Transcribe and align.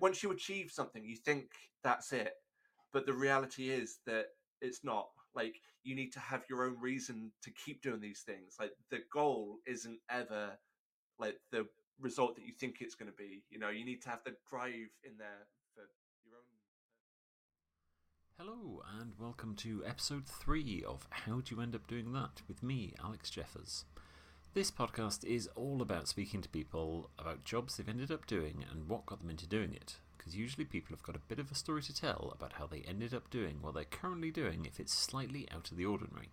once 0.00 0.22
you 0.22 0.30
achieve 0.30 0.70
something, 0.70 1.04
you 1.04 1.16
think 1.16 1.50
that's 1.82 2.12
it, 2.12 2.32
but 2.92 3.06
the 3.06 3.12
reality 3.12 3.70
is 3.70 3.98
that 4.06 4.26
it's 4.60 4.84
not. 4.84 5.08
Like 5.34 5.56
you 5.84 5.94
need 5.94 6.12
to 6.14 6.20
have 6.20 6.44
your 6.48 6.64
own 6.64 6.76
reason 6.80 7.32
to 7.42 7.50
keep 7.64 7.82
doing 7.82 8.00
these 8.00 8.20
things. 8.20 8.56
Like 8.58 8.72
the 8.90 9.00
goal 9.12 9.58
isn't 9.66 9.98
ever 10.10 10.58
like 11.18 11.36
the 11.52 11.66
result 12.00 12.36
that 12.36 12.44
you 12.44 12.52
think 12.52 12.76
it's 12.80 12.94
going 12.94 13.10
to 13.10 13.16
be. 13.16 13.42
You 13.50 13.58
know, 13.58 13.70
you 13.70 13.84
need 13.84 14.02
to 14.02 14.08
have 14.08 14.20
the 14.24 14.34
drive 14.48 14.90
in 15.04 15.16
there 15.18 15.46
for 15.74 15.82
your 16.24 16.36
own. 16.36 16.44
Hello, 18.38 18.82
and 19.00 19.12
welcome 19.18 19.54
to 19.56 19.84
episode 19.84 20.26
3 20.26 20.84
of 20.86 21.06
How 21.10 21.40
Do 21.40 21.54
You 21.54 21.60
End 21.60 21.74
Up 21.74 21.86
Doing 21.86 22.12
That 22.12 22.42
with 22.46 22.62
me, 22.62 22.94
Alex 23.02 23.30
Jeffers. 23.30 23.84
This 24.54 24.70
podcast 24.70 25.24
is 25.24 25.46
all 25.54 25.82
about 25.82 26.08
speaking 26.08 26.40
to 26.40 26.48
people 26.48 27.10
about 27.18 27.44
jobs 27.44 27.76
they've 27.76 27.88
ended 27.88 28.10
up 28.10 28.26
doing 28.26 28.64
and 28.72 28.88
what 28.88 29.04
got 29.04 29.20
them 29.20 29.28
into 29.28 29.46
doing 29.46 29.74
it, 29.74 29.96
because 30.16 30.34
usually 30.34 30.64
people 30.64 30.96
have 30.96 31.02
got 31.02 31.14
a 31.14 31.20
bit 31.28 31.38
of 31.38 31.52
a 31.52 31.54
story 31.54 31.82
to 31.82 31.94
tell 31.94 32.32
about 32.34 32.54
how 32.54 32.66
they 32.66 32.82
ended 32.88 33.12
up 33.12 33.28
doing 33.30 33.58
what 33.60 33.74
they're 33.74 33.84
currently 33.84 34.30
doing 34.30 34.64
if 34.64 34.80
it's 34.80 34.92
slightly 34.92 35.46
out 35.54 35.70
of 35.70 35.76
the 35.76 35.84
ordinary. 35.84 36.30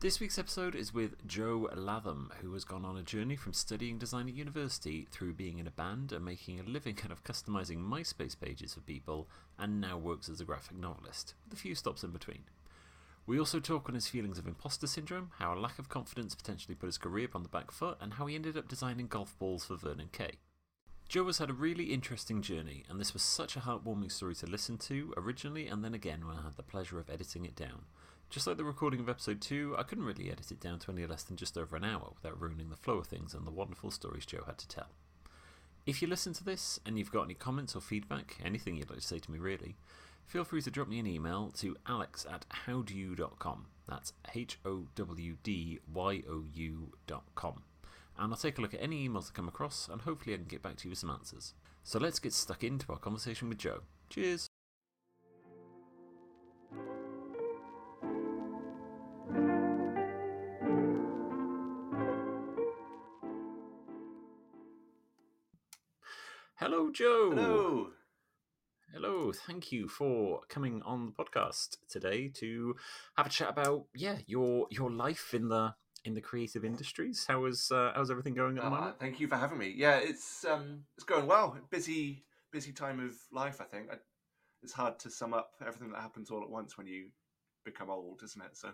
This 0.00 0.18
week's 0.18 0.38
episode 0.38 0.74
is 0.74 0.94
with 0.94 1.26
Joe 1.26 1.68
Latham, 1.76 2.32
who 2.40 2.54
has 2.54 2.64
gone 2.64 2.86
on 2.86 2.96
a 2.96 3.02
journey 3.02 3.36
from 3.36 3.52
studying 3.52 3.98
design 3.98 4.26
at 4.26 4.34
university 4.34 5.06
through 5.10 5.34
being 5.34 5.58
in 5.58 5.66
a 5.66 5.70
band 5.70 6.12
and 6.12 6.24
making 6.24 6.58
a 6.58 6.62
living 6.62 6.94
kind 6.94 7.12
of 7.12 7.22
customizing 7.22 7.86
MySpace 7.86 8.34
pages 8.40 8.72
for 8.72 8.80
people, 8.80 9.28
and 9.58 9.78
now 9.78 9.98
works 9.98 10.30
as 10.30 10.40
a 10.40 10.44
graphic 10.44 10.78
novelist, 10.78 11.34
with 11.44 11.58
a 11.58 11.60
few 11.60 11.74
stops 11.74 12.02
in 12.02 12.10
between. 12.12 12.44
We 13.30 13.38
also 13.38 13.60
talk 13.60 13.88
on 13.88 13.94
his 13.94 14.08
feelings 14.08 14.40
of 14.40 14.48
imposter 14.48 14.88
syndrome, 14.88 15.30
how 15.38 15.54
a 15.54 15.56
lack 15.56 15.78
of 15.78 15.88
confidence 15.88 16.34
potentially 16.34 16.74
put 16.74 16.86
his 16.86 16.98
career 16.98 17.28
on 17.32 17.44
the 17.44 17.48
back 17.48 17.70
foot, 17.70 17.96
and 18.00 18.14
how 18.14 18.26
he 18.26 18.34
ended 18.34 18.56
up 18.56 18.66
designing 18.66 19.06
golf 19.06 19.38
balls 19.38 19.66
for 19.66 19.76
Vernon 19.76 20.08
Kay. 20.10 20.32
Joe 21.08 21.24
has 21.26 21.38
had 21.38 21.48
a 21.48 21.52
really 21.52 21.92
interesting 21.92 22.42
journey, 22.42 22.82
and 22.88 22.98
this 22.98 23.12
was 23.12 23.22
such 23.22 23.54
a 23.54 23.60
heartwarming 23.60 24.10
story 24.10 24.34
to 24.34 24.46
listen 24.46 24.78
to 24.78 25.14
originally, 25.16 25.68
and 25.68 25.84
then 25.84 25.94
again 25.94 26.26
when 26.26 26.38
I 26.38 26.42
had 26.42 26.56
the 26.56 26.64
pleasure 26.64 26.98
of 26.98 27.08
editing 27.08 27.44
it 27.44 27.54
down. 27.54 27.84
Just 28.30 28.48
like 28.48 28.56
the 28.56 28.64
recording 28.64 28.98
of 28.98 29.08
episode 29.08 29.40
2, 29.40 29.76
I 29.78 29.84
couldn't 29.84 30.06
really 30.06 30.28
edit 30.28 30.50
it 30.50 30.58
down 30.58 30.80
to 30.80 30.90
any 30.90 31.06
less 31.06 31.22
than 31.22 31.36
just 31.36 31.56
over 31.56 31.76
an 31.76 31.84
hour 31.84 32.10
without 32.12 32.40
ruining 32.40 32.70
the 32.70 32.76
flow 32.76 32.98
of 32.98 33.06
things 33.06 33.32
and 33.32 33.46
the 33.46 33.52
wonderful 33.52 33.92
stories 33.92 34.26
Joe 34.26 34.42
had 34.44 34.58
to 34.58 34.66
tell. 34.66 34.88
If 35.86 36.02
you 36.02 36.08
listen 36.08 36.32
to 36.32 36.42
this 36.42 36.80
and 36.84 36.98
you've 36.98 37.12
got 37.12 37.26
any 37.26 37.34
comments 37.34 37.76
or 37.76 37.80
feedback, 37.80 38.38
anything 38.44 38.76
you'd 38.76 38.90
like 38.90 38.98
to 38.98 39.06
say 39.06 39.20
to 39.20 39.30
me 39.30 39.38
really, 39.38 39.76
feel 40.30 40.44
free 40.44 40.62
to 40.62 40.70
drop 40.70 40.86
me 40.86 41.00
an 41.00 41.08
email 41.08 41.50
to 41.58 41.76
alex 41.88 42.24
at 42.32 42.46
howdoyou.com. 42.66 43.66
That's 43.88 44.12
H 44.32 44.60
O 44.64 44.86
W 44.94 45.36
D 45.42 45.80
Y 45.92 46.22
O 46.30 46.44
U.com. 46.52 47.62
And 48.16 48.32
I'll 48.32 48.38
take 48.38 48.58
a 48.58 48.60
look 48.60 48.72
at 48.72 48.80
any 48.82 49.08
emails 49.08 49.26
that 49.26 49.34
come 49.34 49.48
across 49.48 49.88
and 49.90 50.02
hopefully 50.02 50.34
I 50.34 50.38
can 50.38 50.46
get 50.46 50.62
back 50.62 50.76
to 50.76 50.84
you 50.84 50.90
with 50.90 50.98
some 50.98 51.10
answers. 51.10 51.54
So 51.82 51.98
let's 51.98 52.20
get 52.20 52.32
stuck 52.32 52.62
into 52.62 52.92
our 52.92 52.98
conversation 52.98 53.48
with 53.48 53.58
Joe. 53.58 53.80
Cheers! 54.08 54.46
Hello, 66.56 66.90
Joe. 66.92 67.32
Hello. 67.34 67.90
Hello, 68.92 69.32
thank 69.32 69.70
you 69.70 69.86
for 69.88 70.40
coming 70.48 70.82
on 70.82 71.06
the 71.06 71.12
podcast 71.12 71.76
today 71.88 72.28
to 72.34 72.74
have 73.16 73.26
a 73.26 73.30
chat 73.30 73.48
about 73.50 73.86
yeah 73.94 74.18
your 74.26 74.66
your 74.70 74.90
life 74.90 75.32
in 75.32 75.48
the 75.48 75.74
in 76.04 76.14
the 76.14 76.20
creative 76.20 76.64
industries. 76.64 77.24
How 77.28 77.44
is 77.44 77.70
uh, 77.70 77.92
how's 77.94 78.10
everything 78.10 78.34
going 78.34 78.58
at 78.58 78.64
the 78.64 78.70
Uh, 78.70 78.74
moment? 78.74 78.96
thank 78.98 79.20
you 79.20 79.28
for 79.28 79.36
having 79.36 79.58
me. 79.58 79.72
Yeah, 79.76 79.98
it's 79.98 80.44
um, 80.44 80.84
it's 80.96 81.04
going 81.04 81.26
well. 81.26 81.56
Busy, 81.70 82.24
busy 82.52 82.72
time 82.72 82.98
of 82.98 83.12
life. 83.32 83.60
I 83.60 83.64
think 83.64 83.90
I, 83.92 83.96
it's 84.62 84.72
hard 84.72 84.98
to 85.00 85.10
sum 85.10 85.34
up 85.34 85.52
everything 85.60 85.92
that 85.92 86.00
happens 86.00 86.30
all 86.30 86.42
at 86.42 86.50
once 86.50 86.76
when 86.76 86.86
you 86.88 87.10
become 87.64 87.90
old, 87.90 88.22
isn't 88.24 88.42
it? 88.42 88.56
So, 88.56 88.70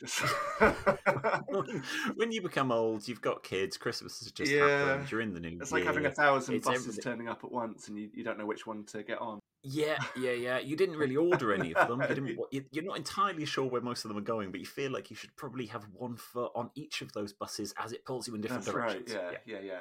just 0.00 0.20
when 2.14 2.32
you 2.32 2.42
become 2.42 2.72
old, 2.72 3.06
you've 3.06 3.20
got 3.20 3.42
kids. 3.42 3.76
Christmas 3.76 4.18
has 4.20 4.32
just 4.32 4.50
Yeah. 4.50 4.66
happened. 4.88 5.10
You're 5.10 5.20
in 5.20 5.34
the 5.34 5.40
new. 5.40 5.58
it's 5.60 5.72
like 5.72 5.84
having 5.84 6.06
a 6.06 6.10
thousand 6.10 6.56
It's 6.56 6.66
buses 6.66 6.86
everything. 6.86 7.02
turning 7.02 7.28
up 7.28 7.44
at 7.44 7.52
once, 7.52 7.88
and 7.88 7.98
you, 7.98 8.10
you 8.12 8.24
don't 8.24 8.38
know 8.38 8.46
which 8.46 8.66
one 8.66 8.84
to 8.86 9.02
get 9.02 9.18
on. 9.18 9.38
Yeah, 9.64 9.96
yeah, 10.18 10.32
yeah. 10.32 10.58
You 10.58 10.74
didn't 10.76 10.96
really 10.96 11.16
order 11.16 11.54
any 11.54 11.72
of 11.74 11.86
them. 11.88 12.02
You 12.50 12.64
you're 12.72 12.84
not 12.84 12.96
entirely 12.96 13.44
sure 13.44 13.66
where 13.66 13.80
most 13.80 14.04
of 14.04 14.08
them 14.08 14.18
are 14.18 14.22
going, 14.22 14.50
but 14.50 14.58
you 14.60 14.66
feel 14.66 14.90
like 14.90 15.08
you 15.10 15.16
should 15.16 15.34
probably 15.36 15.66
have 15.66 15.84
one 15.92 16.16
foot 16.16 16.50
on 16.54 16.70
each 16.74 17.00
of 17.02 17.12
those 17.12 17.32
buses 17.32 17.72
as 17.78 17.92
it 17.92 18.04
pulls 18.04 18.26
you 18.26 18.34
in 18.34 18.40
different 18.40 18.64
That's 18.64 18.74
right. 18.76 19.06
directions. 19.06 19.12
Yeah, 19.46 19.56
yeah, 19.58 19.60
yeah. 19.64 19.78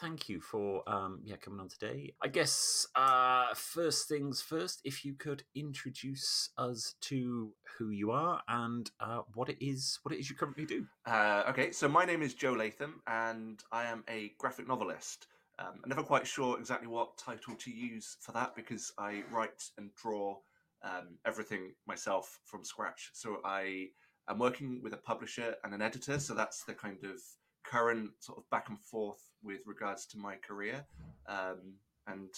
Thank 0.00 0.28
you 0.28 0.40
for 0.40 0.82
um, 0.88 1.20
yeah 1.24 1.36
coming 1.36 1.60
on 1.60 1.68
today. 1.68 2.14
I 2.22 2.28
guess 2.28 2.86
uh, 2.96 3.54
first 3.54 4.08
things 4.08 4.40
first, 4.40 4.80
if 4.84 5.04
you 5.04 5.14
could 5.14 5.42
introduce 5.54 6.50
us 6.56 6.94
to 7.02 7.52
who 7.76 7.90
you 7.90 8.10
are 8.10 8.40
and 8.48 8.90
uh, 9.00 9.20
what 9.34 9.48
it 9.48 9.58
is, 9.60 9.98
what 10.02 10.14
it 10.14 10.20
is 10.20 10.30
you 10.30 10.36
currently 10.36 10.64
do. 10.64 10.86
Uh, 11.06 11.42
okay, 11.48 11.70
so 11.72 11.88
my 11.88 12.04
name 12.04 12.22
is 12.22 12.34
Joe 12.34 12.52
Latham, 12.52 13.02
and 13.06 13.62
I 13.72 13.84
am 13.84 14.04
a 14.08 14.32
graphic 14.38 14.66
novelist. 14.66 15.26
Um, 15.58 15.80
I'm 15.84 15.90
never 15.90 16.02
quite 16.02 16.26
sure 16.26 16.58
exactly 16.58 16.88
what 16.88 17.18
title 17.18 17.54
to 17.54 17.70
use 17.70 18.16
for 18.20 18.32
that 18.32 18.56
because 18.56 18.92
I 18.98 19.24
write 19.30 19.62
and 19.76 19.90
draw 19.94 20.38
um, 20.82 21.18
everything 21.26 21.74
myself 21.86 22.40
from 22.46 22.64
scratch. 22.64 23.10
So 23.12 23.38
I 23.44 23.88
am 24.28 24.38
working 24.38 24.80
with 24.82 24.94
a 24.94 24.98
publisher 24.98 25.56
and 25.62 25.74
an 25.74 25.82
editor, 25.82 26.18
so 26.18 26.32
that's 26.32 26.64
the 26.64 26.72
kind 26.72 27.04
of 27.04 27.20
current 27.64 28.10
sort 28.20 28.38
of 28.38 28.48
back 28.50 28.70
and 28.70 28.80
forth 28.80 29.29
with 29.42 29.60
regards 29.66 30.06
to 30.06 30.18
my 30.18 30.36
career. 30.36 30.84
Um, 31.26 31.74
and 32.06 32.28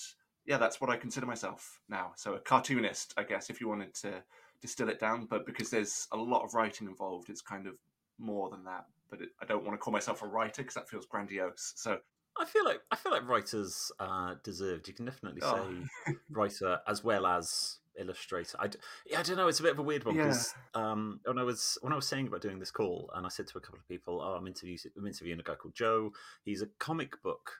yeah, 0.47 0.59
that's 0.59 0.81
what 0.81 0.91
I 0.91 0.97
consider 0.97 1.27
myself 1.27 1.81
now. 1.89 2.13
So 2.17 2.35
a 2.35 2.41
cartoonist, 2.41 3.15
I 3.17 3.23
guess, 3.23 3.51
if 3.51 3.61
you 3.61 3.69
wanted 3.69 3.95
to 4.03 4.23
distill 4.61 4.89
it 4.89 5.01
down. 5.01 5.27
But 5.27 5.47
because 5.47 5.71
there's 5.71 6.07
a 6.13 6.17
lot 6.17 6.45
of 6.45 6.55
writing 6.55 6.87
involved, 6.89 7.31
it's 7.31 7.43
kind 7.43 7.67
of 7.67 7.75
more 8.19 8.51
than 8.51 8.65
that. 8.65 8.87
But 9.11 9.21
it, 9.23 9.29
I 9.41 9.47
don't 9.47 9.65
want 9.65 9.75
to 9.75 9.79
call 9.79 9.93
myself 9.93 10.23
a 10.23 10.27
writer 10.27 10.63
because 10.63 10.75
that 10.75 10.89
feels 10.89 11.07
grandiose. 11.07 11.75
So 11.77 11.99
I 12.39 12.45
feel 12.45 12.65
like 12.65 12.81
I 12.91 12.97
feel 12.97 13.13
like 13.13 13.29
writers 13.29 13.93
uh, 14.01 14.35
deserved. 14.43 14.89
You 14.89 14.95
can 14.95 15.05
definitely 15.05 15.43
Oh. 15.43 15.69
say 15.69 16.15
writer 16.31 16.79
as 16.89 17.05
well 17.05 17.27
as 17.27 17.79
illustrator. 17.99 18.57
I, 18.61 18.69
d- 18.69 18.79
yeah, 19.07 19.21
I 19.21 19.23
don't 19.23 19.37
know. 19.37 19.49
It's 19.49 19.61
a 19.61 19.63
bit 19.63 19.73
of 19.73 19.79
a 19.79 19.83
weird 19.83 20.05
one 20.05 20.17
because 20.17 20.55
um, 20.75 21.21
when 21.25 21.39
I 21.39 21.43
was 21.43 21.79
when 21.83 21.93
I 21.93 21.97
was 21.97 22.07
saying 22.07 22.27
about 22.29 22.41
doing 22.43 22.59
this 22.59 22.71
call, 22.71 23.11
and 23.15 23.25
I 23.27 23.29
said 23.29 23.47
to 23.49 23.59
a 23.59 23.61
couple 23.61 23.79
of 23.79 23.89
people, 23.89 24.21
"Oh, 24.21 24.35
I'm 24.35 24.47
interviewing 24.47 24.79
I'm 24.97 25.07
interviewing 25.07 25.41
a 25.41 25.43
guy 25.43 25.55
called 25.55 25.75
Joe. 25.75 26.13
He's 26.45 26.63
a 26.63 26.69
comic 26.79 27.21
book 27.23 27.51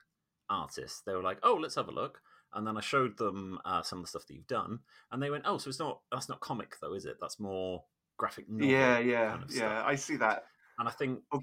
artist." 0.49 1.03
They 1.05 1.13
were 1.15 1.23
like, 1.23 1.39
"Oh, 1.43 1.55
let's 1.55 1.75
have 1.75 1.87
a 1.87 1.91
look." 1.91 2.21
And 2.55 2.67
then 2.67 2.77
I 2.77 2.81
showed 2.81 3.17
them 3.17 3.59
uh, 3.65 3.81
some 3.81 3.99
of 3.99 4.05
the 4.05 4.09
stuff 4.09 4.27
that 4.27 4.33
you've 4.35 4.47
done, 4.47 4.79
and 5.11 5.21
they 5.21 5.29
went, 5.29 5.43
"Oh, 5.47 5.57
so 5.57 5.69
it's 5.69 5.79
not 5.79 6.01
that's 6.11 6.29
not 6.29 6.39
comic 6.39 6.75
though, 6.81 6.93
is 6.93 7.05
it? 7.05 7.17
That's 7.19 7.39
more 7.39 7.83
graphic 8.17 8.49
novel." 8.49 8.67
yeah, 8.67 8.99
yeah, 8.99 9.29
kind 9.31 9.43
of 9.43 9.51
yeah. 9.51 9.57
stuff. 9.57 9.83
I 9.87 9.95
see 9.95 10.15
that. 10.17 10.43
And 10.79 10.87
I 10.87 10.91
think 10.91 11.19
Oh. 11.31 11.41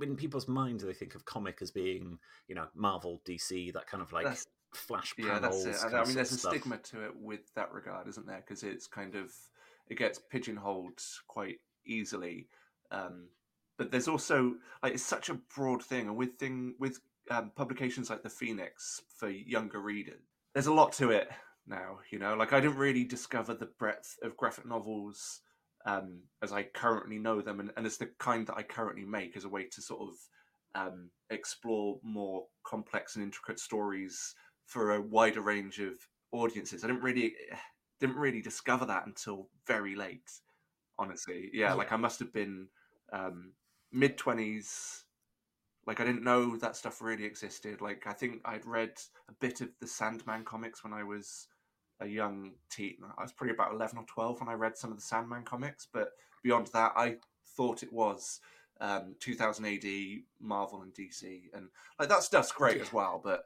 in 0.00 0.16
people's 0.16 0.48
minds, 0.48 0.82
they 0.84 0.94
think 0.94 1.14
of 1.14 1.24
comic 1.26 1.60
as 1.60 1.70
being, 1.70 2.18
you 2.48 2.54
know, 2.54 2.66
Marvel, 2.74 3.20
DC, 3.26 3.72
that 3.74 3.86
kind 3.86 4.02
of 4.02 4.12
like 4.12 4.24
That's- 4.24 4.46
flash 4.74 5.14
Yeah, 5.18 5.38
that's 5.38 5.64
it. 5.64 5.76
I, 5.84 5.98
I 5.98 6.04
mean, 6.04 6.14
there's 6.14 6.32
a 6.32 6.38
stuff. 6.38 6.52
stigma 6.52 6.78
to 6.78 7.04
it 7.04 7.12
with 7.16 7.52
that 7.54 7.72
regard, 7.72 8.08
isn't 8.08 8.26
there? 8.26 8.42
Because 8.46 8.62
it's 8.62 8.86
kind 8.86 9.14
of 9.14 9.32
it 9.88 9.98
gets 9.98 10.18
pigeonholed 10.18 11.00
quite 11.26 11.58
easily. 11.84 12.48
Um, 12.90 13.28
but 13.78 13.90
there's 13.90 14.08
also 14.08 14.54
like 14.82 14.94
it's 14.94 15.02
such 15.02 15.28
a 15.28 15.38
broad 15.54 15.82
thing, 15.82 16.08
and 16.08 16.16
with 16.16 16.36
thing 16.38 16.74
with 16.78 17.00
um, 17.30 17.52
publications 17.56 18.10
like 18.10 18.22
the 18.22 18.30
Phoenix 18.30 19.02
for 19.16 19.28
younger 19.28 19.80
readers, 19.80 20.20
there's 20.54 20.66
a 20.66 20.74
lot 20.74 20.92
to 20.94 21.10
it 21.10 21.30
now. 21.66 21.98
You 22.10 22.18
know, 22.18 22.34
like 22.34 22.52
I 22.52 22.60
didn't 22.60 22.78
really 22.78 23.04
discover 23.04 23.54
the 23.54 23.70
breadth 23.78 24.16
of 24.22 24.36
graphic 24.36 24.66
novels 24.66 25.40
um, 25.86 26.20
as 26.42 26.52
I 26.52 26.64
currently 26.64 27.18
know 27.18 27.40
them, 27.40 27.60
and, 27.60 27.70
and 27.76 27.86
as 27.86 27.96
the 27.96 28.10
kind 28.18 28.46
that 28.46 28.56
I 28.56 28.62
currently 28.62 29.04
make 29.04 29.36
as 29.36 29.44
a 29.44 29.48
way 29.48 29.64
to 29.64 29.82
sort 29.82 30.00
of 30.02 30.14
um, 30.74 31.10
explore 31.30 31.98
more 32.02 32.46
complex 32.64 33.16
and 33.16 33.24
intricate 33.24 33.58
stories 33.58 34.34
for 34.70 34.94
a 34.94 35.00
wider 35.00 35.40
range 35.40 35.80
of 35.80 35.98
audiences. 36.30 36.84
I 36.84 36.86
didn't 36.86 37.02
really 37.02 37.34
didn't 38.00 38.16
really 38.16 38.40
discover 38.40 38.86
that 38.86 39.06
until 39.06 39.48
very 39.66 39.94
late. 39.96 40.30
Honestly, 40.98 41.50
yeah, 41.52 41.68
Yeah. 41.68 41.74
like 41.74 41.92
I 41.92 41.96
must 41.96 42.18
have 42.20 42.32
been 42.32 42.68
um, 43.12 43.52
mid 43.92 44.16
twenties. 44.16 45.04
Like 45.86 45.98
I 45.98 46.04
didn't 46.04 46.22
know 46.22 46.56
that 46.58 46.76
stuff 46.76 47.02
really 47.02 47.24
existed. 47.24 47.80
Like 47.80 48.06
I 48.06 48.12
think 48.12 48.42
I'd 48.44 48.64
read 48.66 48.92
a 49.28 49.32
bit 49.40 49.60
of 49.60 49.70
the 49.80 49.86
Sandman 49.88 50.44
comics 50.44 50.84
when 50.84 50.92
I 50.92 51.02
was 51.02 51.48
a 52.00 52.06
young 52.06 52.52
teen. 52.70 52.98
I 53.18 53.22
was 53.22 53.32
probably 53.32 53.54
about 53.54 53.72
eleven 53.72 53.98
or 53.98 54.04
twelve 54.06 54.38
when 54.40 54.48
I 54.48 54.54
read 54.54 54.76
some 54.78 54.90
of 54.92 54.96
the 54.98 55.02
Sandman 55.02 55.42
comics, 55.42 55.86
but 55.92 56.10
beyond 56.44 56.68
that, 56.68 56.92
I 56.96 57.16
thought 57.56 57.82
it 57.82 57.92
was 57.92 58.40
um, 58.80 59.14
2000 59.20 59.66
AD, 59.66 59.84
Marvel 60.40 60.82
and 60.82 60.94
DC, 60.94 61.50
and 61.52 61.68
like 61.98 62.08
that 62.08 62.22
stuff's 62.22 62.52
great 62.52 62.76
Yeah. 62.76 62.82
as 62.84 62.92
well. 62.92 63.20
But 63.22 63.44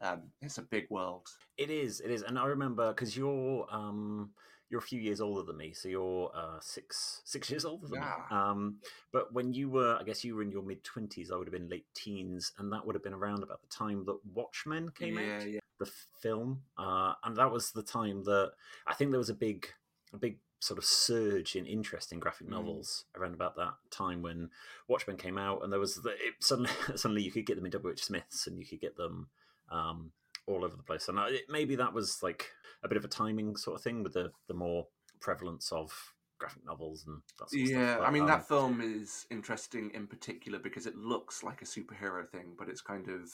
um, 0.00 0.22
it's 0.42 0.58
a 0.58 0.62
big 0.62 0.86
world. 0.90 1.28
It 1.56 1.70
is, 1.70 2.00
it 2.00 2.10
is, 2.10 2.22
and 2.22 2.38
I 2.38 2.46
remember 2.46 2.88
because 2.92 3.16
you're 3.16 3.66
um, 3.70 4.30
you're 4.70 4.78
a 4.80 4.82
few 4.82 5.00
years 5.00 5.20
older 5.20 5.42
than 5.42 5.56
me, 5.56 5.72
so 5.72 5.88
you're 5.88 6.30
uh, 6.34 6.58
six 6.60 7.22
six 7.24 7.50
years 7.50 7.64
older 7.64 7.88
than 7.88 8.00
Yeah. 8.00 8.14
me. 8.30 8.36
Um, 8.36 8.76
but 9.12 9.32
when 9.32 9.52
you 9.52 9.70
were, 9.70 9.96
I 10.00 10.04
guess 10.04 10.24
you 10.24 10.36
were 10.36 10.42
in 10.42 10.50
your 10.50 10.62
mid 10.62 10.84
twenties, 10.84 11.30
I 11.30 11.36
would 11.36 11.46
have 11.48 11.52
been 11.52 11.68
late 11.68 11.86
teens, 11.94 12.52
and 12.58 12.72
that 12.72 12.86
would 12.86 12.94
have 12.94 13.02
been 13.02 13.14
around 13.14 13.42
about 13.42 13.60
the 13.62 13.68
time 13.68 14.04
that 14.06 14.18
Watchmen 14.34 14.90
came 14.94 15.18
yeah, 15.18 15.38
out, 15.38 15.48
yeah, 15.50 15.60
the 15.78 15.90
film, 16.20 16.62
uh, 16.76 17.14
and 17.24 17.36
that 17.36 17.50
was 17.50 17.72
the 17.72 17.82
time 17.82 18.22
that 18.24 18.52
I 18.86 18.94
think 18.94 19.10
there 19.10 19.18
was 19.18 19.30
a 19.30 19.34
big, 19.34 19.66
a 20.12 20.16
big 20.18 20.38
sort 20.60 20.78
of 20.78 20.84
surge 20.84 21.54
in 21.54 21.66
interest 21.66 22.12
in 22.12 22.18
graphic 22.18 22.46
Mm. 22.48 22.50
novels 22.50 23.04
around 23.16 23.32
about 23.34 23.56
that 23.56 23.74
time 23.90 24.22
when 24.22 24.50
Watchmen 24.88 25.16
came 25.16 25.38
out, 25.38 25.62
and 25.62 25.72
there 25.72 25.80
was 25.80 25.96
the, 25.96 26.10
it, 26.10 26.34
suddenly 26.40 26.70
suddenly 26.96 27.22
you 27.22 27.32
could 27.32 27.46
get 27.46 27.56
them 27.56 27.66
in 27.66 27.72
WH 27.72 27.98
Smiths, 28.00 28.46
and 28.46 28.58
you 28.58 28.66
could 28.66 28.80
get 28.80 28.96
them. 28.96 29.28
Um, 29.70 30.12
all 30.46 30.64
over 30.64 30.76
the 30.76 30.82
place, 30.82 31.08
and 31.08 31.20
I, 31.20 31.40
maybe 31.50 31.76
that 31.76 31.92
was 31.92 32.22
like 32.22 32.50
a 32.82 32.88
bit 32.88 32.96
of 32.96 33.04
a 33.04 33.08
timing 33.08 33.54
sort 33.56 33.76
of 33.76 33.82
thing 33.82 34.02
with 34.02 34.14
the 34.14 34.32
the 34.46 34.54
more 34.54 34.86
prevalence 35.20 35.70
of 35.72 35.92
graphic 36.38 36.64
novels 36.64 37.04
and 37.06 37.20
that 37.38 37.50
sort 37.50 37.62
of 37.62 37.68
yeah. 37.68 37.94
stuff. 37.96 38.08
I 38.08 38.10
mean, 38.10 38.22
um, 38.22 38.28
that 38.28 38.48
film 38.48 38.80
is 38.80 39.26
interesting 39.30 39.90
in 39.92 40.06
particular 40.06 40.58
because 40.58 40.86
it 40.86 40.96
looks 40.96 41.42
like 41.42 41.62
a 41.62 41.64
superhero 41.64 42.26
thing, 42.28 42.54
but 42.58 42.68
it's 42.68 42.80
kind 42.80 43.08
of 43.08 43.30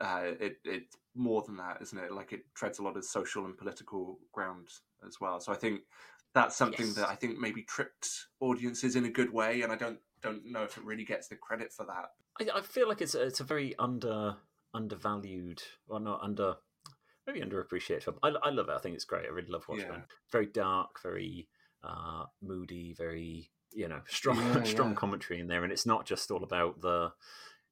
uh, 0.00 0.32
it 0.40 0.56
it's 0.64 0.96
more 1.14 1.42
than 1.42 1.56
that, 1.56 1.78
isn't 1.82 1.98
it? 1.98 2.12
Like 2.12 2.32
it 2.32 2.44
treads 2.54 2.78
a 2.78 2.82
lot 2.82 2.96
of 2.96 3.04
social 3.04 3.44
and 3.44 3.56
political 3.56 4.18
ground 4.32 4.68
as 5.06 5.20
well. 5.20 5.40
So 5.40 5.52
I 5.52 5.56
think 5.56 5.82
that's 6.34 6.56
something 6.56 6.86
Yes. 6.86 6.96
that 6.96 7.08
I 7.08 7.14
think 7.14 7.38
maybe 7.38 7.62
tripped 7.62 8.08
audiences 8.40 8.96
in 8.96 9.04
a 9.04 9.10
good 9.10 9.32
way, 9.32 9.62
and 9.62 9.72
I 9.72 9.76
don't 9.76 9.98
don't 10.22 10.44
know 10.46 10.62
if 10.62 10.76
it 10.78 10.84
really 10.84 11.04
gets 11.04 11.28
the 11.28 11.36
credit 11.36 11.72
for 11.72 11.86
that. 11.86 12.10
I, 12.40 12.58
I 12.58 12.60
feel 12.62 12.88
like 12.88 13.00
it's 13.00 13.14
a, 13.14 13.22
it's 13.22 13.40
a 13.40 13.44
very 13.44 13.74
under 13.78 14.36
undervalued 14.74 15.62
or 15.88 16.00
not 16.00 16.20
under 16.22 16.56
maybe 17.26 17.40
underappreciated 17.40 18.02
film. 18.02 18.18
I, 18.22 18.28
I 18.42 18.50
love 18.50 18.68
it. 18.68 18.74
I 18.74 18.78
think 18.78 18.94
it's 18.94 19.04
great. 19.04 19.26
I 19.26 19.30
really 19.30 19.50
love 19.50 19.64
Watchmen. 19.68 20.00
Yeah. 20.00 20.04
Very 20.30 20.46
dark, 20.46 21.00
very 21.02 21.48
uh, 21.82 22.24
moody, 22.42 22.94
very 22.96 23.50
you 23.72 23.88
know 23.88 24.00
strong 24.08 24.36
Yeah, 24.54 24.64
strong 24.64 24.90
yeah. 24.90 24.94
commentary 24.94 25.40
in 25.40 25.48
there, 25.48 25.64
and 25.64 25.72
it's 25.72 25.86
not 25.86 26.06
just 26.06 26.30
all 26.30 26.44
about 26.44 26.80
the 26.80 27.12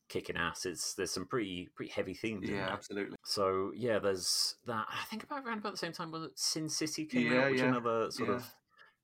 kicking 0.08 0.36
ass. 0.36 0.66
It's 0.66 0.94
there's 0.94 1.10
some 1.10 1.26
pretty 1.26 1.68
pretty 1.74 1.92
heavy 1.92 2.14
themes 2.14 2.48
in 2.48 2.54
Yeah, 2.54 2.64
there. 2.66 2.72
absolutely. 2.74 3.16
So 3.24 3.72
yeah, 3.74 3.98
there's 3.98 4.56
that. 4.66 4.86
I 4.88 5.04
think 5.10 5.24
about 5.24 5.44
around 5.44 5.58
about 5.58 5.72
the 5.72 5.78
same 5.78 5.92
time 5.92 6.10
was 6.10 6.24
it 6.24 6.38
Sin 6.38 6.68
City 6.68 7.06
came 7.06 7.30
Yeah, 7.30 7.44
out, 7.44 7.50
which 7.50 7.60
another 7.60 8.10
sort 8.10 8.30
of 8.30 8.44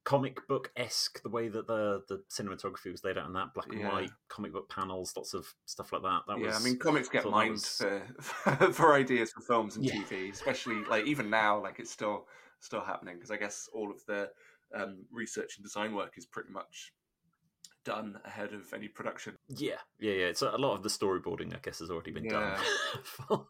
comic 0.08 0.46
book 0.49 0.72
esque 0.75 1.22
the 1.22 1.28
way 1.28 1.49
that 1.49 1.66
the 1.66 2.02
the 2.08 2.22
cinematography 2.31 2.90
was 2.90 3.05
laid 3.05 3.19
out 3.19 3.26
in 3.26 3.34
that 3.34 3.52
black 3.52 3.66
and 3.69 3.81
Yeah. 3.81 3.93
white 3.93 4.10
comic 4.28 4.55
book 4.55 4.70
panels, 4.70 5.12
lots 5.14 5.34
of 5.34 5.46
stuff 5.66 5.93
like 5.93 6.00
that. 6.00 6.22
That 6.26 6.38
yeah, 6.38 6.46
was 6.46 6.56
I 6.56 6.64
mean, 6.64 6.78
comics 6.78 7.10
get 7.10 7.26
mined 7.26 7.50
was- 7.52 7.69
for 7.69 8.72
for 8.72 8.94
ideas 8.94 9.32
for 9.32 9.43
films 9.43 9.76
and 9.76 9.84
Yeah. 9.84 9.93
TV, 9.96 10.31
especially 10.32 10.82
like 10.84 11.05
even 11.06 11.28
now, 11.28 11.60
like 11.62 11.78
it's 11.78 11.90
still 11.90 12.26
still 12.60 12.81
happening 12.81 13.16
because 13.16 13.31
I 13.31 13.37
guess 13.37 13.69
all 13.75 13.90
of 13.90 14.02
the 14.06 14.31
um, 14.75 15.05
research 15.12 15.58
and 15.58 15.64
design 15.64 15.94
work 15.94 16.14
is 16.16 16.25
pretty 16.25 16.52
much 16.52 16.93
done 17.84 18.19
ahead 18.25 18.54
of 18.54 18.72
any 18.72 18.88
production. 18.88 19.37
yeah, 19.49 19.76
yeah, 19.99 20.12
yeah. 20.12 20.26
It's 20.26 20.40
a 20.43 20.50
lot 20.56 20.75
of 20.75 20.82
the 20.82 20.88
storyboarding, 20.88 21.54
I 21.54 21.58
guess, 21.62 21.81
has 21.81 21.90
already 21.90 22.12
been 22.12 22.28
done 22.28 22.58
Yeah. 22.58 22.62
for, 23.04 23.46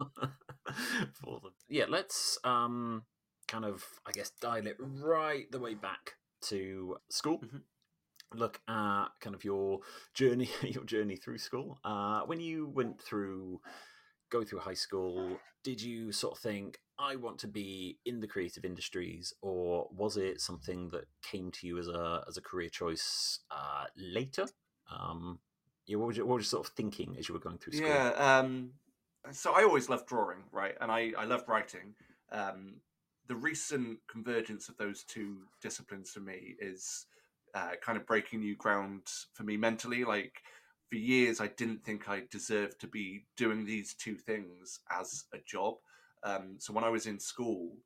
for 1.14 1.40
them. 1.40 1.52
Yeah, 1.69 1.84
let's 1.88 2.37
um 2.43 3.04
kind 3.46 3.64
of 3.64 3.84
I 4.04 4.11
guess 4.12 4.31
dial 4.40 4.66
it 4.66 4.76
right 4.81 5.50
the 5.52 5.61
way 5.61 5.75
back 5.75 6.14
to 6.43 6.96
school. 7.08 7.38
Mhm. 7.38 7.62
Look 8.35 8.61
at 8.69 9.08
kind 9.20 9.35
of 9.35 9.44
your 9.44 9.81
journey, 10.12 10.50
your 10.62 10.85
journey 10.85 11.17
through 11.17 11.38
school. 11.38 11.79
Uh, 11.85 12.23
when 12.23 12.40
you 12.40 12.67
went 12.69 13.00
through, 13.00 13.61
go 14.31 14.44
through 14.44 14.61
high 14.61 14.75
school, 14.75 15.38
did 15.62 15.81
you 15.81 16.12
sort 16.12 16.37
of 16.37 16.43
think 16.43 16.79
I 16.99 17.17
want 17.17 17.38
to 17.40 17.49
be 17.49 17.99
in 18.05 18.20
the 18.20 18.26
creative 18.26 18.64
industries, 18.64 19.32
or 19.40 19.88
was 19.90 20.17
it 20.17 20.40
something 20.40 20.88
that 20.90 21.05
came 21.23 21.50
to 21.52 21.67
you 21.67 21.79
as 21.79 21.88
a 21.88 22.25
as 22.29 22.37
a 22.37 22.43
career 22.43 22.69
choice 22.69 23.40
uh, 23.50 23.85
later? 23.96 24.46
Um, 24.90 25.38
yeah, 25.87 25.96
what 25.96 26.08
was, 26.08 26.17
your, 26.17 26.26
what 26.26 26.37
was 26.37 26.44
your 26.44 26.50
sort 26.50 26.67
of 26.67 26.75
thinking 26.75 27.17
as 27.19 27.29
you 27.29 27.35
were 27.35 27.40
going 27.40 27.58
through 27.58 27.75
school? 27.75 27.88
Yeah. 27.88 28.11
Um, 28.11 28.73
so 29.32 29.52
I 29.55 29.62
always 29.62 29.88
loved 29.88 30.06
drawing, 30.06 30.44
right, 30.52 30.75
and 30.81 30.90
I 30.90 31.12
I 31.17 31.25
loved 31.25 31.49
writing. 31.49 31.94
Um, 32.31 32.81
the 33.28 33.36
recent 33.36 33.98
convergence 34.10 34.69
of 34.69 34.76
those 34.76 35.04
two 35.04 35.38
disciplines 35.62 36.10
for 36.10 36.20
me 36.20 36.56
is 36.60 37.06
uh, 37.54 37.72
kind 37.82 37.98
of 37.98 38.06
breaking 38.06 38.40
new 38.40 38.56
ground 38.56 39.02
for 39.34 39.42
me 39.42 39.56
mentally. 39.56 40.04
Like 40.04 40.32
for 40.88 40.96
years, 40.96 41.40
I 41.40 41.48
didn't 41.48 41.84
think 41.84 42.08
I 42.08 42.22
deserved 42.30 42.80
to 42.80 42.86
be 42.86 43.26
doing 43.36 43.64
these 43.64 43.94
two 43.94 44.16
things 44.16 44.80
as 44.90 45.25
a 45.34 45.38
job. 45.46 45.75
Um, 46.25 46.56
so 46.58 46.72
when 46.72 46.84
I 46.84 46.88
was 46.88 47.06
in 47.06 47.20
school, 47.20 47.76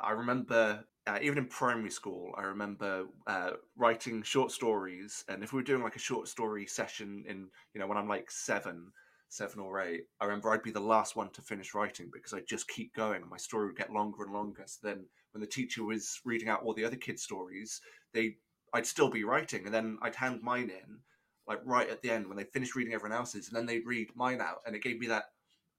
I 0.00 0.12
remember 0.12 0.84
uh, 1.08 1.18
even 1.22 1.38
in 1.38 1.46
primary 1.46 1.90
school, 1.90 2.34
I 2.36 2.42
remember 2.42 3.06
uh, 3.26 3.52
writing 3.76 4.22
short 4.22 4.52
stories. 4.52 5.24
And 5.28 5.42
if 5.42 5.52
we 5.52 5.56
were 5.56 5.62
doing 5.62 5.82
like 5.82 5.96
a 5.96 6.00
short 6.00 6.28
story 6.28 6.66
session 6.66 7.24
in, 7.26 7.48
you 7.72 7.80
know, 7.80 7.86
when 7.86 7.96
I'm 7.96 8.08
like 8.08 8.30
seven, 8.30 8.92
seven 9.28 9.60
or 9.60 9.80
eight, 9.80 10.04
I 10.20 10.24
remember 10.24 10.50
I'd 10.50 10.62
be 10.62 10.70
the 10.70 10.80
last 10.80 11.16
one 11.16 11.30
to 11.30 11.42
finish 11.42 11.74
writing 11.74 12.10
because 12.12 12.32
I'd 12.32 12.48
just 12.48 12.68
keep 12.68 12.94
going 12.94 13.22
and 13.22 13.30
my 13.30 13.36
story 13.36 13.66
would 13.66 13.76
get 13.76 13.92
longer 13.92 14.24
and 14.24 14.32
longer. 14.32 14.64
So 14.66 14.86
then 14.86 15.06
when 15.32 15.40
the 15.40 15.46
teacher 15.46 15.84
was 15.84 16.20
reading 16.24 16.48
out 16.48 16.62
all 16.62 16.74
the 16.74 16.84
other 16.84 16.96
kids' 16.96 17.22
stories, 17.22 17.80
they 18.12 18.36
I'd 18.74 18.86
still 18.86 19.10
be 19.10 19.24
writing 19.24 19.64
and 19.64 19.74
then 19.74 19.98
I'd 20.02 20.14
hand 20.14 20.42
mine 20.42 20.70
in 20.70 20.98
like 21.46 21.60
right 21.64 21.88
at 21.88 22.02
the 22.02 22.10
end 22.10 22.26
when 22.26 22.36
they 22.36 22.44
finished 22.44 22.74
reading 22.74 22.92
everyone 22.92 23.16
else's 23.16 23.48
and 23.48 23.56
then 23.56 23.66
they'd 23.66 23.86
read 23.86 24.08
mine 24.14 24.40
out 24.40 24.58
and 24.66 24.76
it 24.76 24.82
gave 24.82 24.98
me 24.98 25.06
that 25.08 25.24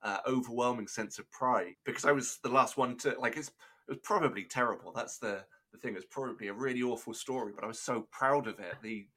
uh, 0.02 0.18
overwhelming 0.28 0.88
sense 0.88 1.20
of 1.20 1.30
pride 1.32 1.74
because 1.86 2.06
I 2.06 2.12
was 2.12 2.40
the 2.44 2.50
last 2.50 2.78
one 2.78 2.98
to 3.00 3.16
like 3.20 3.38
it's 3.38 3.50
it 3.50 3.94
was 3.94 4.00
probably 4.04 4.44
terrible. 4.44 4.92
That's 4.94 5.18
the 5.18 5.44
the 5.72 5.78
thing. 5.78 5.96
It's 5.96 6.06
probably 6.10 6.48
a 6.48 6.54
really 6.54 6.82
awful 6.82 7.14
story, 7.14 7.54
but 7.54 7.64
I 7.64 7.68
was 7.68 7.80
so 7.80 8.08
proud 8.12 8.48
of 8.48 8.60
it. 8.60 8.76
The 8.82 9.08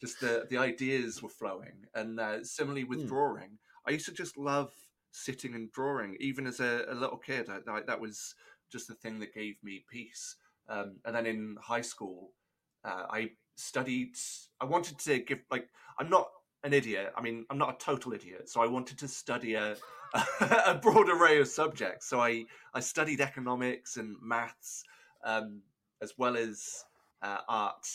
just 0.00 0.20
the 0.20 0.46
the 0.50 0.58
ideas 0.58 1.22
were 1.22 1.28
flowing, 1.28 1.86
and 1.94 2.18
uh, 2.18 2.44
similarly 2.44 2.84
with 2.84 3.00
Hmm. 3.00 3.06
drawing, 3.06 3.58
I 3.86 3.90
used 3.92 4.06
to 4.06 4.12
just 4.12 4.36
love 4.36 4.72
sitting 5.10 5.54
and 5.54 5.70
drawing. 5.72 6.16
Even 6.20 6.46
as 6.46 6.60
a, 6.60 6.84
a 6.88 6.94
little 6.94 7.18
kid, 7.18 7.48
I, 7.48 7.58
I, 7.70 7.80
that 7.86 8.00
was 8.00 8.34
just 8.70 8.88
the 8.88 8.94
thing 8.94 9.20
that 9.20 9.34
gave 9.34 9.56
me 9.62 9.84
peace. 9.90 10.36
Um, 10.68 10.96
and 11.04 11.14
then 11.14 11.26
in 11.26 11.56
high 11.60 11.80
school, 11.82 12.30
uh, 12.84 13.04
I 13.10 13.30
studied. 13.56 14.16
I 14.60 14.64
wanted 14.64 14.98
to 15.00 15.18
give 15.18 15.40
like 15.50 15.68
I'm 15.98 16.08
not 16.08 16.28
an 16.64 16.72
idiot. 16.72 17.12
I 17.16 17.20
mean, 17.20 17.44
I'm 17.50 17.58
not 17.58 17.74
a 17.74 17.84
total 17.84 18.12
idiot. 18.12 18.48
So 18.48 18.62
I 18.62 18.66
wanted 18.66 18.98
to 18.98 19.08
study 19.08 19.54
a 19.54 19.76
a 20.40 20.74
broad 20.74 21.08
array 21.08 21.38
of 21.40 21.48
subjects. 21.48 22.08
So 22.08 22.20
I 22.20 22.44
I 22.74 22.80
studied 22.80 23.20
economics 23.20 23.96
and 23.96 24.16
maths, 24.22 24.84
um, 25.24 25.62
as 26.00 26.14
well 26.18 26.36
as 26.36 26.84
uh, 27.22 27.38
art. 27.48 27.86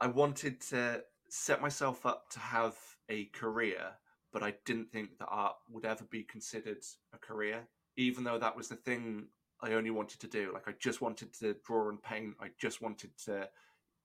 I 0.00 0.06
wanted 0.06 0.60
to 0.68 1.02
set 1.28 1.60
myself 1.60 2.06
up 2.06 2.30
to 2.30 2.38
have 2.38 2.76
a 3.08 3.26
career, 3.26 3.92
but 4.38 4.46
I 4.46 4.54
didn't 4.64 4.92
think 4.92 5.18
that 5.18 5.26
art 5.28 5.56
would 5.68 5.84
ever 5.84 6.04
be 6.04 6.22
considered 6.22 6.84
a 7.12 7.18
career, 7.18 7.66
even 7.96 8.22
though 8.22 8.38
that 8.38 8.56
was 8.56 8.68
the 8.68 8.76
thing 8.76 9.26
I 9.60 9.72
only 9.72 9.90
wanted 9.90 10.20
to 10.20 10.28
do. 10.28 10.52
Like 10.54 10.68
I 10.68 10.74
just 10.78 11.00
wanted 11.00 11.32
to 11.40 11.56
draw 11.66 11.88
and 11.88 12.00
paint. 12.00 12.34
I 12.40 12.50
just 12.56 12.80
wanted 12.80 13.10
to, 13.24 13.48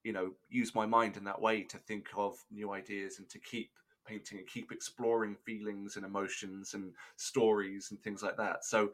you 0.03 0.11
know, 0.11 0.31
use 0.49 0.73
my 0.73 0.87
mind 0.87 1.17
in 1.17 1.23
that 1.25 1.39
way 1.39 1.61
to 1.61 1.77
think 1.77 2.07
of 2.17 2.35
new 2.49 2.71
ideas 2.71 3.19
and 3.19 3.29
to 3.29 3.37
keep 3.37 3.69
painting 4.07 4.39
and 4.39 4.47
keep 4.47 4.71
exploring 4.71 5.35
feelings 5.45 5.97
and 5.97 6.05
emotions 6.05 6.73
and 6.73 6.93
stories 7.15 7.89
and 7.91 8.01
things 8.01 8.23
like 8.23 8.37
that. 8.37 8.65
So 8.65 8.89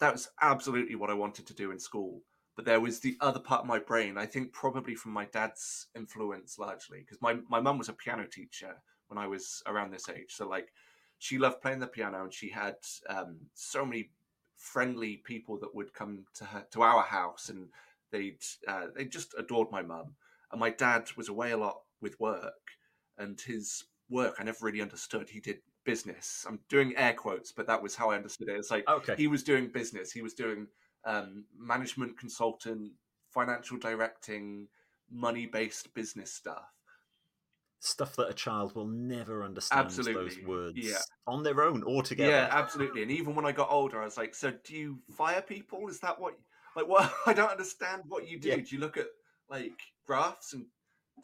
that 0.00 0.12
was 0.12 0.30
absolutely 0.40 0.94
what 0.94 1.10
I 1.10 1.14
wanted 1.14 1.46
to 1.48 1.54
do 1.54 1.70
in 1.70 1.78
school. 1.78 2.22
But 2.56 2.64
there 2.64 2.80
was 2.80 3.00
the 3.00 3.18
other 3.20 3.40
part 3.40 3.60
of 3.60 3.66
my 3.66 3.78
brain, 3.78 4.16
I 4.16 4.24
think 4.24 4.54
probably 4.54 4.94
from 4.94 5.12
my 5.12 5.26
dad's 5.26 5.88
influence 5.94 6.58
largely, 6.58 7.00
because 7.00 7.20
my, 7.20 7.36
my 7.50 7.60
mum 7.60 7.76
was 7.76 7.90
a 7.90 7.92
piano 7.92 8.26
teacher 8.26 8.76
when 9.08 9.18
I 9.18 9.26
was 9.26 9.62
around 9.66 9.90
this 9.92 10.08
age. 10.08 10.32
So, 10.34 10.48
like, 10.48 10.72
she 11.18 11.38
loved 11.38 11.60
playing 11.60 11.80
the 11.80 11.86
piano 11.86 12.22
and 12.22 12.32
she 12.32 12.48
had 12.48 12.76
um, 13.08 13.38
so 13.54 13.84
many 13.84 14.10
friendly 14.56 15.16
people 15.18 15.58
that 15.58 15.74
would 15.74 15.92
come 15.92 16.24
to 16.34 16.44
her 16.44 16.66
to 16.72 16.82
our 16.82 17.02
house 17.02 17.48
and 17.48 17.68
they'd 18.10 18.42
uh, 18.66 18.86
they 18.94 19.04
just 19.04 19.34
adored 19.38 19.70
my 19.70 19.82
mum. 19.82 20.14
And 20.50 20.60
my 20.60 20.70
dad 20.70 21.10
was 21.16 21.28
away 21.28 21.50
a 21.52 21.56
lot 21.56 21.80
with 22.00 22.18
work 22.20 22.72
and 23.18 23.40
his 23.40 23.84
work 24.08 24.36
I 24.38 24.44
never 24.44 24.58
really 24.64 24.80
understood. 24.80 25.28
He 25.28 25.40
did 25.40 25.58
business. 25.84 26.44
I'm 26.48 26.60
doing 26.68 26.96
air 26.96 27.14
quotes 27.14 27.52
but 27.52 27.66
that 27.66 27.82
was 27.82 27.94
how 27.94 28.10
I 28.10 28.16
understood 28.16 28.48
it. 28.48 28.56
It's 28.56 28.70
like 28.70 28.88
Okay. 28.88 29.14
he 29.16 29.26
was 29.26 29.42
doing 29.42 29.68
business. 29.68 30.12
He 30.12 30.22
was 30.22 30.34
doing 30.34 30.66
um, 31.04 31.44
management 31.56 32.18
consultant 32.18 32.92
financial 33.30 33.78
directing 33.78 34.68
money 35.10 35.46
based 35.46 35.94
business 35.94 36.32
stuff 36.32 36.68
Stuff 37.80 38.16
that 38.16 38.28
a 38.28 38.34
child 38.34 38.74
will 38.74 38.88
never 38.88 39.44
understand 39.44 39.86
absolutely. 39.86 40.14
those 40.14 40.38
words 40.44 40.78
yeah. 40.80 40.98
on 41.26 41.42
their 41.44 41.62
own 41.62 41.84
or 41.84 42.02
together. 42.02 42.30
Yeah, 42.30 42.48
absolutely. 42.50 43.02
And 43.02 43.10
even 43.10 43.36
when 43.36 43.46
I 43.46 43.52
got 43.52 43.70
older, 43.70 44.00
I 44.02 44.04
was 44.04 44.16
like, 44.16 44.34
"So, 44.34 44.52
do 44.64 44.74
you 44.74 44.98
fire 45.12 45.42
people? 45.42 45.86
Is 45.88 46.00
that 46.00 46.20
what? 46.20 46.34
Like, 46.76 46.86
what? 46.86 47.12
I 47.26 47.32
don't 47.32 47.50
understand 47.50 48.02
what 48.06 48.28
you 48.28 48.38
do. 48.38 48.50
Yeah. 48.50 48.56
Do 48.56 48.66
you 48.68 48.78
look 48.78 48.96
at 48.98 49.06
like 49.48 49.72
graphs 50.06 50.52
and 50.52 50.66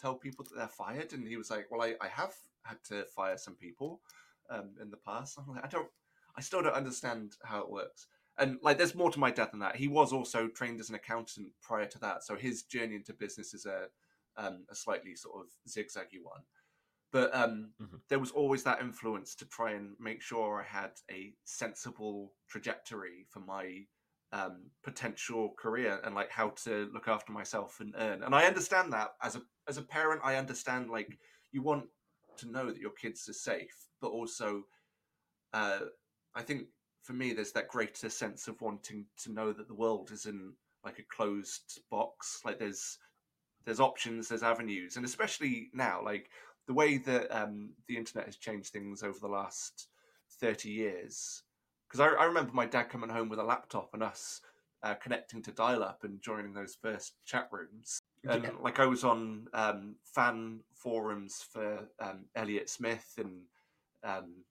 tell 0.01 0.15
people 0.15 0.45
that 0.45 0.57
they're 0.57 0.69
fired?" 0.69 1.13
And 1.13 1.29
he 1.29 1.37
was 1.37 1.51
like, 1.51 1.67
"Well, 1.71 1.83
I, 1.83 1.95
I 2.01 2.09
have 2.09 2.35
had 2.65 2.79
to 2.89 3.05
fire 3.05 3.37
some 3.37 3.55
people 3.55 4.01
um, 4.51 4.71
in 4.81 4.91
the 4.91 4.97
past." 4.97 5.39
I'm 5.39 5.55
like, 5.55 5.65
"I 5.65 5.69
don't, 5.69 5.89
I 6.37 6.41
still 6.41 6.63
don't 6.63 6.75
understand 6.75 7.33
how 7.45 7.61
it 7.61 7.71
works." 7.71 8.07
and 8.39 8.59
like 8.63 8.79
there's 8.79 8.95
more 8.95 9.11
to 9.11 9.21
my 9.21 9.31
dad 9.31 9.51
than 9.53 9.61
that. 9.61 9.77
He 9.77 9.89
was 9.89 10.13
also 10.13 10.49
trained 10.49 10.81
as 10.81 10.89
an 10.89 10.95
accountant 10.95 11.49
prior 11.63 11.87
to 11.87 11.99
that, 12.01 12.25
so 12.25 12.37
his 12.37 12.63
journey 12.63 12.97
into 12.97 13.13
business 13.13 13.55
is 13.55 13.67
a 13.67 13.87
um, 14.37 14.65
a 14.71 14.75
slightly 14.75 15.15
sort 15.15 15.45
of 15.45 15.53
zigzaggy 15.69 16.23
one. 16.23 16.43
But 17.13 17.35
um, 17.35 17.71
Mhm. 17.81 18.01
there 18.09 18.19
was 18.19 18.33
always 18.33 18.65
that 18.65 18.81
influence 18.81 19.35
to 19.37 19.47
try 19.47 19.73
and 19.73 19.95
make 20.01 20.21
sure 20.21 20.61
I 20.61 20.65
had 20.65 20.93
a 21.11 21.35
sensible 21.45 22.33
trajectory 22.49 23.27
for 23.31 23.41
my 23.41 23.87
um, 24.33 24.71
potential 24.83 25.55
career 25.57 26.01
and 26.05 26.15
like 26.15 26.31
how 26.31 26.51
to 26.65 26.91
look 26.93 27.07
after 27.07 27.33
myself 27.33 27.79
and 27.81 27.95
earn. 27.97 28.25
And 28.25 28.35
I 28.35 28.47
understand 28.47 28.93
that 28.93 29.11
as 29.23 29.37
a 29.37 29.43
as 29.69 29.79
a 29.79 29.83
parent, 29.83 30.23
I 30.25 30.37
understand 30.37 30.91
like 30.91 31.19
you 31.53 31.63
want 31.63 31.85
to 32.39 32.51
know 32.51 32.67
that 32.67 32.79
your 32.79 32.91
kids 32.91 33.29
are 33.29 33.33
safe, 33.33 33.89
but 34.01 34.09
also 34.09 34.65
uh, 35.53 35.81
I 36.35 36.43
think 36.43 36.67
for 37.03 37.13
me 37.13 37.33
there's 37.33 37.53
that 37.53 37.69
greater 37.69 38.09
sense 38.09 38.49
of 38.49 38.61
wanting 38.61 39.07
to 39.19 39.33
know 39.33 39.53
that 39.53 39.69
the 39.69 39.75
world 39.75 40.11
isn't 40.13 40.55
like 40.85 40.99
a 40.99 41.15
closed 41.17 41.81
box. 41.91 42.41
Like 42.45 42.59
there's 42.59 42.99
there's 43.65 43.81
options, 43.81 44.29
there's 44.29 44.43
avenues, 44.43 44.97
and 44.97 45.05
especially 45.05 45.71
now, 45.73 46.01
like 46.05 46.31
the 46.67 46.75
way 46.75 46.99
that 46.99 47.31
um, 47.31 47.71
the 47.89 47.97
internet 47.97 48.27
has 48.27 48.37
changed 48.37 48.73
things 48.73 49.03
over 49.03 49.19
the 49.19 49.29
last 49.29 49.89
thirty 50.41 50.71
years. 50.71 51.43
Because 51.89 52.01
I, 52.01 52.09
I 52.23 52.25
remember 52.25 52.53
my 52.53 52.67
dad 52.67 52.85
coming 52.85 53.11
home 53.11 53.29
with 53.29 53.39
a 53.39 53.45
laptop 53.45 53.91
and 53.95 54.03
us 54.03 54.41
uh, 54.83 54.95
connecting 54.95 55.43
to 55.43 55.53
dial-up 55.53 56.05
and 56.05 56.21
joining 56.21 56.53
those 56.53 56.77
first 56.81 57.15
chat 57.25 57.49
rooms. 57.51 57.99
And 58.27 58.45
Yeah. 58.45 58.51
like 58.61 58.81
I 58.81 58.87
was 58.87 59.05
on 59.05 59.49
um, 59.53 59.97
fan 60.05 60.61
forums 60.75 61.45
for 61.53 61.89
um, 62.01 62.25
Elliott 62.35 62.71
Smith 62.71 63.15
and 63.19 63.43
um, 64.03 64.45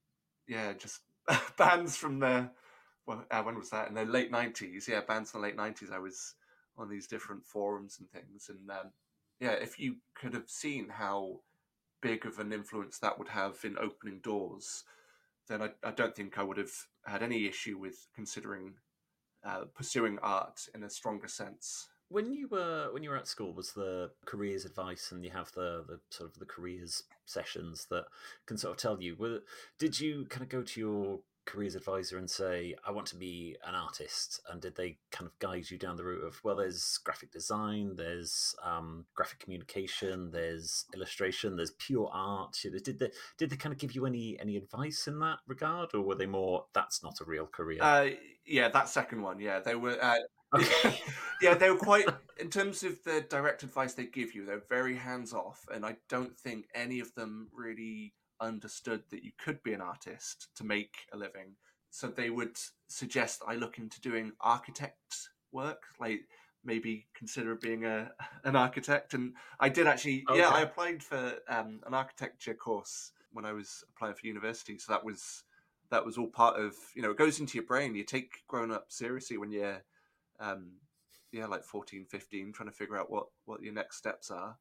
yeah, 0.48 0.74
just 0.74 1.02
bands 1.58 1.96
from 1.96 2.20
the 2.20 2.50
well, 3.06 3.26
uh, 3.32 3.42
when 3.44 3.58
was 3.58 3.70
that 3.72 3.90
in 3.90 3.96
the 3.96 4.06
late 4.06 4.32
nineties? 4.32 4.88
Yeah, 4.88 5.02
bands 5.02 5.32
from 5.32 5.42
the 5.42 5.48
late 5.48 5.58
nineties. 5.58 5.92
I 5.92 6.00
was 6.00 6.36
on 6.78 6.90
these 6.90 7.08
different 7.08 7.46
forums 7.46 8.00
and 8.00 8.10
things, 8.10 8.50
and 8.50 8.70
um, 8.72 8.92
yeah, 9.40 9.52
if 9.52 9.80
you 9.80 9.98
could 10.16 10.34
have 10.34 10.50
seen 10.50 10.90
how 10.90 11.42
big 12.02 12.26
of 12.26 12.40
an 12.40 12.52
influence 12.52 13.00
that 13.00 13.18
would 13.18 13.30
have 13.30 13.58
in 13.64 13.78
opening 13.78 14.20
doors, 14.20 14.84
then 15.48 15.62
I, 15.62 15.70
I 15.84 15.92
don't 15.92 16.16
think 16.16 16.38
I 16.38 16.44
would 16.44 16.58
have 16.58 16.72
had 17.06 17.24
any 17.24 17.46
issue 17.46 17.78
with 17.78 18.08
considering 18.16 18.76
uh, 19.46 19.66
pursuing 19.76 20.20
art 20.22 20.68
in 20.74 20.84
a 20.84 20.90
stronger 20.90 21.28
sense. 21.28 21.90
When 22.10 22.32
you 22.32 22.48
were 22.48 22.90
when 22.92 23.02
you 23.02 23.10
were 23.10 23.18
at 23.18 23.28
school, 23.28 23.54
was 23.54 23.72
the 23.72 24.12
careers 24.26 24.66
advice, 24.66 25.12
and 25.12 25.24
you 25.24 25.32
have 25.32 25.52
the 25.54 25.84
the 25.88 26.00
sort 26.10 26.30
of 26.30 26.40
the 26.40 26.46
careers 26.46 27.04
sessions 27.26 27.88
that 27.90 28.06
can 28.46 28.58
sort 28.58 28.72
of 28.74 28.78
tell 28.78 29.02
you? 29.02 29.16
Were, 29.16 29.40
did 29.80 30.00
you 30.00 30.26
kind 30.30 30.44
of 30.44 30.50
go 30.50 30.62
to 30.62 30.80
your 30.80 31.20
careers 31.46 31.76
advisor 31.76 32.18
and 32.18 32.30
say, 32.30 32.76
"I 32.86 32.92
want 32.92 33.08
to 33.08 33.16
be 33.16 33.56
an 33.66 33.76
artist," 33.76 34.42
and 34.50 34.62
did 34.62 34.76
they 34.76 34.98
kind 35.12 35.28
of 35.28 35.38
guide 35.40 35.70
you 35.70 35.78
down 35.78 35.98
the 35.98 36.04
route 36.04 36.24
of 36.24 36.44
well, 36.44 36.56
there's 36.56 37.00
graphic 37.04 37.32
design, 37.32 37.96
there's 37.96 38.56
um, 38.64 39.06
graphic 39.16 39.40
communication, 39.40 40.32
there's 40.32 40.86
illustration, 40.94 41.56
there's 41.56 41.72
pure 41.72 42.10
art. 42.14 42.58
Did 42.62 43.00
they 43.00 43.12
did 43.38 43.50
they 43.50 43.56
kind 43.56 43.74
of 43.74 43.80
give 43.80 43.94
you 43.94 44.06
any 44.06 44.38
any 44.40 44.58
advice 44.58 45.08
in 45.08 45.20
that 45.20 45.40
regard, 45.48 45.94
or 45.94 46.02
were 46.02 46.16
they 46.16 46.26
more 46.26 46.66
that's 46.74 47.04
not 47.04 47.20
a 47.22 47.26
real 47.26 47.48
career? 47.48 47.82
Uh, 47.82 48.10
yeah, 48.46 48.70
that 48.70 48.90
second 48.90 49.22
one. 49.22 49.40
Yeah, 49.40 49.60
they 49.60 49.76
were. 49.76 49.98
Uh, 50.02 50.16
okay. 50.56 51.00
yeah, 51.42 51.56
they 51.56 51.70
were 51.70 51.78
quite. 51.78 52.06
In 52.40 52.50
terms 52.50 52.84
of 52.84 53.04
the 53.04 53.22
direct 53.22 53.64
advice 53.64 53.94
they 53.94 54.06
give 54.06 54.36
you, 54.36 54.46
they're 54.46 54.64
very 54.70 54.96
hands 54.96 55.34
off, 55.34 55.66
and 55.74 55.86
I 55.86 55.98
don't 56.10 56.38
think 56.38 56.68
any 56.76 57.00
of 57.00 57.14
them 57.16 57.50
really 57.54 58.14
understood 58.48 59.04
that 59.10 59.24
you 59.24 59.32
could 59.38 59.62
be 59.64 59.74
an 59.74 59.82
artist 59.82 60.48
to 60.56 60.64
make 60.64 60.96
a 61.12 61.18
living. 61.18 61.56
So 61.90 62.08
they 62.08 62.30
would 62.30 62.58
suggest 62.88 63.44
I 63.48 63.56
look 63.56 63.78
into 63.78 64.02
doing 64.02 64.32
architect 64.42 65.30
work, 65.52 65.84
like 66.00 66.22
maybe 66.64 67.08
consider 67.14 67.56
being 67.56 67.86
a 67.86 68.12
an 68.44 68.56
architect. 68.56 69.14
And 69.14 69.34
I 69.60 69.70
did 69.70 69.88
actually. 69.88 70.24
Yeah, 70.34 70.50
I 70.50 70.62
applied 70.62 71.04
for 71.04 71.34
um, 71.48 71.82
an 71.86 71.94
architecture 71.94 72.54
course 72.54 73.12
when 73.32 73.46
I 73.46 73.54
was 73.54 73.84
applying 73.90 74.16
for 74.16 74.28
university. 74.28 74.78
So 74.78 74.94
that 74.94 75.04
was 75.04 75.44
that 75.92 76.06
was 76.06 76.18
all 76.18 76.28
part 76.28 76.60
of 76.60 76.74
you 76.96 77.02
know 77.02 77.12
it 77.12 77.18
goes 77.18 77.40
into 77.40 77.58
your 77.58 77.66
brain. 77.66 77.96
You 77.96 78.04
take 78.04 78.48
grown 78.48 78.72
up 78.72 78.86
seriously 78.90 79.38
when 79.38 79.52
you're 79.52 79.84
um, 80.40 80.72
yeah, 81.34 81.48
like 81.48 81.64
14, 81.64 82.06
15, 82.06 82.54
trying 82.54 82.70
to 82.70 82.76
figure 82.76 82.98
out 82.98 83.12
what, 83.12 83.26
what 83.46 83.62
your 83.64 83.74
next 83.74 83.98
steps 83.98 84.30
are. 84.30 84.58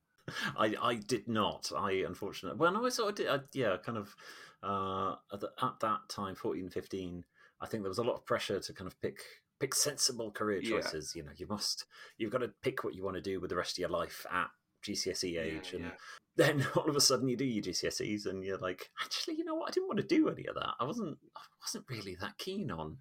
I, 0.56 0.74
I 0.80 0.94
did 0.96 1.28
not. 1.28 1.70
I 1.76 2.04
unfortunately. 2.06 2.58
Well, 2.58 2.72
no, 2.72 2.84
I 2.86 2.88
sort 2.90 3.10
of 3.10 3.14
did. 3.16 3.28
I, 3.28 3.40
yeah, 3.52 3.76
kind 3.84 3.98
of. 3.98 4.14
Uh, 4.62 5.16
at, 5.32 5.40
the, 5.40 5.50
at 5.60 5.80
that 5.80 5.98
time, 6.08 6.36
14, 6.36 6.70
15, 6.70 7.24
I 7.60 7.66
think 7.66 7.82
there 7.82 7.90
was 7.90 7.98
a 7.98 8.04
lot 8.04 8.14
of 8.14 8.24
pressure 8.24 8.60
to 8.60 8.72
kind 8.72 8.86
of 8.86 9.00
pick 9.00 9.18
pick 9.58 9.74
sensible 9.74 10.30
career 10.30 10.60
Yeah. 10.62 10.80
choices. 10.80 11.14
You 11.16 11.24
know, 11.24 11.32
you 11.36 11.46
must. 11.48 11.84
You've 12.16 12.30
got 12.32 12.38
to 12.38 12.52
pick 12.62 12.84
what 12.84 12.94
you 12.94 13.02
want 13.02 13.16
to 13.16 13.22
do 13.22 13.40
with 13.40 13.50
the 13.50 13.56
rest 13.56 13.74
of 13.74 13.78
your 13.78 13.88
life 13.88 14.24
at 14.30 14.50
GCSE 14.86 15.40
age, 15.40 15.70
Yeah, 15.72 15.76
and 15.76 15.84
yeah. 15.84 15.90
then 16.36 16.66
all 16.76 16.88
of 16.88 16.94
a 16.96 17.00
sudden 17.00 17.28
you 17.28 17.36
do 17.36 17.44
your 17.44 17.62
GCSEs, 17.64 18.26
and 18.26 18.44
you're 18.44 18.58
like, 18.58 18.90
actually, 19.04 19.34
you 19.34 19.44
know 19.44 19.54
what? 19.56 19.68
I 19.68 19.72
didn't 19.72 19.88
want 19.88 20.00
to 20.00 20.06
do 20.06 20.28
any 20.28 20.46
of 20.46 20.54
that. 20.54 20.74
I 20.78 20.84
wasn't. 20.84 21.18
I 21.36 21.40
wasn't 21.60 21.84
really 21.88 22.16
that 22.20 22.38
keen 22.38 22.70
on 22.70 22.98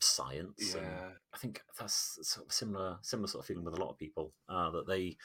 science. 0.00 0.74
and 0.74 0.84
Yeah. 0.84 1.08
I 1.34 1.38
think 1.38 1.62
that's 1.78 2.18
sort 2.22 2.46
of 2.46 2.52
similar, 2.52 2.98
similar 3.02 3.28
sort 3.28 3.42
of 3.44 3.46
feeling 3.46 3.64
with 3.64 3.74
a 3.74 3.80
lot 3.80 3.90
of 3.90 3.98
people 3.98 4.32
uh, 4.48 4.70
that 4.70 4.86
they 4.86 5.16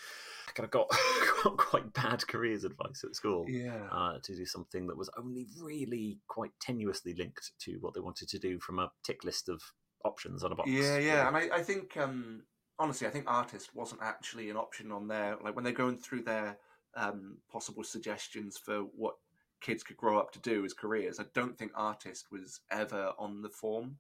kind 0.54 0.66
of 0.66 0.72
got, 0.72 0.88
got 1.44 1.58
quite 1.58 1.94
bad 1.94 2.28
careers 2.28 2.64
advice 2.64 3.04
at 3.04 3.16
school 3.16 3.46
Yeah. 3.48 3.88
uh, 3.92 4.20
to 4.24 4.36
do 4.36 4.46
something 4.46 4.88
that 4.88 4.98
was 4.98 5.10
only 5.18 5.48
really 5.62 6.20
quite 6.28 6.52
tenuously 6.60 7.18
linked 7.18 7.52
to 7.62 7.78
what 7.82 7.94
they 7.94 8.02
wanted 8.02 8.28
to 8.30 8.40
do 8.40 8.60
from 8.60 8.80
a 8.80 8.92
tick 9.04 9.24
list 9.24 9.50
of 9.50 9.62
options 10.04 10.44
on 10.44 10.52
a 10.52 10.56
box. 10.56 10.70
Yeah, 10.70 10.98
yeah. 10.98 11.28
And 11.28 11.38
I, 11.38 11.50
I 11.58 11.62
think, 11.64 11.96
um, 11.98 12.44
honestly, 12.80 13.08
I 13.08 13.12
think 13.12 13.26
artist 13.28 13.76
wasn't 13.76 14.02
actually 14.02 14.50
an 14.50 14.58
option 14.58 14.92
on 14.92 15.08
there. 15.08 15.38
Like 15.42 15.56
when 15.56 15.64
they're 15.64 15.74
going 15.74 15.98
through 15.98 16.24
their 16.24 16.58
um, 16.96 17.38
possible 17.52 17.84
suggestions 17.84 18.58
for 18.58 18.80
what 18.96 19.16
kids 19.62 19.84
could 19.84 19.96
grow 19.98 20.18
up 20.18 20.32
to 20.32 20.40
do 20.40 20.66
as 20.66 20.74
careers, 20.74 21.20
I 21.20 21.26
don't 21.36 21.56
think 21.58 21.72
artist 21.76 22.32
was 22.32 22.62
ever 22.72 23.14
on 23.20 23.42
the 23.44 23.50
form. 23.50 23.98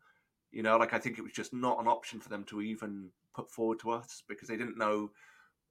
You 0.52 0.64
know, 0.64 0.78
like 0.78 0.94
I 0.94 1.00
think 1.00 1.18
it 1.18 1.24
was 1.24 1.32
just 1.32 1.54
not 1.54 1.80
an 1.80 1.88
option 1.88 2.20
for 2.20 2.30
them 2.30 2.44
to 2.46 2.62
even 2.62 3.10
put 3.34 3.50
forward 3.50 3.80
to 3.80 3.92
us 3.92 4.24
because 4.28 4.48
they 4.48 4.58
didn't 4.58 4.78
know 4.78 5.12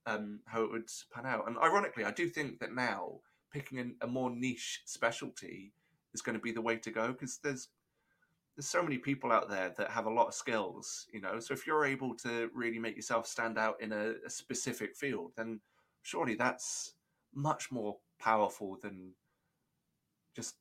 um, 0.07 0.41
how 0.47 0.63
it 0.63 0.71
would 0.71 0.89
pan 1.13 1.27
out. 1.27 1.47
And 1.47 1.59
ironically, 1.59 2.05
I 2.05 2.11
do 2.11 2.29
think 2.29 2.61
that 2.61 2.75
now 2.75 3.21
picking 3.53 3.79
an, 3.79 3.97
a 4.01 4.07
more 4.07 4.31
niche 4.31 4.83
specialty 4.87 5.73
is 6.15 6.23
going 6.23 6.37
to 6.37 6.43
be 6.43 6.53
the 6.53 6.63
way 6.63 6.77
to 6.77 6.91
go 6.91 7.09
because 7.09 7.39
there's 7.39 7.69
there's 8.57 8.67
so 8.67 8.83
many 8.83 8.99
people 8.99 9.31
out 9.31 9.49
there 9.49 9.73
that 9.79 9.91
have 9.91 10.07
a 10.07 10.13
lot 10.13 10.27
of 10.27 10.35
skills, 10.35 11.07
you 11.13 11.21
know. 11.21 11.39
So 11.39 11.55
if 11.55 11.67
you're 11.67 11.85
able 11.85 12.15
to 12.17 12.51
really 12.53 12.79
make 12.79 12.97
yourself 12.97 13.27
stand 13.27 13.59
out 13.59 13.81
in 13.81 13.93
a, 13.93 14.15
a 14.27 14.31
specific 14.31 14.97
field, 14.97 15.33
then 15.37 15.61
surely 16.03 16.35
that's 16.35 16.95
much 17.33 17.71
more 17.71 17.97
powerful 18.19 18.77
than 18.83 19.13
just 20.35 20.57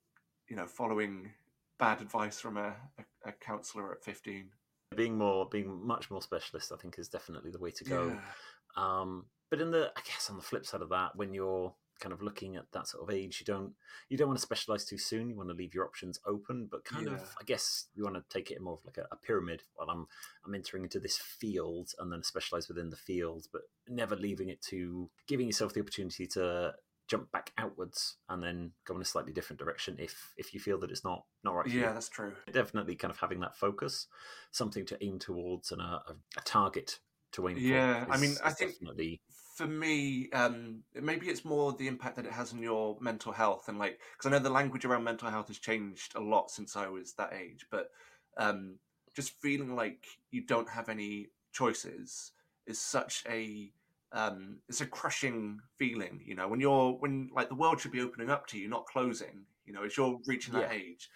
you 0.48 0.56
know 0.56 0.66
following 0.66 1.32
bad 1.80 2.02
advice 2.02 2.40
from 2.40 2.58
a, 2.58 2.76
a, 2.98 3.30
a 3.30 3.32
counselor 3.32 3.92
at 3.94 4.04
15 4.04 4.50
being 4.96 5.18
more, 5.18 5.48
being 5.50 5.86
much 5.86 6.10
more 6.10 6.22
specialist, 6.22 6.72
I 6.72 6.78
think, 6.78 6.98
is 6.98 7.10
definitely 7.10 7.52
the 7.52 7.60
way 7.60 7.72
to 7.72 7.84
go. 7.84 8.08
Yeah. 8.08 9.02
Um, 9.02 9.26
but 9.50 9.62
in 9.62 9.72
the, 9.72 9.92
I 9.96 10.02
guess, 10.06 10.30
on 10.30 10.36
the 10.36 10.42
flip 10.44 10.66
side 10.66 10.82
of 10.82 10.90
that, 10.90 11.16
when 11.16 11.34
you're 11.34 11.74
kind 12.00 12.14
of 12.14 12.22
looking 12.22 12.56
at 12.56 12.66
that 12.72 12.88
sort 12.88 13.04
of 13.04 13.14
age, 13.14 13.40
you 13.40 13.46
don't 13.46 13.74
you 14.10 14.18
don't 14.18 14.28
want 14.30 14.38
to 14.40 14.42
specialize 14.42 14.86
too 14.86 14.98
soon. 14.98 15.30
You 15.30 15.36
want 15.36 15.50
to 15.50 15.56
leave 15.56 15.74
your 15.74 15.86
options 15.86 16.20
open, 16.26 16.68
but 16.72 16.86
kind 16.86 17.08
Yeah. 17.08 17.14
of, 17.16 17.36
I 17.40 17.44
guess, 17.44 17.88
you 17.94 18.04
want 18.04 18.16
to 18.16 18.24
take 18.30 18.52
it 18.52 18.58
in 18.58 18.64
more 18.64 18.76
of 18.76 18.86
like 18.86 18.98
a, 18.98 19.08
a 19.12 19.16
pyramid. 19.16 19.64
Well, 19.78 19.90
I'm 19.90 20.08
I'm 20.46 20.56
entering 20.56 20.84
into 20.84 21.00
this 21.00 21.18
field 21.18 21.92
and 22.00 22.12
then 22.12 22.24
specialize 22.24 22.68
within 22.68 22.90
the 22.90 22.96
field, 22.96 23.48
but 23.52 23.64
never 23.88 24.16
leaving 24.16 24.50
it 24.50 24.62
to 24.64 25.10
giving 25.28 25.48
yourself 25.48 25.74
the 25.74 25.82
opportunity 25.82 26.26
to 26.28 26.74
jump 27.10 27.32
back 27.32 27.52
outwards 27.58 28.18
and 28.30 28.42
then 28.44 28.72
go 28.86 28.96
in 28.96 29.02
a 29.02 29.06
slightly 29.06 29.34
different 29.34 29.60
direction 29.60 29.96
if 29.98 30.34
if 30.38 30.54
you 30.54 30.60
feel 30.60 30.80
that 30.80 30.92
it's 30.92 31.04
not 31.04 31.26
not 31.44 31.56
right 31.56 31.68
yeah 31.68 31.92
that's 31.92 32.08
true 32.08 32.34
definitely 32.52 32.96
kind 32.96 33.12
of 33.12 33.20
having 33.20 33.40
that 33.40 33.56
focus, 33.56 34.08
something 34.52 34.86
to 34.86 35.04
aim 35.04 35.20
towards, 35.20 35.72
and 35.72 35.82
a, 35.82 36.02
a, 36.08 36.42
target 36.46 37.00
to 37.34 37.48
aim 37.48 37.56
for. 37.56 37.62
Yeah, 37.62 38.06
I 38.10 38.18
mean, 38.18 38.36
I 38.44 38.52
think- 38.52 38.74
definitely 38.74 39.22
for 39.56 39.68
me, 39.68 40.30
um, 40.32 40.84
maybe 40.94 41.28
it's 41.28 41.44
more 41.44 41.74
the 41.74 41.88
impact 41.88 42.16
that 42.16 42.26
it 42.26 42.32
has 42.32 42.54
on 42.54 42.62
your 42.62 42.98
mental 43.02 43.34
health, 43.34 43.68
and 43.68 43.78
like, 43.78 44.00
because 44.14 44.28
I 44.28 44.32
know 44.32 44.40
the 44.40 44.50
language 44.50 44.86
around 44.86 45.04
mental 45.04 45.30
health 45.30 45.48
has 45.48 45.58
changed 45.58 46.16
a 46.16 46.22
lot 46.22 46.50
since 46.50 46.78
I 46.78 46.88
was 46.88 47.14
that 47.14 47.34
age, 47.34 47.66
but 47.70 47.90
um, 48.38 48.76
just 49.14 49.32
feeling 49.42 49.76
like 49.76 50.06
you 50.32 50.46
don't 50.46 50.70
have 50.70 50.88
any 50.88 51.28
choices 51.52 52.32
is 52.68 52.80
such 52.80 53.24
a 53.28 53.72
um, 54.12 54.60
it's 54.68 54.82
a 54.82 54.86
crushing 54.86 55.60
feeling, 55.78 56.22
you 56.26 56.36
know, 56.36 56.48
when 56.48 56.60
you're 56.60 56.94
when 56.94 57.30
like 57.34 57.50
the 57.50 57.56
world 57.56 57.80
should 57.80 57.92
be 57.92 58.02
opening 58.02 58.30
up 58.30 58.48
to 58.48 58.58
you, 58.58 58.68
not 58.68 58.86
closing, 58.88 59.46
you 59.66 59.74
know, 59.74 59.84
as 59.84 59.96
you're 59.98 60.20
reaching 60.26 60.54
that 60.54 60.70
Yeah. 60.70 60.74
age. 60.74 61.10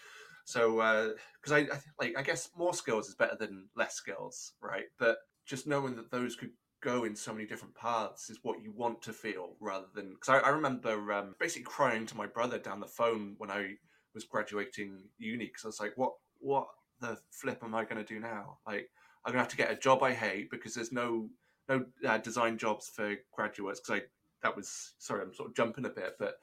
So, 0.45 1.15
because 1.41 1.51
I, 1.51 1.59
I 1.59 1.63
th- 1.63 1.81
like, 1.99 2.17
I 2.17 2.21
guess 2.21 2.49
more 2.57 2.73
skills 2.73 3.07
is 3.07 3.15
better 3.15 3.37
than 3.39 3.69
less 3.75 3.95
skills, 3.95 4.53
right? 4.61 4.85
But 4.99 5.17
just 5.45 5.67
knowing 5.67 5.95
that 5.95 6.11
those 6.11 6.35
could 6.35 6.51
go 6.81 7.05
in 7.05 7.15
so 7.15 7.31
many 7.33 7.45
different 7.45 7.73
paths 7.75 8.29
is 8.29 8.39
what 8.43 8.61
you 8.61 8.73
want 8.73 9.01
to 9.01 9.13
feel 9.13 9.55
rather 9.61 9.85
than 9.95 10.09
because 10.13 10.29
I, 10.29 10.39
I 10.39 10.49
remember 10.49 11.13
um, 11.13 11.33
basically 11.39 11.63
crying 11.63 12.05
to 12.07 12.17
my 12.17 12.27
brother 12.27 12.59
down 12.59 12.81
the 12.81 12.87
phone 12.87 13.35
when 13.37 13.49
I 13.49 13.75
was 14.13 14.25
graduating 14.25 15.03
uni 15.17 15.45
because 15.45 15.63
I 15.63 15.67
was 15.69 15.79
like, 15.79 15.93
what 15.95 16.13
what 16.39 16.67
the 16.99 17.17
flip 17.31 17.59
am 17.63 17.73
I 17.73 17.85
going 17.85 17.97
to 17.97 18.03
do 18.03 18.19
now? 18.19 18.59
Like, 18.67 18.89
I'm 19.25 19.31
going 19.31 19.39
to 19.39 19.43
have 19.43 19.51
to 19.51 19.57
get 19.57 19.71
a 19.71 19.77
job 19.77 20.03
I 20.03 20.13
hate 20.13 20.51
because 20.51 20.75
there's 20.75 20.91
no 20.91 21.29
no 21.69 21.85
uh, 22.05 22.17
design 22.19 22.57
jobs 22.57 22.89
for 22.93 23.15
graduates. 23.33 23.79
Because 23.79 24.01
I 24.01 24.05
that 24.43 24.55
was 24.55 24.93
sorry, 24.99 25.21
I'm 25.21 25.33
sort 25.33 25.49
of 25.49 25.55
jumping 25.55 25.85
a 25.85 25.89
bit, 25.89 26.15
but 26.19 26.35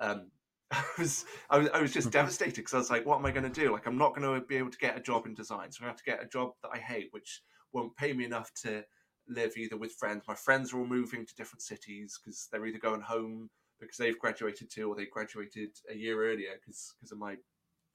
um, 0.00 0.30
I 0.70 0.84
was 0.98 1.24
I 1.50 1.58
was, 1.58 1.68
I 1.70 1.80
was 1.80 1.92
just 1.92 2.10
devastated 2.10 2.56
because 2.56 2.74
I 2.74 2.78
was 2.78 2.90
like, 2.90 3.06
what 3.06 3.18
am 3.18 3.26
I 3.26 3.30
going 3.30 3.50
to 3.50 3.60
do? 3.60 3.72
Like, 3.72 3.86
I'm 3.86 3.98
not 3.98 4.14
going 4.14 4.40
to 4.40 4.46
be 4.46 4.56
able 4.56 4.70
to 4.70 4.78
get 4.78 4.96
a 4.96 5.02
job 5.02 5.26
in 5.26 5.34
design, 5.34 5.72
so 5.72 5.84
I 5.84 5.88
have 5.88 5.96
to 5.96 6.04
get 6.04 6.22
a 6.22 6.28
job 6.28 6.52
that 6.62 6.70
I 6.72 6.78
hate, 6.78 7.08
which 7.10 7.42
won't 7.72 7.96
pay 7.96 8.12
me 8.12 8.24
enough 8.24 8.52
to 8.62 8.84
live 9.28 9.56
either 9.56 9.76
with 9.76 9.92
friends. 9.92 10.24
My 10.28 10.34
friends 10.34 10.72
are 10.72 10.78
all 10.78 10.86
moving 10.86 11.26
to 11.26 11.34
different 11.34 11.62
cities 11.62 12.18
because 12.22 12.48
they're 12.50 12.66
either 12.66 12.78
going 12.78 13.00
home 13.00 13.50
because 13.80 13.96
they've 13.96 14.18
graduated 14.18 14.70
too, 14.70 14.88
or 14.90 14.96
they 14.96 15.06
graduated 15.06 15.70
a 15.90 15.96
year 15.96 16.24
earlier 16.24 16.52
because 16.60 16.94
because 16.98 17.12
of 17.12 17.18
my 17.18 17.36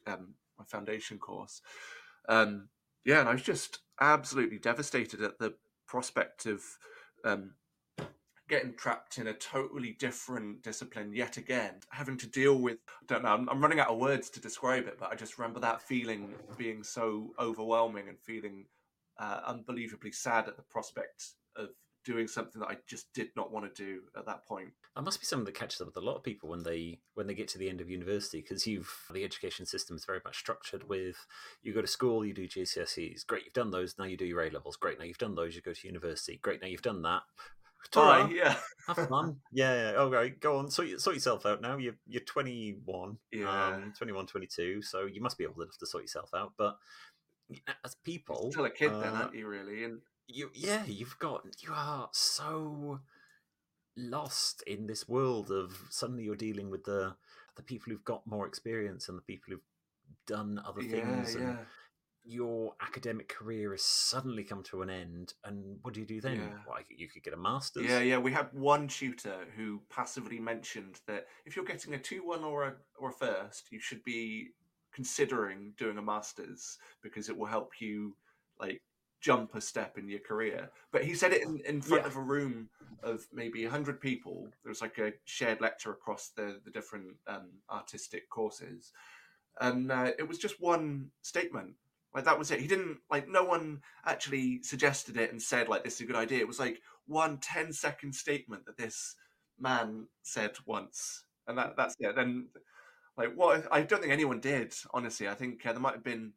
um, 0.08 0.36
my 0.58 0.66
foundation 0.66 1.18
course. 1.18 1.62
Um, 2.28 2.70
yeah, 3.04 3.20
and 3.20 3.30
I 3.30 3.34
was 3.34 3.42
just 3.42 3.80
absolutely 4.00 4.60
devastated 4.60 5.22
at 5.22 5.40
the 5.40 5.56
prospect 5.92 6.46
of 6.46 6.64
um, 7.26 7.52
getting 8.48 8.74
trapped 8.76 9.18
in 9.18 9.28
a 9.28 9.34
totally 9.34 9.98
different 10.00 10.64
discipline 10.64 11.12
yet 11.14 11.36
again, 11.36 11.74
having 11.90 12.18
to 12.18 12.28
deal 12.28 12.56
with. 12.56 12.78
I 12.88 13.06
don't 13.08 13.24
know. 13.24 13.34
I'm, 13.34 13.50
I'm 13.50 13.62
running 13.62 13.82
out 13.82 13.90
of 13.90 14.00
words 14.00 14.30
to 14.30 14.40
describe 14.40 14.88
it, 14.88 14.98
but 14.98 15.12
I 15.12 15.16
just 15.16 15.38
remember 15.38 15.60
that 15.60 15.82
feeling 15.82 16.34
being 16.58 16.82
so 16.82 17.34
overwhelming 17.38 18.08
and 18.08 18.18
feeling 18.18 18.68
uh, 19.20 19.42
unbelievably 19.46 20.14
sad 20.14 20.48
at 20.48 20.56
the 20.56 20.64
prospect 20.64 21.32
doing 22.04 22.28
something 22.28 22.60
that 22.60 22.68
I 22.68 22.78
just 22.88 23.14
did 23.14 23.30
not 23.36 23.52
want 23.52 23.74
to 23.74 23.84
do 23.84 24.02
at 24.18 24.26
that 24.26 24.46
point. 24.46 24.70
That 24.96 25.04
must 25.04 25.20
be 25.20 25.26
something 25.26 25.46
that 25.46 25.56
catches 25.56 25.82
up 25.82 25.88
with 25.88 25.98
a 25.98 26.02
lot 26.02 26.16
of 26.16 26.24
people 26.24 26.50
when 26.50 26.64
they 26.64 27.00
when 27.14 27.28
they 27.28 27.34
get 27.34 27.48
to 27.50 27.58
the 27.58 27.70
end 27.70 27.82
of 27.82 27.90
university 27.90 28.42
because 28.42 28.66
you've 28.68 28.92
the 29.14 29.24
education 29.24 29.66
system 29.66 29.96
is 29.96 30.06
very 30.06 30.20
much 30.24 30.38
structured 30.38 30.88
with 30.90 31.16
you 31.62 31.74
go 31.74 31.82
to 31.82 31.88
school, 31.88 32.26
you 32.26 32.34
do 32.34 32.48
GCSEs, 32.48 33.26
great, 33.26 33.46
you've 33.46 33.54
done 33.54 33.72
those, 33.72 33.96
now 33.98 34.06
you 34.06 34.18
do 34.18 34.26
your 34.26 34.42
A 34.42 34.50
levels, 34.50 34.76
great, 34.76 35.00
now 35.00 35.06
you've 35.06 35.18
done 35.18 35.36
those, 35.36 35.56
you 35.56 35.62
go 35.62 35.74
to 35.74 35.88
university, 35.88 36.40
great, 36.42 36.62
now 36.62 36.68
you've 36.68 36.82
done 36.82 37.02
that. 37.04 37.22
Ta-ra, 37.90 38.30
yeah, 38.32 38.56
have 38.88 39.10
fun, 39.10 39.38
yeah, 39.52 39.92
yeah. 39.92 39.98
Okay, 39.98 40.36
go 40.40 40.58
on, 40.58 40.70
sort, 40.70 41.02
sort 41.02 41.16
yourself 41.16 41.46
out 41.48 41.62
now. 41.62 41.78
You're 41.78 41.96
you're 42.08 42.22
21, 42.22 43.18
yeah, 43.32 43.68
um, 43.76 43.94
21, 43.98 44.28
22, 44.28 44.84
so 44.84 45.06
you 45.06 45.20
must 45.20 45.38
be 45.38 45.48
old 45.48 45.58
enough 45.58 45.78
to 45.80 45.88
sort 45.88 46.04
yourself 46.04 46.30
out. 46.36 46.54
But 46.58 46.78
as 47.84 47.96
people, 47.96 48.52
still 48.52 48.66
a 48.66 48.70
kid 48.70 48.92
uh, 48.92 49.00
then, 49.00 49.14
aren't 49.14 49.34
you? 49.34 49.48
Really, 49.48 49.84
and 49.84 50.00
you 50.34 50.50
yeah 50.54 50.84
you've 50.86 51.18
got 51.20 51.46
you 51.62 51.70
are 51.74 52.10
so 52.12 53.00
lost 53.98 54.64
in 54.68 54.88
this 54.88 55.08
world 55.08 55.52
of 55.52 55.78
suddenly 55.90 56.24
you're 56.24 56.36
dealing 56.36 56.70
with 56.70 56.84
the 56.86 57.14
the 57.56 57.64
people 57.64 57.92
who've 57.92 58.06
got 58.06 58.26
more 58.26 58.48
experience 58.48 59.10
and 59.10 59.18
the 59.18 59.24
people 59.24 59.54
who've 59.54 59.60
done 60.28 60.62
other 60.66 60.82
things 60.82 61.36
yeah, 61.36 61.42
and 61.42 61.50
yeah. 61.50 61.56
your 62.24 62.74
academic 62.82 63.28
career 63.28 63.72
has 63.72 63.84
suddenly 63.84 64.44
come 64.44 64.64
to 64.64 64.82
an 64.82 64.90
end 64.90 65.34
and 65.44 65.78
what 65.82 65.94
do 65.94 66.00
you 66.00 66.06
do 66.06 66.22
then 66.22 66.38
Yeah. 66.38 66.58
well, 66.66 66.78
you 66.90 67.10
could 67.10 67.24
get 67.24 67.34
a 67.34 67.38
master's 67.38 67.86
Yeah, 67.86 68.00
yeah. 68.00 68.18
We 68.18 68.32
had 68.32 68.48
one 68.54 68.88
tutor 68.88 69.46
who 69.56 69.82
passively 69.90 70.40
mentioned 70.40 71.02
that 71.08 71.28
if 71.46 71.56
you're 71.56 71.66
getting 71.66 71.94
a 71.94 72.00
two 72.00 72.26
one 72.26 72.44
or 72.44 72.64
a 72.64 72.74
or 72.98 73.10
a 73.10 73.14
first, 73.14 73.72
you 73.72 73.80
should 73.80 74.04
be 74.04 74.52
considering 74.94 75.74
doing 75.78 75.98
a 75.98 76.02
masters 76.02 76.78
because 77.02 77.30
it 77.30 77.38
will 77.38 77.48
help 77.48 77.72
you 77.80 78.16
like 78.60 78.82
jump 79.22 79.56
a 79.56 79.62
step 79.62 79.98
in 79.98 80.10
your 80.10 80.20
career. 80.20 80.72
But 80.92 81.06
he 81.06 81.14
said 81.16 81.34
it 81.34 81.44
in, 81.44 81.60
in 81.66 81.82
front 81.82 82.04
Yeah. 82.04 82.10
of 82.10 82.18
a 82.18 82.22
room 82.22 82.70
of 83.04 83.28
maybe 83.34 83.66
hundred 83.66 84.02
people. 84.02 84.50
There 84.64 84.70
was 84.70 84.82
like 84.82 84.98
a 84.98 85.14
shared 85.26 85.62
lecture 85.62 85.92
across 85.92 86.30
the 86.36 86.60
the 86.66 86.72
different 86.72 87.18
um, 87.28 87.50
artistic 87.70 88.30
courses, 88.30 88.92
and 89.60 89.92
uh, 89.92 90.12
it 90.20 90.28
was 90.28 90.38
just 90.38 90.62
one 90.62 91.12
statement. 91.22 91.76
Like 92.14 92.26
that 92.26 92.38
was 92.40 92.52
it. 92.52 92.60
He 92.60 92.68
didn't 92.68 93.00
like. 93.10 93.28
No 93.28 93.44
one 93.44 93.82
actually 94.06 94.62
suggested 94.64 95.18
it 95.18 95.32
and 95.32 95.42
said 95.42 95.70
like 95.70 95.84
this 95.84 95.96
is 95.96 96.02
a 96.02 96.06
good 96.06 96.16
idea. 96.16 96.40
It 96.40 96.48
was 96.48 96.60
like 96.60 96.82
one 97.08 97.38
10 97.40 97.74
second 97.74 98.14
statement 98.14 98.66
that 98.66 98.78
this 98.78 99.16
man 99.60 100.08
said 100.24 100.52
once, 100.66 101.24
and 101.48 101.58
that 101.58 101.76
that's 101.78 101.96
it. 102.00 102.18
And 102.18 102.48
like 103.18 103.34
what 103.36 103.68
I 103.72 103.82
don't 103.84 104.02
think 104.02 104.14
anyone 104.14 104.40
did. 104.40 104.74
Honestly, 104.94 105.28
I 105.28 105.36
think 105.36 105.66
uh, 105.66 105.72
there 105.74 105.82
might 105.82 105.94
have 105.96 106.04
been 106.04 106.34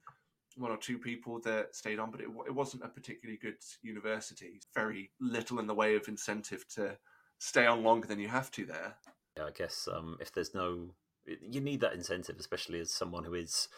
one 0.56 0.70
or 0.70 0.76
two 0.76 0.98
people 0.98 1.40
that 1.40 1.74
stayed 1.74 1.98
on, 1.98 2.10
but 2.10 2.20
it, 2.20 2.28
it 2.46 2.54
wasn't 2.54 2.84
a 2.84 2.88
particularly 2.88 3.38
good 3.38 3.56
university. 3.82 4.60
Very 4.74 5.10
little 5.20 5.58
in 5.58 5.66
the 5.66 5.74
way 5.74 5.96
of 5.96 6.08
incentive 6.08 6.66
to 6.74 6.96
stay 7.38 7.66
on 7.66 7.82
longer 7.82 8.06
than 8.06 8.20
you 8.20 8.28
have 8.28 8.50
to 8.52 8.64
there. 8.64 8.94
Yeah, 9.36 9.46
I 9.46 9.50
guess 9.50 9.88
um, 9.92 10.16
if 10.20 10.32
there's 10.32 10.54
no, 10.54 10.94
you 11.26 11.60
need 11.60 11.80
that 11.80 11.94
incentive, 11.94 12.36
especially 12.38 12.80
as 12.80 12.92
someone 12.92 13.24
who 13.24 13.34
is 13.34 13.68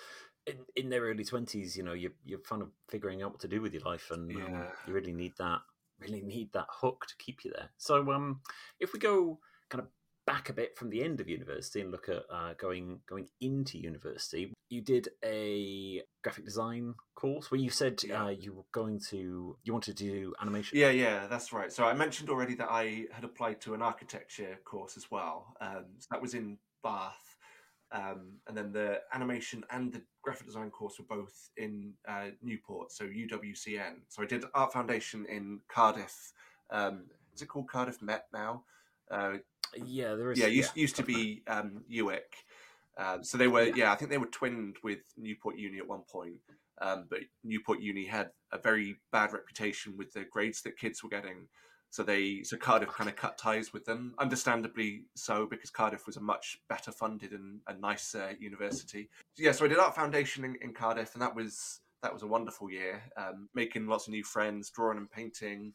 in, 0.47 0.57
in 0.75 0.89
their 0.91 1.03
early 1.03 1.25
twenties. 1.25 1.77
You 1.77 1.83
know, 1.83 1.93
you're 1.93 2.13
you're 2.25 2.41
kind 2.41 2.63
of 2.63 2.69
figuring 2.89 3.23
out 3.23 3.33
what 3.33 3.41
to 3.41 3.49
do 3.49 3.61
with 3.61 3.73
your 3.73 3.83
life, 3.83 4.11
and 4.11 4.31
um, 4.37 4.67
you 4.87 4.93
really 4.93 5.13
need 5.13 5.33
that, 5.39 5.61
really 5.99 6.23
need 6.23 6.53
that 6.53 6.67
hook 6.71 7.07
to 7.09 7.17
keep 7.17 7.45
you 7.45 7.53
there. 7.55 7.71
So, 7.79 8.13
um, 8.13 8.41
if 8.81 8.93
we 8.93 8.99
go 8.99 9.39
kind 9.69 9.83
of 9.83 9.89
back 10.27 10.49
a 10.49 10.53
bit 10.53 10.77
from 10.77 10.91
the 10.91 11.03
end 11.03 11.21
of 11.21 11.29
university 11.29 11.81
and 11.81 11.91
look 11.91 12.09
at 12.09 12.25
uh, 12.31 12.55
going 12.55 13.01
going 13.09 13.29
into 13.41 13.79
university, 13.79 14.53
you 14.69 14.81
did 14.81 15.09
a 15.25 16.03
graphic 16.23 16.45
design 16.45 16.95
course 17.15 17.51
where 17.51 17.61
you 17.61 17.71
said 17.71 18.03
Yeah. 18.05 18.25
uh, 18.25 18.29
you 18.29 18.53
were 18.53 18.65
going 18.73 19.01
to 19.11 19.57
you 19.63 19.73
wanted 19.73 19.97
to 19.97 20.05
do 20.05 20.35
animation. 20.41 20.79
Yeah, 20.79 20.91
yeah, 20.91 21.27
that's 21.29 21.53
right. 21.53 21.73
So 21.73 21.85
I 21.85 21.95
mentioned 21.95 22.29
already 22.29 22.55
that 22.57 22.69
I 22.71 23.07
had 23.13 23.25
applied 23.25 23.61
to 23.63 23.75
an 23.75 23.83
architecture 23.83 24.59
course 24.65 24.97
as 24.97 25.11
well. 25.11 25.55
Um, 25.61 25.85
so 25.99 26.09
that 26.11 26.21
was 26.23 26.35
in 26.35 26.59
Bath. 26.83 27.37
Um, 27.93 28.39
and 28.49 28.57
then 28.57 28.73
the 28.73 29.01
animation 29.15 29.63
and 29.71 29.93
the 29.93 30.03
graphic 30.23 30.47
design 30.47 30.71
course 30.71 30.99
were 30.99 31.05
both 31.17 31.51
in 31.57 31.93
uh, 32.09 32.31
Newport, 32.43 32.91
so 32.91 33.05
UWCN. 33.05 33.99
So 34.09 34.25
I 34.25 34.27
did 34.27 34.45
Art 34.55 34.73
Foundation 34.73 35.25
in 35.27 35.61
Cardiff. 35.69 36.33
Um, 36.71 37.05
is 37.33 37.43
it 37.43 37.47
called 37.47 37.69
Cardiff 37.69 38.03
Met 38.03 38.27
now? 38.33 38.65
Uh, 39.11 39.35
yeah, 39.85 40.15
there 40.15 40.33
is. 40.33 40.39
yeah, 40.39 40.47
used, 40.47 40.77
used 40.77 40.97
to 40.97 41.03
be 41.03 41.43
um, 41.49 41.83
UWIC. 41.91 42.21
Um, 42.99 43.23
so 43.23 43.37
they 43.37 43.49
were, 43.49 43.65
Yeah. 43.65 43.75
yeah. 43.77 43.93
I 43.93 43.97
think 43.97 44.11
they 44.11 44.19
were 44.19 44.27
twinned 44.27 44.77
with 44.83 45.01
Newport 45.17 45.59
Uni 45.59 45.79
at 45.79 45.87
one 45.87 46.03
point. 46.11 46.37
Um, 46.81 47.07
but 47.09 47.21
Newport 47.45 47.81
Uni 47.81 48.05
had 48.07 48.31
a 48.53 48.59
very 48.59 48.97
bad 49.13 49.33
reputation 49.33 49.97
with 49.97 50.13
the 50.13 50.25
grades 50.25 50.63
that 50.63 50.79
kids 50.79 51.03
were 51.03 51.09
getting. 51.09 51.49
So 51.91 52.03
they, 52.03 52.43
so 52.43 52.57
Cardiff 52.59 52.91
kind 52.91 53.09
of 53.09 53.17
cut 53.17 53.39
ties 53.39 53.73
with 53.73 53.85
them, 53.87 54.15
understandably 54.19 55.05
so, 55.15 55.47
because 55.47 55.71
Cardiff 55.71 56.05
was 56.07 56.17
a 56.17 56.21
much 56.21 56.59
better 56.69 56.93
funded 56.93 57.33
and 57.33 57.61
a 57.69 57.75
nicer 57.75 58.33
university. 58.39 59.09
Yeah, 59.39 59.53
so 59.53 59.65
I 59.65 59.69
did 59.69 59.79
Art 59.79 59.95
Foundation 59.95 60.45
in, 60.45 60.57
in 60.61 60.75
Cardiff, 60.75 61.15
and 61.15 61.23
that 61.23 61.35
was 61.35 61.81
that 62.03 62.13
was 62.13 62.23
a 62.23 62.27
wonderful 62.27 62.71
year. 62.71 63.03
Um, 63.17 63.49
making 63.55 63.87
lots 63.87 64.07
of 64.09 64.13
new 64.13 64.25
friends, 64.25 64.69
drawing 64.69 64.99
and 64.99 65.11
painting. 65.11 65.73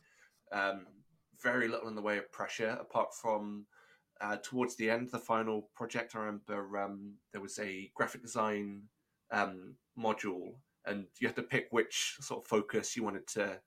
Um, 0.52 0.86
very 1.42 1.68
little 1.68 1.88
in 1.88 1.96
the 1.96 2.02
way 2.02 2.18
of 2.18 2.32
pressure, 2.32 2.78
apart 2.80 3.14
from 3.14 3.66
uh, 4.22 4.38
towards 4.44 4.76
the 4.76 4.90
end, 4.90 5.10
the 5.12 5.20
final 5.20 5.70
project, 5.76 6.16
I 6.16 6.20
remember 6.20 6.78
um, 6.78 7.16
there 7.32 7.42
was 7.42 7.58
a 7.60 7.92
graphic 7.96 8.22
design 8.22 8.84
um, 9.32 9.76
module, 9.98 10.54
and 10.86 11.06
you 11.20 11.28
had 11.28 11.36
to 11.38 11.44
pick 11.44 11.68
which 11.72 12.18
sort 12.22 12.44
of 12.44 12.48
focus 12.48 12.96
you 12.96 13.04
wanted 13.04 13.28
to 13.28 13.60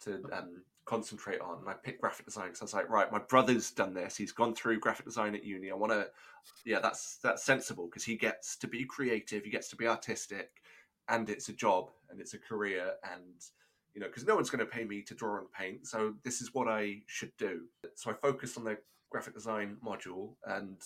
to 0.00 0.20
um, 0.32 0.64
concentrate 0.84 1.40
on. 1.40 1.58
And 1.60 1.68
I 1.68 1.74
picked 1.74 2.00
graphic 2.00 2.26
design 2.26 2.46
because 2.46 2.62
I 2.62 2.64
was 2.64 2.74
like, 2.74 2.90
right, 2.90 3.12
my 3.12 3.20
brother's 3.20 3.70
done 3.70 3.94
this. 3.94 4.16
He's 4.16 4.32
gone 4.32 4.54
through 4.54 4.80
graphic 4.80 5.06
design 5.06 5.36
at 5.36 5.44
uni. 5.44 5.70
I 5.70 5.74
want 5.74 5.92
to, 5.92 6.08
yeah, 6.64 6.80
that's 6.80 7.18
that's 7.22 7.44
sensible 7.44 7.86
because 7.86 8.04
he 8.04 8.16
gets 8.16 8.56
to 8.56 8.66
be 8.66 8.84
creative, 8.84 9.44
he 9.44 9.50
gets 9.50 9.68
to 9.68 9.76
be 9.76 9.86
artistic, 9.86 10.50
and 11.08 11.30
it's 11.30 11.48
a 11.48 11.52
job 11.52 11.90
and 12.10 12.20
it's 12.20 12.34
a 12.34 12.38
career 12.38 12.92
and 13.14 13.34
you 13.94 14.00
know 14.00 14.06
because 14.06 14.26
no 14.26 14.34
one's 14.34 14.50
going 14.50 14.64
to 14.64 14.70
pay 14.70 14.84
me 14.84 15.02
to 15.02 15.14
draw 15.14 15.38
and 15.38 15.52
paint 15.52 15.86
so 15.86 16.14
this 16.24 16.40
is 16.40 16.54
what 16.54 16.68
i 16.68 16.96
should 17.06 17.32
do. 17.38 17.62
So 17.94 18.10
i 18.10 18.14
focused 18.14 18.56
on 18.56 18.64
the 18.64 18.78
graphic 19.10 19.34
design 19.34 19.76
module 19.84 20.34
and 20.46 20.80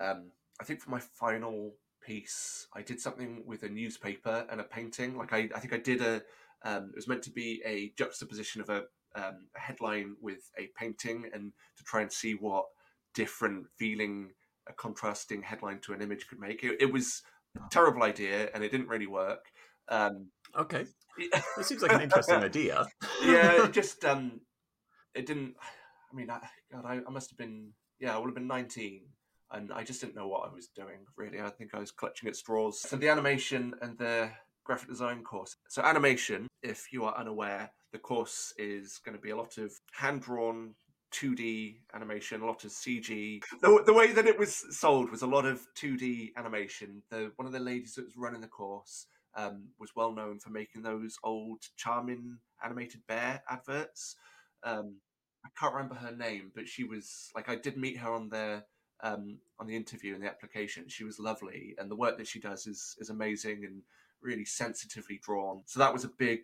um, 0.00 0.30
i 0.60 0.64
think 0.64 0.80
for 0.80 0.90
my 0.90 1.00
final 1.00 1.74
piece 2.02 2.66
i 2.74 2.82
did 2.82 3.00
something 3.00 3.42
with 3.46 3.62
a 3.62 3.68
newspaper 3.68 4.46
and 4.50 4.60
a 4.60 4.64
painting. 4.64 5.16
Like 5.16 5.32
i, 5.32 5.48
I 5.54 5.60
think 5.60 5.72
i 5.72 5.78
did 5.78 6.00
a 6.00 6.22
um, 6.64 6.90
it 6.90 6.96
was 6.96 7.08
meant 7.08 7.22
to 7.24 7.30
be 7.30 7.62
a 7.64 7.92
juxtaposition 7.96 8.60
of 8.60 8.68
a, 8.70 8.84
um, 9.14 9.46
a 9.56 9.60
headline 9.60 10.16
with 10.20 10.50
a 10.58 10.68
painting 10.76 11.30
and 11.32 11.52
to 11.76 11.84
try 11.84 12.02
and 12.02 12.12
see 12.12 12.32
what 12.32 12.66
different 13.14 13.66
feeling 13.78 14.30
a 14.68 14.72
contrasting 14.72 15.42
headline 15.42 15.78
to 15.80 15.92
an 15.92 16.02
image 16.02 16.26
could 16.26 16.40
make. 16.40 16.64
It, 16.64 16.76
it 16.80 16.92
was 16.92 17.22
a 17.56 17.60
terrible 17.70 18.02
idea 18.02 18.50
and 18.52 18.64
it 18.64 18.70
didn't 18.70 18.88
really 18.88 19.06
work. 19.06 19.46
Um, 19.88 20.28
Okay, 20.58 20.86
that 21.32 21.64
seems 21.64 21.82
like 21.82 21.92
an 21.92 22.00
interesting 22.00 22.36
idea. 22.42 22.86
yeah, 23.24 23.64
it 23.64 23.72
just 23.72 24.04
um, 24.04 24.40
it 25.14 25.26
didn't. 25.26 25.54
I 26.12 26.16
mean, 26.16 26.30
I, 26.30 26.40
God, 26.72 26.84
I, 26.86 27.00
I 27.06 27.10
must 27.10 27.30
have 27.30 27.38
been 27.38 27.72
yeah, 28.00 28.14
I 28.14 28.18
would 28.18 28.28
have 28.28 28.34
been 28.34 28.46
nineteen, 28.46 29.02
and 29.50 29.72
I 29.72 29.82
just 29.84 30.00
didn't 30.00 30.16
know 30.16 30.28
what 30.28 30.48
I 30.48 30.54
was 30.54 30.68
doing. 30.74 31.04
Really, 31.16 31.40
I 31.40 31.50
think 31.50 31.74
I 31.74 31.78
was 31.78 31.90
clutching 31.90 32.28
at 32.28 32.36
straws. 32.36 32.80
So 32.80 32.96
the 32.96 33.08
animation 33.08 33.74
and 33.82 33.98
the 33.98 34.30
graphic 34.64 34.88
design 34.88 35.22
course. 35.22 35.56
So 35.68 35.82
animation, 35.82 36.46
if 36.62 36.92
you 36.92 37.04
are 37.04 37.16
unaware, 37.16 37.70
the 37.92 37.98
course 37.98 38.52
is 38.58 38.98
going 39.04 39.16
to 39.16 39.22
be 39.22 39.30
a 39.30 39.36
lot 39.36 39.58
of 39.58 39.72
hand 39.92 40.22
drawn. 40.22 40.74
2D 41.14 41.76
animation, 41.94 42.42
a 42.42 42.46
lot 42.46 42.64
of 42.64 42.70
CG. 42.72 43.40
The, 43.62 43.82
the 43.86 43.92
way 43.92 44.12
that 44.12 44.26
it 44.26 44.38
was 44.38 44.64
sold 44.76 45.10
was 45.10 45.22
a 45.22 45.26
lot 45.26 45.46
of 45.46 45.64
2D 45.80 46.32
animation. 46.36 47.00
The 47.10 47.30
one 47.36 47.46
of 47.46 47.52
the 47.52 47.60
ladies 47.60 47.94
that 47.94 48.04
was 48.04 48.16
running 48.16 48.40
the 48.40 48.48
course 48.48 49.06
um, 49.36 49.68
was 49.78 49.94
well 49.94 50.12
known 50.12 50.38
for 50.38 50.50
making 50.50 50.82
those 50.82 51.16
old 51.22 51.62
charming 51.76 52.38
animated 52.64 53.02
bear 53.06 53.42
adverts. 53.48 54.16
Um, 54.64 54.96
I 55.44 55.48
can't 55.58 55.74
remember 55.74 55.94
her 55.94 56.14
name, 56.14 56.50
but 56.54 56.66
she 56.66 56.84
was 56.84 57.30
like 57.34 57.48
I 57.48 57.56
did 57.56 57.76
meet 57.76 57.98
her 57.98 58.12
on 58.12 58.28
the 58.28 58.64
um, 59.02 59.38
on 59.60 59.66
the 59.66 59.76
interview 59.76 60.14
and 60.14 60.22
the 60.22 60.28
application. 60.28 60.88
She 60.88 61.04
was 61.04 61.18
lovely, 61.18 61.74
and 61.78 61.90
the 61.90 61.96
work 61.96 62.18
that 62.18 62.26
she 62.26 62.40
does 62.40 62.66
is 62.66 62.96
is 62.98 63.10
amazing 63.10 63.64
and 63.64 63.82
really 64.22 64.44
sensitively 64.44 65.20
drawn. 65.22 65.62
So 65.66 65.78
that 65.80 65.92
was 65.92 66.04
a 66.04 66.10
big 66.18 66.40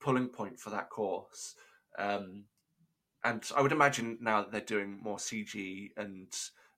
pulling 0.00 0.28
point 0.28 0.58
for 0.58 0.70
that 0.70 0.90
course. 0.90 1.54
Um, 1.98 2.44
and 3.24 3.44
I 3.56 3.62
would 3.62 3.72
imagine 3.72 4.18
now 4.20 4.42
that 4.42 4.50
they're 4.50 4.60
doing 4.60 4.98
more 5.02 5.18
CG 5.18 5.90
and 5.96 6.32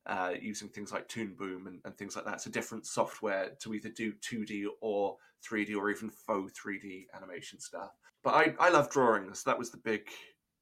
uh, 0.07 0.33
using 0.41 0.69
things 0.69 0.93
like 0.93 1.09
Toon 1.09 1.35
Boom 1.35 1.67
and, 1.67 1.81
and, 1.85 1.97
things 1.97 2.15
like 2.15 2.27
that. 2.27 2.35
It's 2.35 2.47
a 2.47 2.51
different 2.51 2.87
software 2.87 3.53
to 3.61 3.73
either 3.73 3.89
do 3.89 4.13
2D 4.13 4.65
or 4.83 5.17
3D 5.49 5.77
or 5.77 5.91
even 5.91 6.11
faux 6.11 6.53
3D 6.59 7.07
animation 7.17 7.59
stuff. 7.59 7.91
But 8.23 8.35
I, 8.35 8.55
I 8.59 8.71
love 8.71 8.91
drawing, 8.91 9.33
so 9.33 9.51
that 9.51 9.59
was 9.59 9.71
the 9.71 9.79
big 9.79 10.09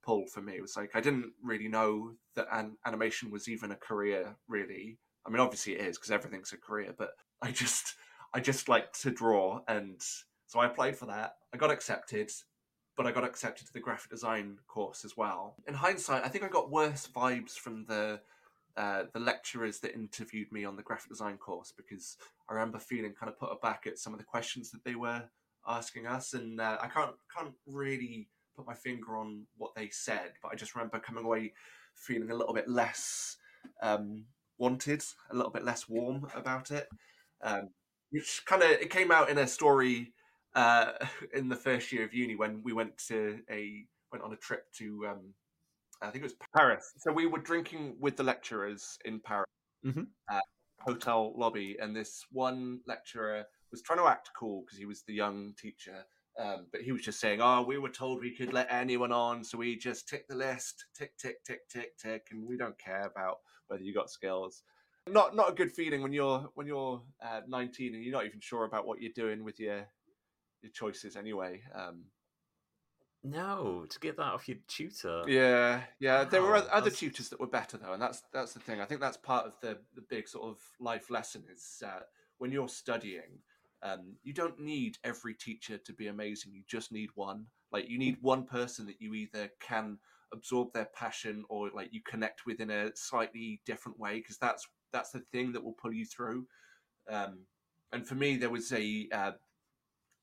pull 0.02 0.26
for 0.26 0.42
me. 0.42 0.54
It 0.54 0.62
was 0.62 0.76
like 0.76 0.94
I 0.94 1.00
didn't 1.00 1.32
really 1.42 1.68
know 1.68 2.12
that 2.34 2.46
an- 2.52 2.76
animation 2.86 3.30
was 3.30 3.48
even 3.48 3.72
a 3.72 3.76
career, 3.76 4.36
really. 4.48 4.98
I 5.26 5.30
mean, 5.30 5.40
obviously 5.40 5.74
it 5.74 5.86
is 5.86 5.98
because 5.98 6.10
everything's 6.10 6.52
a 6.52 6.56
career, 6.56 6.94
but 6.96 7.10
I 7.40 7.50
just 7.50 7.94
I 8.34 8.40
just 8.40 8.68
like 8.68 8.92
to 9.00 9.10
draw, 9.10 9.60
and 9.68 10.00
so 10.46 10.60
I 10.60 10.66
applied 10.66 10.96
for 10.96 11.06
that. 11.06 11.34
I 11.52 11.56
got 11.56 11.70
accepted, 11.70 12.30
but 12.96 13.06
I 13.06 13.12
got 13.12 13.24
accepted 13.24 13.66
to 13.66 13.72
the 13.72 13.80
graphic 13.80 14.10
design 14.10 14.58
course 14.66 15.04
as 15.04 15.16
well. 15.16 15.56
In 15.66 15.74
hindsight, 15.74 16.24
I 16.24 16.28
think 16.28 16.44
I 16.44 16.48
got 16.48 16.70
worse 16.70 17.08
vibes 17.14 17.52
from 17.52 17.84
the 17.86 18.20
uh, 18.76 19.04
the 19.12 19.20
lecturers 19.20 19.80
that 19.80 19.94
interviewed 19.94 20.50
me 20.50 20.64
on 20.64 20.76
the 20.76 20.82
graphic 20.82 21.10
design 21.10 21.36
course 21.36 21.72
because 21.76 22.16
I 22.48 22.54
remember 22.54 22.78
feeling 22.78 23.12
kind 23.18 23.30
of 23.30 23.38
put 23.38 23.52
aback 23.52 23.86
at 23.86 23.98
some 23.98 24.12
of 24.12 24.18
the 24.18 24.24
questions 24.24 24.70
that 24.70 24.84
they 24.84 24.94
were 24.94 25.24
asking 25.66 26.06
us, 26.06 26.32
and 26.34 26.60
uh, 26.60 26.78
I 26.80 26.88
can't 26.88 27.14
can't 27.36 27.54
really 27.66 28.28
put 28.56 28.66
my 28.66 28.74
finger 28.74 29.16
on 29.16 29.46
what 29.56 29.74
they 29.74 29.88
said, 29.90 30.32
but 30.42 30.52
I 30.52 30.56
just 30.56 30.74
remember 30.74 30.98
coming 30.98 31.24
away 31.24 31.52
feeling 31.94 32.30
a 32.30 32.34
little 32.34 32.54
bit 32.54 32.68
less 32.68 33.36
um, 33.82 34.24
wanted, 34.58 35.02
a 35.30 35.36
little 35.36 35.52
bit 35.52 35.64
less 35.64 35.88
warm 35.88 36.26
about 36.34 36.70
it. 36.70 36.88
Um, 37.42 37.70
which 38.10 38.42
kind 38.46 38.62
of 38.62 38.70
it 38.70 38.90
came 38.90 39.10
out 39.10 39.30
in 39.30 39.38
a 39.38 39.46
story 39.46 40.12
uh, 40.54 40.92
in 41.34 41.48
the 41.48 41.56
first 41.56 41.92
year 41.92 42.04
of 42.04 42.14
uni 42.14 42.36
when 42.36 42.62
we 42.62 42.72
went 42.72 42.96
to 43.08 43.40
a 43.50 43.84
went 44.10 44.24
on 44.24 44.32
a 44.32 44.36
trip 44.36 44.66
to 44.74 45.06
um, 45.08 45.34
I 46.02 46.10
think 46.10 46.22
it 46.22 46.24
was 46.24 46.36
Paris. 46.54 46.92
So 46.98 47.12
we 47.12 47.26
were 47.26 47.38
drinking 47.38 47.96
with 48.00 48.16
the 48.16 48.22
lecturers 48.22 48.98
in 49.04 49.20
Paris 49.20 49.46
mm-hmm. 49.84 50.02
at 50.30 50.42
hotel 50.80 51.32
lobby, 51.36 51.76
and 51.80 51.94
this 51.94 52.24
one 52.30 52.80
lecturer 52.86 53.44
was 53.70 53.82
trying 53.82 53.98
to 53.98 54.06
act 54.06 54.30
cool 54.38 54.64
because 54.64 54.78
he 54.78 54.84
was 54.84 55.02
the 55.02 55.14
young 55.14 55.54
teacher. 55.60 56.04
Um, 56.38 56.66
but 56.72 56.80
he 56.80 56.92
was 56.92 57.02
just 57.02 57.20
saying, 57.20 57.40
"Oh, 57.42 57.62
we 57.62 57.78
were 57.78 57.90
told 57.90 58.20
we 58.20 58.34
could 58.34 58.52
let 58.52 58.72
anyone 58.72 59.12
on, 59.12 59.44
so 59.44 59.58
we 59.58 59.76
just 59.76 60.08
tick 60.08 60.26
the 60.28 60.34
list, 60.36 60.86
tick, 60.96 61.16
tick, 61.18 61.44
tick, 61.44 61.68
tick, 61.68 61.96
tick, 61.98 62.28
and 62.30 62.46
we 62.46 62.56
don't 62.56 62.78
care 62.78 63.06
about 63.06 63.38
whether 63.68 63.82
you 63.82 63.94
got 63.94 64.10
skills." 64.10 64.62
not 65.08 65.34
not 65.34 65.50
a 65.50 65.54
good 65.54 65.72
feeling 65.72 66.02
when 66.02 66.12
you're 66.12 66.48
when 66.54 66.66
you're 66.66 67.02
uh, 67.24 67.40
19 67.48 67.94
and 67.94 68.04
you're 68.04 68.12
not 68.12 68.26
even 68.26 68.40
sure 68.40 68.64
about 68.64 68.86
what 68.86 69.00
you're 69.00 69.12
doing 69.14 69.42
with 69.42 69.58
your 69.58 69.86
your 70.62 70.72
choices 70.72 71.16
anyway. 71.16 71.60
Um, 71.74 72.04
no, 73.24 73.86
to 73.88 74.00
get 74.00 74.16
that 74.16 74.32
off 74.32 74.48
your 74.48 74.58
tutor. 74.66 75.22
Yeah, 75.28 75.82
yeah. 76.00 76.24
There 76.24 76.42
were 76.42 76.56
other 76.56 76.90
that's... 76.90 76.98
tutors 76.98 77.28
that 77.28 77.38
were 77.38 77.46
better 77.46 77.76
though, 77.76 77.92
and 77.92 78.02
that's 78.02 78.22
that's 78.32 78.52
the 78.52 78.60
thing. 78.60 78.80
I 78.80 78.84
think 78.84 79.00
that's 79.00 79.16
part 79.16 79.46
of 79.46 79.52
the 79.60 79.78
the 79.94 80.02
big 80.02 80.28
sort 80.28 80.48
of 80.48 80.58
life 80.80 81.10
lesson 81.10 81.44
is 81.52 81.82
uh, 81.86 82.00
when 82.38 82.50
you're 82.50 82.68
studying. 82.68 83.38
Um, 83.84 84.14
you 84.22 84.32
don't 84.32 84.60
need 84.60 84.98
every 85.02 85.34
teacher 85.34 85.76
to 85.76 85.92
be 85.92 86.06
amazing. 86.06 86.52
You 86.52 86.62
just 86.68 86.92
need 86.92 87.10
one. 87.14 87.46
Like 87.72 87.88
you 87.88 87.98
need 87.98 88.18
one 88.20 88.44
person 88.44 88.86
that 88.86 89.00
you 89.00 89.14
either 89.14 89.50
can 89.60 89.98
absorb 90.32 90.72
their 90.72 90.88
passion 90.94 91.44
or 91.48 91.70
like 91.74 91.92
you 91.92 92.00
connect 92.00 92.46
with 92.46 92.60
in 92.60 92.70
a 92.70 92.94
slightly 92.94 93.60
different 93.66 93.98
way 93.98 94.18
because 94.18 94.38
that's 94.38 94.66
that's 94.92 95.10
the 95.10 95.20
thing 95.32 95.52
that 95.52 95.62
will 95.62 95.72
pull 95.72 95.92
you 95.92 96.04
through. 96.04 96.46
Um, 97.10 97.40
and 97.92 98.06
for 98.06 98.14
me, 98.14 98.36
there 98.36 98.50
was 98.50 98.72
a 98.72 99.08
uh, 99.12 99.32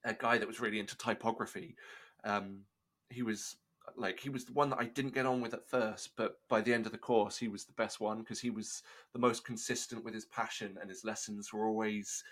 a 0.06 0.14
guy 0.14 0.38
that 0.38 0.48
was 0.48 0.60
really 0.60 0.80
into 0.80 0.98
typography. 0.98 1.76
Um, 2.24 2.62
he 3.10 3.24
was 3.24 3.58
like 3.98 4.20
he 4.20 4.30
was 4.30 4.46
the 4.46 4.54
one 4.54 4.70
that 4.70 4.80
I 4.80 4.86
didn't 4.86 5.14
get 5.14 5.26
on 5.26 5.42
with 5.42 5.54
at 5.54 5.68
first, 5.68 6.12
but 6.16 6.38
by 6.48 6.62
the 6.62 6.74
end 6.74 6.86
of 6.86 6.92
the 6.92 6.98
course, 6.98 7.38
he 7.38 7.48
was 7.48 7.66
the 7.66 7.74
best 7.74 8.00
one 8.00 8.20
because 8.20 8.40
he 8.40 8.50
was 8.50 8.84
the 9.14 9.20
most 9.20 9.44
consistent 9.46 10.04
with 10.04 10.14
his 10.14 10.26
passion, 10.26 10.78
and 10.80 10.90
his 10.90 11.04
lessons 11.04 11.52
were 11.54 11.68
always. 11.68 12.24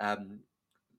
Um, 0.00 0.40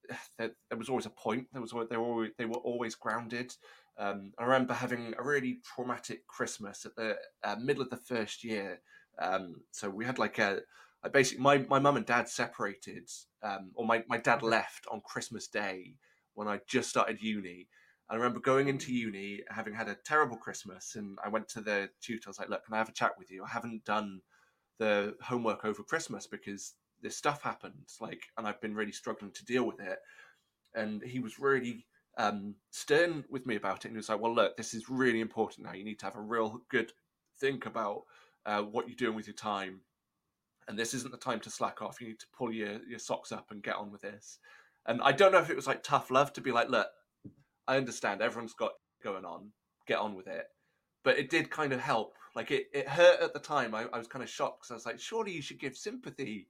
there, 0.37 0.51
there, 0.69 0.77
was 0.77 0.89
always 0.89 1.05
a 1.05 1.11
point. 1.11 1.47
There 1.53 1.61
was 1.61 1.73
they 1.89 1.97
were 1.97 2.03
always, 2.03 2.31
they 2.37 2.45
were 2.45 2.55
always 2.55 2.95
grounded. 2.95 3.53
Um, 3.97 4.33
I 4.39 4.43
remember 4.43 4.73
having 4.73 5.13
a 5.17 5.23
really 5.23 5.59
traumatic 5.75 6.25
Christmas 6.27 6.85
at 6.85 6.95
the 6.95 7.17
uh, 7.43 7.55
middle 7.59 7.83
of 7.83 7.89
the 7.89 7.97
first 7.97 8.43
year 8.43 8.81
um, 9.19 9.61
so 9.71 9.89
we 9.89 10.05
had 10.05 10.19
like 10.19 10.39
a, 10.39 10.59
a 11.03 11.09
basically 11.09 11.43
my 11.43 11.59
my 11.69 11.79
mum 11.79 11.97
and 11.97 12.05
dad 12.05 12.27
separated, 12.29 13.09
um, 13.43 13.71
or 13.75 13.85
my 13.85 14.03
my 14.07 14.17
dad 14.17 14.43
left 14.43 14.87
on 14.91 15.01
Christmas 15.01 15.47
Day 15.47 15.95
when 16.33 16.47
I 16.47 16.59
just 16.67 16.89
started 16.89 17.21
uni. 17.21 17.67
I 18.11 18.15
remember 18.15 18.41
going 18.41 18.67
into 18.67 18.93
uni, 18.93 19.41
having 19.49 19.73
had 19.73 19.87
a 19.87 19.95
terrible 19.95 20.35
Christmas, 20.35 20.95
and 20.95 21.17
I 21.23 21.29
went 21.29 21.47
to 21.49 21.61
the 21.61 21.89
tutor. 22.01 22.27
I 22.27 22.31
was 22.31 22.39
like, 22.39 22.49
"Look, 22.49 22.65
can 22.65 22.73
I 22.73 22.79
have 22.79 22.89
a 22.89 22.93
chat 22.93 23.17
with 23.17 23.31
you? 23.31 23.43
I 23.43 23.47
haven't 23.49 23.85
done 23.85 24.21
the 24.79 25.15
homework 25.21 25.63
over 25.63 25.81
Christmas 25.81 26.27
because 26.27 26.73
this 27.01 27.15
stuff 27.15 27.41
happened, 27.41 27.87
like, 28.01 28.23
and 28.37 28.47
I've 28.47 28.61
been 28.61 28.75
really 28.75 28.91
struggling 28.91 29.31
to 29.31 29.45
deal 29.45 29.63
with 29.63 29.79
it." 29.79 29.99
And 30.75 31.01
he 31.01 31.19
was 31.19 31.39
really 31.39 31.85
um, 32.17 32.55
stern 32.69 33.23
with 33.29 33.45
me 33.45 33.55
about 33.55 33.85
it, 33.85 33.85
and 33.85 33.93
he 33.93 33.97
was 33.97 34.09
like, 34.09 34.19
"Well, 34.19 34.35
look, 34.35 34.57
this 34.57 34.73
is 34.73 34.89
really 34.89 35.21
important 35.21 35.65
now. 35.65 35.73
You 35.73 35.85
need 35.85 35.99
to 35.99 36.05
have 36.05 36.17
a 36.17 36.21
real 36.21 36.61
good 36.69 36.91
think 37.39 37.65
about 37.65 38.03
uh, 38.45 38.61
what 38.61 38.87
you're 38.87 38.95
doing 38.95 39.15
with 39.15 39.27
your 39.27 39.35
time. 39.35 39.81
And 40.67 40.77
this 40.77 40.93
isn't 40.93 41.11
the 41.11 41.17
time 41.17 41.39
to 41.41 41.49
slack 41.49 41.81
off. 41.81 41.99
You 41.99 42.09
need 42.09 42.19
to 42.19 42.27
pull 42.37 42.51
your, 42.51 42.79
your 42.87 42.99
socks 42.99 43.31
up 43.31 43.51
and 43.51 43.63
get 43.63 43.75
on 43.75 43.91
with 43.91 44.01
this. 44.01 44.37
And 44.85 45.01
I 45.01 45.11
don't 45.11 45.31
know 45.31 45.39
if 45.39 45.49
it 45.49 45.55
was 45.55 45.67
like 45.67 45.83
tough 45.83 46.11
love 46.11 46.33
to 46.33 46.41
be 46.41 46.51
like, 46.51 46.69
look, 46.69 46.87
I 47.67 47.77
understand 47.77 48.21
everyone's 48.21 48.53
got 48.53 48.71
going 49.03 49.25
on, 49.25 49.51
get 49.87 49.99
on 49.99 50.15
with 50.15 50.27
it. 50.27 50.45
But 51.03 51.17
it 51.17 51.29
did 51.29 51.49
kind 51.49 51.73
of 51.73 51.79
help. 51.79 52.13
Like 52.35 52.51
it, 52.51 52.67
it 52.73 52.87
hurt 52.87 53.21
at 53.21 53.33
the 53.33 53.39
time. 53.39 53.73
I, 53.75 53.85
I 53.91 53.97
was 53.97 54.07
kind 54.07 54.23
of 54.23 54.29
shocked 54.29 54.61
because 54.61 54.71
I 54.71 54.75
was 54.75 54.85
like, 54.85 54.99
surely 54.99 55.31
you 55.31 55.41
should 55.41 55.59
give 55.59 55.75
sympathy 55.75 56.47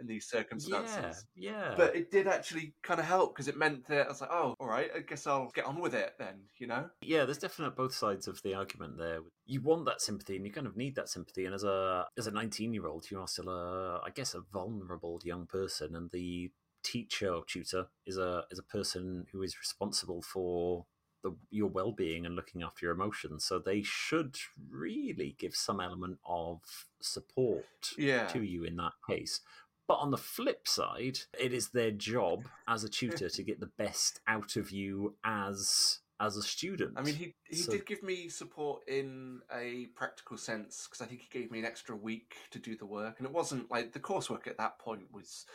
in 0.00 0.06
these 0.06 0.28
circumstances. 0.28 1.26
Yeah, 1.36 1.50
yeah. 1.50 1.74
But 1.76 1.96
it 1.96 2.10
did 2.10 2.26
actually 2.26 2.74
kind 2.82 3.00
of 3.00 3.06
help 3.06 3.34
because 3.34 3.48
it 3.48 3.56
meant 3.56 3.86
that 3.88 4.06
I 4.06 4.08
was 4.08 4.20
like, 4.20 4.30
oh, 4.32 4.54
all 4.60 4.68
right, 4.68 4.90
I 4.94 5.00
guess 5.00 5.26
I'll 5.26 5.50
get 5.54 5.64
on 5.64 5.80
with 5.80 5.94
it 5.94 6.12
then, 6.18 6.42
you 6.58 6.66
know? 6.66 6.88
Yeah, 7.00 7.24
there's 7.24 7.38
definitely 7.38 7.74
both 7.76 7.94
sides 7.94 8.28
of 8.28 8.40
the 8.42 8.54
argument 8.54 8.98
there. 8.98 9.20
You 9.46 9.60
want 9.60 9.86
that 9.86 10.00
sympathy 10.00 10.36
and 10.36 10.46
you 10.46 10.52
kind 10.52 10.66
of 10.66 10.76
need 10.76 10.94
that 10.96 11.08
sympathy. 11.08 11.46
And 11.46 11.54
as 11.54 11.64
a 11.64 12.06
as 12.16 12.26
a 12.26 12.30
19 12.30 12.72
year 12.72 12.86
old, 12.86 13.10
you 13.10 13.20
are 13.20 13.28
still 13.28 13.48
a, 13.48 14.00
I 14.04 14.10
guess, 14.14 14.34
a 14.34 14.40
vulnerable 14.52 15.20
young 15.24 15.46
person. 15.46 15.94
And 15.96 16.10
the 16.12 16.50
teacher 16.82 17.32
or 17.32 17.44
tutor 17.44 17.86
is 18.06 18.18
a 18.18 18.44
is 18.50 18.58
a 18.58 18.62
person 18.62 19.26
who 19.32 19.42
is 19.42 19.58
responsible 19.58 20.22
for 20.22 20.86
the, 21.22 21.34
your 21.50 21.68
well-being 21.68 22.24
and 22.24 22.36
looking 22.36 22.62
after 22.62 22.86
your 22.86 22.94
emotions 22.94 23.44
so 23.44 23.58
they 23.58 23.82
should 23.82 24.36
really 24.70 25.34
give 25.38 25.54
some 25.54 25.80
element 25.80 26.18
of 26.24 26.60
support 27.00 27.66
yeah. 27.96 28.26
to 28.28 28.42
you 28.42 28.62
in 28.62 28.76
that 28.76 28.92
case 29.08 29.40
but 29.88 29.94
on 30.00 30.10
the 30.10 30.18
flip 30.18 30.68
side, 30.68 31.20
it 31.40 31.54
is 31.54 31.70
their 31.70 31.90
job 31.90 32.44
as 32.68 32.84
a 32.84 32.88
tutor 32.90 33.30
to 33.30 33.42
get 33.42 33.58
the 33.58 33.70
best 33.78 34.20
out 34.28 34.56
of 34.56 34.70
you 34.70 35.16
as 35.24 36.00
as 36.20 36.36
a 36.36 36.42
student. 36.42 36.94
I 36.96 37.02
mean, 37.02 37.14
he 37.14 37.34
he 37.44 37.56
so, 37.56 37.72
did 37.72 37.86
give 37.86 38.02
me 38.02 38.28
support 38.28 38.82
in 38.86 39.40
a 39.54 39.86
practical 39.94 40.36
sense 40.36 40.86
because 40.86 41.00
I 41.00 41.08
think 41.08 41.22
he 41.22 41.38
gave 41.38 41.50
me 41.50 41.60
an 41.60 41.64
extra 41.64 41.96
week 41.96 42.34
to 42.50 42.58
do 42.58 42.76
the 42.76 42.86
work, 42.86 43.14
and 43.18 43.26
it 43.26 43.32
wasn't 43.32 43.70
like 43.70 43.92
the 43.92 44.00
coursework 44.00 44.46
at 44.46 44.58
that 44.58 44.78
point 44.78 45.12
was 45.12 45.46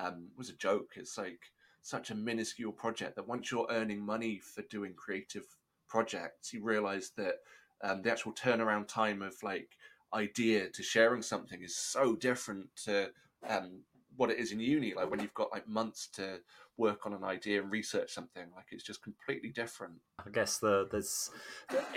um, 0.00 0.28
was 0.36 0.50
a 0.50 0.56
joke. 0.56 0.92
It's 0.96 1.18
like 1.18 1.40
such 1.82 2.10
a 2.10 2.14
minuscule 2.14 2.72
project 2.72 3.16
that 3.16 3.28
once 3.28 3.50
you're 3.50 3.66
earning 3.70 4.04
money 4.04 4.38
for 4.38 4.62
doing 4.70 4.94
creative 4.94 5.44
projects, 5.88 6.52
you 6.52 6.62
realise 6.62 7.10
that 7.16 7.36
um, 7.82 8.02
the 8.02 8.10
actual 8.10 8.32
turnaround 8.32 8.88
time 8.88 9.22
of 9.22 9.34
like 9.42 9.76
idea 10.12 10.68
to 10.68 10.82
sharing 10.82 11.22
something 11.22 11.62
is 11.62 11.76
so 11.76 12.16
different 12.16 12.66
to 12.84 13.10
um, 13.48 13.80
what 14.20 14.30
it 14.30 14.38
is 14.38 14.52
in 14.52 14.60
uni. 14.60 14.92
Like 14.92 15.10
when 15.10 15.20
you've 15.20 15.32
got 15.32 15.50
like 15.50 15.66
months 15.66 16.06
to 16.16 16.40
work 16.76 17.06
on 17.06 17.14
an 17.14 17.24
idea 17.24 17.62
and 17.62 17.72
research 17.72 18.12
something, 18.12 18.44
like 18.54 18.66
it's 18.70 18.84
just 18.84 19.02
completely 19.02 19.48
different. 19.48 19.94
I 20.18 20.28
guess 20.28 20.58
the 20.58 20.86
there's 20.92 21.30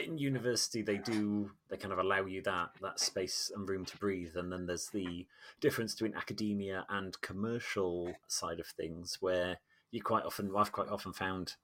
in 0.02 0.18
university 0.18 0.82
they 0.82 1.00
do 1.00 1.52
they 1.70 1.76
kind 1.76 1.92
of 1.92 2.00
allow 2.00 2.24
you 2.26 2.42
that 2.44 2.70
that 2.82 3.02
space 3.02 3.52
and 3.54 3.68
room 3.68 3.84
to 3.84 3.98
breathe, 3.98 4.38
and 4.38 4.50
then 4.54 4.68
there's 4.68 4.88
the 4.88 5.28
difference 5.60 5.96
between 5.96 6.16
academia 6.16 6.86
and 6.88 7.20
commercial 7.20 8.14
side 8.30 8.62
of 8.62 8.68
things 8.68 9.18
where 9.20 9.58
you 9.92 10.02
quite 10.02 10.24
often 10.24 10.50
I've 10.58 10.72
quite 10.72 10.88
often 10.88 11.12
found 11.12 11.56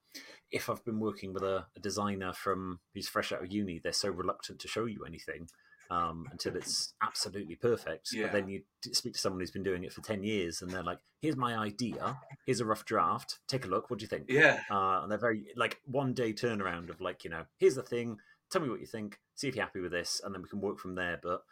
if 0.52 0.70
I've 0.70 0.84
been 0.84 1.00
working 1.00 1.32
with 1.32 1.44
a, 1.44 1.68
a 1.78 1.80
designer 1.80 2.34
from 2.34 2.82
who's 2.94 3.08
fresh 3.08 3.32
out 3.32 3.44
of 3.44 3.52
uni, 3.54 3.80
they're 3.82 3.94
so 3.94 4.10
reluctant 4.10 4.60
to 4.60 4.68
show 4.68 4.88
you 4.88 5.06
anything 5.08 5.48
um, 5.90 6.28
until 6.32 6.56
it's 6.56 6.94
absolutely 7.02 7.56
perfect. 7.56 8.10
Yeah. 8.14 8.24
But 8.24 8.34
then 8.34 8.48
you 8.48 8.62
speak 8.92 9.14
to 9.14 9.20
someone 9.20 9.40
who's 9.40 9.52
been 9.52 9.64
doing 9.64 9.84
it 9.84 9.92
for 9.94 10.02
10 10.02 10.24
years 10.24 10.62
and 10.62 10.70
they're 10.72 10.84
like, 10.84 11.00
here's 11.22 11.36
my 11.36 11.56
idea, 11.56 12.18
here's 12.46 12.60
a 12.60 12.66
rough 12.66 12.86
draft, 12.86 13.40
take 13.48 13.66
a 13.66 13.68
look, 13.68 13.90
what 13.90 14.00
do 14.00 14.04
you 14.04 14.08
think? 14.08 14.26
Yeah, 14.30 14.62
Uh, 14.70 15.02
and 15.02 15.12
they're 15.12 15.18
very, 15.18 15.48
like, 15.56 15.80
one 15.86 16.14
day 16.14 16.32
turnaround 16.34 16.90
of, 16.90 17.02
like, 17.02 17.24
you 17.24 17.30
know, 17.30 17.44
here's 17.58 17.76
the 17.76 17.84
thing, 17.84 18.18
tell 18.52 18.62
me 18.62 18.70
what 18.70 18.80
you 18.80 18.86
think, 18.86 19.20
see 19.36 19.48
if 19.48 19.56
you're 19.56 19.66
happy 19.66 19.80
with 19.80 19.92
this, 19.92 20.22
and 20.24 20.34
then 20.34 20.42
we 20.42 20.50
can 20.50 20.62
work 20.62 20.80
from 20.80 20.96
there. 20.96 21.20
But 21.22 21.44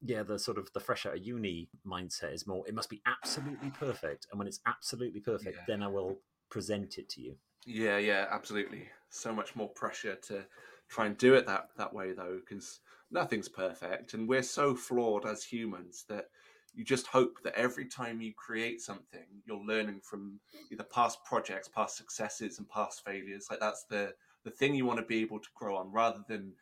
yeah, 0.00 0.22
the 0.22 0.38
sort 0.38 0.58
of 0.58 0.72
the 0.72 0.80
fresh 0.80 1.06
out 1.06 1.14
of 1.16 1.24
uni 1.24 1.68
mindset 1.86 2.32
is 2.32 2.46
more, 2.46 2.66
it 2.66 2.74
must 2.74 2.90
be 2.90 3.02
absolutely 3.06 3.70
perfect. 3.70 4.26
And 4.30 4.38
when 4.38 4.48
it's 4.48 4.60
absolutely 4.66 5.20
perfect, 5.20 5.56
Yeah. 5.58 5.64
then 5.68 5.82
I 5.82 5.88
will 5.88 6.18
present 6.50 6.98
it 6.98 7.08
to 7.10 7.20
you. 7.20 7.36
yeah, 7.66 7.98
yeah, 7.98 8.26
absolutely. 8.30 8.88
So 9.10 9.32
much 9.32 9.54
more 9.54 9.68
pressure 9.68 10.16
to 10.16 10.44
try 10.92 11.06
and 11.06 11.16
do 11.16 11.34
it 11.34 11.46
that 11.46 11.68
that 11.76 11.92
way 11.92 12.12
though, 12.12 12.38
because 12.40 12.80
nothing's 13.10 13.48
perfect, 13.48 14.14
and 14.14 14.28
we're 14.28 14.42
so 14.42 14.74
flawed 14.74 15.26
as 15.26 15.42
humans 15.42 16.04
that 16.08 16.26
you 16.74 16.84
just 16.84 17.06
hope 17.06 17.42
that 17.44 17.54
every 17.54 17.86
time 17.86 18.20
you 18.20 18.32
create 18.34 18.80
something, 18.80 19.26
you're 19.44 19.62
learning 19.62 20.00
from 20.02 20.40
either 20.70 20.84
past 20.84 21.18
projects, 21.24 21.68
past 21.68 21.96
successes, 21.96 22.58
and 22.58 22.68
past 22.68 23.02
failures. 23.04 23.46
Like 23.50 23.60
that's 23.60 23.84
the 23.88 24.14
the 24.44 24.50
thing 24.50 24.74
you 24.74 24.86
want 24.86 24.98
to 24.98 25.06
be 25.06 25.20
able 25.20 25.38
to 25.40 25.48
grow 25.54 25.76
on, 25.76 25.92
rather 25.92 26.20
than 26.28 26.52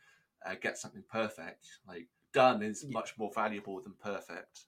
uh, 0.45 0.55
get 0.61 0.77
something 0.77 1.03
perfect. 1.11 1.65
Like 1.87 2.07
done 2.33 2.61
is 2.63 2.85
much 2.89 3.17
more 3.17 3.31
valuable 3.33 3.81
than 3.81 3.93
perfect. 4.01 4.65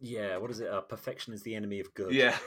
Yeah, 0.00 0.38
what 0.38 0.50
is 0.50 0.60
it? 0.60 0.68
Uh, 0.68 0.80
perfection 0.80 1.34
is 1.34 1.42
the 1.42 1.54
enemy 1.54 1.78
of 1.80 1.92
good. 1.94 2.14
Yeah, 2.14 2.30
yeah, 2.30 2.38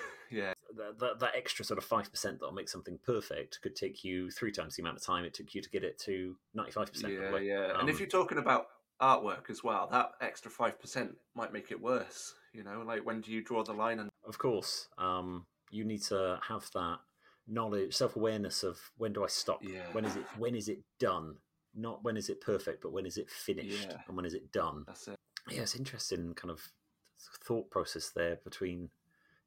that, 0.77 0.99
that, 0.99 1.19
that 1.19 1.35
extra 1.35 1.63
sort 1.65 1.77
of 1.77 1.85
5% 1.87 2.11
that'll 2.23 2.51
make 2.51 2.69
something 2.69 2.99
perfect 3.05 3.59
could 3.61 3.75
take 3.75 4.03
you 4.03 4.29
three 4.31 4.51
times 4.51 4.75
the 4.75 4.81
amount 4.83 4.97
of 4.97 5.03
time 5.03 5.25
it 5.25 5.33
took 5.33 5.53
you 5.55 5.61
to 5.61 5.69
get 5.69 5.83
it 5.83 5.97
to 5.99 6.35
95% 6.55 6.77
of 6.89 7.01
the 7.01 7.09
yeah, 7.09 7.39
yeah. 7.39 7.79
and 7.79 7.89
if 7.89 7.95
Um, 7.95 7.99
you're 7.99 8.07
talking 8.09 8.37
about 8.37 8.67
artwork 9.01 9.49
as 9.49 9.63
well, 9.63 9.87
that 9.91 10.11
extra 10.21 10.49
five 10.49 10.79
percent 10.79 11.15
might 11.35 11.51
make 11.51 11.71
it 11.71 11.81
worse. 11.81 12.33
You 12.53 12.63
know, 12.63 12.83
like 12.85 13.05
when 13.05 13.21
do 13.21 13.31
you 13.31 13.43
draw 13.43 13.63
the 13.63 13.73
line? 13.73 13.99
And 13.99 14.09
Of 14.25 14.37
course, 14.37 14.87
um, 14.97 15.45
you 15.71 15.83
need 15.83 16.03
to 16.03 16.39
have 16.47 16.69
that 16.73 16.99
knowledge, 17.47 17.93
self-awareness 17.95 18.63
of 18.63 18.79
when 18.97 19.11
do 19.11 19.23
I 19.23 19.27
stop? 19.27 19.59
Yeah. 19.63 19.81
When 19.91 20.05
is 20.05 20.15
it? 20.15 20.23
When 20.37 20.55
is 20.55 20.69
it 20.69 20.79
done? 20.99 21.35
Not 21.75 22.03
when 22.03 22.15
is 22.15 22.29
it 22.29 22.39
perfect, 22.41 22.81
but 22.83 22.93
when 22.93 23.05
is 23.07 23.17
it 23.17 23.29
finished, 23.29 23.87
Yeah. 23.89 23.97
and 24.07 24.15
when 24.15 24.25
is 24.25 24.35
it 24.35 24.51
done? 24.51 24.83
that's 24.87 25.07
it. 25.07 25.15
Yeah, 25.49 25.61
it's 25.63 25.75
interesting 25.75 26.33
kind 26.35 26.51
of 26.51 26.61
thought 27.43 27.69
process 27.71 28.11
there 28.15 28.37
between 28.43 28.89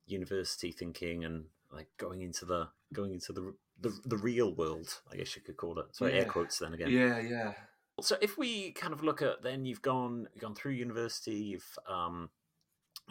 university 0.06 0.72
thinking 0.72 1.24
and 1.24 1.44
like 1.72 1.88
going 1.98 2.22
into 2.22 2.44
the 2.44 2.68
going 2.92 3.12
into 3.12 3.32
the 3.32 3.54
the, 3.80 3.92
the 4.04 4.16
real 4.16 4.54
world, 4.54 5.00
I 5.12 5.16
guess 5.16 5.36
you 5.36 5.42
could 5.42 5.56
call 5.56 5.78
it. 5.78 5.86
So 5.92 6.06
air 6.06 6.24
quotes 6.24 6.58
then 6.58 6.72
again. 6.72 6.90
Yeah, 6.90 7.20
yeah, 7.20 7.52
So 8.00 8.16
if 8.22 8.38
we 8.38 8.72
kind 8.72 8.92
of 8.92 9.02
look 9.02 9.20
at 9.20 9.42
then 9.42 9.64
you've 9.66 9.82
gone 9.82 10.28
you've 10.34 10.42
gone 10.42 10.54
through 10.54 10.72
university, 10.72 11.34
you've 11.34 11.78
um, 11.88 12.30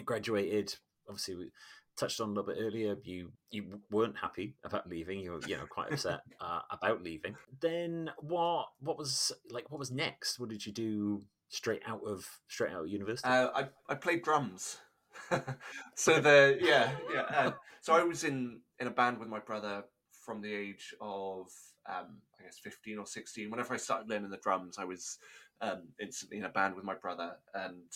graduated. 0.04 0.76
Obviously, 1.08 1.36
we 1.36 1.52
touched 1.96 2.20
on 2.20 2.30
a 2.30 2.32
little 2.32 2.54
bit 2.54 2.58
earlier. 2.60 2.96
You 3.04 3.32
you 3.52 3.82
weren't 3.92 4.18
happy 4.18 4.56
about 4.64 4.90
leaving. 4.90 5.20
You 5.20 5.34
were 5.34 5.42
you 5.48 5.58
know 5.58 5.66
quite 5.70 5.92
upset 5.92 6.22
uh, 6.42 6.62
about 6.72 7.04
leaving. 7.04 7.36
Then 7.62 8.12
what 8.20 8.68
what 8.80 8.98
was 8.98 9.32
like 9.52 9.70
what 9.70 9.80
was 9.80 9.92
next? 9.92 10.40
What 10.40 10.50
did 10.50 10.66
you 10.66 10.72
do 10.72 11.22
straight 11.50 11.84
out 11.86 12.02
of 12.06 12.28
straight 12.48 12.72
out 12.72 12.86
of 12.86 12.90
university? 12.90 13.30
Uh, 13.30 13.50
I 13.54 13.68
I 13.88 13.96
played 13.96 14.24
drums. 14.24 14.78
so 15.96 16.20
the 16.20 16.58
yeah 16.62 16.92
yeah. 17.14 17.22
Uh, 17.22 17.52
so 17.82 17.94
I 17.94 18.04
was 18.12 18.24
in 18.24 18.62
in 18.80 18.88
a 18.88 18.92
band 18.92 19.20
with 19.20 19.30
my 19.30 19.40
brother 19.40 19.84
from 20.26 20.42
the 20.42 20.54
age 20.54 20.94
of 21.02 21.48
um, 21.88 22.18
I 22.40 22.44
guess 22.44 22.60
fifteen 22.62 22.98
or 22.98 23.06
sixteen. 23.06 23.50
Whenever 23.50 23.74
I 23.74 23.78
started 23.78 24.10
learning 24.10 24.30
the 24.30 24.38
drums, 24.38 24.78
I 24.80 24.86
was 24.86 25.18
um, 25.62 25.84
instantly 26.02 26.38
in 26.38 26.46
a 26.46 26.50
band 26.50 26.76
with 26.76 26.84
my 26.84 26.96
brother 26.96 27.34
and 27.54 27.92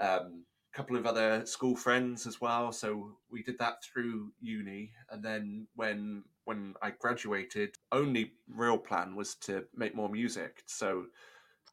um, 0.00 0.44
a 0.72 0.76
couple 0.76 0.96
of 0.96 1.06
other 1.06 1.44
school 1.46 1.76
friends 1.76 2.26
as 2.26 2.40
well. 2.40 2.72
So 2.72 3.16
we 3.30 3.42
did 3.42 3.58
that 3.58 3.82
through 3.84 4.32
uni, 4.40 4.92
and 5.10 5.22
then 5.22 5.66
when 5.74 6.24
when 6.44 6.74
I 6.82 6.90
graduated, 6.90 7.76
only 7.92 8.32
real 8.48 8.78
plan 8.78 9.16
was 9.16 9.34
to 9.36 9.64
make 9.74 9.94
more 9.94 10.08
music. 10.08 10.62
So. 10.66 11.06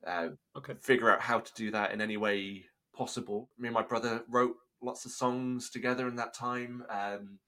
Uh, 0.08 0.30
okay. 0.58 0.74
figure 0.82 1.12
out 1.12 1.22
how 1.22 1.38
to 1.38 1.52
do 1.54 1.70
that 1.70 1.92
in 1.92 2.02
any 2.02 2.18
way 2.18 2.66
possible. 2.96 3.50
Me 3.58 3.68
and 3.68 3.74
my 3.76 3.82
brother 3.84 4.24
wrote 4.28 4.56
lots 4.82 5.06
of 5.06 5.12
songs 5.12 5.70
together 5.70 6.08
in 6.08 6.16
that 6.18 6.34
time, 6.34 6.84
um, 6.90 7.40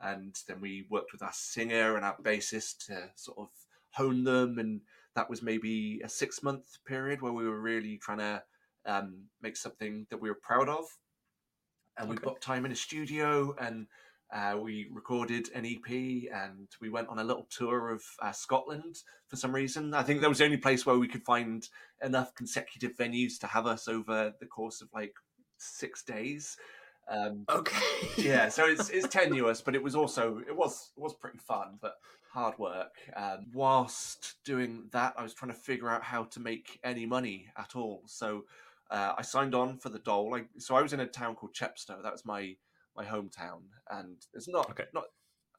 and 0.00 0.36
then 0.48 0.60
we 0.60 0.86
worked 0.90 1.12
with 1.12 1.22
our 1.22 1.32
singer 1.32 1.96
and 1.96 2.04
our 2.04 2.16
bassist 2.22 2.86
to 2.86 3.10
sort 3.16 3.38
of 3.38 3.48
hone 3.90 4.24
them. 4.24 4.58
And 4.58 4.82
that 5.14 5.30
was 5.30 5.42
maybe 5.42 6.00
a 6.04 6.08
six 6.08 6.42
month 6.42 6.78
period 6.86 7.22
where 7.22 7.32
we 7.32 7.48
were 7.48 7.60
really 7.60 7.96
trying 7.98 8.18
to 8.18 8.42
um, 8.86 9.24
make 9.40 9.56
something 9.56 10.06
that 10.10 10.20
we 10.20 10.28
were 10.28 10.38
proud 10.42 10.68
of. 10.68 10.84
And 11.96 12.08
we 12.08 12.16
Okay. 12.16 12.24
booked 12.24 12.42
time 12.42 12.66
in 12.66 12.72
a 12.72 12.76
studio 12.76 13.54
and 13.58 13.86
uh, 14.32 14.58
we 14.60 14.88
recorded 14.92 15.48
an 15.54 15.64
EP 15.64 16.28
and 16.32 16.68
we 16.80 16.88
went 16.88 17.08
on 17.08 17.20
a 17.20 17.24
little 17.24 17.46
tour 17.50 17.90
of 17.90 18.02
uh, 18.20 18.32
Scotland 18.32 18.96
for 19.28 19.36
some 19.36 19.54
reason. 19.54 19.94
I 19.94 20.02
think 20.02 20.20
that 20.20 20.28
was 20.28 20.38
the 20.38 20.44
only 20.44 20.56
place 20.56 20.84
where 20.84 20.98
we 20.98 21.06
could 21.06 21.24
find 21.24 21.68
enough 22.02 22.34
consecutive 22.34 22.96
venues 22.96 23.38
to 23.40 23.46
have 23.46 23.66
us 23.66 23.86
over 23.86 24.34
the 24.40 24.46
course 24.46 24.80
of 24.80 24.88
like 24.92 25.14
six 25.58 26.02
days. 26.02 26.56
Um, 27.08 27.46
Okay. 27.50 27.80
yeah, 28.22 28.48
so 28.48 28.66
it's 28.66 28.88
it's 28.88 29.08
tenuous, 29.08 29.60
but 29.60 29.74
it 29.74 29.82
was 29.82 29.94
also 29.96 30.40
it 30.48 30.56
was 30.56 30.92
it 30.96 31.00
was 31.00 31.14
pretty 31.14 31.38
fun, 31.38 31.78
but 31.80 31.94
hard 32.32 32.58
work. 32.58 32.94
Um, 33.16 33.46
whilst 33.52 34.36
doing 34.44 34.88
that, 34.92 35.14
I 35.16 35.22
was 35.22 35.34
trying 35.34 35.52
to 35.52 35.58
figure 35.58 35.90
out 35.90 36.02
how 36.02 36.24
to 36.24 36.40
make 36.40 36.78
any 36.84 37.06
money 37.06 37.48
at 37.56 37.76
all. 37.76 38.02
So 38.06 38.44
uh, 38.90 39.14
I 39.18 39.22
signed 39.22 39.54
on 39.54 39.78
for 39.78 39.88
the 39.88 39.98
Dole. 39.98 40.30
Like, 40.30 40.48
so 40.58 40.74
I 40.74 40.82
was 40.82 40.92
in 40.92 41.00
a 41.00 41.06
town 41.06 41.34
called 41.34 41.54
Chepstow. 41.54 42.02
That 42.02 42.12
was 42.12 42.24
my 42.24 42.56
my 42.96 43.04
hometown, 43.04 43.62
and 43.90 44.16
it's 44.34 44.48
not 44.48 44.70
Okay. 44.70 44.84
not 44.92 45.04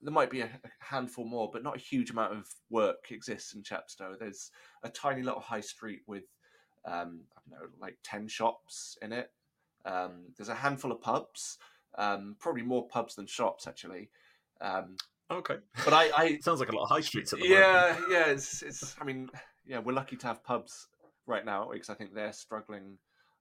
there 0.02 0.14
might 0.14 0.30
be 0.30 0.42
a 0.42 0.46
a 0.46 0.70
handful 0.80 1.26
more, 1.26 1.50
but 1.52 1.64
not 1.64 1.76
a 1.76 1.80
huge 1.80 2.12
amount 2.12 2.34
of 2.34 2.48
work 2.70 3.12
exists 3.12 3.54
in 3.54 3.64
Chepstow. 3.64 4.18
There's 4.20 4.52
a 4.84 4.90
tiny 4.90 5.22
little 5.24 5.40
high 5.42 5.62
street 5.62 6.02
with 6.08 6.24
um, 6.86 7.22
I 7.36 7.42
don't 7.50 7.60
know, 7.62 7.68
like 7.80 7.98
ten 8.04 8.28
shops 8.28 8.98
in 9.02 9.12
it. 9.12 9.32
Um, 9.86 10.34
there's 10.38 10.50
a 10.50 10.56
handful 10.56 10.92
of 10.92 11.02
pubs, 11.02 11.58
um, 11.98 12.36
probably 12.40 12.64
more 12.64 12.88
pubs 12.88 13.16
than 13.16 13.28
shops 13.28 13.68
actually. 13.68 14.10
Um, 14.62 14.98
okay. 15.30 15.58
but 15.84 15.94
I, 15.94 16.12
I 16.16 16.40
Sounds 16.42 16.60
like 16.60 16.70
a 16.70 16.76
lot 16.76 16.84
of 16.84 16.90
high 16.90 17.02
streets 17.02 17.34
at 17.34 17.40
the 17.40 17.48
moment. 17.48 17.66
yeah, 17.66 18.00
yeah, 18.10 18.26
it's 18.28 18.62
it's. 18.62 18.96
I 19.00 19.04
mean, 19.04 19.30
yeah, 19.66 19.80
we're 19.80 19.94
lucky 19.94 20.16
to 20.18 20.28
have 20.28 20.44
pubs 20.44 20.88
right 21.28 21.46
now 21.46 21.70
because 21.72 21.90
I 21.90 21.96
think 21.96 22.14
they're 22.14 22.34
struggling 22.34 22.98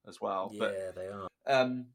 as 0.07 0.21
well. 0.21 0.53
But 0.59 0.75
Yeah, 0.79 0.91
they 0.95 1.09
are. 1.09 1.29
um, 1.47 1.87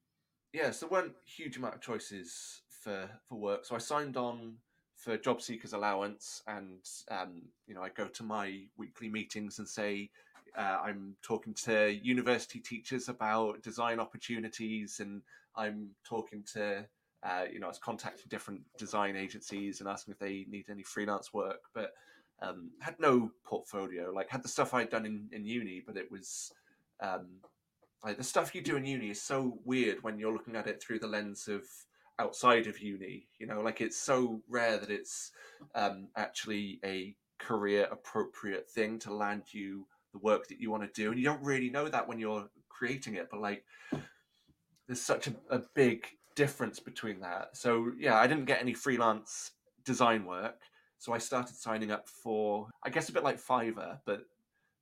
yeah, 0.54 0.72
so 0.72 0.88
there 0.88 1.00
weren't 1.00 1.16
huge 1.26 1.58
amount 1.58 1.76
of 1.76 1.82
choices 1.82 2.62
for 2.70 3.10
for 3.28 3.36
work. 3.36 3.66
So 3.66 3.76
I 3.76 3.80
signed 3.80 4.18
on 4.18 4.56
for 4.96 5.18
job 5.18 5.42
seekers 5.42 5.74
allowance, 5.74 6.44
and 6.48 6.80
um, 7.10 7.44
you 7.68 7.76
know 7.76 7.82
I 7.82 7.90
go 7.90 8.08
to 8.08 8.24
my 8.24 8.62
weekly 8.78 9.10
meetings 9.10 9.60
and 9.60 9.68
say 9.68 10.10
uh, 10.58 10.80
I'm 10.84 11.16
talking 11.22 11.54
to 11.66 11.94
university 12.04 12.60
teachers 12.60 13.10
about 13.10 13.62
design 13.62 14.00
opportunities, 14.00 15.00
and 15.00 15.22
I'm 15.56 15.90
talking 16.04 16.44
to 16.54 16.86
uh, 17.24 17.44
you 17.52 17.60
know 17.60 17.68
I 17.68 17.70
was 17.70 17.80
contacting 17.80 18.26
different 18.30 18.62
design 18.78 19.16
agencies 19.16 19.80
and 19.80 19.90
asking 19.90 20.14
if 20.14 20.20
they 20.20 20.46
need 20.50 20.66
any 20.70 20.84
freelance 20.84 21.34
work, 21.34 21.62
but 21.74 21.94
um, 22.42 22.72
had 22.80 22.96
no 23.00 23.32
portfolio. 23.46 24.12
Like 24.14 24.30
had 24.30 24.44
the 24.44 24.50
stuff 24.50 24.74
I'd 24.74 24.90
done 24.90 25.06
in, 25.06 25.28
in 25.32 25.46
uni, 25.46 25.84
but 25.86 25.98
it 25.98 26.12
was 26.12 26.52
um, 27.02 27.28
like 28.04 28.18
the 28.18 28.24
stuff 28.24 28.56
you 28.56 28.62
do 28.62 28.78
in 28.78 28.86
uni 28.86 29.10
is 29.10 29.22
so 29.22 29.60
weird 29.66 30.04
when 30.04 30.18
you're 30.18 30.34
looking 30.34 30.56
at 30.56 30.68
it 30.68 30.82
through 30.82 31.00
the 31.00 31.08
lens 31.08 31.48
of 31.48 31.64
outside 32.18 32.68
of 32.68 32.80
uni. 32.80 33.28
You 33.40 33.48
know, 33.48 33.62
like 33.62 33.82
it's 33.82 33.98
so 33.98 34.42
rare 34.48 34.78
that 34.78 34.90
it's 34.90 35.32
um, 35.76 36.08
actually 36.16 36.80
a 36.86 37.16
career 37.40 37.88
appropriate 37.92 38.70
thing 38.70 39.00
to 39.00 39.14
land 39.14 39.44
you 39.54 39.88
the 40.20 40.26
work 40.26 40.48
that 40.48 40.60
you 40.60 40.72
want 40.72 40.84
to 40.84 41.02
do, 41.02 41.10
and 41.12 41.20
you 41.20 41.26
don't 41.26 41.44
really 41.44 41.70
know 41.70 41.88
that 41.88 42.08
when 42.08 42.20
you're 42.20 42.50
creating 42.70 43.16
it. 43.16 43.28
But 43.32 43.42
like, 43.42 43.64
there's 44.88 45.02
such 45.02 45.28
a, 45.28 45.34
a 45.50 45.60
big 45.76 46.06
difference 46.36 46.80
between 46.80 47.20
that. 47.22 47.56
So 47.58 47.92
yeah, 47.98 48.16
I 48.18 48.28
didn't 48.28 48.46
get 48.46 48.62
any 48.62 48.74
freelance 48.74 49.52
design 49.86 50.26
work, 50.26 50.60
so 50.98 51.14
I 51.14 51.18
started 51.18 51.56
signing 51.56 51.92
up 51.92 52.08
for, 52.08 52.68
I 52.84 52.90
guess, 52.90 53.10
a 53.10 53.14
bit 53.14 53.24
like 53.24 53.42
Fiverr, 53.42 54.00
but 54.06 54.22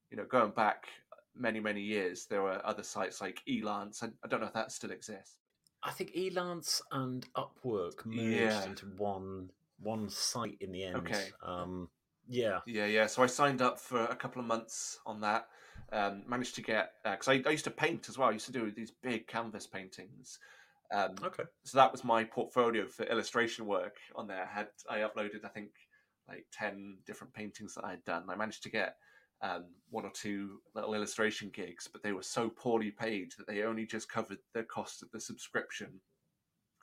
you 0.10 0.18
know, 0.18 0.26
going 0.26 0.52
back 0.52 0.88
many 1.36 1.60
many 1.60 1.82
years, 1.82 2.26
there 2.30 2.42
were 2.42 2.62
other 2.66 2.84
sites 2.84 3.22
like 3.22 3.42
Elance. 3.48 4.02
and 4.02 4.14
I 4.24 4.28
don't 4.28 4.40
know 4.42 4.48
if 4.48 4.54
that 4.54 4.72
still 4.72 4.92
exists. 4.92 5.38
I 5.84 5.92
think 5.92 6.16
Elance 6.16 6.82
and 6.92 7.26
Upwork 7.36 8.06
merged 8.06 8.20
Yeah. 8.34 8.64
into 8.66 8.88
one 8.98 9.50
one 9.80 10.10
site 10.10 10.58
in 10.60 10.72
the 10.72 10.84
end. 10.84 10.96
Okay. 10.98 11.30
Um, 11.44 11.90
yeah. 12.28 12.60
Yeah, 12.66 12.86
yeah. 12.86 13.08
So 13.08 13.24
I 13.24 13.28
signed 13.28 13.62
up 13.62 13.80
for 13.80 14.04
a 14.06 14.16
couple 14.16 14.42
of 14.42 14.48
months 14.48 15.00
on 15.06 15.22
that. 15.22 15.48
Um, 15.92 16.24
managed 16.28 16.56
to 16.56 16.62
get 16.62 16.92
because 17.04 17.30
I, 17.30 17.42
I 17.46 17.52
used 17.52 17.64
to 17.64 17.72
paint 17.72 18.10
as 18.10 18.18
well. 18.18 18.30
I 18.30 18.34
used 18.34 18.48
to 18.48 18.52
do 18.52 18.70
these 18.72 18.92
big 18.92 19.28
canvas 19.28 19.66
paintings. 19.68 20.40
Um, 20.94 21.16
Okay. 21.24 21.44
so 21.64 21.78
that 21.78 21.92
was 21.92 22.04
my 22.04 22.24
portfolio 22.24 22.88
for 22.88 23.04
illustration 23.04 23.66
work 23.66 23.96
on 24.16 24.28
there. 24.28 24.50
I 24.52 24.54
had 24.54 24.68
I 24.90 24.98
uploaded 25.00 25.46
I 25.46 25.50
think 25.50 25.70
like 26.28 26.46
ten 26.52 26.98
different 27.06 27.34
paintings 27.34 27.74
that 27.76 27.86
I 27.86 27.92
had 27.92 28.04
done. 28.04 28.26
I 28.30 28.36
managed 28.36 28.64
to 28.64 28.70
get 28.70 28.96
um, 29.42 29.66
one 29.90 30.04
or 30.06 30.12
two 30.12 30.60
little 30.76 30.94
illustration 30.94 31.52
gigs, 31.54 31.88
but 31.92 32.04
they 32.04 32.12
were 32.12 32.24
so 32.24 32.50
poorly 32.50 32.92
paid 32.92 33.32
that 33.38 33.48
they 33.48 33.64
only 33.64 33.86
just 33.86 34.10
covered 34.10 34.40
the 34.54 34.64
cost 34.64 35.04
of 35.04 35.12
the 35.12 35.20
subscription. 35.22 36.02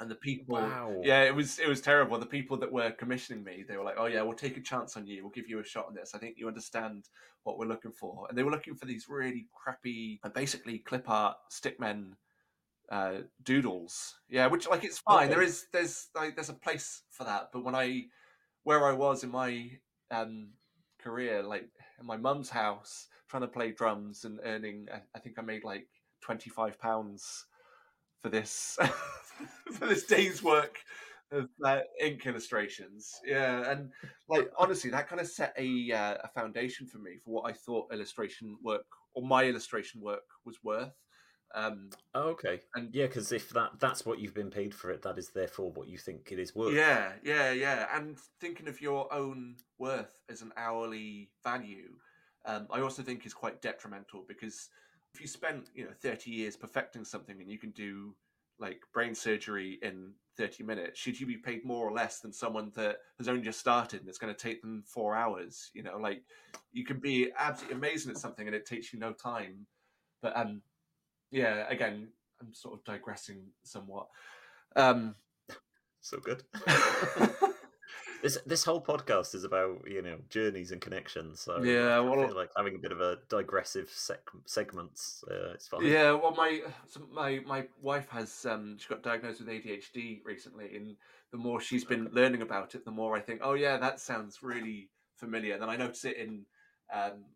And 0.01 0.11
the 0.11 0.17
people, 0.17 0.49
Wow. 0.49 1.03
yeah, 1.05 1.23
it 1.23 1.35
was 1.35 1.59
it 1.61 1.69
was 1.69 1.81
terrible. 1.81 2.19
The 2.19 2.27
people 2.27 2.57
that 2.59 2.73
were 2.73 2.91
commissioning 2.91 3.45
me, 3.45 3.65
they 3.67 3.77
were 3.77 3.85
like, 3.85 3.95
"Oh 3.97 4.07
yeah, 4.07 4.23
we'll 4.23 4.35
take 4.35 4.57
a 4.57 4.61
chance 4.61 4.97
on 4.97 5.07
you. 5.07 5.23
We'll 5.23 5.31
give 5.31 5.49
you 5.49 5.61
a 5.61 5.65
shot 5.65 5.87
on 5.87 5.95
this. 5.95 6.15
I 6.15 6.19
think 6.19 6.37
you 6.37 6.49
understand 6.49 7.09
what 7.45 7.59
we're 7.59 7.67
looking 7.67 7.93
for." 7.93 8.27
And 8.29 8.37
they 8.37 8.43
were 8.43 8.51
looking 8.51 8.75
for 8.75 8.87
these 8.87 9.07
really 9.09 9.47
crappy, 9.55 10.19
uh, 10.25 10.31
basically 10.31 10.81
clip 10.81 11.09
art 11.09 11.37
stickmen 11.51 12.15
uh, 12.91 13.19
doodles. 13.43 14.17
Yeah, 14.29 14.47
which 14.49 14.69
like 14.69 14.85
it's 14.85 14.99
fine. 14.99 15.31
There 15.31 15.41
Okay. 15.41 15.47
is 15.47 15.67
there's 15.73 16.09
like 16.15 16.35
there's 16.35 16.49
a 16.51 16.55
place 16.55 17.03
for 17.11 17.25
that. 17.25 17.51
But 17.53 17.65
when 17.65 17.75
I 17.75 18.07
where 18.65 18.87
I 18.87 18.93
was 18.93 19.25
in 19.25 19.31
my 19.31 19.71
um, 20.11 20.51
career, 20.99 21.43
like 21.43 21.69
in 22.01 22.07
my 22.07 22.17
mum's 22.17 22.51
house, 22.51 23.09
trying 23.29 23.43
to 23.43 23.49
play 23.49 23.73
drums 23.73 24.25
and 24.25 24.41
earning, 24.45 24.89
I, 24.93 25.03
I 25.15 25.19
think 25.21 25.39
I 25.39 25.43
made 25.43 25.65
like 25.65 25.89
twenty 26.21 26.51
five 26.51 26.79
pounds 26.81 27.47
for 28.25 28.31
this 28.31 28.79
for 29.73 29.87
this 29.87 30.05
day's 30.05 30.43
work 30.43 30.79
of 31.31 31.49
uh, 31.63 31.81
ink 32.01 32.25
illustrations. 32.27 33.13
Yeah, 33.23 33.71
and 33.71 33.91
like 34.31 34.51
honestly, 34.59 34.89
that 34.91 35.09
kind 35.09 35.21
of 35.21 35.29
set 35.29 35.55
a 35.59 35.93
uh, 35.93 36.17
a 36.25 36.29
foundation 36.29 36.87
for 36.87 36.99
me 36.99 37.19
for 37.23 37.33
what 37.33 37.51
I 37.51 37.53
thought 37.53 37.93
illustration 37.93 38.57
work 38.63 38.87
or 39.13 39.23
my 39.23 39.45
illustration 39.45 40.01
work 40.01 40.25
was 40.47 40.57
worth. 40.65 40.95
Um, 41.55 41.91
Oh, 42.15 42.31
okay. 42.31 42.63
And- 42.75 42.93
yeah, 42.95 43.07
because 43.07 43.31
if 43.31 43.51
that 43.51 43.73
that's 43.79 44.07
what 44.07 44.19
you've 44.19 44.35
been 44.35 44.51
paid 44.51 44.75
for 44.75 44.91
it, 44.91 45.03
that 45.03 45.19
is 45.19 45.29
therefore 45.29 45.71
what 45.73 45.87
you 45.87 45.99
think 45.99 46.33
it 46.33 46.39
is 46.39 46.55
worth. 46.55 46.75
Yeah, 46.75 47.13
yeah, 47.23 47.53
yeah. 47.53 47.87
And 47.95 48.17
thinking 48.41 48.69
of 48.69 48.81
your 48.81 49.13
own 49.13 49.57
worth 49.79 50.19
as 50.31 50.41
an 50.41 50.53
hourly 50.57 51.31
value, 51.45 51.91
um, 52.47 52.69
I 52.71 52.81
also 52.81 53.03
think 53.03 53.27
is 53.27 53.35
quite 53.35 53.61
detrimental 53.61 54.25
because 54.27 54.71
if 55.15 55.21
you 55.21 55.27
spent 55.27 55.71
you 55.75 55.85
know 55.85 55.93
thirty 56.01 56.31
years 56.31 56.57
perfecting 56.57 57.05
something 57.05 57.41
and 57.41 57.51
you 57.51 57.59
can 57.59 57.71
do 57.71 58.15
like 58.59 58.81
brain 58.93 59.15
surgery 59.15 59.79
in 59.83 60.13
thirty 60.37 60.63
minutes, 60.63 60.99
should 60.99 61.19
you 61.19 61.27
be 61.27 61.37
paid 61.37 61.65
more 61.65 61.87
or 61.89 61.93
less 61.93 62.21
than 62.21 62.33
someone 62.33 62.73
that 62.75 62.97
has 63.19 63.29
only 63.29 63.43
just 63.43 63.61
started 63.61 64.01
and 64.01 64.09
it's 64.09 64.19
going 64.19 64.35
to 64.35 64.41
take 64.41 64.61
them 64.61 64.83
four 64.87 65.15
hours? 65.15 65.71
You 65.75 65.83
know, 65.85 65.99
like 65.99 66.23
you 66.73 66.85
can 66.85 66.99
be 66.99 67.31
absolutely 67.39 67.79
amazing 67.79 68.11
at 68.11 68.19
something 68.19 68.47
and 68.47 68.55
it 68.55 68.67
takes 68.67 68.93
you 68.93 68.99
no 68.99 69.13
time. 69.13 69.67
But 70.21 70.37
um, 70.37 70.63
yeah, 71.31 71.67
again, 71.69 72.09
I'm 72.41 72.53
sort 72.53 72.75
of 72.75 72.85
digressing 72.85 73.43
somewhat. 73.63 74.09
Um, 74.77 75.15
So 76.01 76.19
good. 76.19 76.43
this 78.25 78.39
this 78.47 78.65
whole 78.65 78.81
podcast 78.83 79.35
is 79.35 79.45
about 79.45 79.85
you 79.87 80.01
know 80.01 80.17
journeys 80.31 80.73
and 80.73 80.81
connections. 80.81 81.41
So 81.41 81.63
Yeah, 81.63 81.97
I 81.97 82.01
well- 82.01 82.27
feel 82.27 82.35
like 82.35 82.51
having 82.57 82.75
a 82.75 82.79
bit 82.79 82.91
of 82.91 83.01
a 83.03 83.19
digressive 83.29 83.91
sec- 83.91 84.31
segments. 84.47 85.23
Uh, 85.31 85.53
it's 85.53 85.69
fine. 85.69 85.85
Yeah, 85.85 86.13
well, 86.13 86.35
my 86.35 86.63
so 86.89 87.03
my 87.13 87.41
my 87.47 87.67
wife 87.83 88.09
has 88.09 88.47
um 88.47 88.79
she 88.79 88.89
got 88.89 89.03
diagnosed 89.03 89.41
with 89.41 89.51
ADHD 89.51 90.23
recently, 90.25 90.75
and 90.75 90.97
the 91.33 91.37
more 91.37 91.61
she's 91.61 91.85
been 91.85 92.09
learning 92.13 92.41
about 92.41 92.75
it, 92.75 92.87
the 92.87 92.91
more 92.91 93.15
I 93.15 93.21
think, 93.21 93.41
oh 93.45 93.53
yeah, 93.55 93.77
that 93.77 94.01
sounds 94.01 94.43
really 94.43 94.89
familiar. 95.17 95.59
Then 95.59 95.69
I 95.69 95.77
notice 95.77 96.07
it 96.07 96.17
in 96.17 96.47
um 96.93 97.27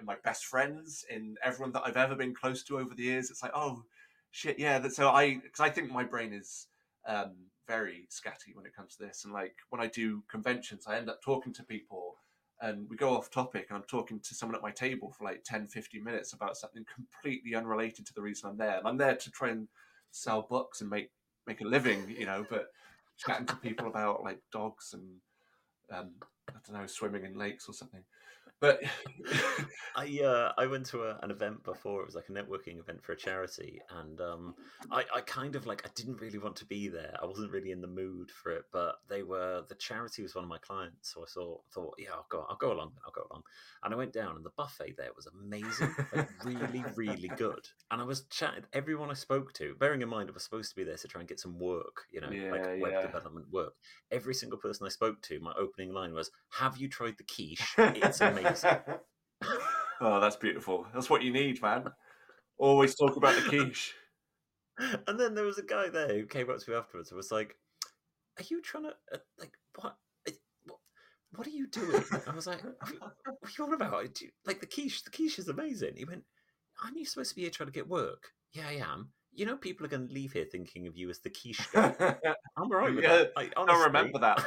in 0.00 0.06
my 0.06 0.16
best 0.24 0.46
friends, 0.46 1.04
in 1.08 1.36
everyone 1.44 1.70
that 1.74 1.82
I've 1.86 1.96
ever 1.96 2.16
been 2.16 2.34
close 2.34 2.64
to 2.64 2.80
over 2.80 2.94
the 2.96 3.04
years. 3.04 3.30
It's 3.30 3.44
like, 3.44 3.52
oh 3.54 3.84
shit, 4.32 4.58
yeah. 4.58 4.80
That 4.80 4.92
so 4.92 5.08
I 5.10 5.36
because 5.36 5.60
I 5.60 5.70
think 5.70 5.92
my 5.92 6.02
brain 6.02 6.32
is 6.32 6.66
um 7.06 7.34
very 7.66 8.08
scatty 8.10 8.54
when 8.54 8.66
it 8.66 8.74
comes 8.74 8.96
to 8.96 9.04
this, 9.04 9.24
and 9.24 9.32
like 9.32 9.56
when 9.70 9.80
I 9.80 9.86
do 9.86 10.22
conventions, 10.30 10.86
I 10.86 10.96
end 10.96 11.08
up 11.08 11.22
talking 11.22 11.52
to 11.54 11.62
people 11.62 12.16
and 12.62 12.88
we 12.88 12.96
go 12.96 13.16
off 13.16 13.28
topic 13.28 13.66
and 13.68 13.76
I'm 13.76 13.84
talking 13.84 14.20
to 14.20 14.34
someone 14.34 14.54
at 14.54 14.62
my 14.62 14.70
table 14.70 15.10
for 15.10 15.24
like 15.24 15.42
10, 15.42 15.66
15 15.66 16.02
minutes 16.02 16.32
about 16.32 16.56
something 16.56 16.84
completely 16.94 17.56
unrelated 17.56 18.06
to 18.06 18.14
the 18.14 18.22
reason 18.22 18.48
I'm 18.48 18.56
there. 18.56 18.78
And 18.78 18.86
I'm 18.86 18.96
there 18.96 19.16
to 19.16 19.30
try 19.32 19.48
and 19.48 19.66
sell 20.12 20.46
books 20.48 20.80
and 20.80 20.88
make 20.88 21.10
make 21.44 21.60
a 21.60 21.66
living, 21.66 22.14
you 22.16 22.24
know, 22.24 22.46
but 22.48 22.68
chatting 23.18 23.46
to 23.46 23.56
people 23.56 23.88
about 23.88 24.22
like 24.22 24.38
dogs 24.52 24.94
and 24.94 25.02
um, 25.92 26.12
I 26.48 26.58
don't 26.66 26.80
know, 26.80 26.86
swimming 26.86 27.24
in 27.24 27.34
lakes 27.34 27.68
or 27.68 27.72
something. 27.72 28.04
But 28.62 28.80
I 29.96 30.20
uh, 30.24 30.52
I 30.56 30.66
went 30.66 30.86
to 30.86 31.02
a, 31.02 31.18
an 31.20 31.32
event 31.32 31.64
before. 31.64 32.00
It 32.00 32.06
was 32.06 32.14
like 32.14 32.28
a 32.28 32.32
networking 32.32 32.78
event 32.78 33.02
for 33.02 33.10
a 33.10 33.16
charity, 33.16 33.80
and 33.90 34.20
um, 34.20 34.54
I, 34.88 35.04
I 35.12 35.20
kind 35.22 35.56
of 35.56 35.66
like 35.66 35.82
I 35.84 35.90
didn't 35.96 36.20
really 36.20 36.38
want 36.38 36.54
to 36.56 36.64
be 36.64 36.86
there. 36.86 37.16
I 37.20 37.26
wasn't 37.26 37.50
really 37.50 37.72
in 37.72 37.80
the 37.80 37.88
mood 37.88 38.30
for 38.30 38.52
it, 38.52 38.66
but 38.72 39.00
they 39.10 39.24
were 39.24 39.64
the 39.68 39.74
charity 39.74 40.22
was 40.22 40.36
one 40.36 40.44
of 40.44 40.48
my 40.48 40.58
clients, 40.58 41.12
so 41.12 41.22
I 41.22 41.26
thought 41.26 41.62
thought 41.74 41.94
yeah 41.98 42.10
I'll 42.14 42.26
go 42.30 42.46
I'll 42.48 42.56
go 42.56 42.72
along 42.72 42.92
I'll 43.04 43.12
go 43.12 43.26
along, 43.32 43.42
and 43.82 43.92
I 43.92 43.96
went 43.96 44.12
down 44.12 44.36
and 44.36 44.44
the 44.44 44.52
buffet 44.56 44.94
there 44.96 45.10
was 45.16 45.26
amazing, 45.26 45.92
like 46.14 46.28
really 46.44 46.84
really 46.94 47.32
good, 47.36 47.66
and 47.90 48.00
I 48.00 48.04
was 48.04 48.26
chatting 48.30 48.62
everyone 48.72 49.10
I 49.10 49.14
spoke 49.14 49.52
to, 49.54 49.74
bearing 49.74 50.02
in 50.02 50.08
mind 50.08 50.30
I 50.30 50.34
was 50.34 50.44
supposed 50.44 50.70
to 50.70 50.76
be 50.76 50.84
there 50.84 50.96
to 50.96 51.08
try 51.08 51.20
and 51.20 51.28
get 51.28 51.40
some 51.40 51.58
work, 51.58 52.04
you 52.12 52.20
know, 52.20 52.28
like 52.28 52.64
web 52.80 52.92
yeah. 52.92 53.02
development 53.02 53.46
work. 53.50 53.72
Every 54.12 54.34
single 54.34 54.58
person 54.58 54.86
I 54.86 54.90
spoke 54.90 55.20
to, 55.22 55.40
my 55.40 55.52
opening 55.58 55.92
line 55.92 56.14
was, 56.14 56.30
"Have 56.50 56.76
you 56.76 56.88
tried 56.88 57.18
the 57.18 57.24
quiche? 57.34 57.74
It's 57.78 58.20
amazing." 58.20 58.51
oh, 60.00 60.20
that's 60.20 60.36
beautiful. 60.36 60.86
That's 60.94 61.10
what 61.10 61.22
you 61.22 61.32
need, 61.32 61.60
man. 61.62 61.84
Always 62.58 62.94
talk 62.94 63.16
about 63.16 63.34
the 63.34 63.48
quiche. 63.48 63.94
and 65.06 65.18
then 65.18 65.34
there 65.34 65.44
was 65.44 65.58
a 65.58 65.62
guy 65.64 65.88
there 65.88 66.08
who 66.08 66.26
came 66.26 66.50
up 66.50 66.58
to 66.58 66.70
me 66.70 66.76
afterwards 66.76 67.10
and 67.10 67.16
was 67.16 67.32
like, 67.32 67.56
"Are 68.38 68.44
you 68.48 68.62
trying 68.62 68.84
to 68.84 68.94
uh, 69.12 69.18
like 69.38 69.52
what? 69.80 69.96
uh, 70.28 70.32
What, 71.34 71.46
are 71.46 71.50
you 71.50 71.66
doing?" 71.66 72.02
I 72.26 72.34
was 72.34 72.46
like, 72.46 72.62
"What 72.62 73.02
are 73.26 73.50
you 73.58 73.64
on 73.64 73.74
about? 73.74 74.20
You- 74.20 74.30
like 74.46 74.60
the 74.60 74.66
quiche? 74.66 75.04
The 75.04 75.10
quiche 75.10 75.38
is 75.38 75.48
amazing." 75.48 75.96
He 75.96 76.04
went, 76.04 76.24
"Aren't 76.82 76.96
you 76.96 77.04
supposed 77.04 77.30
to 77.30 77.36
be 77.36 77.42
here 77.42 77.50
trying 77.50 77.68
to 77.68 77.72
get 77.72 77.88
work?" 77.88 78.30
Yeah, 78.52 78.68
I 78.68 78.82
am. 78.92 79.12
You 79.34 79.46
know, 79.46 79.56
people 79.56 79.86
are 79.86 79.88
going 79.88 80.08
to 80.08 80.12
leave 80.14 80.32
here 80.32 80.44
thinking 80.50 80.86
of 80.86 80.96
you 80.96 81.08
as 81.08 81.20
the 81.20 81.30
quiche 81.30 81.66
guy. 81.72 81.94
I'm 82.56 82.64
all 82.64 82.68
right 82.70 82.94
with 82.94 83.04
Yeah, 83.04 83.16
that. 83.16 83.32
I, 83.36 83.42
I 83.44 83.48
honestly, 83.56 83.84
remember 83.86 84.18
that. 84.18 84.44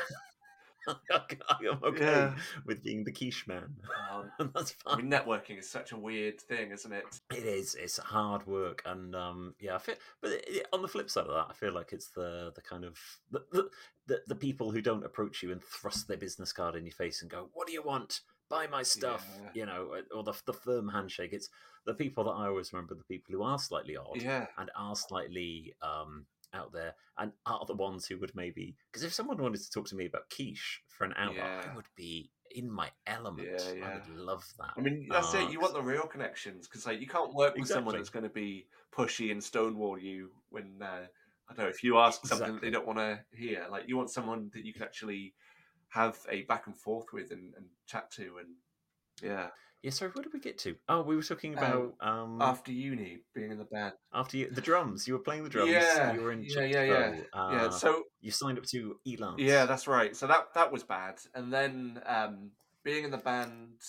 I 1.12 1.58
am 1.70 1.80
okay 1.84 2.06
Yeah. 2.06 2.36
with 2.66 2.84
being 2.84 3.04
the 3.04 3.12
quiche 3.12 3.48
man. 3.48 3.76
Um, 4.12 4.32
That's 4.56 4.76
I 4.86 4.96
fine. 4.96 5.10
mean, 5.10 5.12
networking 5.12 5.58
is 5.60 5.70
such 5.70 5.92
a 5.92 5.98
weird 5.98 6.40
thing, 6.40 6.72
isn't 6.72 6.92
it? 6.92 7.06
It 7.36 7.44
is. 7.46 7.76
It's 7.76 7.98
hard 7.98 8.46
work, 8.48 8.82
and 8.86 9.16
um, 9.16 9.56
yeah, 9.60 9.76
I 9.76 9.80
feel. 9.80 9.96
But 10.22 10.32
it, 10.32 10.46
it- 10.48 10.68
on 10.74 10.82
the 10.82 10.88
flip 10.88 11.10
side 11.10 11.26
of 11.28 11.34
that, 11.34 11.48
I 11.50 11.54
feel 11.54 11.74
like 11.74 11.94
it's 11.94 12.10
the 12.10 12.52
the 12.56 12.62
kind 12.62 12.84
of 12.84 12.98
the, 13.32 13.42
the 13.52 13.70
the 14.08 14.22
the 14.28 14.36
people 14.36 14.72
who 14.72 14.82
don't 14.82 15.06
approach 15.06 15.42
you 15.44 15.52
and 15.52 15.62
thrust 15.64 16.08
their 16.08 16.18
business 16.18 16.52
card 16.54 16.76
in 16.76 16.86
your 16.86 16.94
face 16.94 17.22
and 17.22 17.32
go, 17.32 17.50
"What 17.54 17.68
do 17.68 17.74
you 17.74 17.82
want? 17.84 18.22
Buy 18.50 18.68
my 18.68 18.84
stuff," 18.84 19.26
Yeah. 19.42 19.50
you 19.54 19.66
know, 19.66 19.96
or 20.14 20.24
the 20.24 20.34
the 20.46 20.54
firm 20.54 20.88
handshake. 20.90 21.34
It's 21.34 21.50
the 21.86 21.94
people 21.96 22.24
that 22.26 22.32
I 22.32 22.48
always 22.48 22.74
remember. 22.74 22.94
The 22.96 23.04
people 23.04 23.34
who 23.34 23.42
are 23.44 23.58
slightly 23.60 23.98
odd 23.98 24.22
Yeah. 24.22 24.48
and 24.58 24.70
are 24.76 24.96
slightly 24.96 25.74
um 25.82 26.26
out 26.56 26.72
there, 26.74 26.96
and 27.18 27.32
are 27.46 27.66
the 27.66 27.76
ones 27.76 28.08
who 28.08 28.18
would 28.20 28.36
maybe 28.36 28.76
because 28.92 29.04
if 29.04 29.14
someone 29.14 29.38
wanted 29.38 29.62
to 29.62 29.70
talk 29.70 29.88
to 29.88 29.96
me 29.96 30.06
about 30.06 30.30
quiche 30.30 30.82
for 30.88 31.04
an 31.04 31.14
hour, 31.18 31.34
Yeah. 31.36 31.62
I 31.72 31.76
would 31.76 31.90
be 31.96 32.32
in 32.52 32.72
my 32.72 32.90
element. 33.06 33.50
Yeah, 33.50 33.86
I 33.86 33.94
would 33.96 34.08
love 34.08 34.46
that. 34.60 34.72
I 34.78 34.82
mean, 34.82 35.08
that's 35.10 35.34
Uh, 35.36 35.40
it. 35.40 35.52
You 35.52 35.60
want 35.60 35.74
the 35.74 35.82
real 35.84 36.08
connections 36.08 36.68
because, 36.68 36.86
like, 36.86 37.02
you 37.02 37.08
can't 37.08 37.34
work 37.34 37.56
with 37.56 37.68
someone 37.68 37.96
that's 37.96 38.10
going 38.10 38.24
to 38.24 38.30
be 38.30 38.68
pushy 38.92 39.32
and 39.32 39.44
stonewall 39.44 39.98
you 39.98 40.32
when 40.50 40.82
uh, 40.82 41.08
I 41.50 41.54
don't 41.54 41.66
know 41.66 41.70
if 41.70 41.84
you 41.84 41.98
ask 41.98 42.26
something 42.26 42.54
that 42.54 42.62
they 42.62 42.70
don't 42.70 42.88
want 42.88 43.00
to 43.00 43.20
hear. 43.34 43.68
Like, 43.70 43.88
you 43.88 43.98
want 43.98 44.10
someone 44.10 44.50
that 44.54 44.66
you 44.66 44.74
can 44.74 44.84
actually 44.84 45.36
have 45.90 46.18
a 46.30 46.44
back 46.44 46.68
and 46.68 46.78
forth 46.78 47.12
with 47.14 47.32
and, 47.32 47.54
and 47.56 47.66
chat 47.88 48.10
to, 48.12 48.38
and 48.38 48.56
yeah. 49.22 49.50
Yeah, 49.86 49.92
sorry, 49.92 50.10
where 50.16 50.24
did 50.24 50.34
we 50.34 50.40
get 50.40 50.58
to? 50.60 50.76
Oh, 50.90 51.04
we 51.04 51.16
were 51.16 51.22
talking 51.22 51.54
about 51.54 51.94
um, 52.02 52.42
After 52.42 52.72
uni, 52.72 53.20
being 53.36 53.52
in 53.52 53.60
the 53.60 53.66
band. 53.66 53.94
after 54.12 54.36
you, 54.36 54.50
the 54.50 54.60
drums. 54.60 55.08
You 55.08 55.14
were 55.14 55.20
playing 55.20 55.44
the 55.44 55.50
drums. 55.50 55.70
Yeah, 55.70 56.12
you 56.12 56.22
were 56.22 56.32
in 56.32 56.44
yeah, 56.44 56.62
yeah, 56.62 56.84
yeah. 56.84 57.10
Pro, 57.32 57.52
yeah. 57.52 57.66
uh, 57.66 57.70
So 57.70 58.02
you 58.20 58.32
signed 58.32 58.58
up 58.58 58.66
to 58.72 58.96
Elance. 59.08 59.36
Yeah, 59.38 59.68
that's 59.68 59.88
right. 59.88 60.16
So 60.16 60.26
that 60.26 60.56
that 60.56 60.72
was 60.72 60.82
bad. 60.82 61.20
And 61.36 61.54
then 61.54 62.02
um, 62.08 62.50
being 62.84 63.04
in 63.04 63.12
the 63.12 63.20
band, 63.20 63.80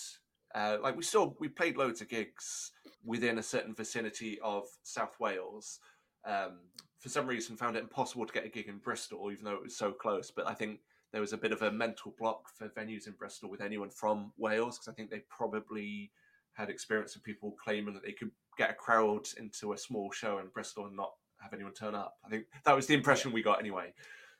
uh, 0.53 0.77
like 0.83 0.95
we 0.95 1.01
still 1.01 1.35
we 1.39 1.47
played 1.47 1.77
loads 1.77 1.99
of 2.01 2.09
gigs 2.09 2.71
within 3.03 3.39
a 3.39 3.43
certain 3.43 3.73
vicinity 3.73 4.37
of 4.43 4.65
South 4.83 5.19
Wales. 5.19 5.79
Um, 6.27 6.59
for 6.99 7.09
some 7.09 7.25
reason, 7.25 7.57
found 7.57 7.75
it 7.75 7.81
impossible 7.81 8.27
to 8.27 8.33
get 8.33 8.45
a 8.45 8.49
gig 8.49 8.67
in 8.67 8.77
Bristol, 8.77 9.31
even 9.31 9.45
though 9.45 9.55
it 9.55 9.63
was 9.63 9.75
so 9.75 9.93
close. 9.93 10.29
But 10.29 10.47
I 10.47 10.53
think 10.53 10.79
there 11.11 11.21
was 11.21 11.33
a 11.33 11.37
bit 11.37 11.51
of 11.51 11.61
a 11.61 11.71
mental 11.71 12.13
block 12.17 12.49
for 12.55 12.69
venues 12.69 13.07
in 13.07 13.13
Bristol 13.13 13.49
with 13.49 13.61
anyone 13.61 13.89
from 13.89 14.33
Wales 14.37 14.77
because 14.77 14.91
I 14.91 14.95
think 14.95 15.09
they 15.09 15.23
probably 15.29 16.11
had 16.53 16.69
experience 16.69 17.15
of 17.15 17.23
people 17.23 17.55
claiming 17.63 17.93
that 17.93 18.03
they 18.03 18.11
could 18.11 18.31
get 18.57 18.71
a 18.71 18.73
crowd 18.73 19.27
into 19.37 19.73
a 19.73 19.77
small 19.77 20.11
show 20.11 20.39
in 20.39 20.47
Bristol 20.47 20.85
and 20.87 20.95
not 20.95 21.13
have 21.39 21.53
anyone 21.53 21.73
turn 21.73 21.95
up. 21.95 22.15
I 22.25 22.29
think 22.29 22.45
that 22.65 22.75
was 22.75 22.87
the 22.87 22.95
impression 22.95 23.31
we 23.31 23.43
got 23.43 23.59
anyway. 23.59 23.93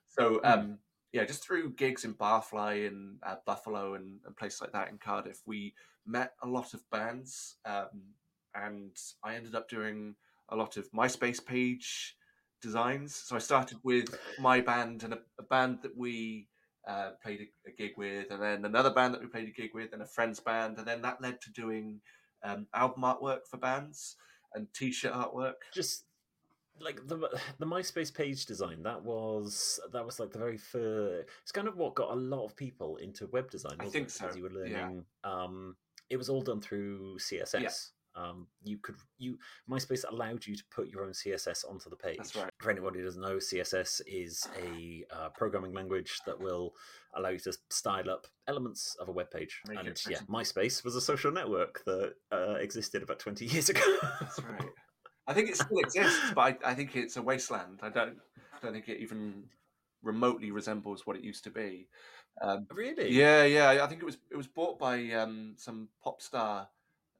So 0.07 0.41
um, 0.43 0.79
yeah, 1.13 1.25
just 1.25 1.43
through 1.43 1.73
gigs 1.73 2.05
in 2.05 2.13
Barfly 2.13 2.87
and 2.87 3.19
uh, 3.23 3.35
Buffalo 3.45 3.93
and, 3.93 4.19
and 4.25 4.35
places 4.35 4.61
like 4.61 4.73
that 4.73 4.89
in 4.89 4.97
Cardiff, 4.97 5.41
we 5.45 5.73
met 6.05 6.33
a 6.43 6.47
lot 6.47 6.73
of 6.73 6.89
bands, 6.89 7.55
um, 7.65 8.13
and 8.55 8.91
I 9.23 9.35
ended 9.35 9.55
up 9.55 9.69
doing 9.69 10.15
a 10.49 10.55
lot 10.55 10.77
of 10.77 10.91
MySpace 10.91 11.43
page 11.45 12.15
designs. 12.61 13.15
So 13.15 13.35
I 13.35 13.39
started 13.39 13.77
with 13.83 14.17
my 14.39 14.61
band 14.61 15.03
and 15.03 15.13
a, 15.13 15.19
a 15.39 15.43
band 15.43 15.79
that 15.83 15.95
we 15.95 16.47
uh, 16.87 17.11
played 17.21 17.41
a, 17.41 17.69
a, 17.69 17.71
gig 17.73 17.91
with, 17.97 18.31
and 18.31 18.41
then 18.41 18.65
another 18.65 18.89
band 18.89 19.13
that 19.13 19.21
we 19.21 19.27
played 19.27 19.47
a 19.47 19.51
gig 19.51 19.71
with, 19.73 19.93
and 19.93 20.01
a 20.01 20.05
friend's 20.05 20.39
band, 20.39 20.77
and 20.77 20.87
then 20.87 21.01
that 21.01 21.21
led 21.21 21.41
to 21.41 21.51
doing 21.51 21.99
um, 22.43 22.67
album 22.73 23.03
artwork 23.03 23.45
for 23.49 23.57
bands 23.57 24.15
and 24.53 24.67
t-shirt 24.73 25.13
artwork. 25.13 25.55
Just 25.73 26.05
like 26.79 27.05
the 27.07 27.17
the 27.59 27.65
MySpace 27.65 28.13
page 28.13 28.45
design 28.45 28.83
that 28.83 29.03
was 29.03 29.79
that 29.91 30.05
was 30.05 30.19
like 30.19 30.31
the 30.31 30.39
very 30.39 30.57
first. 30.57 31.27
It's 31.43 31.51
kind 31.51 31.67
of 31.67 31.77
what 31.77 31.95
got 31.95 32.11
a 32.11 32.15
lot 32.15 32.45
of 32.45 32.55
people 32.55 32.97
into 32.97 33.27
web 33.27 33.49
design. 33.49 33.77
I 33.79 33.85
think 33.85 34.07
it? 34.07 34.11
so. 34.11 34.29
you 34.35 34.43
were 34.43 34.49
learning. 34.49 35.05
Yeah. 35.23 35.31
Um, 35.31 35.75
it 36.09 36.17
was 36.17 36.29
all 36.29 36.41
done 36.41 36.61
through 36.61 37.17
CSS. 37.17 37.61
Yeah. 37.61 37.69
Um, 38.17 38.47
you 38.63 38.77
could 38.77 38.95
you 39.17 39.37
MySpace 39.69 40.03
allowed 40.09 40.45
you 40.45 40.55
to 40.55 40.63
put 40.71 40.89
your 40.89 41.03
own 41.03 41.11
CSS 41.11 41.69
onto 41.69 41.89
the 41.89 41.95
page. 41.95 42.35
Right. 42.35 42.49
For 42.59 42.71
anybody 42.71 42.99
who 42.99 43.05
doesn't 43.05 43.21
know, 43.21 43.37
CSS 43.37 44.01
is 44.07 44.47
a 44.61 45.05
uh, 45.15 45.29
programming 45.29 45.73
language 45.73 46.19
that 46.25 46.39
will 46.39 46.73
allow 47.15 47.29
you 47.29 47.39
to 47.39 47.53
style 47.69 48.09
up 48.09 48.27
elements 48.47 48.95
of 48.99 49.09
a 49.09 49.11
web 49.11 49.29
page. 49.31 49.61
Make 49.67 49.79
and 49.79 50.01
yeah, 50.09 50.19
MySpace 50.29 50.83
was 50.83 50.95
a 50.95 51.01
social 51.01 51.31
network 51.31 51.83
that 51.85 52.13
uh, 52.31 52.55
existed 52.55 53.03
about 53.03 53.19
twenty 53.19 53.45
years 53.45 53.69
ago. 53.69 53.81
That's 54.19 54.39
right. 54.43 54.69
I 55.27 55.33
think 55.33 55.49
it 55.49 55.57
still 55.57 55.77
exists, 55.79 56.31
but 56.33 56.41
I, 56.63 56.71
I, 56.71 56.73
think 56.73 56.95
it's 56.95 57.17
a 57.17 57.21
wasteland. 57.21 57.79
I 57.81 57.89
don't 57.89 58.17
don't 58.61 58.73
think 58.73 58.87
it 58.87 58.99
even 59.01 59.43
remotely 60.01 60.51
resembles 60.51 61.05
what 61.05 61.15
it 61.15 61.23
used 61.23 61.43
to 61.43 61.49
be. 61.49 61.87
Um, 62.41 62.67
really? 62.71 63.11
Yeah, 63.11 63.43
yeah. 63.43 63.83
I 63.83 63.87
think 63.87 64.01
it 64.01 64.05
was 64.05 64.17
it 64.31 64.37
was 64.37 64.47
bought 64.47 64.79
by 64.79 65.11
um, 65.11 65.55
some 65.57 65.89
pop 66.03 66.21
star 66.21 66.69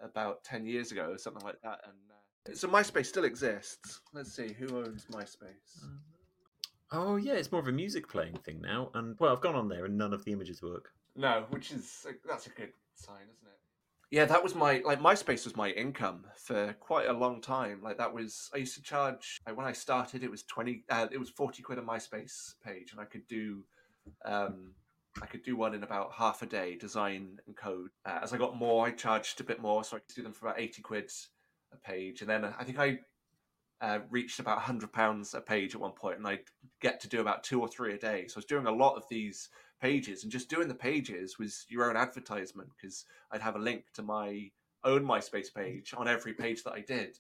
about 0.02 0.44
10 0.44 0.66
years 0.66 0.92
ago 0.92 1.10
or 1.12 1.18
something 1.18 1.44
like 1.44 1.62
that. 1.64 1.80
And 1.84 2.52
uh, 2.52 2.56
so 2.56 2.68
MySpace 2.68 3.08
still 3.08 3.26
exists. 3.26 4.02
Let's 4.14 4.34
see, 4.34 4.54
who 4.54 4.78
owns 4.78 5.06
MySpace? 5.12 5.84
Um, 5.84 6.00
oh, 6.92 7.16
yeah, 7.16 7.34
it's 7.34 7.52
more 7.52 7.62
of 7.62 7.68
a 7.68 7.72
music 7.72 8.08
playing 8.08 8.38
thing 8.38 8.62
now. 8.62 8.90
And, 8.94 9.16
well, 9.20 9.34
I've 9.34 9.42
gone 9.42 9.56
on 9.56 9.70
there 9.70 9.86
and 9.86 9.98
none 9.98 10.14
of 10.14 10.24
the 10.26 10.32
images 10.32 10.62
work. 10.62 10.92
No, 11.16 11.46
which 11.50 11.72
is, 11.72 12.06
that's 12.28 12.48
a 12.48 12.52
good 12.52 12.72
sign, 12.94 13.24
isn't 13.24 13.48
it? 13.48 13.60
Yeah, 14.10 14.24
that 14.26 14.42
was 14.42 14.56
my, 14.56 14.82
like, 14.86 15.02
MySpace 15.02 15.44
was 15.44 15.58
my 15.58 15.72
income 15.72 16.26
for 16.38 16.74
quite 16.80 17.10
a 17.10 17.14
long 17.14 17.42
time. 17.42 17.82
Like, 17.84 17.98
that 17.98 18.14
was, 18.14 18.50
I 18.54 18.58
used 18.58 18.76
to 18.76 18.82
charge, 18.82 19.42
like, 19.46 19.58
when 19.58 19.66
I 19.66 19.74
started, 19.74 20.24
it 20.24 20.32
was 20.32 20.44
20, 20.44 20.84
uh, 20.90 21.08
it 21.12 21.18
was 21.18 21.30
40 21.30 21.62
quid 21.62 21.80
a 21.80 21.82
MySpace 21.82 22.54
page, 22.64 22.92
and 22.92 23.02
I 23.02 23.06
could 23.06 23.28
do, 23.28 23.64
um, 24.24 24.74
I 25.22 25.26
could 25.26 25.44
do 25.44 25.56
one 25.56 25.74
in 25.74 25.84
about 25.84 26.14
half 26.14 26.42
a 26.42 26.46
day, 26.46 26.76
design 26.76 27.40
and 27.46 27.56
code. 27.56 27.90
Uh, 28.06 28.20
as 28.22 28.34
I 28.34 28.38
got 28.38 28.58
more, 28.58 28.86
I 28.86 28.92
charged 28.92 29.40
a 29.42 29.44
bit 29.44 29.62
more, 29.62 29.84
so 29.84 29.98
I 29.98 30.00
could 30.00 30.16
do 30.16 30.24
them 30.24 30.34
for 30.34 30.48
about 30.48 30.60
eighty 30.60 30.82
quid 30.82 31.12
a 31.74 31.78
page. 31.78 32.22
And 32.22 32.30
then 32.30 32.46
I 32.46 32.64
think 32.64 32.80
I 32.80 33.00
uh, 33.82 34.00
reached 34.10 34.40
about 34.40 34.60
hundred 34.60 34.92
pounds 34.92 35.34
a 35.34 35.42
page 35.42 35.76
at 35.76 35.82
one 35.82 35.92
point, 35.92 36.18
and 36.18 36.28
I 36.28 36.40
get 36.82 37.00
to 37.02 37.10
do 37.10 37.22
about 37.22 37.44
two 37.44 37.62
or 37.62 37.68
three 37.68 37.94
a 37.94 37.98
day. 37.98 38.28
So 38.28 38.38
I 38.38 38.40
was 38.40 38.46
doing 38.46 38.68
a 38.68 38.72
lot 38.72 38.96
of 38.96 39.04
these 39.10 39.50
pages, 39.82 40.24
and 40.24 40.32
just 40.32 40.50
doing 40.50 40.68
the 40.68 40.76
pages 40.76 41.38
was 41.38 41.66
your 41.70 41.90
own 41.90 41.98
advertisement 41.98 42.70
because 42.76 43.06
I'd 43.32 43.42
have 43.42 43.56
a 43.56 43.60
link 43.60 43.86
to 43.96 44.04
my 44.04 44.50
own 44.84 45.04
MySpace 45.04 45.54
page 45.54 45.94
on 45.98 46.08
every 46.08 46.34
page 46.34 46.64
that 46.64 46.74
I 46.74 46.82
did. 46.82 47.18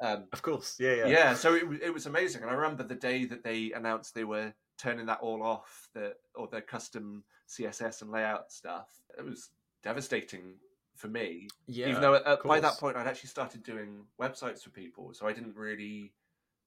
Um, 0.00 0.26
of 0.32 0.42
course, 0.42 0.76
yeah, 0.78 0.94
yeah, 0.94 1.06
yeah. 1.06 1.34
So 1.34 1.54
it 1.54 1.64
it 1.82 1.94
was 1.94 2.06
amazing, 2.06 2.42
and 2.42 2.50
I 2.50 2.54
remember 2.54 2.84
the 2.84 2.94
day 2.94 3.24
that 3.26 3.42
they 3.42 3.72
announced 3.72 4.14
they 4.14 4.24
were 4.24 4.54
turning 4.78 5.06
that 5.06 5.18
all 5.20 5.42
off, 5.42 5.88
the 5.92 6.14
or 6.34 6.48
the 6.48 6.60
custom 6.60 7.24
CSS 7.48 8.02
and 8.02 8.10
layout 8.10 8.52
stuff. 8.52 8.88
It 9.18 9.24
was 9.24 9.50
devastating 9.82 10.54
for 10.96 11.08
me. 11.08 11.48
Yeah. 11.66 11.88
Even 11.88 12.00
though 12.00 12.14
at, 12.14 12.42
by 12.42 12.60
that 12.60 12.78
point 12.78 12.96
I'd 12.96 13.06
actually 13.06 13.28
started 13.28 13.62
doing 13.62 14.04
websites 14.20 14.62
for 14.62 14.70
people, 14.70 15.12
so 15.12 15.26
I 15.26 15.32
didn't 15.32 15.56
really 15.56 16.12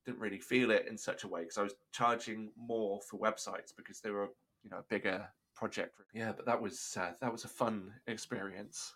didn't 0.05 0.19
really 0.19 0.39
feel 0.39 0.71
it 0.71 0.87
in 0.89 0.97
such 0.97 1.23
a 1.23 1.27
way 1.27 1.41
because 1.41 1.57
I 1.57 1.63
was 1.63 1.75
charging 1.91 2.51
more 2.57 2.99
for 3.01 3.19
websites 3.19 3.75
because 3.75 4.01
they 4.01 4.11
were 4.11 4.29
you 4.63 4.69
know 4.69 4.79
a 4.79 4.85
bigger 4.89 5.27
project. 5.55 5.95
Yeah, 6.13 6.33
but 6.35 6.45
that 6.45 6.61
was 6.61 6.97
uh, 6.99 7.11
that 7.21 7.31
was 7.31 7.45
a 7.45 7.49
fun 7.49 7.93
experience. 8.07 8.93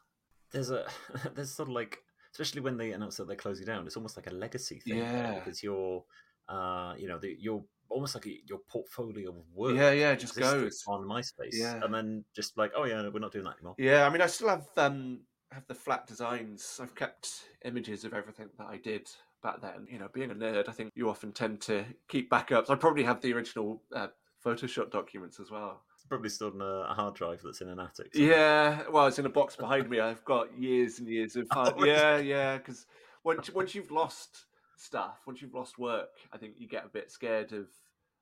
There's 0.51 0.71
a 0.71 0.85
there's 1.35 1.51
sort 1.51 1.69
of 1.69 1.73
like 1.73 1.99
especially 2.31 2.61
when 2.61 2.75
they 2.75 2.91
announce 2.91 3.15
that 3.15 3.27
they're 3.27 3.37
closing 3.37 3.65
down, 3.65 3.85
it's 3.85 3.95
almost 3.95 4.17
like 4.17 4.27
a 4.27 4.33
legacy 4.33 4.79
thing. 4.79 4.97
Yeah, 4.97 5.35
because 5.35 5.63
you're 5.63 6.03
uh, 6.47 6.93
you 6.97 7.07
know, 7.07 7.17
the, 7.17 7.35
you're 7.39 7.63
almost 7.89 8.15
like 8.15 8.27
your 8.47 8.59
portfolio 8.69 9.29
of 9.29 9.35
work. 9.53 9.75
Yeah, 9.75 9.91
yeah, 9.91 10.15
just 10.15 10.35
goes 10.35 10.83
on 10.87 11.03
MySpace. 11.03 11.53
Yeah, 11.53 11.79
and 11.83 11.93
then 11.93 12.23
just 12.35 12.57
like, 12.57 12.71
oh 12.75 12.85
yeah, 12.85 13.01
no, 13.01 13.09
we're 13.09 13.19
not 13.19 13.31
doing 13.31 13.45
that 13.45 13.55
anymore. 13.55 13.75
Yeah, 13.77 14.05
I 14.05 14.09
mean, 14.09 14.21
I 14.21 14.27
still 14.27 14.49
have 14.49 14.67
um 14.77 15.21
have 15.51 15.65
the 15.67 15.75
flat 15.75 16.07
designs. 16.07 16.79
I've 16.81 16.95
kept 16.95 17.29
images 17.63 18.03
of 18.03 18.13
everything 18.13 18.49
that 18.57 18.67
I 18.67 18.77
did 18.77 19.07
back 19.41 19.61
then. 19.61 19.87
You 19.89 19.99
know, 19.99 20.09
being 20.13 20.31
a 20.31 20.35
nerd, 20.35 20.67
I 20.67 20.71
think 20.71 20.91
you 20.95 21.09
often 21.09 21.31
tend 21.31 21.61
to 21.61 21.85
keep 22.07 22.29
backups. 22.29 22.69
I 22.69 22.75
probably 22.75 23.03
have 23.03 23.21
the 23.21 23.33
original 23.33 23.81
uh, 23.95 24.07
Photoshop 24.43 24.91
documents 24.91 25.39
as 25.39 25.49
well. 25.51 25.81
It's 25.95 26.05
probably 26.05 26.29
stored 26.29 26.55
on 26.55 26.61
a 26.61 26.93
hard 26.93 27.15
drive 27.15 27.41
that's 27.43 27.61
in 27.61 27.69
an 27.69 27.79
attic. 27.79 28.13
Somewhere. 28.13 28.31
Yeah, 28.31 28.83
well, 28.91 29.07
it's 29.07 29.19
in 29.19 29.25
a 29.25 29.29
box 29.29 29.55
behind 29.57 29.89
me. 29.89 29.99
I've 29.99 30.23
got 30.25 30.57
years 30.57 30.99
and 30.99 31.07
years 31.07 31.35
of 31.35 31.47
hard. 31.51 31.73
oh, 31.77 31.85
yeah, 31.85 32.17
yeah, 32.17 32.57
because 32.57 32.85
once 33.23 33.49
once 33.53 33.73
you've 33.73 33.91
lost 33.91 34.45
stuff, 34.77 35.21
once 35.25 35.41
you've 35.41 35.53
lost 35.53 35.77
work, 35.77 36.09
I 36.31 36.37
think 36.37 36.55
you 36.57 36.67
get 36.67 36.85
a 36.85 36.89
bit 36.89 37.11
scared 37.11 37.53
of, 37.53 37.67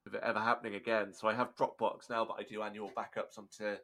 of 0.05 0.13
it 0.13 0.21
ever 0.23 0.39
happening 0.39 0.75
again. 0.75 1.13
So 1.13 1.27
I 1.27 1.33
have 1.33 1.55
Dropbox 1.55 2.09
now, 2.09 2.25
but 2.25 2.37
I 2.39 2.43
do 2.43 2.61
annual 2.61 2.91
backups 2.95 3.37
onto 3.37 3.75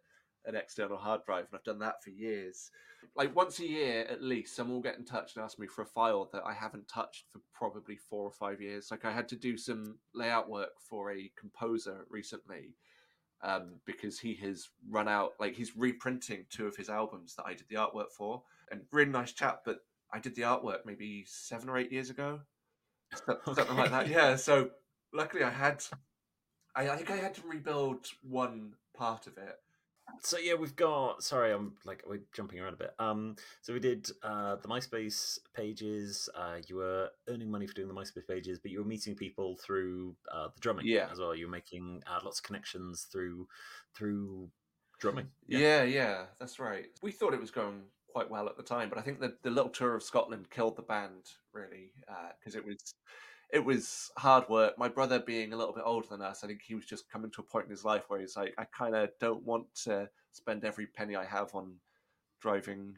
an 0.46 0.56
external 0.56 0.98
hard 0.98 1.26
drive, 1.26 1.46
and 1.46 1.56
I've 1.56 1.64
done 1.64 1.80
that 1.80 2.04
for 2.04 2.12
years. 2.12 2.72
Like 3.16 3.36
once 3.36 3.60
a 3.60 3.68
year 3.68 4.06
at 4.10 4.22
least, 4.22 4.56
someone 4.56 4.76
will 4.76 4.82
get 4.82 4.98
in 4.98 5.06
touch 5.06 5.36
and 5.36 5.44
ask 5.44 5.60
me 5.60 5.68
for 5.68 5.82
a 5.82 5.86
file 5.86 6.30
that 6.34 6.44
I 6.46 6.54
haven't 6.54 6.88
touched 6.88 7.26
for 7.32 7.40
probably 7.54 7.96
four 7.96 8.24
or 8.24 8.32
five 8.32 8.62
years. 8.62 8.90
Like 8.92 9.06
I 9.06 9.12
had 9.12 9.28
to 9.30 9.36
do 9.36 9.58
some 9.58 9.98
layout 10.14 10.50
work 10.50 10.80
for 10.80 11.12
a 11.12 11.32
composer 11.38 12.06
recently. 12.10 12.76
Um, 13.42 13.76
because 13.86 14.20
he 14.20 14.34
has 14.44 14.68
run 14.90 15.08
out, 15.08 15.32
like 15.40 15.56
he's 15.56 15.78
reprinting 15.78 16.46
two 16.50 16.68
of 16.68 16.76
his 16.76 16.90
albums 16.90 17.36
that 17.36 17.46
I 17.46 17.54
did 17.54 17.70
the 17.70 17.78
artwork 17.78 18.12
for, 18.12 18.44
and 18.70 18.82
really 18.92 19.12
nice 19.12 19.32
chap. 19.32 19.62
But 19.64 19.78
I 20.12 20.20
did 20.20 20.36
the 20.36 20.42
artwork 20.42 20.80
maybe 20.86 21.24
seven 21.26 21.70
or 21.70 21.78
eight 21.78 21.90
years 21.90 22.10
ago, 22.10 22.42
something 23.14 23.38
okay. 23.48 23.74
like 23.74 23.92
that. 23.92 24.08
Yeah. 24.08 24.36
So 24.36 24.72
luckily, 25.14 25.44
I 25.44 25.50
had. 25.50 25.84
I, 26.76 26.90
I 26.90 26.96
think 26.96 27.10
I 27.12 27.18
had 27.18 27.34
to 27.36 27.42
rebuild 27.48 28.08
one 28.22 28.74
part 28.96 29.28
of 29.28 29.38
it. 29.38 29.58
So 30.22 30.38
yeah, 30.38 30.56
we've 30.56 30.76
got. 30.76 31.24
Sorry, 31.24 31.52
I'm 31.52 31.74
like 31.86 32.04
we're 32.08 32.22
jumping 32.34 32.60
around 32.60 32.74
a 32.74 32.78
bit. 32.78 32.94
Um, 33.00 33.36
so 33.62 33.74
we 33.74 33.80
did 33.80 34.10
uh, 34.24 34.56
the 34.58 34.68
MySpace 34.68 35.40
pages. 35.54 36.30
Uh, 36.36 36.58
you 36.68 36.78
were 36.78 37.10
earning 37.28 37.50
money 37.50 37.68
for 37.68 37.74
doing 37.74 37.88
the 37.88 37.94
MySpace 37.94 38.28
pages, 38.28 38.60
but 38.60 38.72
you 38.72 38.80
were 38.80 38.86
meeting 38.86 39.16
people 39.16 39.58
through 39.58 40.16
uh, 40.32 40.48
the 40.54 40.60
drumming 40.60 40.88
yeah. 40.88 41.08
as 41.12 41.20
well. 41.20 41.36
You 41.36 41.46
were 41.46 41.52
making 41.52 42.04
uh, 42.08 42.20
lots 42.24 42.40
of 42.40 42.44
connections 42.44 43.08
through 43.12 43.48
through 43.96 44.50
drumming. 45.00 45.28
Yeah. 45.48 45.60
yeah, 45.60 45.84
yeah, 45.84 46.26
that's 46.40 46.60
right. 46.60 46.88
We 47.02 47.12
thought 47.12 47.34
it 47.34 47.42
was 47.42 47.52
going 47.52 47.84
quite 48.12 48.30
well 48.30 48.48
at 48.48 48.58
the 48.58 48.64
time. 48.64 48.90
But 48.90 48.98
I 48.98 49.02
think 49.02 49.20
the 49.20 49.36
the 49.44 49.50
little 49.50 49.70
tour 49.70 49.96
of 49.96 50.04
Scotland 50.04 50.50
killed 50.50 50.76
the 50.76 50.82
band 50.84 51.32
really 51.54 51.92
because 52.40 52.56
uh, 52.56 52.60
it 52.60 52.66
was 52.66 52.96
it 53.52 53.64
was 53.66 54.12
hard 54.18 54.48
work. 54.50 54.78
My 54.78 54.88
brother 54.88 55.20
being 55.20 55.54
a 55.54 55.58
little 55.58 55.74
bit 55.74 55.84
older 55.86 56.08
than 56.10 56.22
us, 56.22 56.44
I 56.44 56.48
think 56.48 56.62
he 56.62 56.76
was 56.76 56.86
just 56.86 57.10
coming 57.10 57.32
to 57.32 57.42
a 57.42 57.44
point 57.44 57.66
in 57.66 57.72
his 57.72 57.86
life 57.86 58.04
where 58.08 58.20
he's 58.20 58.36
like, 58.38 58.54
I 58.58 58.66
kind 58.66 58.96
of 58.96 59.10
don't 59.20 59.44
want 59.44 59.66
to 59.86 60.10
spend 60.32 60.64
every 60.64 60.86
penny 60.86 61.16
I 61.16 61.26
have 61.26 61.56
on 61.56 61.74
driving 62.42 62.96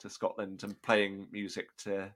to 0.00 0.10
Scotland 0.10 0.62
and 0.64 0.80
playing 0.82 1.28
music 1.32 1.68
to 1.78 2.12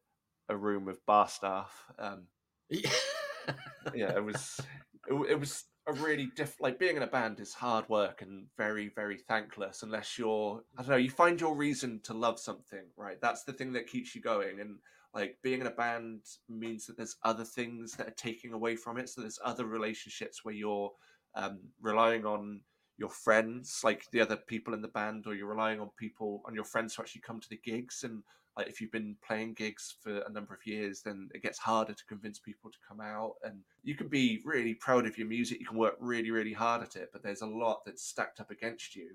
a 0.48 0.56
room 0.56 0.88
of 0.88 1.04
bar 1.06 1.28
staff. 1.28 1.86
Um, 1.98 2.24
yeah, 2.70 4.16
it 4.16 4.24
was 4.24 4.60
it, 5.08 5.14
it 5.30 5.40
was 5.40 5.64
a 5.86 5.92
really 5.94 6.30
diff 6.36 6.60
like 6.60 6.78
being 6.78 6.96
in 6.96 7.02
a 7.02 7.06
band 7.06 7.40
is 7.40 7.54
hard 7.54 7.88
work 7.88 8.22
and 8.22 8.46
very 8.56 8.90
very 8.94 9.16
thankless 9.16 9.82
unless 9.82 10.18
you're 10.18 10.62
i 10.76 10.82
don't 10.82 10.90
know 10.90 10.96
you 10.96 11.10
find 11.10 11.40
your 11.40 11.56
reason 11.56 12.00
to 12.02 12.14
love 12.14 12.38
something 12.38 12.84
right? 12.96 13.20
That's 13.20 13.44
the 13.44 13.52
thing 13.52 13.72
that 13.72 13.86
keeps 13.86 14.14
you 14.14 14.20
going 14.20 14.60
and 14.60 14.78
like 15.14 15.38
being 15.42 15.60
in 15.60 15.66
a 15.66 15.72
band 15.72 16.20
means 16.48 16.86
that 16.86 16.96
there's 16.96 17.16
other 17.24 17.44
things 17.44 17.92
that 17.92 18.08
are 18.08 18.14
taking 18.16 18.52
away 18.52 18.76
from 18.76 18.98
it 18.98 19.08
so 19.08 19.20
there's 19.20 19.40
other 19.44 19.66
relationships 19.66 20.44
where 20.44 20.54
you're 20.54 20.92
um, 21.34 21.60
relying 21.80 22.24
on 22.24 22.60
your 22.98 23.08
friends 23.08 23.80
like 23.82 24.04
the 24.12 24.20
other 24.20 24.36
people 24.36 24.74
in 24.74 24.82
the 24.82 24.88
band 24.88 25.26
or 25.26 25.34
you're 25.34 25.48
relying 25.48 25.80
on 25.80 25.90
people 25.98 26.42
on 26.46 26.54
your 26.54 26.64
friends 26.64 26.94
to 26.94 27.00
actually 27.00 27.22
come 27.22 27.40
to 27.40 27.48
the 27.48 27.60
gigs 27.64 28.04
and 28.04 28.22
like 28.56 28.68
if 28.68 28.80
you've 28.80 28.92
been 28.92 29.16
playing 29.26 29.54
gigs 29.54 29.94
for 30.02 30.18
a 30.18 30.32
number 30.32 30.54
of 30.54 30.66
years, 30.66 31.02
then 31.02 31.28
it 31.34 31.42
gets 31.42 31.58
harder 31.58 31.92
to 31.92 32.04
convince 32.06 32.38
people 32.38 32.70
to 32.70 32.78
come 32.86 33.00
out. 33.00 33.34
And 33.42 33.60
you 33.82 33.94
can 33.94 34.08
be 34.08 34.40
really 34.44 34.74
proud 34.74 35.06
of 35.06 35.16
your 35.16 35.26
music, 35.26 35.60
you 35.60 35.66
can 35.66 35.78
work 35.78 35.96
really, 36.00 36.30
really 36.30 36.52
hard 36.52 36.82
at 36.82 36.96
it, 36.96 37.10
but 37.12 37.22
there's 37.22 37.42
a 37.42 37.46
lot 37.46 37.82
that's 37.86 38.02
stacked 38.02 38.40
up 38.40 38.50
against 38.50 38.96
you. 38.96 39.10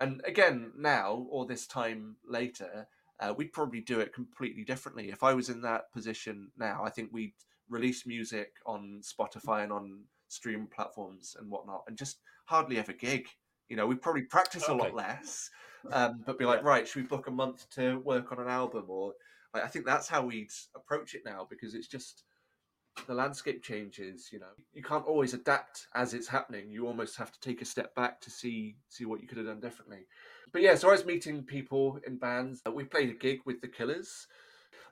And 0.00 0.20
again, 0.24 0.72
now 0.76 1.26
or 1.30 1.46
this 1.46 1.66
time 1.66 2.16
later, 2.26 2.86
uh, 3.20 3.34
we'd 3.36 3.52
probably 3.52 3.80
do 3.80 4.00
it 4.00 4.14
completely 4.14 4.64
differently. 4.64 5.10
If 5.10 5.22
I 5.22 5.34
was 5.34 5.48
in 5.48 5.60
that 5.62 5.92
position 5.92 6.50
now, 6.56 6.82
I 6.84 6.90
think 6.90 7.10
we'd 7.12 7.34
release 7.68 8.06
music 8.06 8.52
on 8.64 9.02
Spotify 9.02 9.64
and 9.64 9.72
on 9.72 10.04
stream 10.28 10.68
platforms 10.74 11.36
and 11.38 11.50
whatnot, 11.50 11.84
and 11.88 11.98
just 11.98 12.18
hardly 12.46 12.78
ever 12.78 12.92
gig. 12.92 13.26
You 13.68 13.76
know, 13.76 13.86
we 13.86 13.96
probably 13.96 14.22
practice 14.22 14.64
okay. 14.64 14.72
a 14.72 14.76
lot 14.76 14.94
less, 14.94 15.50
um, 15.92 16.22
but 16.26 16.38
be 16.38 16.44
like, 16.44 16.62
right, 16.62 16.86
should 16.86 17.02
we 17.02 17.08
book 17.08 17.26
a 17.26 17.30
month 17.30 17.68
to 17.70 17.98
work 17.98 18.32
on 18.32 18.38
an 18.38 18.48
album? 18.48 18.84
Or 18.88 19.14
like, 19.54 19.64
I 19.64 19.68
think 19.68 19.86
that's 19.86 20.08
how 20.08 20.22
we'd 20.24 20.50
approach 20.74 21.14
it 21.14 21.22
now 21.24 21.46
because 21.48 21.74
it's 21.74 21.88
just 21.88 22.24
the 23.06 23.14
landscape 23.14 23.62
changes, 23.62 24.30
you 24.32 24.40
know, 24.40 24.46
you 24.72 24.82
can't 24.82 25.06
always 25.06 25.34
adapt 25.34 25.86
as 25.94 26.14
it's 26.14 26.28
happening. 26.28 26.70
You 26.70 26.86
almost 26.86 27.16
have 27.16 27.32
to 27.32 27.40
take 27.40 27.62
a 27.62 27.64
step 27.64 27.94
back 27.94 28.20
to 28.22 28.30
see 28.30 28.76
see 28.88 29.04
what 29.04 29.20
you 29.20 29.28
could 29.28 29.38
have 29.38 29.46
done 29.46 29.60
differently. 29.60 30.06
But 30.52 30.62
yeah, 30.62 30.74
so 30.74 30.88
I 30.88 30.92
was 30.92 31.04
meeting 31.04 31.42
people 31.42 32.00
in 32.06 32.16
bands. 32.16 32.62
We 32.72 32.84
played 32.84 33.10
a 33.10 33.14
gig 33.14 33.40
with 33.44 33.60
the 33.60 33.68
Killers. 33.68 34.26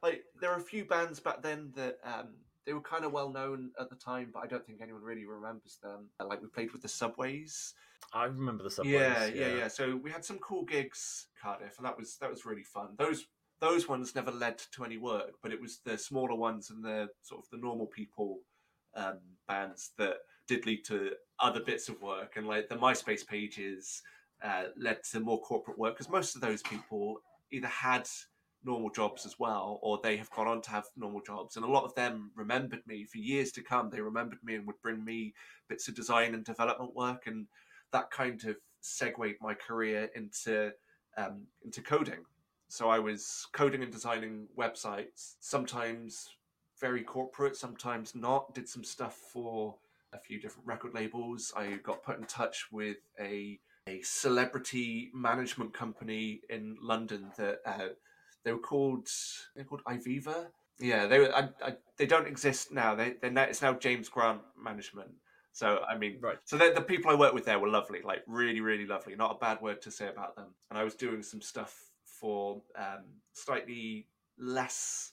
Like 0.03 0.24
there 0.41 0.51
are 0.51 0.59
a 0.59 0.62
few 0.62 0.84
bands 0.84 1.20
back 1.20 1.43
then 1.43 1.72
that 1.74 1.99
um, 2.05 2.28
they 2.64 2.74
were 2.74 2.80
kind 2.80 3.05
of 3.05 3.12
well 3.12 3.30
known 3.30 3.70
at 3.80 3.91
the 3.91 3.97
time, 3.97 4.30
but 4.32 4.41
I 4.41 4.47
don't 4.47 4.64
think 4.64 4.80
anyone 4.82 5.03
really 5.03 5.24
remembers 5.24 5.78
them. 5.82 6.11
Like 6.24 6.43
we 6.43 6.49
played 6.49 6.72
with 6.72 6.82
the 6.82 6.89
Subways. 6.89 7.74
I 8.13 8.25
remember 8.25 8.65
the 8.65 8.71
subways. 8.71 8.95
Yeah, 8.95 9.27
yeah, 9.27 9.55
yeah. 9.55 9.69
So 9.69 9.97
we 9.97 10.11
had 10.11 10.25
some 10.25 10.39
cool 10.39 10.65
gigs, 10.65 11.27
Cardiff, 11.41 11.77
and 11.79 11.87
that 11.87 11.97
was 11.97 12.17
that 12.21 12.31
was 12.31 12.45
really 12.45 12.63
fun. 12.63 12.91
Those 12.99 13.27
those 13.61 13.89
ones 13.89 14.15
never 14.15 14.31
led 14.31 14.59
to 14.73 14.85
any 14.85 14.97
work, 14.97 15.33
but 15.43 15.53
it 15.53 15.61
was 15.61 15.81
the 15.85 15.97
smaller 15.97 16.35
ones 16.35 16.71
and 16.71 16.85
the 16.85 17.09
sort 17.23 17.45
of 17.45 17.51
the 17.51 17.59
normal 17.59 17.87
people 17.87 18.41
um, 18.95 19.19
bands 19.49 19.93
that 19.99 20.19
did 20.47 20.67
lead 20.67 20.85
to 20.85 21.13
other 21.41 21.61
bits 21.61 21.89
of 21.89 22.01
work, 22.01 22.35
and 22.37 22.47
like 22.47 22.69
the 22.69 22.77
MySpace 22.77 23.27
pages 23.27 24.03
uh, 24.43 24.65
led 24.77 25.03
to 25.11 25.21
more 25.21 25.41
corporate 25.41 25.79
work 25.79 25.95
because 25.95 26.11
most 26.11 26.35
of 26.35 26.41
those 26.41 26.63
people 26.63 27.21
either 27.51 27.69
had 27.69 28.09
normal 28.65 28.91
jobs 28.91 29.25
as 29.25 29.39
well, 29.39 29.79
or 29.83 30.01
they 30.03 30.17
have 30.17 30.31
gone 30.31 30.49
on 30.49 30.61
to 30.61 30.71
have 30.71 30.87
normal 30.97 31.21
jobs. 31.21 31.57
And 31.57 31.65
a 31.65 31.71
lot 31.71 31.85
of 31.85 31.95
them 31.95 32.33
remembered 32.35 32.81
me 32.87 33.05
for 33.05 33.19
years 33.19 33.53
to 33.53 33.63
come. 33.63 33.91
They 33.91 34.01
remembered 34.01 34.41
me 34.43 34.57
and 34.57 34.67
would 34.67 34.81
bring 34.83 35.05
me 35.05 35.35
bits 35.69 35.89
of 35.89 35.95
design 35.95 36.35
and 36.35 36.45
development 36.45 36.95
work, 36.95 37.27
and 37.27 37.47
that 37.93 38.11
kind 38.11 38.43
of 38.45 38.57
segued 38.80 39.37
my 39.41 39.55
career 39.55 40.11
into 40.14 40.72
um, 41.16 41.43
into 41.64 41.82
coding. 41.82 42.24
So 42.68 42.89
I 42.89 42.99
was 42.99 43.47
coding 43.53 43.82
and 43.82 43.93
designing 43.93 44.49
websites, 44.59 45.37
sometimes 45.41 46.28
very 46.80 47.03
corporate, 47.03 47.57
sometimes 47.57 48.14
not. 48.14 48.55
Did 48.55 48.68
some 48.68 48.84
stuff 48.84 49.16
for 49.32 49.76
a 50.12 50.18
few 50.18 50.41
different 50.41 50.66
record 50.66 50.95
labels. 50.95 51.53
I 51.57 51.76
got 51.82 52.03
put 52.03 52.18
in 52.18 52.24
touch 52.24 52.66
with 52.70 52.99
a 53.20 53.59
a 53.89 54.03
celebrity 54.03 55.11
management 55.14 55.72
company 55.72 56.41
in 56.51 56.76
London 56.82 57.30
that 57.37 57.61
uh, 57.64 57.89
they 58.45 58.53
were 58.53 58.59
called 58.59 59.09
they're 59.55 59.64
called 59.64 59.82
Iviva. 59.87 60.49
Yeah, 60.78 61.07
they 61.07 61.20
were. 61.20 61.34
I, 61.34 61.49
I, 61.64 61.76
they 61.97 62.07
don't 62.07 62.26
exist 62.26 62.72
now. 62.72 62.95
They 62.95 63.14
they 63.20 63.30
now, 63.30 63.45
it's 63.45 63.62
now 63.62 63.74
James 63.74 64.09
Grant 64.09 64.43
Management. 64.62 65.11
So 65.57 65.81
I 65.89 65.97
mean, 65.97 66.19
Right. 66.21 66.37
So 66.45 66.59
the, 66.59 66.71
the 66.75 66.83
people 66.83 67.11
I 67.11 67.15
worked 67.15 67.33
with 67.35 67.47
there 67.47 67.59
were 67.59 67.71
lovely, 67.71 68.01
like 68.05 68.23
really, 68.27 68.61
really 68.61 68.85
lovely. 68.87 69.17
Not 69.17 69.37
a 69.37 69.39
bad 69.39 69.63
word 69.63 69.81
to 69.83 69.91
say 69.91 70.07
about 70.07 70.37
them. 70.37 70.49
And 70.69 70.79
I 70.79 70.85
was 70.85 70.95
doing 70.95 71.23
some 71.23 71.41
stuff 71.41 71.75
for 72.05 72.61
um, 72.77 73.05
slightly 73.33 74.07
less 74.39 75.13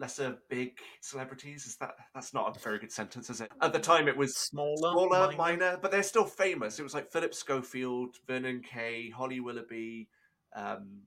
lesser 0.00 0.36
big 0.50 0.78
celebrities. 1.00 1.64
Is 1.66 1.76
that 1.76 1.94
that's 2.12 2.34
not 2.34 2.56
a 2.56 2.58
very 2.58 2.80
good 2.80 2.90
sentence, 2.90 3.30
is 3.30 3.40
it? 3.40 3.52
At 3.60 3.72
the 3.72 3.78
time, 3.78 4.08
it 4.08 4.16
was 4.16 4.36
Smaller, 4.36 4.90
smaller, 4.90 5.08
minor? 5.28 5.36
minor, 5.36 5.78
but 5.80 5.92
they're 5.92 6.02
still 6.02 6.24
famous. 6.24 6.80
It 6.80 6.82
was 6.82 6.94
like 6.94 7.12
Philip 7.12 7.32
Schofield, 7.32 8.16
Vernon 8.26 8.62
Kay, 8.68 9.10
Holly 9.10 9.38
Willoughby. 9.38 10.08
Um, 10.56 11.02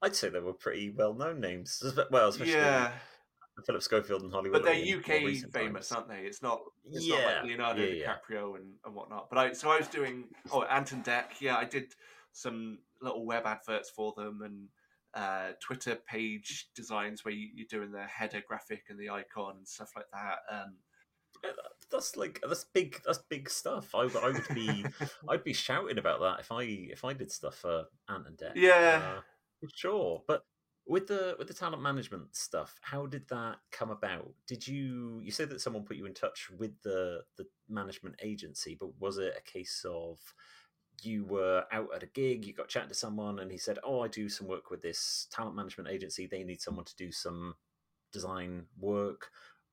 I'd 0.00 0.14
say 0.14 0.28
they 0.28 0.38
were 0.38 0.52
pretty 0.52 0.90
well-known 0.90 1.40
names. 1.40 1.82
Well, 2.12 2.28
especially 2.28 2.52
yeah, 2.52 2.92
Philip 3.64 3.82
Schofield 3.82 4.22
and 4.22 4.32
Hollywood. 4.32 4.62
but 4.62 4.64
they're 4.70 4.98
UK 4.98 5.50
famous, 5.52 5.90
aren't 5.92 6.08
they? 6.08 6.20
It's 6.20 6.42
not. 6.42 6.60
It's 6.84 7.08
not 7.08 7.18
Yeah, 7.18 7.26
like 7.26 7.44
Leonardo 7.44 7.82
yeah, 7.82 7.88
yeah. 8.04 8.14
DiCaprio 8.14 8.56
and, 8.56 8.74
and 8.84 8.94
whatnot. 8.94 9.28
But 9.30 9.38
I 9.38 9.52
so 9.52 9.70
I 9.70 9.78
was 9.78 9.88
doing 9.88 10.24
oh 10.52 10.62
Ant 10.64 10.92
and 10.92 11.04
Dec. 11.04 11.40
Yeah, 11.40 11.56
I 11.56 11.64
did 11.64 11.94
some 12.32 12.78
little 13.00 13.24
web 13.24 13.46
adverts 13.46 13.88
for 13.90 14.12
them 14.16 14.42
and 14.42 14.68
uh, 15.14 15.52
Twitter 15.60 15.96
page 16.06 16.68
designs 16.74 17.24
where 17.24 17.32
you, 17.32 17.48
you're 17.54 17.66
doing 17.70 17.90
the 17.92 18.02
header 18.04 18.42
graphic 18.46 18.84
and 18.90 18.98
the 18.98 19.08
icon 19.08 19.54
and 19.56 19.66
stuff 19.66 19.90
like 19.96 20.06
that. 20.12 20.38
Um, 20.54 20.74
That's 21.90 22.16
like 22.16 22.40
that's 22.46 22.64
big. 22.64 23.00
That's 23.06 23.20
big 23.30 23.48
stuff. 23.48 23.94
I, 23.94 24.00
I 24.22 24.30
would 24.32 24.48
be, 24.54 24.84
I'd 25.28 25.44
be 25.44 25.52
shouting 25.52 25.98
about 25.98 26.20
that 26.20 26.40
if 26.40 26.52
I 26.52 26.62
if 26.64 27.04
I 27.04 27.12
did 27.14 27.30
stuff 27.32 27.56
for 27.56 27.84
Ant 28.08 28.26
and 28.26 28.36
Dec. 28.36 28.52
Yeah. 28.56 29.14
uh, 29.16 29.20
sure. 29.74 30.22
But 30.26 30.44
with 30.86 31.08
the 31.08 31.34
with 31.38 31.48
the 31.48 31.54
talent 31.54 31.82
management 31.82 32.34
stuff, 32.36 32.78
how 32.80 33.06
did 33.06 33.28
that 33.28 33.56
come 33.72 33.90
about? 33.90 34.32
Did 34.46 34.66
you 34.66 35.20
you 35.22 35.32
said 35.32 35.50
that 35.50 35.60
someone 35.60 35.84
put 35.84 35.96
you 35.96 36.06
in 36.06 36.14
touch 36.14 36.48
with 36.56 36.80
the 36.82 37.22
the 37.36 37.46
management 37.68 38.16
agency, 38.22 38.76
but 38.78 38.98
was 39.00 39.18
it 39.18 39.34
a 39.36 39.50
case 39.50 39.84
of 39.88 40.18
you 41.02 41.24
were 41.24 41.64
out 41.72 41.88
at 41.94 42.02
a 42.02 42.06
gig, 42.06 42.46
you 42.46 42.54
got 42.54 42.68
chatting 42.68 42.88
to 42.88 42.94
someone, 42.94 43.40
and 43.40 43.50
he 43.50 43.58
said, 43.58 43.78
"Oh, 43.84 44.00
I 44.00 44.08
do 44.08 44.28
some 44.28 44.46
work 44.46 44.70
with 44.70 44.80
this 44.82 45.26
talent 45.30 45.56
management 45.56 45.90
agency. 45.90 46.26
They 46.26 46.44
need 46.44 46.62
someone 46.62 46.84
to 46.84 46.96
do 46.96 47.10
some 47.10 47.54
design 48.12 48.66
work," 48.78 49.30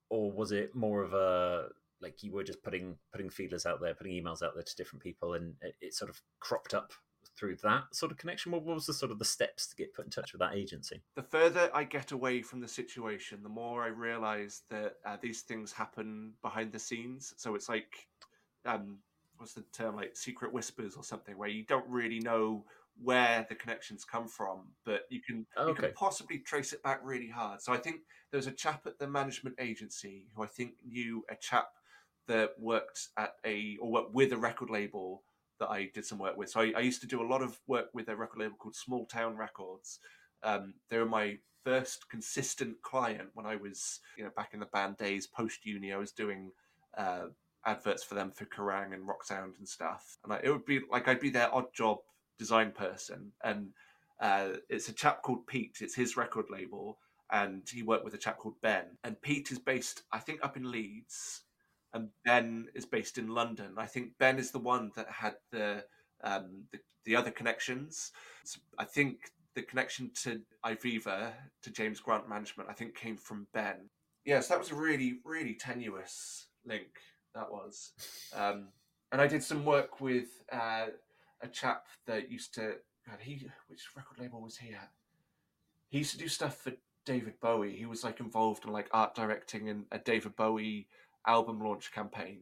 or 0.09 0.31
was 0.31 0.51
it 0.51 0.75
more 0.75 1.03
of 1.03 1.13
a 1.13 1.69
like 2.01 2.23
you 2.23 2.31
were 2.33 2.43
just 2.43 2.63
putting 2.63 2.97
putting 3.11 3.29
feelers 3.29 3.65
out 3.65 3.81
there, 3.81 3.93
putting 3.93 4.13
emails 4.13 4.41
out 4.41 4.55
there 4.55 4.63
to 4.63 4.75
different 4.75 5.03
people, 5.03 5.33
and 5.35 5.55
it, 5.61 5.75
it 5.79 5.93
sort 5.93 6.09
of 6.09 6.21
cropped 6.39 6.73
up 6.73 6.91
through 7.35 7.57
that 7.63 7.83
sort 7.91 8.11
of 8.11 8.17
connection? 8.17 8.51
What 8.51 8.63
was 8.63 8.85
the 8.85 8.93
sort 8.93 9.11
of 9.11 9.19
the 9.19 9.25
steps 9.25 9.67
to 9.67 9.75
get 9.75 9.93
put 9.93 10.05
in 10.05 10.11
touch 10.11 10.33
with 10.33 10.39
that 10.39 10.55
agency? 10.55 11.01
the 11.15 11.23
further 11.23 11.69
I 11.73 11.83
get 11.83 12.11
away 12.11 12.41
from 12.41 12.59
the 12.59 12.67
situation, 12.67 13.43
the 13.43 13.49
more 13.49 13.83
I 13.83 13.87
realize 13.87 14.61
that 14.69 14.95
uh, 15.05 15.17
these 15.21 15.41
things 15.41 15.71
happen 15.71 16.33
behind 16.41 16.71
the 16.71 16.79
scenes. 16.79 17.33
So 17.37 17.55
it's 17.55 17.69
like, 17.69 18.07
um, 18.65 18.99
what's 19.37 19.53
the 19.53 19.63
term? 19.73 19.95
Like 19.95 20.15
secret 20.15 20.53
whispers 20.53 20.95
or 20.95 21.03
something, 21.03 21.37
where 21.37 21.49
you 21.49 21.63
don't 21.63 21.87
really 21.87 22.19
know 22.19 22.65
where 23.01 23.45
the 23.49 23.55
connections 23.55 24.05
come 24.05 24.27
from, 24.27 24.67
but 24.85 25.01
you 25.09 25.21
can 25.21 25.45
you 25.67 25.73
can 25.73 25.91
possibly 25.93 26.39
trace 26.39 26.73
it 26.73 26.83
back 26.83 26.99
really 27.03 27.29
hard. 27.29 27.61
So 27.61 27.73
I 27.73 27.77
think 27.77 28.01
there 28.31 28.37
was 28.37 28.47
a 28.47 28.51
chap 28.51 28.85
at 28.85 28.99
the 28.99 29.07
management 29.07 29.55
agency 29.59 30.27
who 30.35 30.43
I 30.43 30.47
think 30.47 30.73
knew 30.87 31.23
a 31.29 31.35
chap 31.35 31.69
that 32.27 32.51
worked 32.59 33.09
at 33.17 33.35
a 33.45 33.77
or 33.81 33.91
worked 33.91 34.13
with 34.13 34.31
a 34.31 34.37
record 34.37 34.69
label 34.69 35.23
that 35.63 35.71
I 35.71 35.89
did 35.93 36.05
some 36.05 36.19
work 36.19 36.35
with. 36.35 36.49
So 36.49 36.59
I, 36.59 36.73
I 36.75 36.81
used 36.81 37.01
to 37.01 37.07
do 37.07 37.21
a 37.21 37.27
lot 37.27 37.41
of 37.41 37.57
work 37.67 37.87
with 37.93 38.09
a 38.09 38.15
record 38.15 38.39
label 38.39 38.57
called 38.57 38.75
Small 38.75 39.05
Town 39.05 39.37
Records. 39.37 39.99
Um, 40.43 40.73
they 40.89 40.97
were 40.97 41.05
my 41.05 41.37
first 41.63 42.09
consistent 42.09 42.81
client 42.81 43.29
when 43.33 43.45
I 43.45 43.55
was, 43.55 44.01
you 44.17 44.25
know, 44.25 44.31
back 44.35 44.53
in 44.53 44.59
the 44.59 44.65
band 44.67 44.97
days, 44.97 45.25
post 45.25 45.65
uni. 45.65 45.93
I 45.93 45.97
was 45.97 46.11
doing 46.11 46.51
uh, 46.97 47.27
adverts 47.65 48.03
for 48.03 48.15
them 48.15 48.31
for 48.31 48.45
Kerrang 48.45 48.93
and 48.93 49.07
Rock 49.07 49.23
Sound 49.23 49.53
and 49.57 49.67
stuff. 49.67 50.17
And 50.23 50.33
I, 50.33 50.41
it 50.43 50.49
would 50.49 50.65
be 50.65 50.81
like 50.91 51.07
I'd 51.07 51.21
be 51.21 51.29
their 51.29 51.53
odd 51.53 51.73
job 51.73 51.99
design 52.37 52.71
person. 52.71 53.31
And 53.41 53.69
uh, 54.19 54.57
it's 54.69 54.89
a 54.89 54.93
chap 54.93 55.21
called 55.21 55.47
Pete. 55.47 55.77
It's 55.79 55.95
his 55.95 56.17
record 56.17 56.45
label, 56.49 56.97
and 57.31 57.63
he 57.71 57.83
worked 57.83 58.03
with 58.03 58.13
a 58.15 58.17
chap 58.17 58.37
called 58.37 58.59
Ben. 58.61 58.97
And 59.05 59.21
Pete 59.21 59.51
is 59.51 59.59
based, 59.59 60.03
I 60.11 60.19
think, 60.19 60.43
up 60.43 60.57
in 60.57 60.69
Leeds, 60.69 61.42
and 61.93 62.09
Ben 62.25 62.67
is 62.73 62.85
based 62.85 63.17
in 63.17 63.27
London. 63.27 63.73
I 63.77 63.85
think 63.85 64.17
Ben 64.19 64.39
is 64.39 64.51
the 64.51 64.59
one 64.59 64.91
that 64.95 65.09
had 65.09 65.35
the 65.51 65.85
um, 66.23 66.63
the, 66.71 66.79
the 67.05 67.15
other 67.15 67.31
connections. 67.31 68.11
So 68.43 68.59
I 68.77 68.85
think 68.85 69.31
the 69.55 69.61
connection 69.61 70.11
to 70.23 70.41
Iviva, 70.65 71.33
to 71.61 71.71
James 71.71 71.99
Grant 71.99 72.27
Management, 72.27 72.69
I 72.69 72.73
think 72.73 72.95
came 72.95 73.17
from 73.17 73.47
Ben. 73.53 73.89
Yes, 74.25 74.47
that 74.47 74.57
was 74.57 74.71
a 74.71 74.75
really, 74.75 75.19
really 75.25 75.53
tenuous 75.53 76.47
link. 76.65 76.87
That 77.35 77.51
was. 77.51 77.91
Um, 78.35 78.69
and 79.11 79.21
I 79.21 79.27
did 79.27 79.43
some 79.43 79.65
work 79.65 80.01
with 80.01 80.43
uh, 80.51 80.87
a 81.41 81.47
chap 81.47 81.85
that 82.07 82.31
used 82.31 82.53
to. 82.55 82.75
God, 83.07 83.19
he 83.19 83.47
which 83.67 83.81
record 83.95 84.19
label 84.19 84.41
was 84.41 84.57
he 84.57 84.73
at? 84.73 84.89
He 85.89 85.99
used 85.99 86.13
to 86.13 86.17
do 86.17 86.27
stuff 86.27 86.55
for 86.57 86.71
David 87.05 87.33
Bowie. 87.41 87.75
He 87.75 87.85
was 87.85 88.03
like 88.03 88.19
involved 88.19 88.65
in 88.65 88.71
like 88.71 88.87
art 88.91 89.13
directing 89.13 89.69
and 89.69 89.85
a 89.91 89.99
David 89.99 90.35
Bowie 90.35 90.87
album 91.27 91.59
launch 91.59 91.91
campaign. 91.91 92.41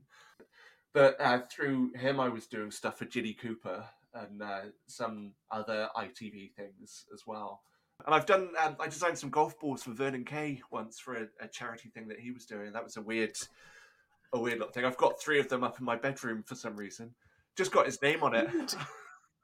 But 0.93 1.19
uh, 1.21 1.41
through 1.51 1.93
him, 1.93 2.19
I 2.19 2.27
was 2.29 2.47
doing 2.47 2.71
stuff 2.71 2.97
for 2.97 3.05
Jilly 3.05 3.33
Cooper 3.33 3.85
and 4.13 4.41
uh, 4.41 4.61
some 4.87 5.33
other 5.49 5.87
ITV 5.95 6.53
things 6.53 7.05
as 7.13 7.23
well. 7.25 7.61
And 8.05 8.13
I've 8.15 8.25
done. 8.25 8.49
Um, 8.61 8.75
I 8.79 8.87
designed 8.87 9.17
some 9.17 9.29
golf 9.29 9.57
balls 9.59 9.83
for 9.83 9.91
Vernon 9.91 10.25
Kay 10.25 10.59
once 10.71 10.99
for 10.99 11.15
a, 11.15 11.27
a 11.39 11.47
charity 11.47 11.89
thing 11.89 12.07
that 12.07 12.19
he 12.19 12.31
was 12.31 12.45
doing. 12.45 12.73
That 12.73 12.83
was 12.83 12.97
a 12.97 13.01
weird, 13.01 13.37
a 14.33 14.39
weird 14.39 14.57
little 14.57 14.73
thing. 14.73 14.85
I've 14.85 14.97
got 14.97 15.21
three 15.21 15.39
of 15.39 15.47
them 15.49 15.63
up 15.63 15.79
in 15.79 15.85
my 15.85 15.95
bedroom 15.95 16.43
for 16.45 16.55
some 16.55 16.75
reason. 16.75 17.13
Just 17.55 17.71
got 17.71 17.85
his 17.85 18.01
name 18.01 18.23
on 18.23 18.33
it. 18.35 18.49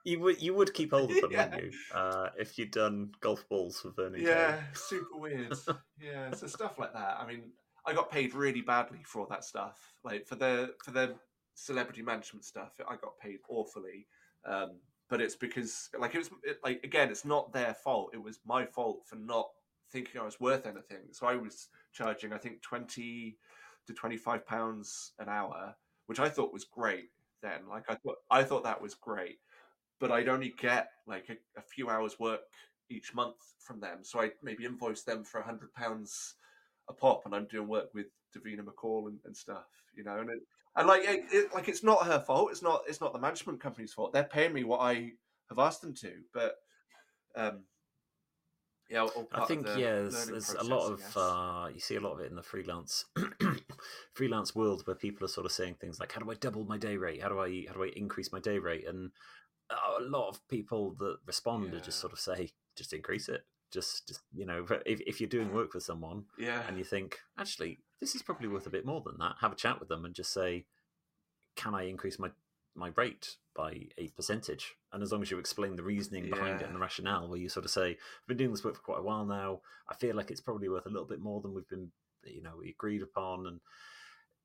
You 0.03 0.19
would 0.21 0.41
you 0.41 0.53
would 0.55 0.73
keep 0.73 0.91
hold 0.91 1.11
of 1.11 1.21
them, 1.21 1.31
Yeah. 1.31 1.45
wouldn't 1.49 1.63
you? 1.73 1.79
Uh, 1.93 2.29
if 2.38 2.57
you'd 2.57 2.71
done 2.71 3.11
golf 3.21 3.47
balls 3.47 3.79
for 3.79 3.91
Vernon. 3.91 4.21
Kay. 4.21 4.25
Yeah, 4.25 4.59
super 4.73 5.17
weird. 5.17 5.53
yeah, 6.01 6.33
so 6.33 6.47
stuff 6.47 6.79
like 6.79 6.93
that. 6.93 7.17
I 7.19 7.27
mean, 7.27 7.43
I 7.88 7.93
got 7.93 8.11
paid 8.11 8.33
really 8.33 8.61
badly 8.61 8.99
for 9.03 9.21
all 9.21 9.27
that 9.27 9.45
stuff. 9.45 9.93
Like 10.03 10.27
for 10.27 10.35
the 10.35 10.73
for 10.83 10.91
the 10.91 11.15
celebrity 11.55 12.01
management 12.01 12.45
stuff, 12.45 12.73
I 12.88 12.95
got 12.97 13.17
paid 13.19 13.39
awfully. 13.49 14.07
Um, 14.45 14.79
but 15.09 15.21
it's 15.21 15.35
because, 15.35 15.89
like, 15.97 16.15
it 16.15 16.17
was 16.17 16.29
it, 16.43 16.59
like 16.63 16.83
again, 16.83 17.09
it's 17.09 17.23
not 17.23 17.53
their 17.53 17.73
fault. 17.73 18.11
It 18.13 18.21
was 18.21 18.39
my 18.45 18.65
fault 18.65 19.03
for 19.05 19.15
not 19.15 19.49
thinking 19.89 20.19
I 20.19 20.25
was 20.25 20.39
worth 20.39 20.65
anything. 20.65 21.03
So 21.11 21.27
I 21.27 21.35
was 21.35 21.69
charging, 21.93 22.33
I 22.33 22.38
think, 22.38 22.61
twenty 22.61 23.38
to 23.88 23.93
twenty 23.93 24.17
five 24.17 24.45
pounds 24.45 25.13
an 25.19 25.29
hour, 25.29 25.75
which 26.07 26.19
I 26.19 26.27
thought 26.27 26.53
was 26.53 26.65
great. 26.65 27.09
Then, 27.41 27.69
like, 27.69 27.85
I 27.89 27.95
thought 27.95 28.17
I 28.29 28.43
thought 28.43 28.63
that 28.65 28.81
was 28.81 28.95
great, 28.95 29.39
but 29.99 30.11
I'd 30.11 30.27
only 30.27 30.53
get 30.57 30.89
like 31.05 31.29
a, 31.29 31.38
a 31.57 31.61
few 31.61 31.89
hours 31.89 32.19
work 32.19 32.41
each 32.89 33.15
month 33.15 33.38
from 33.59 33.79
them. 33.79 33.99
So 34.01 34.19
I 34.21 34.31
maybe 34.43 34.65
invoice 34.65 35.03
them 35.03 35.23
for 35.23 35.39
a 35.39 35.45
hundred 35.45 35.73
pounds 35.73 36.35
a 36.89 36.93
pop 36.93 37.25
and 37.25 37.35
I'm 37.35 37.45
doing 37.45 37.67
work 37.67 37.93
with 37.93 38.07
Davina 38.35 38.61
McCall 38.61 39.07
and, 39.07 39.19
and 39.25 39.35
stuff, 39.35 39.65
you 39.95 40.03
know, 40.03 40.17
and 40.19 40.29
it, 40.29 40.39
and 40.75 40.88
like 40.88 41.03
it, 41.03 41.25
it, 41.31 41.53
like 41.53 41.67
it's 41.67 41.83
not 41.83 42.05
her 42.05 42.19
fault. 42.19 42.51
It's 42.51 42.61
not 42.61 42.83
it's 42.88 43.01
not 43.01 43.13
the 43.13 43.19
management 43.19 43.59
company's 43.59 43.93
fault. 43.93 44.13
They're 44.13 44.23
paying 44.23 44.53
me 44.53 44.63
what 44.63 44.79
I 44.79 45.11
have 45.49 45.59
asked 45.59 45.81
them 45.81 45.93
to, 45.95 46.13
but 46.33 46.55
um, 47.35 47.63
yeah, 48.89 49.07
I 49.33 49.45
think 49.45 49.65
the 49.65 49.79
yeah, 49.79 49.93
there's, 49.95 50.27
there's 50.27 50.53
a 50.53 50.63
lot 50.63 50.91
of 50.91 51.17
uh, 51.17 51.67
you 51.73 51.79
see 51.79 51.95
a 51.95 51.99
lot 51.99 52.13
of 52.13 52.21
it 52.21 52.29
in 52.29 52.35
the 52.35 52.43
freelance 52.43 53.05
freelance 54.13 54.55
world 54.55 54.85
where 54.85 54.95
people 54.95 55.25
are 55.25 55.29
sort 55.29 55.45
of 55.45 55.51
saying 55.51 55.75
things 55.75 55.99
like, 55.99 56.13
"How 56.13 56.21
do 56.21 56.31
I 56.31 56.35
double 56.35 56.63
my 56.63 56.77
day 56.77 56.95
rate? 56.95 57.21
How 57.21 57.29
do 57.29 57.39
I 57.39 57.65
how 57.67 57.73
do 57.73 57.83
I 57.83 57.91
increase 57.95 58.31
my 58.31 58.39
day 58.39 58.59
rate?" 58.59 58.88
And 58.88 59.11
a 59.69 60.01
lot 60.01 60.29
of 60.29 60.47
people 60.47 60.95
that 60.99 61.17
respond 61.25 61.73
are 61.73 61.81
just 61.81 61.99
sort 61.99 62.13
of 62.13 62.19
say, 62.19 62.51
"Just 62.77 62.93
increase 62.93 63.27
it." 63.27 63.43
Just, 63.72 64.07
just 64.07 64.22
you 64.34 64.45
know, 64.45 64.65
if 64.86 65.01
if 65.01 65.20
you're 65.20 65.30
doing 65.30 65.53
work 65.53 65.74
with 65.74 65.84
someone 65.84 66.26
yeah, 66.38 66.63
and 66.68 66.78
you 66.78 66.84
think, 66.84 67.20
actually, 67.38 67.80
this 67.99 68.15
is 68.15 68.22
probably 68.22 68.47
worth 68.47 68.65
a 68.65 68.72
bit 68.72 68.86
more 68.86 69.01
than 69.01 69.18
that, 69.20 69.36
have 69.41 69.51
a 69.51 69.55
chat 69.55 69.80
with 69.80 69.89
them 69.89 70.05
and 70.05 70.15
just 70.15 70.32
say, 70.32 70.65
"Can 71.55 71.76
I 71.76 71.84
increase 71.84 72.18
my 72.18 72.32
my 72.76 72.91
rate 72.95 73.36
by 73.55 73.88
a 73.97 74.07
percentage?" 74.09 74.76
And 74.93 75.03
as 75.03 75.11
long 75.11 75.22
as 75.22 75.32
you 75.32 75.38
explain 75.39 75.76
the 75.76 75.84
reasoning 75.84 76.30
behind 76.30 76.61
it 76.61 76.65
and 76.68 76.76
the 76.76 76.80
rationale, 76.80 77.28
where 77.28 77.39
you 77.39 77.49
sort 77.49 77.65
of 77.65 77.72
say, 77.72 77.91
"I've 77.91 78.28
been 78.28 78.38
doing 78.38 78.51
this 78.51 78.63
work 78.63 78.76
for 78.76 78.82
quite 78.82 78.99
a 78.99 79.03
while 79.03 79.26
now. 79.26 79.61
I 79.89 79.95
feel 79.95 80.15
like 80.15 80.32
it's 80.32 80.41
probably 80.41 80.70
worth 80.70 80.86
a 80.86 80.89
little 80.89 81.07
bit 81.07 81.20
more 81.20 81.41
than 81.41 81.53
we've 81.53 81.68
been, 81.68 81.91
you 82.24 82.41
know, 82.41 82.57
we 82.59 82.70
agreed 82.70 83.01
upon," 83.01 83.47
and 83.47 83.59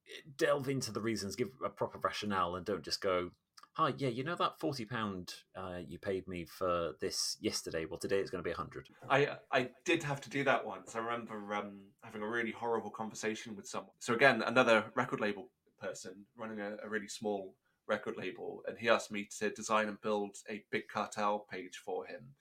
eh, 0.09 0.23
delve 0.37 0.69
into 0.69 0.91
the 0.91 1.01
reasons, 1.01 1.37
give 1.37 1.51
a 1.65 1.69
proper 1.69 1.99
rationale, 1.99 2.57
and 2.57 2.67
don't 2.67 2.83
just 2.85 3.01
go. 3.01 3.31
Hi, 3.77 3.95
yeah, 3.97 4.11
you 4.11 4.23
know 4.23 4.35
that 4.35 4.61
forty 4.61 4.85
pound 4.85 5.33
uh, 5.57 5.79
you 5.87 5.99
paid 5.99 6.29
me 6.29 6.45
for 6.45 6.93
this 7.01 7.39
yesterday. 7.41 7.87
Well, 7.87 7.99
today 7.99 8.19
it's 8.19 8.29
going 8.31 8.45
to 8.45 8.47
be 8.47 8.53
a 8.53 8.57
hundred. 8.57 8.87
I 9.09 9.39
I 9.51 9.71
did 9.87 10.03
have 10.03 10.21
to 10.23 10.31
do 10.31 10.45
that 10.45 10.67
once. 10.67 10.95
I 10.95 10.99
remember 10.99 11.55
um, 11.55 11.81
having 12.05 12.21
a 12.21 12.29
really 12.29 12.51
horrible 12.51 12.91
conversation 12.91 13.57
with 13.57 13.67
someone. 13.67 13.95
So 13.99 14.13
again, 14.13 14.43
another 14.43 14.85
record 14.95 15.21
label 15.21 15.49
person 15.81 16.27
running 16.37 16.61
a, 16.61 16.77
a 16.85 16.89
really 16.89 17.09
small 17.09 17.55
record 17.89 18.19
label, 18.19 18.63
and 18.69 18.77
he 18.77 18.91
asked 18.91 19.11
me 19.11 19.27
to 19.39 19.49
design 19.49 19.89
and 19.89 19.99
build 20.03 20.37
a 20.51 20.63
big 20.71 20.89
cartel 20.89 21.47
page 21.51 21.81
for 21.83 22.05
him. 22.05 22.35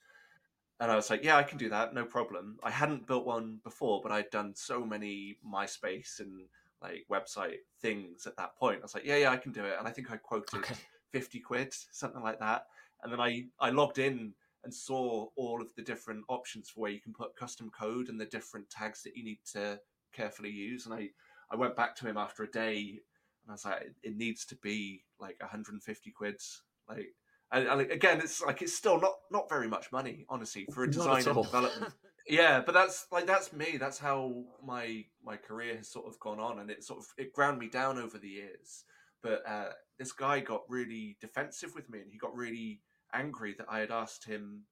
And 0.80 0.90
I 0.92 0.96
was 0.96 1.08
like, 1.08 1.24
"Yeah, 1.24 1.38
I 1.38 1.44
can 1.44 1.56
do 1.56 1.70
that, 1.70 1.94
no 1.94 2.04
problem." 2.04 2.58
I 2.62 2.70
hadn't 2.70 3.06
built 3.06 3.24
one 3.24 3.60
before, 3.64 4.02
but 4.02 4.12
I'd 4.12 4.28
done 4.28 4.52
so 4.54 4.84
many 4.84 5.38
MySpace 5.42 6.20
and 6.20 6.42
like 6.82 7.06
website 7.10 7.60
things 7.80 8.26
at 8.26 8.36
that 8.36 8.54
point. 8.56 8.80
I 8.80 8.82
was 8.82 8.94
like, 8.94 9.06
"Yeah, 9.06 9.16
yeah, 9.16 9.30
I 9.30 9.38
can 9.38 9.52
do 9.52 9.64
it." 9.64 9.76
And 9.78 9.88
I 9.88 9.92
think 9.92 10.10
I 10.10 10.18
quoted 10.18 10.58
Okay. 10.58 10.74
50 11.12 11.40
quid, 11.40 11.74
something 11.92 12.22
like 12.22 12.40
that. 12.40 12.66
And 13.02 13.12
then 13.12 13.20
I, 13.20 13.44
I 13.60 13.70
logged 13.70 13.98
in 13.98 14.32
and 14.64 14.72
saw 14.72 15.26
all 15.36 15.60
of 15.60 15.74
the 15.74 15.82
different 15.82 16.24
options 16.28 16.70
for 16.70 16.80
where 16.80 16.90
you 16.90 17.00
can 17.00 17.12
put 17.12 17.36
custom 17.36 17.70
code 17.70 18.08
and 18.08 18.20
the 18.20 18.26
different 18.26 18.70
tags 18.70 19.02
that 19.02 19.16
you 19.16 19.24
need 19.24 19.40
to 19.52 19.78
carefully 20.12 20.50
use. 20.50 20.86
And 20.86 20.94
I, 20.94 21.08
I 21.50 21.56
went 21.56 21.76
back 21.76 21.96
to 21.96 22.06
him 22.06 22.16
after 22.16 22.44
a 22.44 22.50
day 22.50 23.00
and 23.44 23.50
I 23.50 23.52
was 23.52 23.64
like, 23.64 23.92
it, 24.02 24.16
needs 24.16 24.44
to 24.46 24.56
be 24.56 25.04
like 25.20 25.36
150 25.40 26.10
quid. 26.12 26.40
Like, 26.88 27.08
and, 27.50 27.66
and 27.66 27.80
again, 27.90 28.20
it's 28.20 28.40
like, 28.40 28.62
it's 28.62 28.74
still 28.74 29.00
not, 29.00 29.14
not 29.30 29.48
very 29.48 29.68
much 29.68 29.90
money, 29.90 30.24
honestly, 30.28 30.66
for 30.72 30.84
a 30.84 30.90
design 30.90 31.26
and 31.26 31.42
development. 31.42 31.92
yeah, 32.28 32.62
but 32.64 32.72
that's 32.72 33.06
like, 33.10 33.26
that's 33.26 33.52
me. 33.52 33.78
That's 33.78 33.98
how 33.98 34.44
my, 34.64 35.04
my 35.24 35.36
career 35.36 35.76
has 35.76 35.88
sort 35.88 36.06
of 36.06 36.18
gone 36.20 36.38
on. 36.38 36.60
And 36.60 36.70
it 36.70 36.84
sort 36.84 37.00
of, 37.00 37.06
it 37.18 37.32
ground 37.32 37.58
me 37.58 37.68
down 37.68 37.98
over 37.98 38.16
the 38.16 38.28
years. 38.28 38.84
But 39.22 39.42
uh, 39.46 39.70
this 39.98 40.12
guy 40.12 40.40
got 40.40 40.62
really 40.68 41.16
defensive 41.20 41.74
with 41.74 41.88
me 41.88 42.00
and 42.00 42.10
he 42.10 42.18
got 42.18 42.34
really 42.34 42.80
angry 43.14 43.54
that 43.58 43.66
I 43.68 43.78
had 43.78 43.90
asked 43.90 44.24
him 44.24 44.62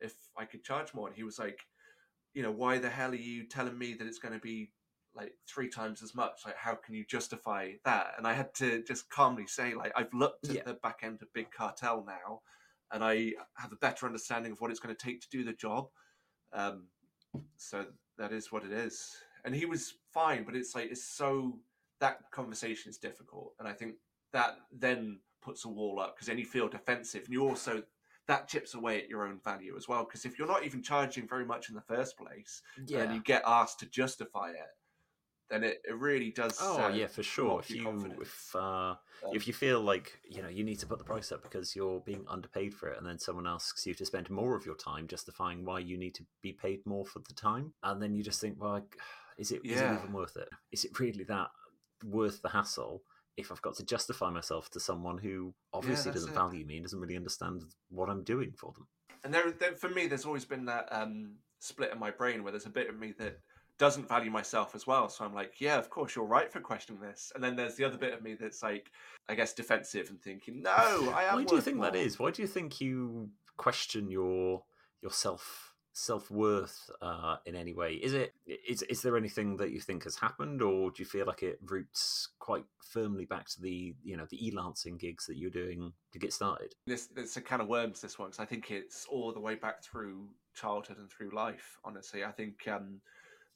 if 0.00 0.14
I 0.36 0.44
could 0.44 0.62
charge 0.62 0.94
more. 0.94 1.08
And 1.08 1.16
he 1.16 1.24
was 1.24 1.38
like, 1.38 1.60
you 2.34 2.42
know, 2.42 2.52
why 2.52 2.78
the 2.78 2.90
hell 2.90 3.10
are 3.10 3.14
you 3.14 3.44
telling 3.44 3.78
me 3.78 3.94
that 3.94 4.06
it's 4.06 4.18
going 4.18 4.34
to 4.34 4.40
be 4.40 4.70
like 5.14 5.32
three 5.48 5.68
times 5.68 6.02
as 6.02 6.14
much? 6.14 6.42
Like, 6.44 6.56
how 6.56 6.74
can 6.74 6.94
you 6.94 7.04
justify 7.04 7.72
that? 7.84 8.12
And 8.18 8.26
I 8.26 8.34
had 8.34 8.54
to 8.56 8.84
just 8.84 9.08
calmly 9.10 9.46
say, 9.46 9.74
like, 9.74 9.92
I've 9.96 10.12
looked 10.12 10.50
at 10.50 10.56
Yeah. 10.56 10.62
the 10.64 10.74
back 10.74 11.00
end 11.02 11.22
of 11.22 11.32
Big 11.32 11.50
Cartel 11.50 12.04
now 12.06 12.42
and 12.92 13.02
I 13.02 13.32
have 13.54 13.72
a 13.72 13.76
better 13.76 14.06
understanding 14.06 14.52
of 14.52 14.60
what 14.60 14.70
it's 14.70 14.80
going 14.80 14.94
to 14.94 15.04
take 15.04 15.20
to 15.22 15.28
do 15.30 15.42
the 15.42 15.52
job. 15.54 15.88
Um, 16.52 16.84
so 17.56 17.86
that 18.18 18.32
is 18.32 18.52
what 18.52 18.64
it 18.64 18.72
is. 18.72 19.16
And 19.44 19.54
he 19.54 19.66
was 19.66 19.94
fine, 20.12 20.44
but 20.44 20.54
it's 20.54 20.74
like, 20.74 20.90
it's 20.90 21.04
so, 21.04 21.58
that 22.00 22.30
conversation 22.30 22.90
is 22.90 22.98
difficult. 22.98 23.54
And 23.58 23.68
I 23.68 23.72
think 23.72 23.94
that 24.32 24.56
then 24.72 25.20
puts 25.42 25.64
a 25.64 25.68
wall 25.68 26.00
up 26.00 26.16
because 26.16 26.26
then 26.26 26.38
you 26.38 26.44
feel 26.44 26.68
defensive 26.68 27.24
and 27.24 27.32
you 27.32 27.46
also 27.48 27.82
that 28.26 28.48
chips 28.48 28.74
away 28.74 29.00
at 29.00 29.08
your 29.08 29.24
own 29.24 29.38
value 29.44 29.76
as 29.76 29.86
well 29.88 30.02
because 30.02 30.24
if 30.24 30.38
you're 30.38 30.48
not 30.48 30.64
even 30.64 30.82
charging 30.82 31.28
very 31.28 31.44
much 31.44 31.68
in 31.68 31.76
the 31.76 31.80
first 31.82 32.18
place 32.18 32.62
Yeah. 32.86 33.02
and 33.04 33.14
you 33.14 33.22
get 33.22 33.42
asked 33.46 33.78
to 33.78 33.86
justify 33.86 34.50
it 34.50 34.74
then 35.48 35.62
it, 35.62 35.80
it 35.88 35.96
really 35.96 36.30
does 36.30 36.58
Oh 36.60 36.86
uh, 36.86 36.88
yeah, 36.88 37.06
for 37.06 37.22
sure. 37.22 37.60
If 37.60 37.70
you 37.70 37.84
confidence. 37.84 38.18
if 38.22 38.56
uh, 38.56 38.94
if 39.32 39.46
you 39.46 39.52
feel 39.54 39.80
like 39.80 40.18
you 40.28 40.42
know 40.42 40.48
you 40.48 40.64
need 40.64 40.80
to 40.80 40.86
put 40.86 40.98
the 40.98 41.04
price 41.04 41.30
up 41.30 41.42
because 41.42 41.76
you're 41.76 42.00
being 42.00 42.24
underpaid 42.28 42.74
for 42.74 42.88
it, 42.88 42.98
and 42.98 43.06
then 43.06 43.18
someone 43.18 43.46
asks 43.46 43.86
you 43.86 43.94
to 43.94 44.04
spend 44.04 44.28
more 44.28 44.56
of 44.56 44.66
your 44.66 44.74
time 44.74 45.06
justifying 45.06 45.64
why 45.64 45.78
you 45.78 45.96
need 45.96 46.14
to 46.16 46.24
be 46.42 46.52
paid 46.52 46.84
more 46.84 47.06
for 47.06 47.20
the 47.20 47.34
time, 47.34 47.72
and 47.84 48.02
then 48.02 48.12
you 48.12 48.24
just 48.24 48.40
think, 48.40 48.56
well, 48.58 48.72
like, 48.72 48.96
is 49.38 49.52
it 49.52 49.60
is 49.64 49.70
it 49.82 49.84
Yeah. 49.84 49.94
even 49.98 50.12
worth 50.12 50.36
it? 50.36 50.48
Is 50.72 50.84
it 50.84 50.98
really 50.98 51.24
that 51.24 51.48
worth 52.04 52.42
the 52.42 52.48
hassle? 52.50 53.02
If 53.36 53.52
I've 53.52 53.62
got 53.62 53.76
to 53.76 53.84
justify 53.84 54.30
myself 54.30 54.70
to 54.70 54.80
someone 54.80 55.18
who 55.18 55.52
obviously 55.74 56.10
that's 56.10 56.22
doesn't 56.22 56.32
it. 56.32 56.34
value 56.34 56.64
me 56.64 56.76
and 56.76 56.84
doesn't 56.84 56.98
really 57.00 57.16
understand 57.16 57.62
what 57.90 58.08
I'm 58.08 58.24
doing 58.24 58.52
for 58.56 58.72
them. 58.72 58.86
and 59.24 59.32
there, 59.34 59.50
there 59.52 59.72
for 59.74 59.88
me 59.90 60.06
there's 60.06 60.24
always 60.24 60.44
been 60.44 60.64
that 60.66 60.88
um, 60.90 61.34
split 61.58 61.92
in 61.92 61.98
my 61.98 62.10
brain 62.10 62.42
where 62.42 62.52
there's 62.52 62.66
a 62.66 62.70
bit 62.70 62.88
of 62.88 62.98
me 62.98 63.12
that 63.18 63.38
doesn't 63.78 64.08
value 64.08 64.30
myself 64.30 64.74
as 64.74 64.86
well 64.86 65.06
so 65.06 65.22
i'm 65.22 65.34
like 65.34 65.60
yeah 65.60 65.76
of 65.76 65.90
course 65.90 66.16
you're 66.16 66.24
right 66.24 66.50
for 66.50 66.60
questioning 66.60 66.98
this 66.98 67.30
and 67.34 67.44
then 67.44 67.54
there's 67.54 67.74
the 67.74 67.84
other 67.84 67.98
bit 67.98 68.14
of 68.14 68.22
me 68.22 68.32
that's 68.34 68.62
like 68.62 68.90
i 69.28 69.34
guess 69.34 69.52
defensive 69.52 70.08
and 70.08 70.18
thinking 70.22 70.62
no 70.62 70.70
i 71.14 71.24
am 71.24 71.34
Why 71.36 71.44
do 71.44 71.56
you 71.56 71.60
think 71.60 71.78
that 71.82 71.92
more." 71.92 72.02
is? 72.02 72.18
Why 72.18 72.30
do 72.30 72.40
you 72.40 72.48
think 72.48 72.80
you 72.80 73.28
question 73.58 74.10
your 74.10 74.62
your 75.02 75.12
self 75.96 76.30
worth 76.30 76.90
uh, 77.00 77.36
in 77.46 77.56
any 77.56 77.72
way? 77.72 77.94
Is 77.94 78.12
it 78.12 78.34
is 78.46 78.82
is 78.82 79.02
there 79.02 79.16
anything 79.16 79.56
that 79.56 79.70
you 79.70 79.80
think 79.80 80.04
has 80.04 80.16
happened, 80.16 80.62
or 80.62 80.90
do 80.90 81.02
you 81.02 81.06
feel 81.06 81.26
like 81.26 81.42
it 81.42 81.58
roots 81.64 82.28
quite 82.38 82.64
firmly 82.82 83.24
back 83.24 83.48
to 83.48 83.60
the 83.60 83.94
you 84.04 84.16
know 84.16 84.26
the 84.30 84.46
e-lancing 84.46 84.96
gigs 84.96 85.26
that 85.26 85.36
you're 85.36 85.50
doing 85.50 85.92
to 86.12 86.18
get 86.18 86.32
started? 86.32 86.74
this 86.86 87.08
it's 87.16 87.36
a 87.36 87.40
can 87.40 87.60
of 87.60 87.68
worms 87.68 88.00
this 88.00 88.18
one 88.18 88.28
because 88.28 88.40
i 88.40 88.44
think 88.44 88.70
it's 88.70 89.06
all 89.10 89.32
the 89.32 89.40
way 89.40 89.54
back 89.54 89.82
through 89.82 90.28
childhood 90.54 90.98
and 90.98 91.10
through 91.10 91.30
life 91.34 91.78
honestly 91.84 92.24
i 92.24 92.30
think 92.30 92.66
um 92.68 93.00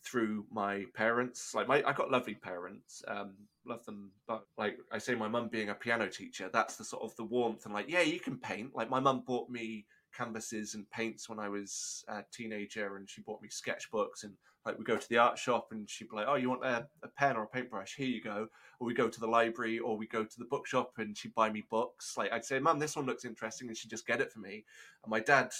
through 0.04 0.44
my 0.50 0.84
parents 0.94 1.54
like 1.54 1.68
my 1.68 1.82
i 1.86 1.92
got 1.92 2.10
lovely 2.10 2.34
parents 2.34 3.02
um 3.08 3.34
love 3.66 3.84
them 3.84 4.10
but 4.26 4.44
like 4.56 4.78
i 4.90 4.98
say 4.98 5.14
my 5.14 5.28
mum 5.28 5.48
being 5.48 5.68
a 5.68 5.74
piano 5.74 6.08
teacher 6.08 6.48
that's 6.52 6.76
the 6.76 6.84
sort 6.84 7.02
of 7.02 7.14
the 7.16 7.24
warmth 7.24 7.66
and 7.66 7.74
like 7.74 7.88
yeah 7.88 8.00
you 8.00 8.18
can 8.18 8.36
paint 8.38 8.74
like 8.74 8.90
my 8.90 9.00
mum 9.00 9.22
bought 9.26 9.48
me 9.50 9.84
canvases 10.16 10.74
and 10.74 10.90
paints 10.90 11.28
when 11.28 11.38
i 11.38 11.48
was 11.48 12.04
a 12.08 12.22
teenager 12.32 12.96
and 12.96 13.08
she 13.08 13.20
bought 13.22 13.42
me 13.42 13.48
sketchbooks 13.48 14.24
and 14.24 14.34
like 14.66 14.78
we 14.78 14.84
go 14.84 14.96
to 14.96 15.08
the 15.08 15.18
art 15.18 15.38
shop 15.38 15.68
and 15.70 15.88
she'd 15.88 16.08
be 16.08 16.16
like 16.16 16.26
oh 16.28 16.34
you 16.34 16.48
want 16.48 16.64
a, 16.64 16.86
a 17.02 17.08
pen 17.08 17.36
or 17.36 17.44
a 17.44 17.48
paintbrush 17.48 17.94
here 17.96 18.08
you 18.08 18.22
go 18.22 18.48
or 18.80 18.86
we 18.86 18.94
go 18.94 19.08
to 19.08 19.20
the 19.20 19.26
library 19.26 19.78
or 19.78 19.96
we 19.96 20.06
go 20.06 20.24
to 20.24 20.38
the 20.38 20.46
bookshop 20.46 20.92
and 20.98 21.16
she'd 21.16 21.34
buy 21.34 21.50
me 21.50 21.62
books. 21.70 22.14
Like 22.16 22.32
I'd 22.32 22.44
say, 22.44 22.58
Mum, 22.58 22.78
this 22.78 22.96
one 22.96 23.06
looks 23.06 23.24
interesting, 23.24 23.68
and 23.68 23.76
she'd 23.76 23.90
just 23.90 24.06
get 24.06 24.20
it 24.20 24.32
for 24.32 24.40
me. 24.40 24.64
And 25.04 25.10
my 25.10 25.20
dad, 25.20 25.52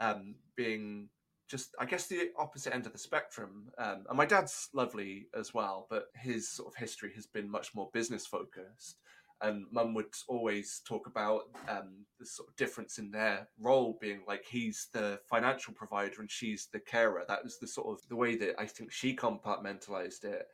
um, 0.00 0.36
being 0.54 1.08
just 1.48 1.74
I 1.80 1.86
guess 1.86 2.06
the 2.06 2.28
opposite 2.38 2.74
end 2.74 2.84
of 2.84 2.92
the 2.92 2.98
spectrum. 2.98 3.70
Um, 3.78 4.04
and 4.08 4.18
my 4.18 4.26
dad's 4.26 4.68
lovely 4.74 5.28
as 5.36 5.54
well, 5.54 5.86
but 5.88 6.08
his 6.14 6.48
sort 6.48 6.68
of 6.68 6.74
history 6.74 7.12
has 7.14 7.26
been 7.26 7.50
much 7.50 7.74
more 7.74 7.88
business 7.92 8.26
focused. 8.26 8.98
And 9.40 9.66
Mum 9.70 9.94
would 9.94 10.14
always 10.26 10.82
talk 10.86 11.06
about 11.06 11.42
um, 11.68 12.04
the 12.18 12.26
sort 12.26 12.48
of 12.48 12.56
difference 12.56 12.98
in 12.98 13.10
their 13.10 13.48
role 13.60 13.98
being 14.00 14.20
like 14.26 14.44
he's 14.44 14.88
the 14.92 15.20
financial 15.28 15.74
provider 15.74 16.20
and 16.20 16.30
she's 16.30 16.68
the 16.72 16.80
carer. 16.80 17.24
That 17.28 17.44
was 17.44 17.58
the 17.58 17.68
sort 17.68 17.86
of 17.88 18.08
the 18.08 18.16
way 18.16 18.36
that 18.36 18.56
I 18.58 18.66
think 18.66 18.90
she 18.90 19.14
compartmentalized 19.14 20.24
it. 20.24 20.46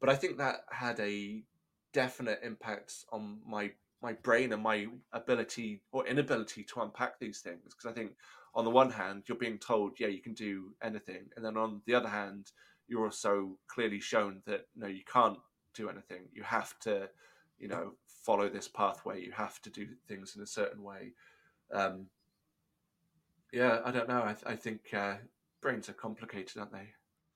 But 0.00 0.10
I 0.10 0.16
think 0.16 0.38
that 0.38 0.64
had 0.70 0.98
a 0.98 1.44
definite 1.92 2.40
impact 2.42 3.04
on 3.12 3.38
my 3.46 3.70
my 4.02 4.12
brain 4.12 4.52
and 4.52 4.62
my 4.62 4.86
ability 5.12 5.80
or 5.92 6.06
inability 6.06 6.64
to 6.64 6.80
unpack 6.80 7.18
these 7.20 7.40
things 7.40 7.60
because 7.64 7.90
i 7.90 7.92
think 7.92 8.12
on 8.54 8.64
the 8.64 8.70
one 8.70 8.90
hand 8.90 9.22
you're 9.26 9.38
being 9.38 9.58
told 9.58 9.92
yeah 9.98 10.08
you 10.08 10.20
can 10.20 10.34
do 10.34 10.74
anything 10.82 11.26
and 11.36 11.44
then 11.44 11.56
on 11.56 11.80
the 11.86 11.94
other 11.94 12.08
hand 12.08 12.50
you're 12.88 13.04
also 13.04 13.56
clearly 13.68 14.00
shown 14.00 14.42
that 14.46 14.62
no 14.74 14.86
you 14.86 15.04
can't 15.10 15.38
do 15.74 15.88
anything 15.88 16.22
you 16.32 16.42
have 16.42 16.76
to 16.80 17.08
you 17.62 17.68
know 17.68 17.92
follow 18.06 18.48
this 18.48 18.68
pathway. 18.68 19.22
You 19.24 19.32
have 19.32 19.62
to 19.62 19.70
do 19.70 19.86
things 20.06 20.36
in 20.36 20.42
a 20.42 20.46
certain 20.46 20.82
way. 20.82 21.12
Um 21.72 22.06
yeah 23.52 23.80
i 23.84 23.90
don't 23.90 24.08
know. 24.08 24.22
I, 24.22 24.34
I 24.52 24.56
think 24.56 24.92
uh, 24.92 25.14
brains 25.60 25.88
are 25.88 25.94
complicated 25.94 26.58
aren't 26.58 26.72
they? 26.72 26.88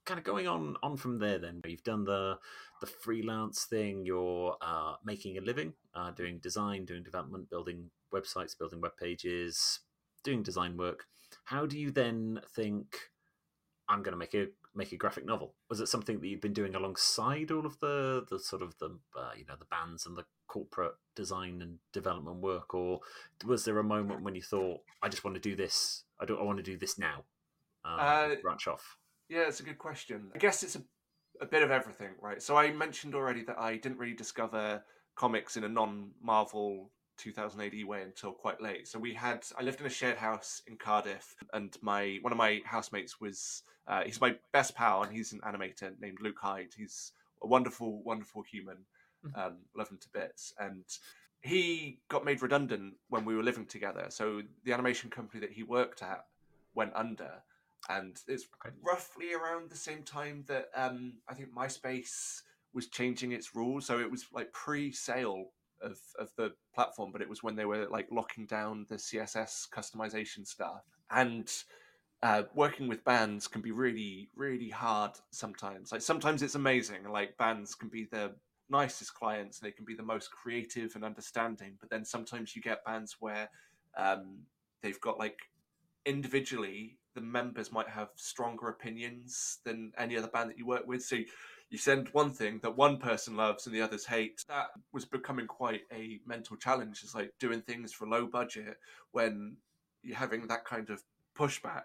Kind 0.04 0.18
of 0.18 0.24
going 0.24 0.46
on 0.46 0.76
on 0.82 0.96
from 0.96 1.18
there 1.18 1.38
then. 1.38 1.62
You've 1.64 1.84
done 1.84 2.04
the 2.04 2.38
the 2.80 2.86
freelance 2.86 3.64
thing. 3.64 4.04
You're 4.04 4.56
uh, 4.60 4.94
making 5.04 5.38
a 5.38 5.40
living 5.40 5.72
uh, 5.94 6.10
doing 6.10 6.38
design 6.38 6.84
doing 6.84 7.02
development 7.02 7.48
building 7.48 7.90
websites 8.12 8.58
building 8.58 8.80
web 8.80 8.92
pages 9.00 9.80
doing 10.24 10.42
design 10.42 10.76
work. 10.76 11.06
How 11.44 11.66
do 11.66 11.78
you 11.78 11.90
then 11.90 12.40
think 12.54 12.96
I'm 13.88 14.02
going 14.02 14.12
to 14.12 14.18
make 14.18 14.34
a 14.34 14.48
make 14.76 14.92
a 14.92 14.96
graphic 14.96 15.24
novel? 15.24 15.54
Was 15.68 15.80
it 15.80 15.88
something 15.88 16.20
that 16.20 16.26
you've 16.26 16.40
been 16.40 16.52
doing 16.52 16.74
alongside 16.74 17.50
all 17.50 17.66
of 17.66 17.78
the 17.80 18.24
the 18.30 18.38
sort 18.38 18.62
of 18.62 18.78
the 18.78 18.98
uh, 19.16 19.30
you 19.36 19.44
know 19.46 19.54
the 19.58 19.66
bands 19.66 20.06
and 20.06 20.16
the 20.16 20.24
corporate 20.46 20.94
design 21.14 21.60
and 21.62 21.78
development 21.92 22.38
work, 22.38 22.74
or 22.74 23.00
was 23.44 23.64
there 23.64 23.78
a 23.78 23.84
moment 23.84 24.22
when 24.22 24.34
you 24.34 24.42
thought, 24.42 24.80
I 25.02 25.08
just 25.08 25.24
want 25.24 25.34
to 25.34 25.40
do 25.40 25.56
this? 25.56 26.04
I 26.20 26.24
don't. 26.24 26.40
I 26.40 26.44
want 26.44 26.58
to 26.58 26.62
do 26.62 26.76
this 26.76 26.98
now. 26.98 27.24
Um, 27.84 27.98
uh, 27.98 28.28
branch 28.42 28.66
off. 28.68 28.98
Yeah, 29.28 29.48
it's 29.48 29.60
a 29.60 29.64
good 29.64 29.78
question. 29.78 30.30
I 30.34 30.38
guess 30.38 30.62
it's 30.62 30.76
a, 30.76 30.82
a 31.40 31.46
bit 31.46 31.62
of 31.62 31.70
everything, 31.70 32.10
right? 32.20 32.40
So 32.40 32.56
I 32.56 32.70
mentioned 32.72 33.14
already 33.14 33.42
that 33.44 33.58
I 33.58 33.76
didn't 33.76 33.98
really 33.98 34.14
discover 34.14 34.82
comics 35.16 35.56
in 35.56 35.64
a 35.64 35.68
non-Marvel 35.68 36.90
2000 37.16 37.60
AD 37.60 37.84
way 37.84 38.02
until 38.02 38.32
quite 38.32 38.60
late. 38.60 38.88
So 38.88 38.98
we 38.98 39.14
had 39.14 39.44
I 39.58 39.62
lived 39.62 39.80
in 39.80 39.86
a 39.86 39.90
shared 39.90 40.16
house 40.16 40.62
in 40.66 40.76
Cardiff, 40.76 41.36
and 41.52 41.76
my 41.80 42.18
one 42.22 42.32
of 42.32 42.38
my 42.38 42.60
housemates 42.64 43.20
was 43.20 43.62
uh, 43.86 44.02
he's 44.04 44.20
my 44.20 44.36
best 44.52 44.74
pal, 44.74 45.02
and 45.02 45.12
he's 45.12 45.32
an 45.32 45.40
animator 45.40 45.98
named 46.00 46.18
Luke 46.20 46.38
Hyde. 46.40 46.74
He's 46.76 47.12
a 47.42 47.46
wonderful, 47.46 48.02
wonderful 48.02 48.42
human. 48.42 48.78
Mm-hmm. 49.24 49.40
Um, 49.40 49.56
love 49.76 49.88
him 49.88 49.98
to 49.98 50.08
bits, 50.12 50.52
and 50.58 50.84
he 51.40 52.00
got 52.08 52.24
made 52.24 52.42
redundant 52.42 52.94
when 53.08 53.24
we 53.24 53.36
were 53.36 53.42
living 53.42 53.66
together. 53.66 54.06
So 54.08 54.42
the 54.64 54.72
animation 54.72 55.10
company 55.10 55.40
that 55.40 55.52
he 55.52 55.62
worked 55.62 56.02
at 56.02 56.24
went 56.74 56.92
under, 56.94 57.42
and 57.88 58.20
it's 58.28 58.46
okay. 58.64 58.74
roughly 58.84 59.32
around 59.34 59.70
the 59.70 59.76
same 59.76 60.02
time 60.02 60.44
that 60.48 60.68
um, 60.74 61.14
I 61.28 61.34
think 61.34 61.54
MySpace 61.54 62.42
was 62.74 62.88
changing 62.88 63.32
its 63.32 63.54
rules. 63.54 63.86
So 63.86 63.98
it 63.98 64.10
was 64.10 64.26
like 64.32 64.52
pre-sale 64.52 65.46
of 65.82 65.98
of 66.18 66.30
the 66.36 66.52
platform, 66.74 67.12
but 67.12 67.22
it 67.22 67.28
was 67.28 67.42
when 67.42 67.56
they 67.56 67.64
were 67.64 67.86
like 67.88 68.08
locking 68.10 68.46
down 68.46 68.86
the 68.88 68.96
CSS 68.96 69.68
customization 69.70 70.46
stuff. 70.46 70.82
And 71.10 71.50
uh, 72.22 72.44
working 72.54 72.88
with 72.88 73.04
bands 73.04 73.46
can 73.46 73.60
be 73.60 73.72
really, 73.72 74.30
really 74.34 74.70
hard 74.70 75.12
sometimes. 75.30 75.92
Like 75.92 76.02
sometimes 76.02 76.42
it's 76.42 76.54
amazing. 76.54 77.08
Like 77.08 77.36
bands 77.36 77.74
can 77.74 77.88
be 77.88 78.08
the 78.10 78.32
nicest 78.68 79.14
clients, 79.14 79.58
they 79.58 79.70
can 79.70 79.84
be 79.84 79.94
the 79.94 80.02
most 80.02 80.30
creative 80.30 80.94
and 80.94 81.04
understanding. 81.04 81.76
But 81.80 81.90
then 81.90 82.04
sometimes 82.04 82.56
you 82.56 82.62
get 82.62 82.84
bands 82.84 83.16
where 83.20 83.48
um, 83.96 84.38
they've 84.82 85.00
got 85.00 85.18
like 85.18 85.38
individually 86.04 86.98
the 87.14 87.20
members 87.20 87.72
might 87.72 87.88
have 87.88 88.10
stronger 88.14 88.68
opinions 88.68 89.58
than 89.64 89.92
any 89.98 90.16
other 90.16 90.28
band 90.28 90.50
that 90.50 90.58
you 90.58 90.66
work 90.66 90.86
with. 90.86 91.02
So 91.02 91.16
you 91.70 91.78
send 91.78 92.08
one 92.10 92.32
thing 92.32 92.60
that 92.62 92.76
one 92.76 92.98
person 92.98 93.36
loves 93.36 93.66
and 93.66 93.74
the 93.74 93.82
others 93.82 94.06
hate. 94.06 94.44
That 94.48 94.68
was 94.92 95.04
becoming 95.04 95.46
quite 95.46 95.82
a 95.92 96.20
mental 96.26 96.56
challenge. 96.56 97.00
It's 97.02 97.14
like 97.14 97.32
doing 97.40 97.60
things 97.60 97.92
for 97.92 98.06
low 98.06 98.26
budget 98.26 98.78
when 99.10 99.56
you're 100.02 100.16
having 100.16 100.46
that 100.46 100.64
kind 100.64 100.90
of 100.90 101.02
pushback. 101.36 101.82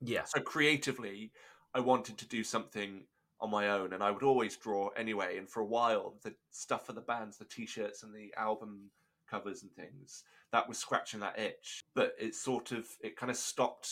Yeah. 0.00 0.24
So 0.24 0.40
creatively, 0.40 1.32
I 1.74 1.80
wanted 1.80 2.18
to 2.18 2.28
do 2.28 2.44
something 2.44 3.04
on 3.40 3.50
my 3.50 3.68
own, 3.70 3.92
and 3.92 4.02
I 4.02 4.10
would 4.10 4.22
always 4.22 4.56
draw 4.56 4.88
anyway. 4.96 5.38
And 5.38 5.48
for 5.48 5.60
a 5.60 5.66
while, 5.66 6.14
the 6.22 6.34
stuff 6.50 6.86
for 6.86 6.92
the 6.92 7.00
bands, 7.00 7.38
the 7.38 7.44
t-shirts 7.44 8.02
and 8.02 8.14
the 8.14 8.32
album 8.36 8.90
covers 9.30 9.62
and 9.62 9.72
things, 9.72 10.24
that 10.52 10.68
was 10.68 10.78
scratching 10.78 11.20
that 11.20 11.38
itch. 11.38 11.84
But 11.94 12.14
it 12.18 12.34
sort 12.34 12.72
of 12.72 12.86
it 13.00 13.16
kind 13.16 13.30
of 13.30 13.36
stopped 13.36 13.90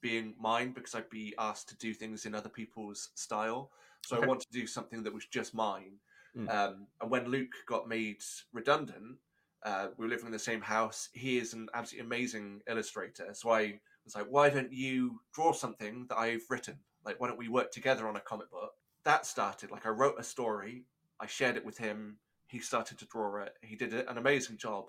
being 0.00 0.34
mine 0.38 0.72
because 0.72 0.94
I'd 0.94 1.10
be 1.10 1.34
asked 1.38 1.68
to 1.70 1.76
do 1.76 1.94
things 1.94 2.26
in 2.26 2.34
other 2.34 2.48
people's 2.48 3.10
style. 3.14 3.70
So 4.04 4.16
okay. 4.16 4.24
I 4.24 4.28
wanted 4.28 4.50
to 4.50 4.60
do 4.60 4.66
something 4.66 5.02
that 5.02 5.14
was 5.14 5.26
just 5.26 5.54
mine. 5.54 5.92
Mm. 6.36 6.50
Um, 6.52 6.86
and 7.00 7.10
when 7.10 7.28
Luke 7.28 7.52
got 7.66 7.88
made 7.88 8.22
redundant, 8.52 9.18
uh, 9.64 9.88
we 9.96 10.04
were 10.04 10.10
living 10.10 10.26
in 10.26 10.32
the 10.32 10.38
same 10.38 10.60
house. 10.60 11.08
He 11.12 11.38
is 11.38 11.52
an 11.52 11.68
absolutely 11.74 12.06
amazing 12.06 12.62
illustrator. 12.68 13.28
So 13.32 13.50
I 13.50 13.80
was 14.04 14.14
like, 14.14 14.26
why 14.28 14.50
don't 14.50 14.72
you 14.72 15.20
draw 15.34 15.52
something 15.52 16.06
that 16.08 16.18
I've 16.18 16.44
written? 16.48 16.78
Like, 17.04 17.20
why 17.20 17.28
don't 17.28 17.38
we 17.38 17.48
work 17.48 17.72
together 17.72 18.08
on 18.08 18.16
a 18.16 18.20
comic 18.20 18.50
book? 18.50 18.72
That 19.04 19.26
started. 19.26 19.70
Like, 19.70 19.86
I 19.86 19.90
wrote 19.90 20.16
a 20.18 20.22
story, 20.22 20.84
I 21.20 21.26
shared 21.26 21.56
it 21.56 21.64
with 21.64 21.78
him. 21.78 22.18
He 22.46 22.60
started 22.60 22.98
to 22.98 23.06
draw 23.06 23.42
it. 23.42 23.54
He 23.62 23.76
did 23.76 23.92
an 23.92 24.16
amazing 24.16 24.56
job, 24.56 24.86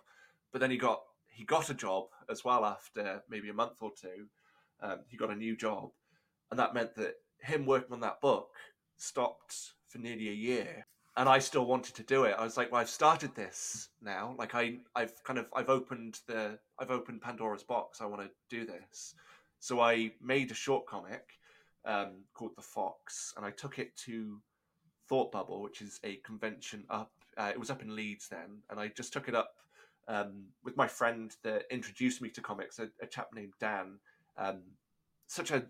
but 0.51 0.61
then 0.61 0.71
he 0.71 0.77
got 0.77 1.01
he 1.27 1.43
got 1.45 1.69
a 1.69 1.73
job 1.73 2.07
as 2.29 2.43
well 2.43 2.65
after 2.65 3.21
maybe 3.29 3.49
a 3.49 3.53
month 3.53 3.77
or 3.81 3.91
two. 3.91 4.27
Um, 4.81 4.99
he 5.07 5.17
got 5.17 5.29
a 5.29 5.35
new 5.35 5.57
job, 5.57 5.91
and 6.51 6.59
that 6.59 6.73
meant 6.73 6.95
that 6.95 7.15
him 7.41 7.65
working 7.65 7.93
on 7.93 7.99
that 8.01 8.21
book 8.21 8.49
stopped 8.99 9.73
for 9.87 9.97
nearly 9.97 10.29
a 10.29 10.33
year 10.33 10.85
and 11.19 11.27
I 11.27 11.39
still 11.39 11.65
wanted 11.65 11.95
to 11.95 12.03
do 12.03 12.23
it. 12.23 12.35
I 12.37 12.43
was 12.45 12.55
like, 12.55 12.71
well, 12.71 12.79
I've 12.79 12.89
started 12.89 13.35
this 13.35 13.89
now. 14.01 14.35
Like 14.37 14.55
I, 14.55 14.77
I've 14.95 15.21
kind 15.25 15.37
of, 15.37 15.47
I've 15.53 15.67
opened 15.69 16.19
the, 16.27 16.57
I've 16.79 16.91
opened 16.91 17.21
Pandora's 17.21 17.63
box. 17.63 17.99
I 17.99 18.05
want 18.05 18.21
to 18.21 18.29
do 18.49 18.65
this. 18.65 19.15
So 19.59 19.81
I 19.81 20.11
made 20.21 20.49
a 20.51 20.53
short 20.53 20.85
comic 20.85 21.25
um, 21.83 22.23
called 22.33 22.51
The 22.55 22.61
Fox, 22.61 23.33
and 23.35 23.45
I 23.45 23.51
took 23.51 23.79
it 23.79 23.97
to 24.05 24.39
Thought 25.09 25.33
Bubble, 25.33 25.61
which 25.61 25.81
is 25.81 25.99
a 26.05 26.15
convention 26.17 26.85
up. 26.89 27.11
Uh, 27.37 27.51
it 27.51 27.59
was 27.59 27.69
up 27.69 27.81
in 27.81 27.95
Leeds 27.95 28.29
then, 28.29 28.59
and 28.69 28.79
I 28.79 28.87
just 28.87 29.11
took 29.11 29.27
it 29.27 29.35
up 29.35 29.55
um, 30.07 30.45
with 30.63 30.77
my 30.77 30.87
friend 30.87 31.35
that 31.43 31.63
introduced 31.69 32.21
me 32.21 32.29
to 32.29 32.41
comics, 32.41 32.79
a, 32.79 32.87
a 33.01 33.07
chap 33.07 33.27
named 33.33 33.53
Dan. 33.59 33.99
Um, 34.37 34.61
such 35.27 35.51
a, 35.51 35.63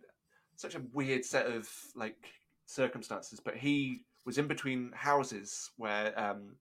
such 0.55 0.75
a 0.75 0.81
weird 0.93 1.25
set 1.25 1.47
of 1.47 1.67
like 1.95 2.29
circumstances, 2.69 3.39
but 3.43 3.57
he 3.57 4.03
was 4.25 4.37
in 4.37 4.47
between 4.47 4.91
houses 4.93 5.71
where 5.77 6.17
um, 6.19 6.55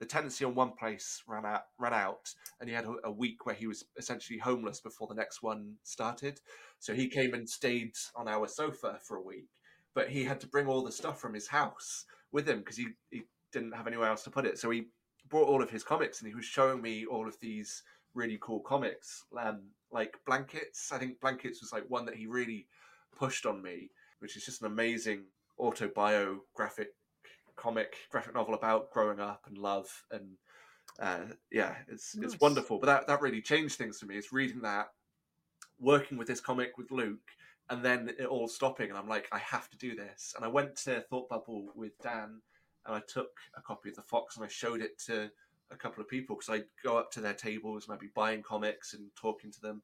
the 0.00 0.06
tenancy 0.06 0.44
on 0.44 0.54
one 0.54 0.72
place 0.72 1.22
ran 1.28 1.46
out, 1.46 1.62
ran 1.78 1.94
out, 1.94 2.28
and 2.60 2.68
he 2.68 2.74
had 2.74 2.84
a, 2.84 2.94
a, 3.04 3.12
week 3.12 3.46
where 3.46 3.54
he 3.54 3.68
was 3.68 3.84
essentially 3.96 4.38
homeless 4.38 4.80
before 4.80 5.06
the 5.06 5.14
next 5.14 5.42
one 5.42 5.74
started. 5.84 6.40
So 6.80 6.92
he 6.92 7.08
came 7.08 7.34
and 7.34 7.48
stayed 7.48 7.92
on 8.16 8.26
our 8.26 8.48
sofa 8.48 8.98
for 9.06 9.18
a 9.18 9.22
week, 9.22 9.46
but 9.94 10.08
he 10.08 10.24
had 10.24 10.40
to 10.40 10.48
bring 10.48 10.66
all 10.66 10.82
the 10.82 10.90
stuff 10.90 11.20
from 11.20 11.34
his 11.34 11.46
house 11.46 12.04
with 12.32 12.48
him 12.48 12.58
because 12.58 12.76
he, 12.76 12.88
he 13.10 13.22
didn't 13.52 13.76
have 13.76 13.86
anywhere 13.86 14.08
else 14.08 14.24
to 14.24 14.30
put 14.30 14.46
it. 14.46 14.58
So 14.58 14.70
he 14.70 14.88
brought 15.28 15.48
all 15.48 15.62
of 15.62 15.70
his 15.70 15.84
comics, 15.84 16.20
and 16.20 16.28
he 16.28 16.34
was 16.34 16.44
showing 16.44 16.82
me 16.82 17.06
all 17.06 17.28
of 17.28 17.38
these 17.40 17.84
really 18.14 18.38
cool 18.40 18.60
comics, 18.60 19.24
um, 19.40 19.60
like 19.92 20.16
Blankets. 20.26 20.90
I 20.90 20.98
think 20.98 21.20
Blankets 21.20 21.60
was 21.60 21.72
like 21.72 21.84
one 21.88 22.06
that 22.06 22.16
he 22.16 22.26
really 22.26 22.66
pushed 23.16 23.46
on 23.46 23.62
me, 23.62 23.90
which 24.18 24.36
is 24.36 24.44
just 24.44 24.62
an 24.62 24.66
amazing 24.66 25.26
autobiographic 25.62 26.88
comic 27.56 27.96
graphic 28.10 28.34
novel 28.34 28.54
about 28.54 28.90
growing 28.90 29.20
up 29.20 29.44
and 29.46 29.56
love 29.56 30.04
and 30.10 30.36
uh, 31.00 31.20
yeah 31.50 31.74
it's 31.88 32.16
nice. 32.16 32.32
it's 32.32 32.40
wonderful 32.40 32.78
but 32.78 32.86
that, 32.86 33.06
that 33.06 33.20
really 33.20 33.40
changed 33.40 33.76
things 33.76 33.98
for 33.98 34.06
me 34.06 34.16
it's 34.16 34.32
reading 34.32 34.60
that 34.60 34.88
working 35.78 36.18
with 36.18 36.26
this 36.26 36.40
comic 36.40 36.76
with 36.76 36.90
luke 36.90 37.30
and 37.70 37.84
then 37.84 38.10
it 38.18 38.26
all 38.26 38.48
stopping 38.48 38.90
and 38.90 38.98
i'm 38.98 39.08
like 39.08 39.28
i 39.32 39.38
have 39.38 39.70
to 39.70 39.78
do 39.78 39.94
this 39.94 40.34
and 40.36 40.44
i 40.44 40.48
went 40.48 40.74
to 40.74 41.00
thought 41.02 41.28
bubble 41.28 41.68
with 41.74 41.92
dan 42.02 42.40
and 42.86 42.96
i 42.96 43.00
took 43.08 43.30
a 43.56 43.62
copy 43.62 43.88
of 43.88 43.96
the 43.96 44.02
fox 44.02 44.36
and 44.36 44.44
i 44.44 44.48
showed 44.48 44.80
it 44.80 44.98
to 44.98 45.30
a 45.70 45.76
couple 45.76 46.02
of 46.02 46.08
people 46.08 46.36
because 46.36 46.50
i'd 46.50 46.64
go 46.84 46.98
up 46.98 47.10
to 47.10 47.20
their 47.20 47.34
tables 47.34 47.86
and 47.86 47.94
i'd 47.94 48.00
be 48.00 48.10
buying 48.14 48.42
comics 48.42 48.92
and 48.92 49.08
talking 49.16 49.50
to 49.50 49.60
them 49.60 49.80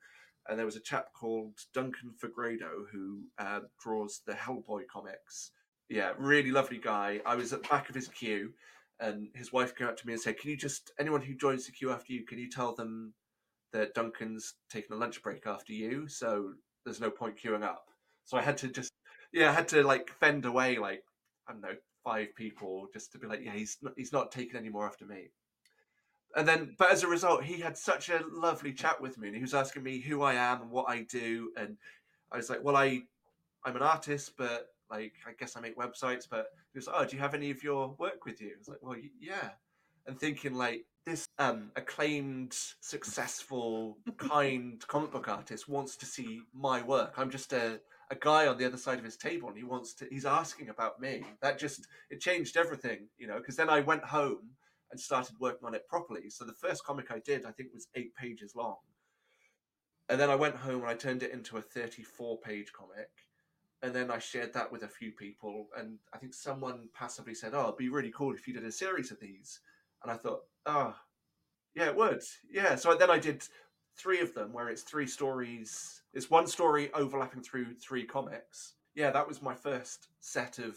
and 0.49 0.59
there 0.59 0.67
was 0.67 0.77
a 0.77 0.81
chap 0.81 1.13
called 1.15 1.55
duncan 1.73 2.13
fegredo 2.23 2.85
who 2.93 3.21
uh, 3.39 3.61
draws 3.83 4.21
the 4.27 4.33
hellboy 4.33 4.83
comics 4.93 5.53
yeah, 5.89 6.13
really 6.19 6.51
lovely 6.51 6.79
guy. 6.79 7.21
I 7.27 7.35
was 7.37 7.53
at 7.53 7.63
the 7.63 7.69
back 7.69 7.89
of 7.89 7.95
his 7.95 8.09
queue, 8.09 8.53
and 9.01 9.29
his 9.35 9.53
wife 9.53 9.75
came 9.75 9.89
up 9.89 9.97
to 9.99 10.07
me 10.07 10.15
and 10.15 10.23
said, 10.23 10.39
"Can 10.39 10.51
you 10.51 10.57
just 10.57 10.93
anyone 10.99 11.23
who 11.23 11.35
joins 11.35 11.67
the 11.67 11.73
queue 11.73 11.91
after 11.91 12.13
you, 12.13 12.25
can 12.27 12.39
you 12.39 12.51
tell 12.51 12.75
them 12.75 13.15
that 13.73 13.95
Duncan's 13.95 14.55
taking 14.71 14.95
a 14.97 14.99
lunch 14.99 15.23
break 15.23 15.47
after 15.47 15.73
you, 15.73 16.09
so 16.09 16.55
there's 16.85 17.01
no 17.01 17.11
point 17.11 17.39
queuing 17.43 17.65
up." 17.65 17.87
So 18.25 18.37
I 18.37 18.43
had 18.43 18.59
to 18.59 18.69
just 18.69 18.93
yeah, 19.33 19.51
I 19.51 19.53
had 19.53 19.69
to 19.69 19.83
like 19.83 20.11
fend 20.21 20.45
away 20.45 20.79
like 20.79 21.03
I 21.49 21.53
don't 21.53 21.63
know 21.63 21.77
five 22.09 22.35
people 22.37 22.89
just 22.93 23.13
to 23.13 23.19
be 23.19 23.27
like, 23.27 23.41
yeah, 23.45 23.53
he's 23.53 23.77
not, 23.83 23.93
he's 23.97 24.13
not 24.13 24.33
taking 24.33 24.57
any 24.57 24.71
more 24.71 24.87
after 24.87 25.05
me. 25.05 25.31
And 26.37 26.47
then, 26.47 26.75
but 26.79 26.91
as 26.91 27.03
a 27.03 27.09
result, 27.09 27.45
he 27.45 27.61
had 27.61 27.77
such 27.77 28.09
a 28.09 28.21
lovely 28.31 28.73
chat 28.73 29.01
with 29.01 29.19
me, 29.19 29.29
and 29.29 29.37
he 29.37 29.43
was 29.43 29.55
asking 29.55 29.83
me 29.83 30.01
who 30.01 30.23
I 30.23 30.35
am 30.35 30.63
and 30.63 30.71
what 30.71 30.89
I 30.89 31.03
do, 31.03 31.51
and 31.57 31.77
I 32.31 32.37
was 32.37 32.51
like, 32.51 32.63
well, 32.63 32.77
I 32.77 33.03
I'm 33.65 33.77
an 33.77 33.83
artist, 33.83 34.33
but 34.37 34.69
like 34.91 35.15
I 35.27 35.33
guess 35.39 35.57
I 35.57 35.61
make 35.61 35.77
websites, 35.77 36.25
but 36.29 36.47
he 36.73 36.79
was 36.79 36.87
like, 36.87 36.97
oh, 36.99 37.05
do 37.05 37.17
you 37.17 37.23
have 37.23 37.35
any 37.35 37.51
of 37.51 37.63
your 37.63 37.95
work 37.99 38.25
with 38.25 38.41
you? 38.41 38.49
I 38.49 38.59
was 38.59 38.69
like, 38.69 38.79
well, 38.83 38.97
yeah, 39.21 39.51
and 40.07 40.19
thinking 40.19 40.55
like 40.55 40.85
this 41.07 41.27
um, 41.39 41.71
acclaimed, 41.77 42.57
successful, 42.81 43.99
kind 44.19 44.85
comic 44.87 45.13
book 45.13 45.29
artist 45.29 45.69
wants 45.69 45.97
to 45.97 46.07
see 46.07 46.41
my 46.55 46.83
work. 46.83 47.15
I'm 47.17 47.31
just 47.31 47.53
a 47.53 47.81
a 48.11 48.15
guy 48.15 48.47
on 48.47 48.57
the 48.57 48.65
other 48.65 48.79
side 48.79 48.99
of 48.99 49.05
his 49.05 49.17
table, 49.17 49.49
and 49.49 49.57
he 49.57 49.65
wants 49.65 49.95
to. 49.95 50.07
He's 50.11 50.25
asking 50.25 50.71
about 50.71 51.01
me. 51.01 51.25
That 51.43 51.59
just 51.59 51.87
it 52.11 52.21
changed 52.21 52.57
everything, 52.57 53.09
you 53.19 53.27
know. 53.27 53.39
Because 53.39 53.57
then 53.57 53.71
I 53.71 53.81
went 53.81 54.05
home 54.05 54.51
and 54.91 54.99
started 54.99 55.37
working 55.39 55.67
on 55.67 55.75
it 55.75 55.87
properly. 55.89 56.31
So 56.31 56.45
the 56.45 56.55
first 56.55 56.85
comic 56.85 57.11
I 57.11 57.19
did, 57.19 57.45
I 57.45 57.53
think, 57.53 57.71
was 57.75 57.89
eight 57.95 58.15
pages 58.15 58.55
long. 58.55 58.77
And 60.09 60.19
then 60.19 60.31
I 60.31 60.37
went 60.37 60.57
home 60.57 60.81
and 60.81 60.89
I 60.89 60.95
turned 60.95 61.23
it 61.23 61.33
into 61.33 61.59
a 61.59 61.63
34 61.63 62.39
page 62.39 62.73
comic 62.73 63.11
and 63.83 63.95
then 63.95 64.11
I 64.11 64.19
shared 64.19 64.53
that 64.55 64.71
with 64.73 64.83
a 64.83 64.89
few 64.89 65.13
people, 65.13 65.69
and 65.77 65.99
I 66.13 66.19
think 66.19 66.35
someone 66.35 66.89
passively 66.95 67.35
said, 67.35 67.55
"Oh, 67.55 67.65
it'd 67.65 67.77
be 67.77 67.89
really 67.89 68.11
cool 68.11 68.35
if 68.35 68.47
you 68.49 68.55
did 68.55 68.65
a 68.65 68.73
series 68.73 69.11
of 69.11 69.21
these." 69.21 69.61
And 70.03 70.11
I 70.13 70.17
thought, 70.17 70.45
"Oh, 70.67 70.97
yeah, 71.75 71.87
it 71.87 71.97
would." 71.97 72.23
Yeah. 72.51 72.77
So 72.77 72.95
then 72.97 73.11
I 73.11 73.19
did 73.19 73.45
three 73.97 74.21
of 74.21 74.35
them, 74.35 74.53
where 74.53 74.69
it's 74.69 74.83
three 74.83 75.07
stories. 75.07 76.03
It's 76.13 76.31
one 76.31 76.47
story 76.47 76.93
overlapping 76.93 77.43
through 77.43 77.75
three 77.75 78.05
comics. 78.05 78.75
yeah, 78.95 79.11
that 79.13 79.29
was 79.29 79.41
my 79.43 79.55
first 79.55 80.09
set 80.21 80.59
of 80.59 80.77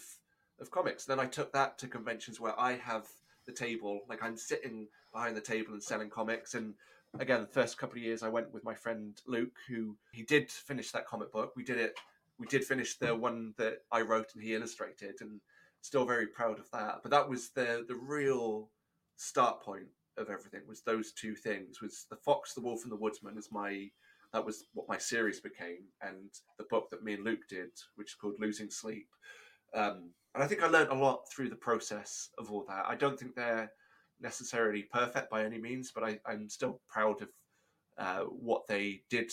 of 0.60 0.70
comics. 0.72 1.06
Then 1.06 1.20
I 1.20 1.26
took 1.26 1.52
that 1.54 1.78
to 1.80 1.88
conventions 1.88 2.40
where 2.40 2.60
I 2.60 2.74
have 2.74 3.08
the 3.46 3.52
table, 3.52 4.02
like 4.08 4.24
I'm 4.24 4.38
sitting 4.38 4.88
behind 5.12 5.36
the 5.36 5.42
table 5.42 5.74
and 5.74 5.82
selling 5.82 6.10
comics. 6.10 6.54
And 6.54 6.76
again, 7.20 7.42
the 7.42 7.48
first 7.48 7.78
couple 7.78 7.98
of 7.98 8.04
years 8.04 8.22
I 8.24 8.30
went 8.30 8.54
with 8.54 8.64
my 8.64 8.76
friend 8.76 9.20
Luke, 9.26 9.58
who 9.68 9.98
he 10.12 10.24
did 10.24 10.52
finish 10.52 10.92
that 10.92 11.08
comic 11.08 11.32
book. 11.32 11.54
We 11.56 11.64
did 11.64 11.78
it. 11.80 11.98
We 12.42 12.48
did 12.48 12.66
finish 12.66 12.98
the 12.98 13.16
one 13.16 13.54
that 13.60 13.84
I 13.92 14.02
wrote 14.02 14.32
and 14.34 14.44
he 14.44 14.56
illustrated, 14.56 15.16
and 15.22 15.40
still 15.82 16.06
very 16.06 16.26
proud 16.26 16.58
of 16.58 16.70
that. 16.72 17.02
But 17.04 17.12
that 17.12 17.30
was 17.30 17.52
the 17.52 17.86
the 17.88 17.96
real 17.96 18.70
start 19.16 19.62
point 19.62 19.88
of 20.18 20.30
everything. 20.30 20.62
Was 20.68 20.82
those 20.82 21.12
two 21.12 21.36
things? 21.36 21.82
Was 21.82 22.08
the 22.10 22.16
Fox, 22.16 22.56
the 22.56 22.62
Wolf, 22.62 22.82
and 22.84 22.92
the 22.92 22.98
Woodsman? 22.98 23.38
Is 23.38 23.50
my 23.52 23.90
that 24.34 24.44
was 24.44 24.66
what 24.74 24.90
my 24.90 24.98
series 24.98 25.40
became, 25.40 25.84
and 26.02 26.30
the 26.58 26.66
book 26.70 26.90
that 26.90 27.04
me 27.04 27.14
and 27.14 27.24
Luke 27.24 27.48
did, 27.48 27.70
which 27.96 28.12
is 28.12 28.16
called 28.16 28.40
Losing 28.40 28.72
Sleep. 28.72 29.08
Um, 29.76 30.10
and 30.34 30.44
I 30.44 30.48
think 30.48 30.64
I 30.64 30.68
learned 30.68 30.90
a 30.90 30.96
lot 30.96 31.30
through 31.32 31.50
the 31.50 31.56
process 31.56 32.30
of 32.40 32.52
all 32.52 32.66
that. 32.68 32.86
I 32.88 32.96
don't 32.96 33.20
think 33.20 33.36
they're 33.36 33.72
necessarily 34.20 34.84
perfect 34.84 35.30
by 35.30 35.44
any 35.44 35.60
means, 35.60 35.92
but 35.94 36.04
I, 36.04 36.20
am 36.28 36.50
still 36.50 36.82
proud 36.88 37.22
of 37.22 37.30
uh, 37.98 38.22
what 38.22 38.68
they 38.68 39.02
did 39.10 39.32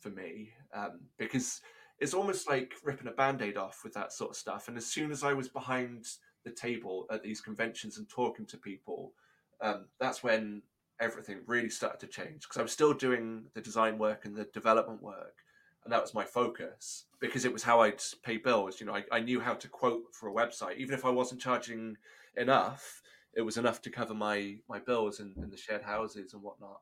for 0.00 0.10
me 0.10 0.50
um, 0.74 1.00
because 1.18 1.60
it's 2.00 2.14
almost 2.14 2.48
like 2.48 2.74
ripping 2.82 3.08
a 3.08 3.12
band 3.12 3.42
aid 3.42 3.56
off 3.56 3.80
with 3.84 3.94
that 3.94 4.12
sort 4.12 4.30
of 4.30 4.36
stuff. 4.36 4.68
And 4.68 4.76
as 4.76 4.86
soon 4.86 5.10
as 5.10 5.22
I 5.22 5.32
was 5.32 5.48
behind 5.48 6.06
the 6.44 6.50
table 6.50 7.06
at 7.10 7.22
these 7.22 7.40
conventions 7.40 7.98
and 7.98 8.08
talking 8.08 8.46
to 8.46 8.56
people, 8.56 9.12
um, 9.60 9.86
that's 9.98 10.22
when 10.22 10.62
everything 11.00 11.40
really 11.46 11.70
started 11.70 12.00
to 12.00 12.06
change 12.06 12.42
because 12.42 12.58
I 12.58 12.62
was 12.62 12.72
still 12.72 12.92
doing 12.92 13.44
the 13.54 13.60
design 13.60 13.98
work 13.98 14.24
and 14.24 14.36
the 14.36 14.44
development 14.44 15.02
work 15.02 15.36
and 15.84 15.92
that 15.92 16.02
was 16.02 16.14
my 16.14 16.24
focus 16.24 17.04
because 17.20 17.44
it 17.44 17.52
was 17.52 17.62
how 17.62 17.80
I'd 17.80 18.02
pay 18.22 18.36
bills. 18.36 18.80
You 18.80 18.86
know, 18.86 18.94
I, 18.94 19.04
I 19.10 19.20
knew 19.20 19.40
how 19.40 19.54
to 19.54 19.68
quote 19.68 20.02
for 20.12 20.28
a 20.28 20.32
website, 20.32 20.76
even 20.76 20.94
if 20.94 21.04
I 21.04 21.10
wasn't 21.10 21.40
charging 21.40 21.96
enough. 22.36 23.02
It 23.34 23.42
was 23.42 23.56
enough 23.56 23.80
to 23.82 23.90
cover 23.90 24.14
my 24.14 24.56
my 24.68 24.78
bills 24.78 25.20
in, 25.20 25.34
in 25.42 25.50
the 25.50 25.56
shared 25.56 25.82
houses 25.82 26.34
and 26.34 26.42
whatnot. 26.42 26.80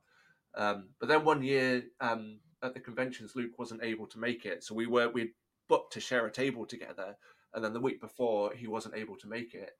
Um, 0.55 0.89
but 0.99 1.09
then 1.09 1.25
one 1.25 1.43
year 1.43 1.85
um, 2.01 2.39
at 2.63 2.75
the 2.75 2.81
conventions, 2.81 3.37
Luke 3.37 3.59
wasn't 3.59 3.83
able 3.83 4.07
to 4.07 4.19
make 4.19 4.45
it, 4.45 4.65
so 4.65 4.75
we 4.75 4.87
were 4.87 5.09
we 5.09 5.33
booked 5.69 5.93
to 5.95 6.01
share 6.01 6.27
a 6.27 6.33
table 6.33 6.67
together. 6.67 7.17
And 7.55 7.65
then 7.65 7.73
the 7.73 7.81
week 7.81 8.01
before, 8.01 8.53
he 8.55 8.67
wasn't 8.67 8.95
able 8.95 9.17
to 9.17 9.29
make 9.29 9.55
it. 9.55 9.73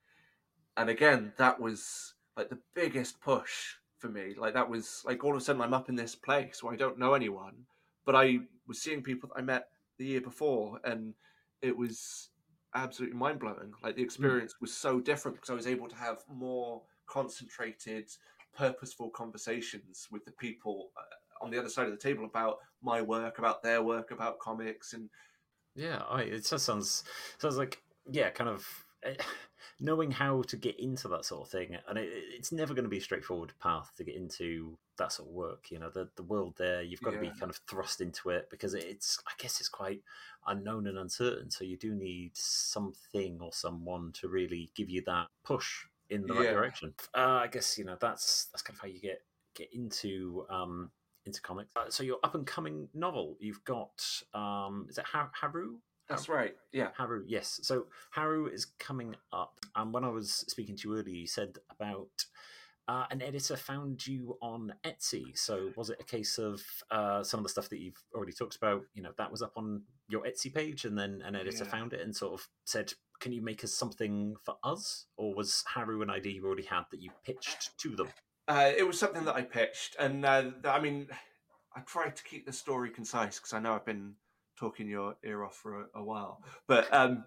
And 0.77 0.89
again, 0.89 1.33
that 1.37 1.61
was 1.61 2.15
like 2.37 2.49
the 2.49 2.59
biggest 2.75 3.21
push 3.21 3.75
for 3.99 4.09
me. 4.09 4.35
Like 4.37 4.55
that 4.55 4.71
was 4.71 5.03
like 5.05 5.23
all 5.23 5.33
of 5.33 5.37
a 5.37 5.41
sudden 5.41 5.61
I'm 5.61 5.75
up 5.75 5.89
in 5.89 5.97
this 5.97 6.15
place 6.15 6.63
where 6.63 6.73
I 6.73 6.77
don't 6.77 6.99
know 6.99 7.15
anyone 7.15 7.67
but 8.09 8.17
I 8.17 8.39
was 8.67 8.81
seeing 8.81 9.03
people 9.03 9.29
that 9.29 9.39
I 9.39 9.43
met 9.43 9.69
the 9.99 10.07
year 10.07 10.23
before, 10.23 10.81
and 10.83 11.13
it 11.61 11.77
was 11.77 12.31
absolutely 12.75 13.19
mind 13.19 13.39
blowing. 13.39 13.75
Like 13.83 13.97
the 13.97 14.01
hmm. 14.01 14.07
experience 14.07 14.55
was 14.63 14.73
so 14.73 14.99
different 14.99 15.37
because 15.37 15.51
I 15.51 15.55
was 15.55 15.67
able 15.67 15.89
to 15.89 15.95
have 15.95 16.25
more 16.27 16.81
concentrated, 17.07 18.09
purposeful 18.57 19.11
conversations 19.11 20.09
with 20.11 20.25
the 20.25 20.33
people 20.33 20.89
uh, 20.97 21.03
on 21.41 21.51
the 21.51 21.59
other 21.59 21.69
side 21.69 21.87
of 21.87 21.93
the 21.93 21.99
table 21.99 22.25
about 22.25 22.59
my 22.83 23.03
work, 23.03 23.39
about 23.39 23.63
their 23.63 23.83
work, 23.83 24.11
about 24.11 24.39
comics, 24.39 24.93
and 24.93 25.09
yeah, 25.75 26.03
I, 26.09 26.23
it 26.23 26.47
just 26.47 26.65
sounds 26.65 27.05
sounds 27.39 27.57
like 27.57 27.83
yeah, 28.11 28.31
kind 28.31 28.51
of. 28.51 28.67
Eh, 29.05 29.15
knowing 29.81 30.11
how 30.11 30.43
to 30.43 30.57
get 30.57 30.79
into 30.81 31.09
that 31.09 31.25
sort 31.25 31.43
of 31.43 31.51
thing, 31.51 31.77
and 31.89 31.99
it, 31.99 32.09
it's 32.13 32.53
never 32.53 32.75
going 32.75 32.85
to 32.85 32.91
be 32.91 32.99
a 32.99 33.03
straightforward 33.03 33.53
path 33.61 33.93
to 33.97 34.05
get 34.05 34.17
into 34.17 34.77
that 34.99 35.13
sort 35.13 35.29
of 35.29 35.35
work. 35.35 35.71
You 35.71 35.79
know, 35.79 35.91
the 35.91 36.09
the 36.17 36.23
world 36.23 36.55
there, 36.59 36.83
you've 36.83 37.01
got 37.01 37.13
yeah. 37.15 37.21
to 37.21 37.31
be 37.31 37.39
kind 37.39 37.51
of 37.51 37.61
thrust 37.69 38.01
into 38.01 38.31
it 38.31 38.49
because 38.51 38.75
it's, 38.75 39.19
I 39.27 39.33
guess, 39.39 39.61
it's 39.61 39.69
quite 39.69 40.03
unknown 40.47 40.87
and 40.87 40.99
uncertain. 40.99 41.51
So 41.51 41.65
you 41.65 41.77
do 41.77 41.95
need 41.95 42.33
something 42.35 43.39
or 43.41 43.53
someone 43.53 44.13
to 44.21 44.29
really 44.29 44.71
give 44.75 44.91
you 44.91 45.03
that 45.07 45.29
push 45.45 45.85
in 46.11 46.27
the 46.27 46.35
yeah. 46.35 46.41
right 46.41 46.53
direction. 46.53 46.95
Uh, 47.15 47.41
I 47.43 47.47
guess 47.49 47.79
you 47.79 47.85
know 47.85 47.97
that's 48.01 48.47
that's 48.47 48.63
kind 48.63 48.77
of 48.77 48.81
how 48.81 48.89
you 48.89 49.01
get 49.01 49.23
get 49.55 49.73
into 49.73 50.47
um, 50.51 50.91
into 51.29 51.41
comics. 51.43 51.73
Uh, 51.77 51.89
so 51.89 52.03
your 52.03 52.19
up 52.25 52.35
and 52.35 52.47
coming 52.47 52.89
novel, 52.95 53.37
you've 53.39 53.63
got 53.65 54.03
um, 54.35 54.87
is 54.89 54.99
it 54.99 55.05
Haru? 55.07 55.77
That's 56.09 56.29
right. 56.29 56.55
Yeah. 56.73 56.89
Haru, 56.97 57.25
yes. 57.27 57.61
So 57.63 57.87
Haru 58.11 58.47
is 58.47 58.65
coming 58.79 59.15
up. 59.33 59.61
And 59.77 59.93
when 59.93 60.05
I 60.05 60.09
was 60.09 60.45
speaking 60.49 60.75
to 60.77 60.89
you 60.89 60.99
earlier, 60.99 61.15
you 61.15 61.27
said 61.27 61.59
about 61.71 62.09
uh, 62.89 63.05
an 63.11 63.21
editor 63.21 63.57
found 63.57 64.07
you 64.07 64.39
on 64.41 64.73
Etsy. 64.85 65.37
So 65.37 65.71
was 65.77 65.91
it 65.91 65.99
a 66.01 66.05
case 66.05 66.39
of 66.39 66.63
uh, 66.91 67.23
some 67.23 67.39
of 67.39 67.45
the 67.45 67.51
stuff 67.51 67.69
that 67.69 67.79
you've 67.79 68.03
already 68.15 68.33
talked 68.33 68.57
about? 68.57 68.85
You 68.95 69.03
know, 69.03 69.13
that 69.19 69.31
was 69.31 69.43
up 69.43 69.53
on 69.57 69.83
your 70.09 70.23
Etsy 70.23 70.53
page, 70.53 70.87
and 70.87 70.99
then 70.99 71.23
an 71.27 71.37
editor 71.37 71.65
yeah. 71.65 71.71
found 71.71 71.93
it 71.93 72.01
and 72.01 72.17
sort 72.17 72.33
of 72.33 72.49
said, 72.65 72.95
"Can 73.21 73.33
you 73.33 73.43
make 73.43 73.63
us 73.63 73.75
something 73.75 74.37
for 74.43 74.57
us?" 74.65 75.05
Or 75.19 75.35
was 75.35 75.65
Haru 75.75 76.01
an 76.01 76.09
idea 76.09 76.33
you 76.33 76.47
already 76.47 76.65
had 76.65 76.85
that 76.91 77.03
you 77.03 77.11
pitched 77.27 77.79
to 77.81 77.95
them? 77.95 78.09
Uh, 78.49 78.73
it 78.75 78.87
was 78.87 78.99
something 78.99 79.27
that 79.27 79.37
I 79.37 79.43
pitched, 79.43 79.95
and 79.99 80.25
uh, 80.25 80.45
I 80.65 80.81
mean, 80.81 81.09
I 81.77 81.81
tried 81.81 82.17
to 82.17 82.25
keep 82.25 82.47
the 82.47 82.53
story 82.53 82.89
concise 82.89 83.39
because 83.39 83.53
I 83.53 83.59
know 83.59 83.75
I've 83.75 83.85
been 83.85 84.15
talking 84.59 84.89
your 84.89 85.17
ear 85.23 85.45
off 85.45 85.55
for 85.55 85.83
a, 85.83 85.85
a 85.97 86.03
while, 86.03 86.43
but 86.67 86.93
um, 86.93 87.25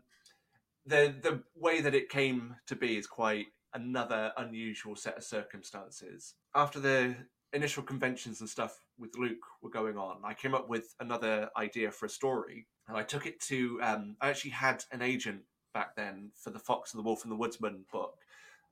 the 0.88 1.14
the 1.22 1.44
way 1.56 1.80
that 1.80 1.94
it 1.94 2.10
came 2.10 2.56
to 2.66 2.76
be 2.76 2.98
is 2.98 3.06
quite 3.06 3.46
another 3.76 4.32
unusual 4.38 4.96
set 4.96 5.16
of 5.16 5.24
circumstances. 5.24 6.34
After 6.56 6.80
the 6.80 7.16
initial 7.54 7.84
conventions 7.84 8.42
and 8.42 8.50
stuff 8.50 8.80
with 8.98 9.16
Luke 9.16 9.46
were 9.62 9.70
going 9.70 9.98
on, 9.98 10.22
I 10.24 10.34
came 10.34 10.56
up 10.56 10.70
with 10.70 10.96
another 11.00 11.52
idea 11.56 11.92
for 11.92 12.08
a 12.08 12.10
story, 12.10 12.66
and 12.88 12.98
I 12.98 13.04
took 13.04 13.28
it 13.28 13.40
to. 13.42 13.80
Um, 13.84 14.16
I 14.22 14.30
actually 14.30 14.52
had 14.52 14.86
an 14.92 15.04
agent 15.04 15.42
back 15.72 15.96
then 15.96 16.32
for 16.36 16.50
the 16.50 16.58
Fox 16.58 16.94
and 16.94 17.00
the 17.00 17.06
Wolf 17.06 17.22
and 17.22 17.32
the 17.32 17.38
Woodsman 17.38 17.86
book, 17.92 18.18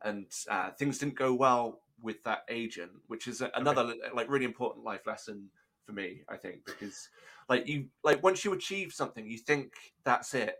and 0.04 0.26
uh, 0.50 0.72
things 0.72 0.98
didn't 0.98 1.14
go 1.14 1.32
well 1.32 1.82
with 2.02 2.24
that 2.24 2.44
agent, 2.50 2.92
which 3.08 3.28
is 3.28 3.42
another 3.56 3.82
okay. 3.82 4.00
like 4.14 4.30
really 4.30 4.46
important 4.46 4.86
life 4.86 5.06
lesson 5.06 5.50
for 5.86 5.94
me. 5.94 6.22
I 6.30 6.38
think 6.38 6.66
because 6.66 7.10
like 7.48 7.68
you 7.68 7.88
like 8.04 8.24
once 8.24 8.46
you 8.46 8.54
achieve 8.54 8.94
something, 8.94 9.26
you 9.26 9.38
think 9.38 9.74
that's 10.04 10.34
it, 10.34 10.56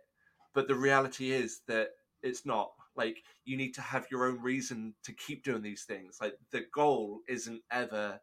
but 0.54 0.68
the 0.68 0.76
reality 0.76 1.32
is 1.32 1.62
that 1.68 1.90
it's 2.22 2.46
not 2.46 2.72
like 2.96 3.24
you 3.46 3.56
need 3.58 3.74
to 3.74 3.82
have 3.82 4.08
your 4.12 4.26
own 4.26 4.42
reason 4.42 4.94
to 5.04 5.14
keep 5.14 5.44
doing 5.44 5.62
these 5.62 5.84
things 5.84 6.18
like 6.22 6.34
the 6.52 6.66
goal 6.74 7.22
isn't 7.28 7.62
ever 7.72 8.20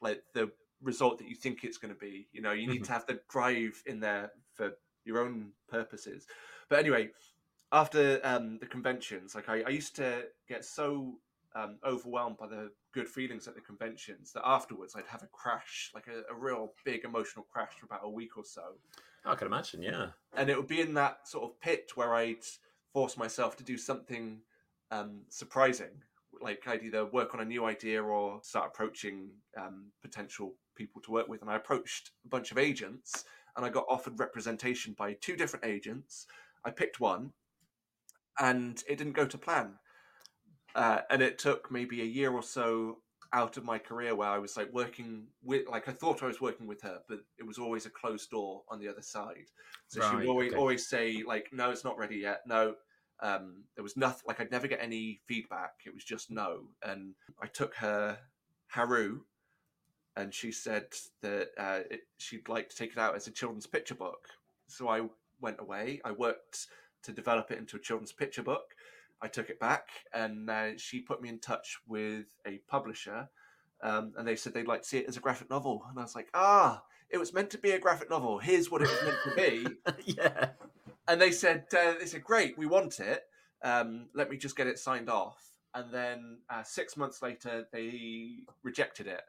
like 0.00 0.22
the 0.34 0.50
result 0.82 1.18
that 1.18 1.28
you 1.28 1.34
think 1.34 1.64
it's 1.64 1.78
going 1.78 1.92
to 1.92 1.98
be 1.98 2.28
you 2.32 2.42
know 2.42 2.52
you 2.52 2.66
need 2.66 2.82
mm-hmm. 2.82 2.84
to 2.84 2.92
have 2.92 3.06
the 3.06 3.20
drive 3.28 3.82
in 3.86 4.00
there 4.00 4.30
for 4.54 4.72
your 5.04 5.20
own 5.20 5.52
purposes 5.68 6.26
but 6.68 6.78
anyway 6.78 7.08
after 7.72 8.20
um, 8.24 8.58
the 8.60 8.66
conventions 8.66 9.34
like 9.34 9.48
I, 9.48 9.62
I, 9.62 9.70
used 9.70 9.94
to 9.96 10.24
get 10.48 10.64
so 10.64 11.14
um, 11.56 11.78
overwhelmed 11.84 12.36
by 12.36 12.46
the 12.46 12.70
good 12.92 13.08
feelings 13.08 13.48
at 13.48 13.54
the 13.54 13.60
conventions 13.60 14.32
that 14.32 14.42
afterwards 14.44 14.94
i'd 14.96 15.06
have 15.06 15.22
a 15.22 15.28
crash 15.32 15.90
like 15.94 16.06
a, 16.06 16.32
a 16.32 16.36
real 16.36 16.72
big 16.84 17.04
emotional 17.04 17.44
crash 17.52 17.72
for 17.78 17.86
about 17.86 18.00
a 18.04 18.08
week 18.08 18.36
or 18.36 18.44
so 18.44 18.62
i 19.24 19.34
can 19.34 19.46
imagine 19.46 19.82
yeah 19.82 20.06
and 20.36 20.48
it 20.48 20.56
would 20.56 20.68
be 20.68 20.80
in 20.80 20.94
that 20.94 21.26
sort 21.26 21.44
of 21.44 21.60
pit 21.60 21.90
where 21.96 22.14
i'd 22.14 22.44
force 22.92 23.16
myself 23.16 23.56
to 23.56 23.64
do 23.64 23.76
something 23.76 24.40
um, 24.90 25.22
surprising. 25.28 26.02
Like 26.40 26.66
I'd 26.66 26.82
either 26.82 27.06
work 27.06 27.34
on 27.34 27.40
a 27.40 27.44
new 27.44 27.64
idea 27.64 28.02
or 28.02 28.40
start 28.42 28.70
approaching 28.72 29.30
um, 29.56 29.86
potential 30.02 30.54
people 30.76 31.00
to 31.02 31.10
work 31.10 31.28
with. 31.28 31.42
And 31.42 31.50
I 31.50 31.56
approached 31.56 32.10
a 32.24 32.28
bunch 32.28 32.50
of 32.50 32.58
agents 32.58 33.24
and 33.56 33.66
I 33.66 33.68
got 33.68 33.84
offered 33.88 34.18
representation 34.18 34.94
by 34.96 35.14
two 35.14 35.36
different 35.36 35.64
agents. 35.64 36.26
I 36.64 36.70
picked 36.70 37.00
one 37.00 37.32
and 38.38 38.82
it 38.88 38.96
didn't 38.96 39.14
go 39.14 39.26
to 39.26 39.38
plan. 39.38 39.74
Uh, 40.74 41.00
and 41.10 41.22
it 41.22 41.38
took 41.38 41.70
maybe 41.70 42.02
a 42.02 42.04
year 42.04 42.30
or 42.30 42.42
so 42.42 42.98
out 43.32 43.56
of 43.56 43.64
my 43.64 43.78
career 43.78 44.14
where 44.14 44.28
I 44.28 44.38
was 44.38 44.56
like 44.56 44.72
working 44.72 45.26
with, 45.42 45.68
like 45.68 45.88
I 45.88 45.92
thought 45.92 46.22
I 46.22 46.26
was 46.26 46.40
working 46.40 46.66
with 46.66 46.82
her, 46.82 46.98
but 47.08 47.20
it 47.38 47.46
was 47.46 47.58
always 47.58 47.86
a 47.86 47.90
closed 47.90 48.30
door 48.30 48.62
on 48.68 48.80
the 48.80 48.88
other 48.88 49.02
side. 49.02 49.50
So 49.88 50.00
right, 50.00 50.10
she 50.10 50.16
would 50.16 50.26
always, 50.26 50.52
okay. 50.52 50.58
always 50.58 50.88
say 50.88 51.22
like, 51.26 51.50
"No, 51.52 51.70
it's 51.70 51.84
not 51.84 51.98
ready 51.98 52.16
yet." 52.16 52.42
No, 52.46 52.74
um, 53.20 53.64
there 53.76 53.82
was 53.82 53.96
nothing. 53.96 54.22
Like 54.26 54.40
I'd 54.40 54.50
never 54.50 54.66
get 54.66 54.80
any 54.82 55.20
feedback. 55.26 55.74
It 55.86 55.94
was 55.94 56.04
just 56.04 56.30
no. 56.30 56.62
And 56.84 57.14
I 57.40 57.46
took 57.46 57.74
her 57.76 58.18
Haru, 58.68 59.20
and 60.16 60.34
she 60.34 60.52
said 60.52 60.86
that 61.22 61.48
uh, 61.58 61.80
it, 61.90 62.00
she'd 62.18 62.48
like 62.48 62.68
to 62.70 62.76
take 62.76 62.92
it 62.92 62.98
out 62.98 63.14
as 63.14 63.26
a 63.26 63.30
children's 63.30 63.66
picture 63.66 63.94
book. 63.94 64.28
So 64.66 64.88
I 64.88 65.02
went 65.40 65.60
away. 65.60 66.00
I 66.04 66.12
worked 66.12 66.66
to 67.02 67.12
develop 67.12 67.50
it 67.50 67.58
into 67.58 67.76
a 67.76 67.80
children's 67.80 68.12
picture 68.12 68.42
book. 68.42 68.74
I 69.22 69.28
took 69.28 69.50
it 69.50 69.60
back, 69.60 69.88
and 70.12 70.48
uh, 70.48 70.76
she 70.76 71.00
put 71.00 71.20
me 71.20 71.28
in 71.28 71.38
touch 71.38 71.78
with 71.86 72.26
a 72.46 72.60
publisher, 72.68 73.28
um, 73.82 74.12
and 74.16 74.26
they 74.26 74.36
said 74.36 74.54
they'd 74.54 74.66
like 74.66 74.82
to 74.82 74.88
see 74.88 74.98
it 74.98 75.08
as 75.08 75.16
a 75.16 75.20
graphic 75.20 75.50
novel. 75.50 75.84
And 75.88 75.98
I 75.98 76.02
was 76.02 76.14
like, 76.14 76.28
ah, 76.34 76.82
it 77.10 77.18
was 77.18 77.34
meant 77.34 77.50
to 77.50 77.58
be 77.58 77.72
a 77.72 77.78
graphic 77.78 78.10
novel. 78.10 78.38
Here's 78.38 78.70
what 78.70 78.82
it 78.82 78.88
was 78.88 79.02
meant 79.02 79.18
to 79.24 79.34
be. 79.34 80.12
yeah. 80.16 80.50
And 81.08 81.20
they 81.20 81.32
said, 81.32 81.64
uh, 81.72 81.94
they 81.98 82.06
said, 82.06 82.22
great, 82.22 82.56
we 82.56 82.66
want 82.66 83.00
it. 83.00 83.24
Um, 83.62 84.08
let 84.14 84.30
me 84.30 84.36
just 84.36 84.56
get 84.56 84.66
it 84.66 84.78
signed 84.78 85.10
off. 85.10 85.52
And 85.74 85.92
then 85.92 86.38
uh, 86.48 86.62
six 86.62 86.96
months 86.96 87.22
later, 87.22 87.66
they 87.72 88.44
rejected 88.62 89.06
it. 89.06 89.22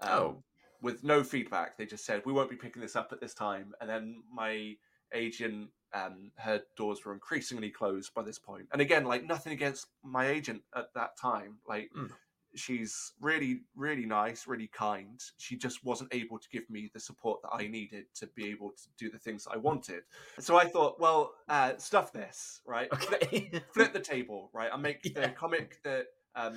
Um, 0.00 0.10
oh. 0.10 0.42
With 0.82 1.04
no 1.04 1.24
feedback, 1.24 1.78
they 1.78 1.86
just 1.86 2.04
said 2.04 2.22
we 2.24 2.32
won't 2.32 2.50
be 2.50 2.56
picking 2.56 2.82
this 2.82 2.96
up 2.96 3.10
at 3.12 3.20
this 3.20 3.34
time. 3.34 3.72
And 3.80 3.88
then 3.88 4.22
my 4.32 4.74
agent 5.14 5.68
um, 5.94 6.30
her 6.36 6.62
doors 6.76 7.04
were 7.04 7.12
increasingly 7.12 7.70
closed 7.70 8.12
by 8.14 8.22
this 8.22 8.38
point. 8.38 8.66
And 8.72 8.80
again, 8.82 9.04
like 9.04 9.24
nothing 9.24 9.52
against 9.52 9.86
my 10.02 10.28
agent 10.28 10.62
at 10.74 10.92
that 10.94 11.16
time. 11.16 11.58
Like 11.68 11.90
Mm. 11.96 12.10
she's 12.54 13.12
really, 13.20 13.62
really 13.74 14.06
nice, 14.06 14.46
really 14.46 14.68
kind. 14.68 15.22
She 15.36 15.56
just 15.56 15.84
wasn't 15.84 16.12
able 16.14 16.38
to 16.38 16.48
give 16.48 16.68
me 16.70 16.90
the 16.92 17.00
support 17.00 17.42
that 17.42 17.50
I 17.52 17.66
needed 17.66 18.06
to 18.16 18.26
be 18.28 18.48
able 18.50 18.70
to 18.70 18.88
do 18.98 19.10
the 19.10 19.18
things 19.18 19.44
that 19.44 19.52
I 19.52 19.56
wanted. 19.58 20.02
So 20.38 20.56
I 20.56 20.64
thought, 20.66 20.98
well, 20.98 21.34
uh, 21.48 21.76
stuff 21.78 22.12
this, 22.12 22.60
right? 22.66 22.88
Okay. 22.92 23.50
Flip 23.72 23.92
the 23.92 24.00
table, 24.00 24.50
right? 24.52 24.70
I 24.72 24.76
make 24.76 25.00
Yeah. 25.04 25.26
the 25.26 25.28
comic 25.28 25.82
that 25.84 26.06
um 26.34 26.56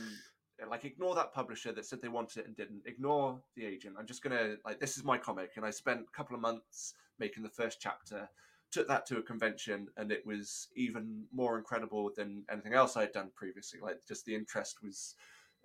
like 0.69 0.83
ignore 0.83 1.15
that 1.15 1.33
publisher 1.33 1.71
that 1.71 1.85
said 1.85 2.01
they 2.01 2.09
wanted 2.09 2.39
it 2.39 2.47
and 2.47 2.55
didn't. 2.55 2.81
Ignore 2.85 3.41
the 3.55 3.65
agent. 3.65 3.95
I'm 3.97 4.05
just 4.05 4.21
gonna 4.21 4.57
like 4.65 4.79
this 4.79 4.97
is 4.97 5.03
my 5.05 5.17
comic, 5.17 5.51
and 5.55 5.65
I 5.65 5.69
spent 5.69 6.01
a 6.01 6.17
couple 6.17 6.35
of 6.35 6.41
months 6.41 6.93
making 7.17 7.43
the 7.43 7.49
first 7.49 7.79
chapter. 7.79 8.29
Took 8.71 8.87
that 8.87 9.05
to 9.07 9.17
a 9.17 9.23
convention, 9.23 9.87
and 9.97 10.11
it 10.11 10.25
was 10.25 10.67
even 10.75 11.25
more 11.33 11.57
incredible 11.57 12.11
than 12.15 12.43
anything 12.51 12.73
else 12.73 12.95
I 12.95 13.01
had 13.01 13.13
done 13.13 13.31
previously. 13.35 13.79
Like 13.81 13.97
just 14.07 14.25
the 14.25 14.35
interest 14.35 14.77
was 14.83 15.15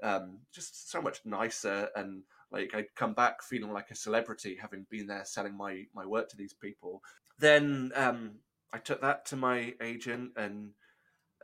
um, 0.02 0.38
just 0.52 0.90
so 0.90 1.02
much 1.02 1.20
nicer, 1.24 1.88
and 1.96 2.22
like 2.50 2.74
I'd 2.74 2.94
come 2.94 3.14
back 3.14 3.42
feeling 3.42 3.72
like 3.72 3.90
a 3.90 3.94
celebrity, 3.94 4.57
having 4.61 4.86
been 4.90 5.07
there 5.07 5.24
selling 5.24 5.57
my 5.57 5.84
my 5.94 6.07
work 6.07 6.28
to 6.30 6.36
these 6.36 6.55
people. 6.55 7.02
Then 7.38 7.92
um, 7.94 8.36
I 8.72 8.78
took 8.78 9.00
that 9.02 9.26
to 9.26 9.36
my 9.36 9.74
agent, 9.82 10.32
and 10.36 10.70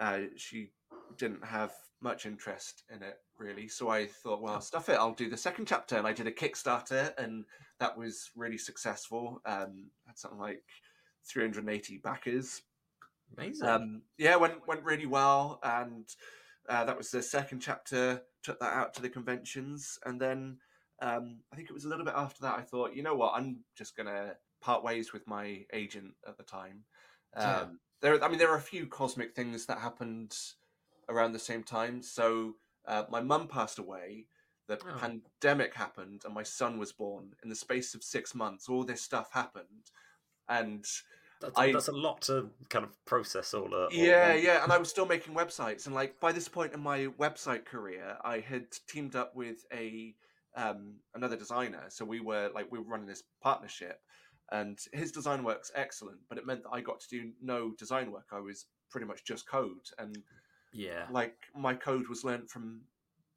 uh, 0.00 0.20
she 0.36 0.70
didn't 1.18 1.44
have 1.44 1.72
much 2.00 2.24
interest 2.24 2.84
in 2.94 3.02
it 3.02 3.18
really. 3.38 3.68
So 3.68 3.88
I 3.88 4.06
thought, 4.06 4.42
well, 4.42 4.60
stuff 4.60 4.88
it. 4.88 4.98
I'll 4.98 5.14
do 5.14 5.30
the 5.30 5.36
second 5.36 5.66
chapter, 5.66 5.96
and 5.96 6.06
I 6.06 6.12
did 6.12 6.26
a 6.26 6.32
Kickstarter, 6.32 7.12
and 7.18 7.44
that 7.78 7.96
was 7.96 8.30
really 8.36 8.58
successful. 8.58 9.40
Um, 9.44 9.90
had 10.06 10.18
something 10.18 10.38
like 10.38 10.62
380 11.26 11.98
backers. 11.98 12.62
Amazing. 13.36 13.68
Um, 13.68 14.02
yeah, 14.18 14.36
went 14.36 14.66
went 14.66 14.84
really 14.84 15.06
well, 15.06 15.60
and 15.62 16.08
uh, 16.68 16.84
that 16.84 16.96
was 16.96 17.10
the 17.10 17.22
second 17.22 17.60
chapter. 17.60 18.22
Took 18.42 18.58
that 18.60 18.72
out 18.74 18.94
to 18.94 19.02
the 19.02 19.08
conventions, 19.08 19.98
and 20.04 20.20
then 20.20 20.58
um, 21.00 21.38
I 21.52 21.56
think 21.56 21.68
it 21.70 21.74
was 21.74 21.84
a 21.84 21.88
little 21.88 22.04
bit 22.04 22.14
after 22.16 22.42
that. 22.42 22.58
I 22.58 22.62
thought, 22.62 22.94
you 22.96 23.02
know 23.02 23.14
what, 23.14 23.34
I'm 23.34 23.64
just 23.76 23.96
gonna 23.96 24.34
part 24.60 24.82
ways 24.84 25.12
with 25.12 25.26
my 25.26 25.64
agent 25.72 26.14
at 26.26 26.36
the 26.36 26.42
time. 26.44 26.84
Um, 27.36 27.44
Yeah. 27.44 27.66
There, 28.02 28.24
I 28.24 28.28
mean, 28.28 28.38
there 28.38 28.50
are 28.50 28.56
a 28.56 28.62
few 28.62 28.86
cosmic 28.86 29.34
things 29.34 29.66
that 29.66 29.78
happened 29.78 30.34
around 31.10 31.32
the 31.32 31.38
same 31.38 31.62
time. 31.62 32.02
So 32.02 32.54
uh, 32.86 33.04
my 33.10 33.20
mum 33.20 33.46
passed 33.46 33.78
away. 33.78 34.26
The 34.68 34.78
Oh. 34.86 34.98
pandemic 34.98 35.74
happened, 35.74 36.22
and 36.24 36.32
my 36.32 36.44
son 36.44 36.78
was 36.78 36.92
born. 36.92 37.34
In 37.42 37.48
the 37.50 37.56
space 37.56 37.94
of 37.94 38.02
six 38.02 38.34
months, 38.34 38.68
all 38.68 38.84
this 38.84 39.02
stuff 39.02 39.30
happened, 39.32 39.90
and 40.50 40.84
that's, 41.40 41.58
I- 41.58 41.72
that's 41.72 41.88
a 41.88 41.92
lot 41.92 42.20
to 42.22 42.50
kind 42.68 42.84
of 42.84 43.04
process 43.06 43.54
all. 43.54 43.72
Uh, 43.74 43.78
all 43.78 43.86
at 43.86 43.92
yeah, 43.94 44.32
once. 44.32 44.44
yeah, 44.44 44.62
and 44.62 44.72
I 44.72 44.78
was 44.78 44.90
still 44.96 45.06
making 45.06 45.34
websites, 45.34 45.86
and 45.86 45.94
like 45.94 46.20
by 46.20 46.32
this 46.32 46.48
point 46.48 46.74
in 46.74 46.80
my 46.80 47.06
website 47.18 47.64
career, 47.64 48.18
I 48.22 48.40
had 48.40 48.66
teamed 48.88 49.16
up 49.16 49.34
with 49.34 49.64
a 49.72 50.14
um, 50.56 50.96
another 51.14 51.36
designer, 51.36 51.84
so 51.88 52.04
we 52.04 52.20
were 52.20 52.50
like 52.54 52.70
we 52.70 52.78
were 52.78 52.84
running 52.84 53.06
this 53.06 53.22
partnership, 53.42 54.00
and 54.52 54.78
his 54.92 55.12
design 55.12 55.42
work's 55.44 55.72
excellent, 55.74 56.18
but 56.28 56.36
it 56.36 56.46
meant 56.46 56.64
that 56.64 56.70
I 56.72 56.82
got 56.82 57.00
to 57.00 57.08
do 57.08 57.30
no 57.40 57.72
design 57.78 58.12
work. 58.12 58.26
I 58.32 58.40
was 58.40 58.66
pretty 58.90 59.06
much 59.06 59.24
just 59.24 59.48
code, 59.48 59.86
and 59.98 60.18
yeah. 60.72 61.06
like 61.10 61.36
my 61.56 61.74
code 61.74 62.08
was 62.08 62.24
learned 62.24 62.50
from 62.50 62.82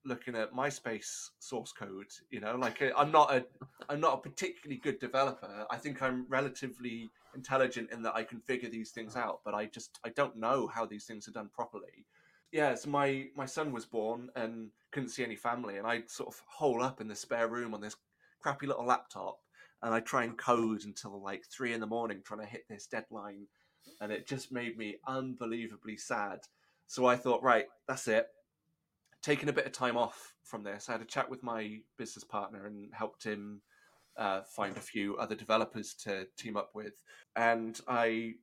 looking 0.05 0.35
at 0.35 0.53
MySpace 0.53 1.29
source 1.39 1.71
code. 1.71 2.11
You 2.29 2.39
know, 2.39 2.55
like 2.55 2.81
uh, 2.81 2.89
I'm 2.97 3.11
not 3.11 3.33
a 3.33 3.45
I'm 3.89 3.99
not 3.99 4.15
a 4.15 4.17
particularly 4.17 4.79
good 4.79 4.99
developer. 4.99 5.65
I 5.69 5.77
think 5.77 6.01
I'm 6.01 6.25
relatively 6.29 7.09
intelligent 7.35 7.91
in 7.91 8.01
that 8.03 8.15
I 8.15 8.23
can 8.23 8.39
figure 8.39 8.69
these 8.69 8.91
things 8.91 9.15
out, 9.15 9.41
but 9.45 9.53
I 9.53 9.65
just 9.65 9.99
I 10.05 10.09
don't 10.09 10.37
know 10.37 10.67
how 10.67 10.85
these 10.85 11.05
things 11.05 11.27
are 11.27 11.31
done 11.31 11.49
properly. 11.53 12.05
Yeah, 12.51 12.75
so 12.75 12.89
my 12.89 13.27
my 13.35 13.45
son 13.45 13.71
was 13.71 13.85
born 13.85 14.29
and 14.35 14.69
couldn't 14.91 15.09
see 15.09 15.23
any 15.23 15.35
family, 15.35 15.77
and 15.77 15.87
I 15.87 16.03
sort 16.07 16.29
of 16.29 16.41
hole 16.47 16.83
up 16.83 17.01
in 17.01 17.07
the 17.07 17.15
spare 17.15 17.47
room 17.47 17.73
on 17.73 17.81
this 17.81 17.95
crappy 18.41 18.67
little 18.67 18.85
laptop, 18.85 19.39
and 19.81 19.93
I 19.93 19.99
try 20.01 20.23
and 20.23 20.37
code 20.37 20.83
until 20.85 21.21
like 21.21 21.45
three 21.45 21.73
in 21.73 21.79
the 21.79 21.87
morning, 21.87 22.21
trying 22.23 22.41
to 22.41 22.45
hit 22.45 22.65
this 22.69 22.85
deadline, 22.85 23.47
and 24.01 24.11
it 24.11 24.27
just 24.27 24.51
made 24.51 24.77
me 24.77 24.97
unbelievably 25.07 25.97
sad. 25.97 26.39
So 26.87 27.05
I 27.05 27.15
thought, 27.15 27.41
right, 27.41 27.65
that's 27.87 28.07
it. 28.07 28.27
Taking 29.23 29.49
a 29.49 29.53
bit 29.53 29.65
of 29.65 29.71
time 29.71 29.97
off 29.97 30.33
from 30.43 30.63
this, 30.63 30.89
I 30.89 30.91
had 30.93 31.01
a 31.01 31.05
chat 31.05 31.29
with 31.29 31.41
my 31.43 31.79
business 31.97 32.23
partner 32.25 32.65
and 32.65 32.93
helped 32.93 33.23
him 33.23 33.61
uh, 34.17 34.41
find 34.55 34.75
a 34.75 34.81
few 34.81 35.15
other 35.17 35.35
developers 35.35 35.93
to 36.03 36.27
team 36.37 36.57
up 36.57 36.71
with. 36.75 36.93
And 37.35 37.79
I 37.87 38.33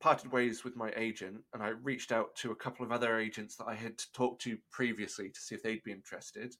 parted 0.00 0.30
ways 0.32 0.64
with 0.64 0.76
my 0.76 0.92
agent 0.96 1.38
and 1.54 1.62
I 1.62 1.68
reached 1.68 2.12
out 2.12 2.34
to 2.36 2.50
a 2.50 2.56
couple 2.56 2.84
of 2.84 2.92
other 2.92 3.18
agents 3.18 3.56
that 3.56 3.66
I 3.66 3.74
had 3.74 4.02
talked 4.14 4.42
to 4.42 4.58
previously 4.70 5.30
to 5.30 5.40
see 5.40 5.54
if 5.54 5.62
they'd 5.62 5.82
be 5.84 5.92
interested 5.92 6.54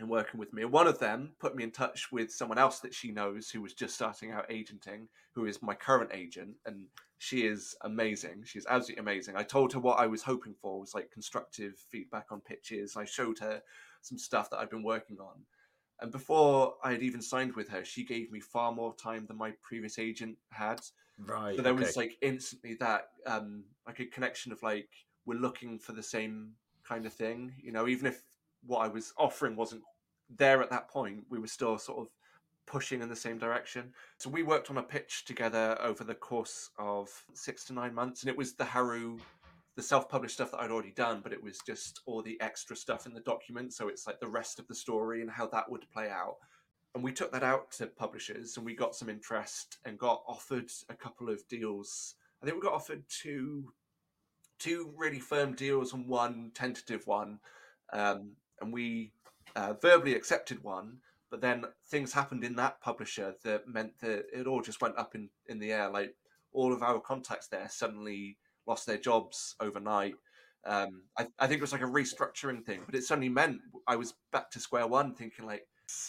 in 0.00 0.08
working 0.08 0.40
with 0.40 0.52
me. 0.52 0.62
And 0.62 0.72
one 0.72 0.86
of 0.86 0.98
them 0.98 1.32
put 1.38 1.54
me 1.54 1.64
in 1.64 1.70
touch 1.70 2.10
with 2.10 2.32
someone 2.32 2.58
else 2.58 2.80
that 2.80 2.94
she 2.94 3.10
knows 3.10 3.50
who 3.50 3.62
was 3.62 3.74
just 3.74 3.94
starting 3.94 4.32
out 4.32 4.50
agenting, 4.50 5.08
who 5.32 5.46
is 5.46 5.62
my 5.62 5.74
current 5.74 6.10
agent. 6.12 6.56
And 6.66 6.86
she 7.18 7.46
is 7.46 7.76
amazing. 7.82 8.42
She's 8.44 8.66
absolutely 8.68 9.02
amazing. 9.02 9.36
I 9.36 9.42
told 9.42 9.72
her 9.72 9.80
what 9.80 9.98
I 9.98 10.06
was 10.06 10.22
hoping 10.22 10.54
for 10.54 10.80
was 10.80 10.94
like 10.94 11.10
constructive 11.10 11.74
feedback 11.90 12.26
on 12.30 12.40
pitches. 12.40 12.96
I 12.96 13.04
showed 13.04 13.38
her 13.40 13.62
some 14.02 14.18
stuff 14.18 14.50
that 14.50 14.58
I've 14.58 14.70
been 14.70 14.82
working 14.82 15.18
on. 15.20 15.44
And 16.00 16.10
before 16.10 16.76
I 16.82 16.92
had 16.92 17.02
even 17.02 17.20
signed 17.20 17.54
with 17.54 17.68
her, 17.68 17.84
she 17.84 18.04
gave 18.04 18.32
me 18.32 18.40
far 18.40 18.72
more 18.72 18.94
time 18.94 19.26
than 19.26 19.36
my 19.36 19.52
previous 19.62 19.98
agent 19.98 20.38
had. 20.50 20.80
Right. 21.18 21.56
So 21.56 21.62
there 21.62 21.74
okay. 21.74 21.84
was 21.84 21.96
like 21.96 22.16
instantly 22.22 22.74
that 22.80 23.08
um 23.26 23.64
like 23.86 24.00
a 24.00 24.06
connection 24.06 24.52
of 24.52 24.62
like 24.62 24.88
we're 25.26 25.38
looking 25.38 25.78
for 25.78 25.92
the 25.92 26.02
same 26.02 26.52
kind 26.88 27.04
of 27.04 27.12
thing, 27.12 27.52
you 27.62 27.72
know, 27.72 27.86
even 27.86 28.06
if 28.06 28.22
what 28.64 28.78
I 28.78 28.88
was 28.88 29.12
offering 29.18 29.56
wasn't 29.56 29.82
there 30.36 30.62
at 30.62 30.70
that 30.70 30.88
point, 30.88 31.24
we 31.28 31.38
were 31.38 31.46
still 31.46 31.78
sort 31.78 31.98
of 32.00 32.08
pushing 32.66 33.02
in 33.02 33.08
the 33.08 33.16
same 33.16 33.38
direction. 33.38 33.92
So 34.18 34.30
we 34.30 34.42
worked 34.42 34.70
on 34.70 34.78
a 34.78 34.82
pitch 34.82 35.24
together 35.24 35.76
over 35.80 36.04
the 36.04 36.14
course 36.14 36.70
of 36.78 37.08
six 37.34 37.64
to 37.64 37.72
nine 37.72 37.94
months, 37.94 38.22
and 38.22 38.30
it 38.30 38.36
was 38.36 38.52
the 38.52 38.64
Haru, 38.64 39.18
the 39.76 39.82
self-published 39.82 40.34
stuff 40.34 40.52
that 40.52 40.60
I'd 40.60 40.70
already 40.70 40.92
done, 40.92 41.20
but 41.22 41.32
it 41.32 41.42
was 41.42 41.58
just 41.66 42.00
all 42.06 42.22
the 42.22 42.40
extra 42.40 42.76
stuff 42.76 43.06
in 43.06 43.14
the 43.14 43.20
document. 43.20 43.72
So 43.72 43.88
it's 43.88 44.06
like 44.06 44.20
the 44.20 44.28
rest 44.28 44.58
of 44.58 44.68
the 44.68 44.74
story 44.74 45.20
and 45.20 45.30
how 45.30 45.46
that 45.48 45.70
would 45.70 45.90
play 45.92 46.08
out. 46.08 46.36
And 46.94 47.04
we 47.04 47.12
took 47.12 47.32
that 47.32 47.44
out 47.44 47.70
to 47.72 47.86
publishers, 47.86 48.56
and 48.56 48.66
we 48.66 48.74
got 48.74 48.94
some 48.94 49.08
interest 49.08 49.78
and 49.84 49.98
got 49.98 50.22
offered 50.26 50.70
a 50.88 50.94
couple 50.94 51.28
of 51.28 51.46
deals. 51.48 52.14
I 52.42 52.46
think 52.46 52.56
we 52.56 52.62
got 52.62 52.74
offered 52.74 53.04
two, 53.08 53.72
two 54.58 54.92
really 54.96 55.20
firm 55.20 55.54
deals 55.54 55.92
and 55.92 56.06
one 56.06 56.50
tentative 56.54 57.06
one, 57.06 57.38
um, 57.92 58.32
and 58.60 58.72
we 58.72 59.12
uh, 59.56 59.74
verbally 59.80 60.14
accepted 60.14 60.62
one 60.62 60.98
but 61.30 61.40
then 61.40 61.64
things 61.88 62.12
happened 62.12 62.42
in 62.44 62.56
that 62.56 62.80
publisher 62.80 63.34
that 63.44 63.68
meant 63.68 63.92
that 64.00 64.24
it 64.32 64.46
all 64.46 64.60
just 64.60 64.82
went 64.82 64.98
up 64.98 65.14
in, 65.14 65.30
in 65.46 65.60
the 65.60 65.72
air. 65.72 65.88
Like 65.88 66.14
all 66.52 66.72
of 66.72 66.82
our 66.82 67.00
contacts 67.00 67.46
there 67.46 67.68
suddenly 67.70 68.36
lost 68.66 68.86
their 68.86 68.98
jobs 68.98 69.54
overnight. 69.60 70.14
Um, 70.66 71.04
I, 71.16 71.28
I 71.38 71.46
think 71.46 71.58
it 71.58 71.62
was 71.62 71.72
like 71.72 71.82
a 71.82 71.86
restructuring 71.86 72.64
thing, 72.64 72.82
but 72.84 72.94
it 72.94 73.04
suddenly 73.04 73.28
meant 73.28 73.60
I 73.86 73.96
was 73.96 74.14
back 74.32 74.50
to 74.50 74.60
square 74.60 74.86
one, 74.86 75.14
thinking 75.14 75.46
like, 75.46 75.66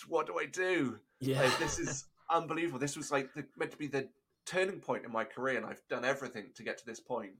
what 0.07 0.25
do 0.25 0.37
I 0.39 0.45
do? 0.45 0.99
yeah. 1.19 1.43
Like, 1.43 1.57
this 1.59 1.79
is 1.79 2.05
unbelievable. 2.29 2.79
This 2.79 2.97
was 2.97 3.11
like 3.11 3.33
the, 3.33 3.45
meant 3.57 3.71
to 3.71 3.77
be 3.77 3.87
the 3.87 4.09
turning 4.45 4.79
point 4.79 5.05
in 5.05 5.11
my 5.11 5.23
career, 5.23 5.57
and 5.57 5.65
I've 5.65 5.81
done 5.89 6.03
everything 6.03 6.47
to 6.55 6.63
get 6.63 6.77
to 6.79 6.85
this 6.85 6.99
point. 6.99 7.33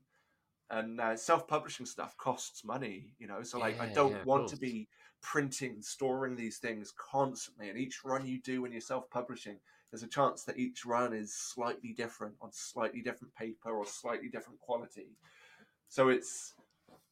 And 0.72 1.02
uh, 1.02 1.18
self-publishing 1.18 1.86
stuff 1.86 2.18
costs 2.18 2.64
money, 2.64 3.14
you 3.20 3.28
know. 3.28 3.44
So 3.44 3.60
like, 3.60 3.80
I 3.80 3.88
don't 3.88 4.12
yeah, 4.12 4.24
want 4.24 4.48
to 4.50 4.58
be 4.58 4.88
printing, 5.22 5.82
storing 5.82 6.36
these 6.36 6.58
things 6.60 6.94
constantly. 6.98 7.70
And 7.70 7.78
each 7.78 8.06
run 8.06 8.26
you 8.26 8.40
do 8.42 8.62
when 8.62 8.72
you're 8.72 8.82
self-publishing, 8.82 9.58
there's 9.92 10.04
a 10.04 10.08
chance 10.08 10.44
that 10.46 10.58
each 10.58 10.86
run 10.86 11.14
is 11.14 11.34
slightly 11.34 11.92
different 11.92 12.36
on 12.42 12.50
slightly 12.54 13.02
different 13.02 13.36
paper 13.36 13.72
or 13.72 13.86
slightly 13.86 14.30
different 14.30 14.60
quality. 14.62 15.18
So 15.90 16.08
it's 16.08 16.54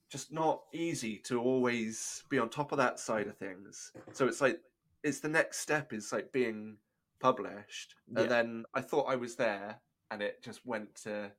just 0.09 0.31
not 0.31 0.61
easy 0.73 1.17
to 1.25 1.41
always 1.41 2.23
be 2.29 2.39
on 2.39 2.49
top 2.49 2.71
of 2.71 2.77
that 2.77 2.99
side 2.99 3.27
of 3.27 3.37
things. 3.37 3.91
So 4.13 4.27
it's 4.27 4.41
like 4.41 4.61
it's 5.03 5.19
the 5.19 5.29
next 5.29 5.59
step 5.59 5.93
is 5.93 6.11
like 6.13 6.31
being 6.31 6.77
published, 7.19 7.95
Yeah. 8.07 8.21
and 8.21 8.31
then 8.31 8.65
I 8.73 8.81
thought 8.81 9.09
I 9.09 9.17
was 9.17 9.35
there, 9.35 9.81
and 10.11 10.21
it 10.21 10.41
just 10.41 10.65
went 10.65 10.95
to 11.03 11.31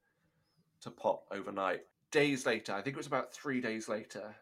to 0.83 0.91
pot 0.91 1.23
overnight. 1.31 1.81
Days 2.11 2.45
later, 2.47 2.73
I 2.73 2.83
think 2.83 2.95
it 2.95 2.99
was 2.99 3.07
about 3.07 3.33
three 3.33 3.61
days 3.61 3.89
later, 3.89 4.35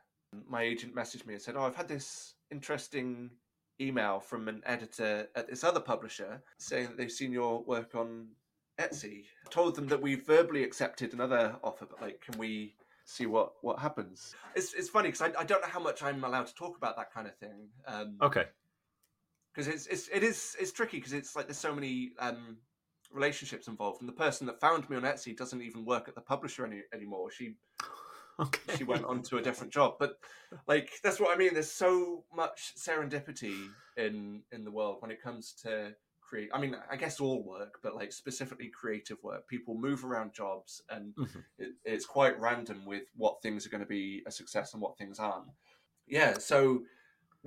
my 0.48 0.62
agent 0.62 0.94
messaged 0.94 1.26
me 1.26 1.34
and 1.34 1.42
said, 1.42 1.56
"Oh, 1.56 1.62
I've 1.62 1.76
had 1.76 1.88
this 1.88 2.34
interesting 2.50 3.30
email 3.80 4.20
from 4.20 4.48
an 4.48 4.62
editor 4.64 5.28
at 5.36 5.48
this 5.48 5.64
other 5.64 5.80
publisher 5.80 6.42
saying 6.58 6.86
that 6.86 6.96
they've 6.96 7.12
seen 7.12 7.30
your 7.32 7.62
work 7.62 7.94
on 7.94 8.28
Etsy. 8.78 9.24
I 9.46 9.50
told 9.50 9.74
them 9.76 9.86
that 9.88 10.00
we 10.00 10.14
verbally 10.14 10.64
accepted 10.64 11.12
another 11.12 11.56
offer, 11.62 11.86
but 11.86 12.00
like, 12.00 12.20
can 12.20 12.38
we 12.38 12.74
see 13.04 13.26
what 13.26 13.52
what 13.62 13.78
happens?" 13.78 14.34
It's 14.54 14.72
it's 14.72 14.88
funny 14.88 15.08
because 15.08 15.22
I, 15.22 15.40
I 15.40 15.44
don't 15.44 15.60
know 15.60 15.68
how 15.68 15.80
much 15.80 16.02
I'm 16.02 16.24
allowed 16.24 16.46
to 16.46 16.54
talk 16.54 16.76
about 16.76 16.96
that 16.96 17.12
kind 17.12 17.26
of 17.26 17.36
thing. 17.36 17.68
Um, 17.86 18.16
Okay. 18.22 18.46
because 19.54 19.68
it's, 19.68 19.86
it's 19.88 20.08
it 20.08 20.22
is 20.22 20.56
it's 20.58 20.72
tricky 20.72 20.98
because 20.98 21.12
it's 21.12 21.36
like 21.36 21.46
there's 21.46 21.58
so 21.58 21.74
many 21.74 22.12
um 22.18 22.56
relationships 23.10 23.68
involved, 23.68 24.00
and 24.00 24.08
the 24.08 24.12
person 24.14 24.46
that 24.46 24.60
found 24.60 24.88
me 24.88 24.96
on 24.96 25.02
Etsy 25.02 25.36
doesn't 25.36 25.62
even 25.62 25.84
work 25.84 26.08
at 26.08 26.14
the 26.14 26.20
publisher 26.20 26.64
any, 26.66 26.82
anymore. 26.92 27.30
She 27.30 27.54
Okay. 28.40 28.76
she 28.76 28.84
went 28.84 29.04
on 29.04 29.22
to 29.22 29.38
a 29.38 29.42
different 29.42 29.72
job. 29.72 29.94
But 29.98 30.18
like 30.66 30.90
that's 31.02 31.20
what 31.20 31.34
I 31.34 31.38
mean. 31.38 31.54
There's 31.54 31.72
so 31.72 32.24
much 32.32 32.74
serendipity 32.78 33.74
in 33.96 34.42
in 34.52 34.64
the 34.64 34.70
world 34.70 34.98
when 35.00 35.10
it 35.10 35.22
comes 35.22 35.54
to 35.62 35.94
create. 36.20 36.50
I 36.52 36.60
mean, 36.60 36.76
I 36.90 36.96
guess 36.96 37.20
all 37.20 37.42
work, 37.42 37.80
but 37.82 37.94
like 37.96 38.12
specifically 38.12 38.68
creative 38.68 39.22
work. 39.22 39.48
People 39.48 39.74
move 39.74 40.04
around 40.04 40.34
jobs, 40.34 40.82
and 40.90 41.14
Mhm. 41.18 41.44
it, 41.58 41.72
it's 41.84 42.06
quite 42.06 42.38
random 42.38 42.84
with 42.86 43.04
what 43.16 43.42
things 43.42 43.66
are 43.66 43.70
going 43.70 43.82
to 43.82 43.86
be 43.86 44.22
a 44.26 44.30
success 44.30 44.72
and 44.72 44.82
what 44.82 44.96
things 44.98 45.18
aren't. 45.18 45.48
Yeah, 46.06 46.38
so 46.38 46.84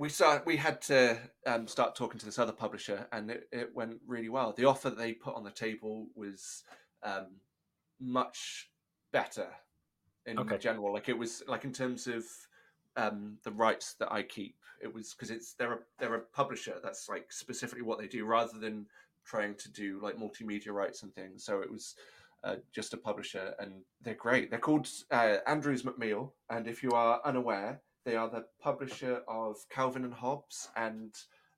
we 0.02 0.08
start. 0.08 0.44
We 0.44 0.56
had 0.56 0.82
to 0.82 1.16
um, 1.46 1.68
start 1.68 1.94
talking 1.94 2.18
to 2.18 2.26
this 2.26 2.40
other 2.40 2.50
publisher, 2.50 3.06
and 3.12 3.30
it, 3.30 3.48
it 3.52 3.70
went 3.72 4.00
really 4.04 4.28
well. 4.28 4.52
The 4.52 4.64
offer 4.64 4.90
they 4.90 5.12
put 5.12 5.36
on 5.36 5.44
the 5.44 5.50
table 5.52 6.08
was 6.16 6.64
um, 7.04 7.36
much 8.00 8.68
better 9.12 9.46
in 10.26 10.40
Okay. 10.40 10.58
general. 10.58 10.92
Like 10.92 11.08
it 11.08 11.16
was 11.16 11.44
like 11.46 11.62
in 11.62 11.72
terms 11.72 12.08
of 12.08 12.24
um, 12.96 13.38
the 13.44 13.52
rights 13.52 13.94
that 14.00 14.10
I 14.10 14.24
keep. 14.24 14.56
It 14.82 14.92
was 14.92 15.14
because 15.14 15.30
it's 15.30 15.54
they're 15.54 15.74
a 15.74 15.78
they're 16.00 16.16
a 16.16 16.20
publisher. 16.20 16.80
That's 16.82 17.08
like 17.08 17.32
specifically 17.32 17.82
what 17.82 18.00
they 18.00 18.08
do, 18.08 18.24
rather 18.24 18.58
than 18.58 18.86
trying 19.24 19.54
to 19.54 19.70
do 19.70 20.00
like 20.02 20.16
multimedia 20.16 20.72
rights 20.72 21.04
and 21.04 21.14
things. 21.14 21.44
So 21.44 21.60
it 21.60 21.70
was 21.70 21.94
uh, 22.42 22.56
just 22.74 22.92
a 22.92 22.96
publisher, 22.96 23.54
and 23.60 23.82
they're 24.00 24.14
great. 24.14 24.50
They're 24.50 24.58
called 24.58 24.88
uh, 25.12 25.36
Andrews 25.46 25.84
McMeel, 25.84 26.32
and 26.50 26.66
if 26.66 26.82
you 26.82 26.90
are 26.90 27.20
unaware, 27.24 27.80
they 28.04 28.16
are 28.16 28.28
the 28.28 28.44
publisher 28.60 29.22
of 29.28 29.56
Calvin 29.70 30.04
and 30.04 30.14
Hobbes 30.14 30.68
and 30.76 31.14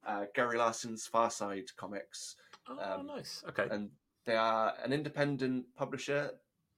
uh, 0.06 0.24
Gary 0.34 0.58
Larson's 0.58 1.06
Far 1.06 1.30
Side 1.30 1.74
comics, 1.76 2.36
Oh, 2.68 2.78
um, 3.00 3.06
nice. 3.06 3.42
Okay. 3.48 3.66
and 3.70 3.90
they 4.24 4.36
are 4.36 4.72
an 4.82 4.92
independent 4.92 5.66
publisher, 5.76 6.30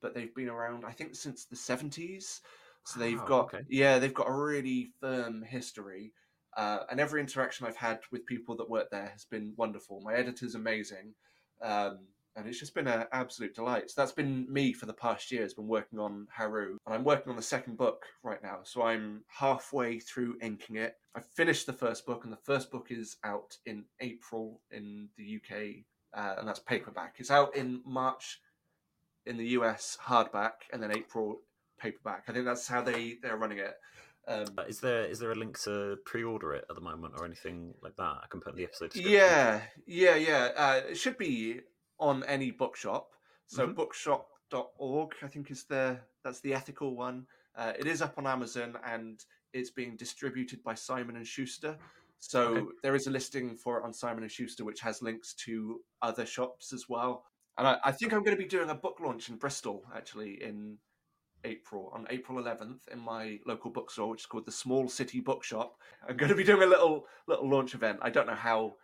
but 0.02 0.14
they've 0.14 0.34
been 0.34 0.48
around, 0.48 0.84
I 0.84 0.90
think, 0.92 1.14
since 1.14 1.44
the 1.44 1.56
seventies. 1.56 2.40
So 2.84 3.00
they've 3.00 3.18
Wow, 3.18 3.26
got 3.26 3.44
okay. 3.54 3.64
yeah, 3.68 3.98
they've 3.98 4.14
got 4.14 4.28
a 4.28 4.32
really 4.32 4.90
firm 5.00 5.42
history. 5.42 6.12
Uh, 6.56 6.84
and 6.90 6.98
every 6.98 7.20
interaction 7.20 7.66
I've 7.66 7.76
had 7.76 8.00
with 8.10 8.24
people 8.26 8.56
that 8.56 8.70
work 8.70 8.90
there 8.90 9.08
has 9.08 9.24
been 9.26 9.52
wonderful. 9.56 10.00
My 10.00 10.14
editor's 10.14 10.54
amazing, 10.54 11.14
um, 11.60 11.98
and 12.36 12.46
it's 12.46 12.60
just 12.60 12.74
been 12.74 12.86
an 12.86 13.06
absolute 13.12 13.54
delight. 13.54 13.90
So 13.90 14.00
that's 14.00 14.12
been 14.12 14.46
me 14.52 14.72
for 14.72 14.86
the 14.86 14.92
past 14.92 15.32
year. 15.32 15.42
Has 15.42 15.54
been 15.54 15.66
working 15.66 15.98
on 15.98 16.26
Haru, 16.30 16.76
and 16.86 16.94
I'm 16.94 17.04
working 17.04 17.30
on 17.30 17.36
the 17.36 17.42
second 17.42 17.76
book 17.76 18.04
right 18.22 18.42
now. 18.42 18.58
So 18.62 18.82
I'm 18.82 19.22
halfway 19.28 19.98
through 19.98 20.36
inking 20.42 20.76
it. 20.76 20.94
I 21.14 21.20
finished 21.20 21.66
the 21.66 21.72
first 21.72 22.06
book, 22.06 22.24
and 22.24 22.32
the 22.32 22.38
first 22.44 22.70
book 22.70 22.88
is 22.90 23.16
out 23.24 23.56
in 23.64 23.84
April 24.00 24.60
in 24.70 25.08
the 25.16 25.36
UK, 25.36 25.84
uh, 26.14 26.36
and 26.38 26.46
that's 26.46 26.60
paperback. 26.60 27.16
It's 27.18 27.30
out 27.30 27.56
in 27.56 27.80
March 27.86 28.40
in 29.24 29.36
the 29.36 29.48
US 29.48 29.98
hardback, 30.04 30.68
and 30.72 30.82
then 30.82 30.92
April 30.96 31.40
paperback. 31.80 32.24
I 32.28 32.32
think 32.32 32.44
that's 32.44 32.68
how 32.68 32.82
they 32.82 33.16
they're 33.22 33.36
running 33.36 33.58
it. 33.58 33.74
Um, 34.28 34.46
Uh, 34.58 34.62
Is 34.62 34.80
there 34.80 35.04
is 35.04 35.20
there 35.20 35.30
a 35.30 35.36
link 35.36 35.58
to 35.62 35.98
pre-order 36.04 36.52
it 36.54 36.64
at 36.68 36.74
the 36.74 36.82
moment 36.82 37.14
or 37.16 37.24
anything 37.24 37.74
like 37.82 37.96
that? 37.96 38.02
I 38.02 38.26
can 38.28 38.40
put 38.40 38.52
in 38.52 38.58
the 38.58 38.64
episode 38.64 38.90
description. 38.90 39.12
Yeah, 39.12 39.60
yeah, 39.86 40.16
yeah. 40.16 40.50
Uh, 40.56 40.80
it 40.90 40.96
should 40.96 41.16
be 41.16 41.60
on 41.98 42.24
any 42.24 42.50
bookshop. 42.50 43.14
So 43.46 43.66
Mhm. 43.66 43.74
bookshop.org, 43.74 45.14
I 45.22 45.28
think 45.28 45.50
is 45.50 45.64
the 45.64 46.00
that's 46.22 46.40
the 46.40 46.54
ethical 46.54 46.96
one. 46.96 47.26
Uh, 47.54 47.72
it 47.78 47.86
is 47.86 48.02
up 48.02 48.18
on 48.18 48.26
Amazon 48.26 48.76
and 48.84 49.24
it's 49.52 49.70
being 49.70 49.96
distributed 49.96 50.62
by 50.62 50.74
Simon 50.74 51.16
and 51.16 51.26
Schuster. 51.26 51.78
So 52.18 52.40
Okay. 52.56 52.66
there 52.82 52.94
is 52.94 53.06
a 53.06 53.10
listing 53.10 53.56
for 53.56 53.78
it 53.78 53.84
on 53.84 53.92
Simon 53.92 54.22
and 54.24 54.32
Schuster, 54.32 54.64
which 54.64 54.80
has 54.80 55.02
links 55.02 55.34
to 55.34 55.84
other 56.02 56.26
shops 56.26 56.72
as 56.72 56.88
well. 56.88 57.24
And 57.58 57.66
I, 57.66 57.78
I 57.84 57.92
think 57.92 58.12
I'm 58.12 58.22
going 58.24 58.36
to 58.36 58.42
be 58.42 58.48
doing 58.48 58.70
a 58.70 58.74
book 58.74 58.98
launch 59.00 59.28
in 59.28 59.36
Bristol 59.36 59.84
actually 59.94 60.42
in 60.42 60.78
April 61.44 61.90
on 61.94 62.06
April 62.10 62.38
11th 62.42 62.88
in 62.88 62.98
my 62.98 63.38
local 63.46 63.70
bookstore, 63.70 64.08
which 64.08 64.22
is 64.22 64.26
called 64.26 64.44
the 64.46 64.52
Small 64.52 64.88
City 64.88 65.20
Bookshop. 65.20 65.80
I'm 66.08 66.16
going 66.16 66.30
to 66.30 66.34
be 66.36 66.44
doing 66.44 66.62
a 66.62 66.66
little 66.66 67.06
little 67.28 67.48
launch 67.48 67.74
event. 67.74 68.00
I 68.02 68.10
don't 68.10 68.26
know 68.26 68.34
how 68.34 68.74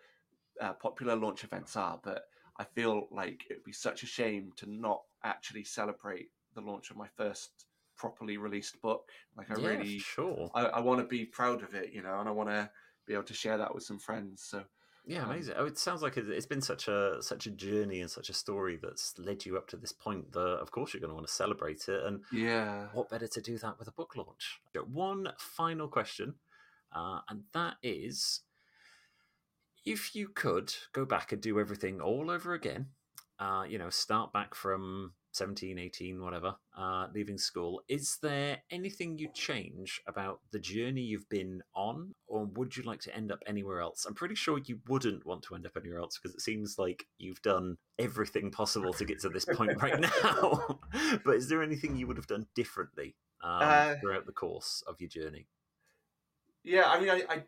uh, 0.60 0.74
popular 0.74 1.16
launch 1.16 1.44
events 1.44 1.76
are, 1.76 1.98
but 2.02 2.24
I 2.58 2.64
feel 2.64 3.08
like 3.10 3.44
it 3.50 3.54
would 3.58 3.64
be 3.64 3.72
such 3.72 4.02
a 4.02 4.06
shame 4.06 4.52
to 4.56 4.66
not 4.70 5.02
actually 5.24 5.64
celebrate 5.64 6.30
the 6.54 6.60
launch 6.60 6.90
of 6.90 6.96
my 6.96 7.08
first 7.08 7.66
properly 7.96 8.36
released 8.36 8.80
book. 8.82 9.10
Like 9.36 9.50
I 9.50 9.54
Yeah, 9.54 9.66
really, 9.66 9.98
sure. 9.98 10.50
I, 10.54 10.66
I 10.66 10.80
want 10.80 11.00
to 11.00 11.06
be 11.06 11.24
proud 11.24 11.62
of 11.62 11.74
it, 11.74 11.92
you 11.92 12.02
know, 12.02 12.20
and 12.20 12.28
I 12.28 12.32
want 12.32 12.50
to 12.50 12.70
be 13.06 13.14
able 13.14 13.24
to 13.24 13.34
share 13.34 13.58
that 13.58 13.74
with 13.74 13.84
some 13.84 13.98
friends. 13.98 14.42
So 14.42 14.64
Yeah, 15.04 15.24
Um, 15.24 15.30
amazing. 15.30 15.54
Oh, 15.56 15.66
it 15.66 15.78
sounds 15.78 16.02
like 16.02 16.16
it- 16.16 16.28
it's 16.28 16.46
been 16.46 16.60
such 16.62 16.86
a 16.88 17.22
such 17.22 17.46
a 17.46 17.50
journey 17.50 18.00
and 18.00 18.10
such 18.10 18.28
a 18.30 18.32
story 18.34 18.76
that's 18.76 19.18
led 19.18 19.44
you 19.44 19.56
up 19.56 19.66
to 19.68 19.76
this 19.76 19.92
point. 19.92 20.32
That 20.32 20.58
of 20.60 20.70
course 20.70 20.92
you're 20.94 21.00
going 21.00 21.10
to 21.10 21.14
want 21.14 21.26
to 21.26 21.32
celebrate 21.32 21.88
it, 21.88 22.02
and 22.04 22.24
yeah, 22.30 22.88
what 22.90 23.08
better 23.10 23.28
to 23.28 23.40
do 23.42 23.58
that 23.58 23.78
with 23.78 23.88
a 23.88 23.92
book 23.92 24.16
launch? 24.16 24.60
One 24.74 25.32
final 25.38 25.88
question, 25.88 26.40
uh, 26.92 27.22
and 27.28 27.44
that 27.52 27.78
is, 27.82 28.42
if 29.84 30.14
you 30.14 30.28
could 30.28 30.74
go 30.92 31.04
back 31.04 31.32
and 31.32 31.40
do 31.40 31.58
everything 31.58 32.00
all 32.00 32.30
over 32.30 32.52
again, 32.54 32.86
uh, 33.38 33.64
you 33.68 33.78
know, 33.78 33.90
start 33.90 34.32
back 34.32 34.54
from 34.54 35.12
17, 35.32 35.78
18, 35.78 36.20
whatever, 36.22 36.54
uh, 36.76 37.06
leaving 37.14 37.38
school, 37.38 37.82
is 37.88 38.18
there 38.22 38.58
anything 38.70 39.18
you'd 39.18 39.34
change 39.34 40.00
about 40.06 40.40
the 40.52 40.58
journey 40.60 41.00
you've 41.00 41.28
been 41.28 41.62
on, 41.74 42.14
or 42.26 42.44
would 42.44 42.76
you 42.76 42.82
like 42.84 43.00
to 43.00 43.16
end 43.16 43.32
up 43.32 43.42
anywhere 43.46 43.80
else? 43.80 44.04
I'm 44.04 44.14
pretty 44.14 44.34
sure 44.34 44.60
you 44.64 44.78
wouldn't 44.88 45.26
want 45.26 45.42
to 45.44 45.54
end 45.54 45.66
up 45.66 45.76
anywhere 45.76 45.98
else 46.00 46.18
because 46.18 46.34
it 46.34 46.42
seems 46.42 46.78
like 46.78 47.06
you've 47.18 47.42
done 47.42 47.78
everything 47.98 48.50
possible 48.50 48.92
to 48.94 49.04
get 49.04 49.20
to 49.22 49.28
this 49.30 49.44
point 49.46 49.82
right 49.82 49.98
now. 49.98 50.78
but 51.24 51.36
is 51.36 51.48
there 51.48 51.62
anything 51.62 51.96
you 51.96 52.06
would 52.06 52.16
have 52.18 52.26
done 52.26 52.46
differently 52.54 53.16
um, 53.42 53.62
Uh, 53.62 53.94
throughout 54.00 54.26
the 54.26 54.32
course 54.32 54.82
of 54.86 55.00
your 55.00 55.08
journey? 55.08 55.48
yeah. 56.64 56.84
I 56.86 57.00
mean, 57.00 57.10
I, 57.10 57.22
I 57.28 57.42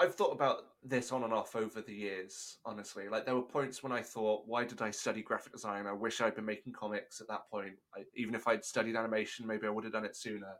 I've 0.00 0.14
thought 0.14 0.32
about 0.32 0.62
this 0.82 1.12
on 1.12 1.24
and 1.24 1.32
off 1.32 1.54
over 1.54 1.82
the 1.82 1.92
years. 1.92 2.56
Honestly, 2.64 3.08
like 3.10 3.26
there 3.26 3.34
were 3.34 3.42
points 3.42 3.82
when 3.82 3.92
I 3.92 4.00
thought, 4.00 4.44
why 4.46 4.64
did 4.64 4.80
I 4.80 4.90
study 4.90 5.20
graphic 5.20 5.52
design? 5.52 5.86
I 5.86 5.92
wish 5.92 6.20
I'd 6.20 6.34
been 6.34 6.46
making 6.46 6.72
comics 6.72 7.20
at 7.20 7.28
that 7.28 7.50
point. 7.52 7.74
I, 7.94 8.04
even 8.16 8.34
if 8.34 8.48
I'd 8.48 8.64
studied 8.64 8.96
animation, 8.96 9.46
maybe 9.46 9.66
I 9.66 9.70
would 9.70 9.84
have 9.84 9.92
done 9.92 10.06
it 10.06 10.16
sooner. 10.16 10.54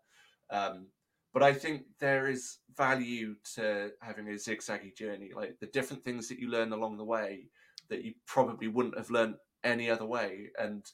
Um, 0.51 0.89
but 1.33 1.43
I 1.43 1.55
think 1.55 1.85
there 2.01 2.29
is 2.29 2.59
value 2.77 3.37
to 3.55 3.93
having 4.03 4.29
a 4.29 4.33
zigzaggy 4.33 4.95
journey, 4.95 5.31
like 5.35 5.57
the 5.59 5.69
different 5.69 6.05
things 6.05 6.29
that 6.29 6.39
you 6.39 6.51
learn 6.51 6.73
along 6.73 6.99
the 6.99 7.05
way 7.05 7.47
that 7.89 8.05
you 8.05 8.13
probably 8.27 8.69
wouldn't 8.69 8.99
have 8.99 9.11
learned 9.11 9.37
any 9.65 9.89
other 9.89 10.05
way. 10.07 10.49
And 10.59 10.85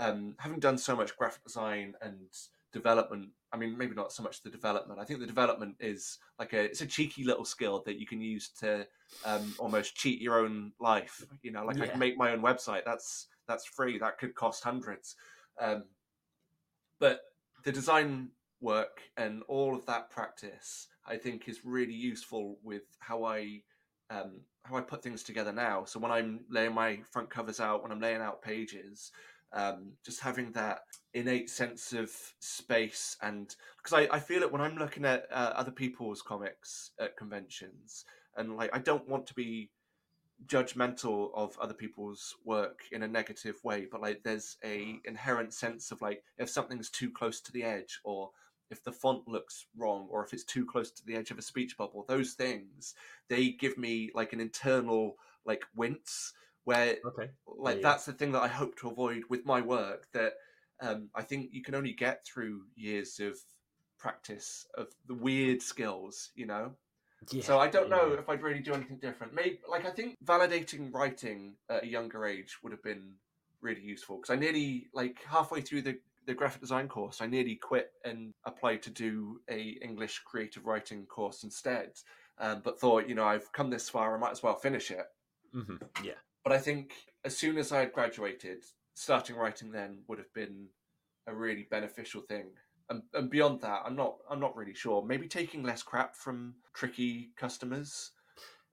um, 0.00 0.34
having 0.38 0.58
done 0.58 0.78
so 0.78 0.96
much 0.96 1.16
graphic 1.16 1.44
design 1.44 1.94
and 2.02 2.26
development, 2.72 3.28
I 3.52 3.56
mean, 3.56 3.76
maybe 3.76 3.94
not 3.94 4.12
so 4.12 4.22
much 4.22 4.42
the 4.42 4.50
development. 4.50 4.98
I 5.00 5.04
think 5.04 5.20
the 5.20 5.26
development 5.26 5.76
is 5.80 6.18
like 6.38 6.52
a 6.52 6.62
it's 6.64 6.80
a 6.80 6.86
cheeky 6.86 7.24
little 7.24 7.44
skill 7.44 7.82
that 7.86 7.98
you 7.98 8.06
can 8.06 8.20
use 8.20 8.48
to 8.60 8.86
um, 9.24 9.54
almost 9.58 9.94
cheat 9.94 10.20
your 10.20 10.38
own 10.38 10.72
life. 10.80 11.24
You 11.42 11.52
know, 11.52 11.64
like 11.64 11.80
I 11.80 11.86
can 11.86 11.98
make 11.98 12.16
my 12.16 12.32
own 12.32 12.40
website. 12.40 12.84
That's 12.84 13.28
that's 13.46 13.64
free. 13.64 13.98
That 13.98 14.18
could 14.18 14.34
cost 14.34 14.64
hundreds. 14.64 15.16
Um, 15.60 15.84
but 16.98 17.20
the 17.64 17.72
design 17.72 18.30
work 18.60 19.02
and 19.16 19.42
all 19.48 19.74
of 19.74 19.84
that 19.86 20.08
practice, 20.10 20.88
I 21.06 21.16
think, 21.16 21.48
is 21.48 21.64
really 21.64 21.92
useful 21.92 22.58
with 22.62 22.82
how 23.00 23.24
I 23.24 23.62
um, 24.10 24.40
how 24.64 24.76
I 24.76 24.80
put 24.80 25.02
things 25.02 25.22
together 25.22 25.52
now. 25.52 25.84
So 25.84 25.98
when 25.98 26.12
I'm 26.12 26.40
laying 26.48 26.74
my 26.74 27.00
front 27.10 27.30
covers 27.30 27.60
out, 27.60 27.82
when 27.82 27.92
I'm 27.92 28.00
laying 28.00 28.20
out 28.20 28.42
pages, 28.42 29.10
um, 29.54 29.92
just 30.04 30.20
having 30.20 30.52
that 30.52 30.80
innate 31.14 31.50
sense 31.50 31.92
of 31.92 32.10
space 32.40 33.16
and 33.22 33.54
because 33.76 33.92
I, 33.92 34.16
I 34.16 34.18
feel 34.18 34.42
it 34.42 34.50
when 34.50 34.62
I'm 34.62 34.76
looking 34.76 35.04
at 35.04 35.26
uh, 35.30 35.52
other 35.54 35.70
people's 35.70 36.22
comics 36.22 36.92
at 36.98 37.16
conventions 37.16 38.04
and 38.36 38.56
like 38.56 38.70
I 38.72 38.78
don't 38.78 39.08
want 39.08 39.26
to 39.26 39.34
be 39.34 39.70
judgmental 40.46 41.30
of 41.34 41.56
other 41.60 41.74
people's 41.74 42.34
work 42.44 42.80
in 42.90 43.02
a 43.02 43.08
negative 43.08 43.62
way 43.62 43.86
but 43.90 44.00
like 44.00 44.22
there's 44.24 44.56
a 44.64 44.96
inherent 45.04 45.52
sense 45.52 45.92
of 45.92 46.00
like 46.00 46.22
if 46.38 46.48
something's 46.48 46.90
too 46.90 47.10
close 47.10 47.40
to 47.40 47.52
the 47.52 47.62
edge 47.62 48.00
or 48.04 48.30
if 48.70 48.82
the 48.82 48.90
font 48.90 49.28
looks 49.28 49.66
wrong 49.76 50.08
or 50.10 50.24
if 50.24 50.32
it's 50.32 50.44
too 50.44 50.64
close 50.64 50.90
to 50.90 51.04
the 51.04 51.14
edge 51.14 51.30
of 51.30 51.38
a 51.38 51.42
speech 51.42 51.76
bubble 51.76 52.04
those 52.08 52.32
things 52.32 52.94
they 53.28 53.50
give 53.50 53.76
me 53.76 54.10
like 54.14 54.32
an 54.32 54.40
internal 54.40 55.16
like 55.44 55.64
wince 55.76 56.32
where 56.64 56.98
Okay. 57.04 57.30
like 57.46 57.80
yeah. 57.80 57.82
that's 57.82 58.06
the 58.06 58.12
thing 58.12 58.32
that 58.32 58.42
I 58.42 58.48
hope 58.48 58.76
to 58.78 58.90
avoid 58.90 59.24
with 59.28 59.44
my 59.44 59.60
work 59.60 60.10
that 60.12 60.34
um, 60.80 61.10
I 61.14 61.22
think 61.22 61.52
you 61.52 61.62
can 61.62 61.74
only 61.74 61.92
get 61.92 62.24
through 62.26 62.66
years 62.74 63.20
of 63.20 63.38
practice 63.98 64.66
of 64.74 64.88
the 65.06 65.14
weird 65.14 65.62
skills, 65.62 66.30
you 66.34 66.46
know. 66.46 66.76
Yeah, 67.30 67.42
so 67.42 67.58
I 67.58 67.68
don't 67.68 67.88
know 67.90 68.12
if 68.14 68.28
I'd 68.28 68.42
really 68.42 68.60
do 68.60 68.74
anything 68.74 68.98
different. 68.98 69.32
Maybe 69.34 69.60
like 69.68 69.84
I 69.84 69.90
think 69.90 70.18
validating 70.24 70.92
writing 70.92 71.56
at 71.68 71.84
a 71.84 71.86
younger 71.86 72.26
age 72.26 72.62
would 72.62 72.72
have 72.72 72.82
been 72.82 73.16
really 73.60 73.80
useful 73.82 74.16
because 74.16 74.30
I 74.30 74.36
nearly 74.36 74.88
like 74.92 75.22
halfway 75.22 75.60
through 75.60 75.82
the 75.82 76.00
the 76.24 76.34
graphic 76.34 76.60
design 76.60 76.88
course, 76.88 77.20
I 77.20 77.26
nearly 77.26 77.56
quit 77.56 77.90
and 78.04 78.32
applied 78.44 78.82
to 78.82 78.90
do 78.90 79.40
a 79.48 79.60
English 79.82 80.20
creative 80.20 80.66
writing 80.66 81.04
course 81.06 81.42
instead. 81.42 81.94
Um, 82.38 82.62
but 82.62 82.78
thought, 82.78 83.08
you 83.08 83.16
know, 83.16 83.24
I've 83.26 83.50
come 83.52 83.70
this 83.70 83.88
far, 83.90 84.14
I 84.14 84.18
might 84.20 84.30
as 84.30 84.42
well 84.42 84.54
finish 84.54 84.90
it. 84.92 85.06
Mhm, 85.52 85.78
Yeah. 86.02 86.18
But 86.44 86.52
I 86.52 86.58
think 86.58 86.92
as 87.24 87.36
soon 87.36 87.58
as 87.58 87.72
I 87.72 87.80
had 87.80 87.92
graduated, 87.92 88.64
starting 88.94 89.36
writing 89.36 89.70
then 89.70 89.98
would 90.08 90.18
have 90.18 90.32
been 90.34 90.68
a 91.26 91.34
really 91.34 91.66
beneficial 91.70 92.22
thing. 92.22 92.46
And, 92.90 93.02
and 93.14 93.30
beyond 93.30 93.60
that, 93.62 93.82
I'm 93.86 93.96
not 93.96 94.16
I'm 94.30 94.40
not 94.40 94.56
really 94.56 94.74
sure. 94.74 95.04
Maybe 95.04 95.28
taking 95.28 95.62
less 95.62 95.82
crap 95.82 96.16
from 96.16 96.54
tricky 96.74 97.30
customers. 97.36 98.10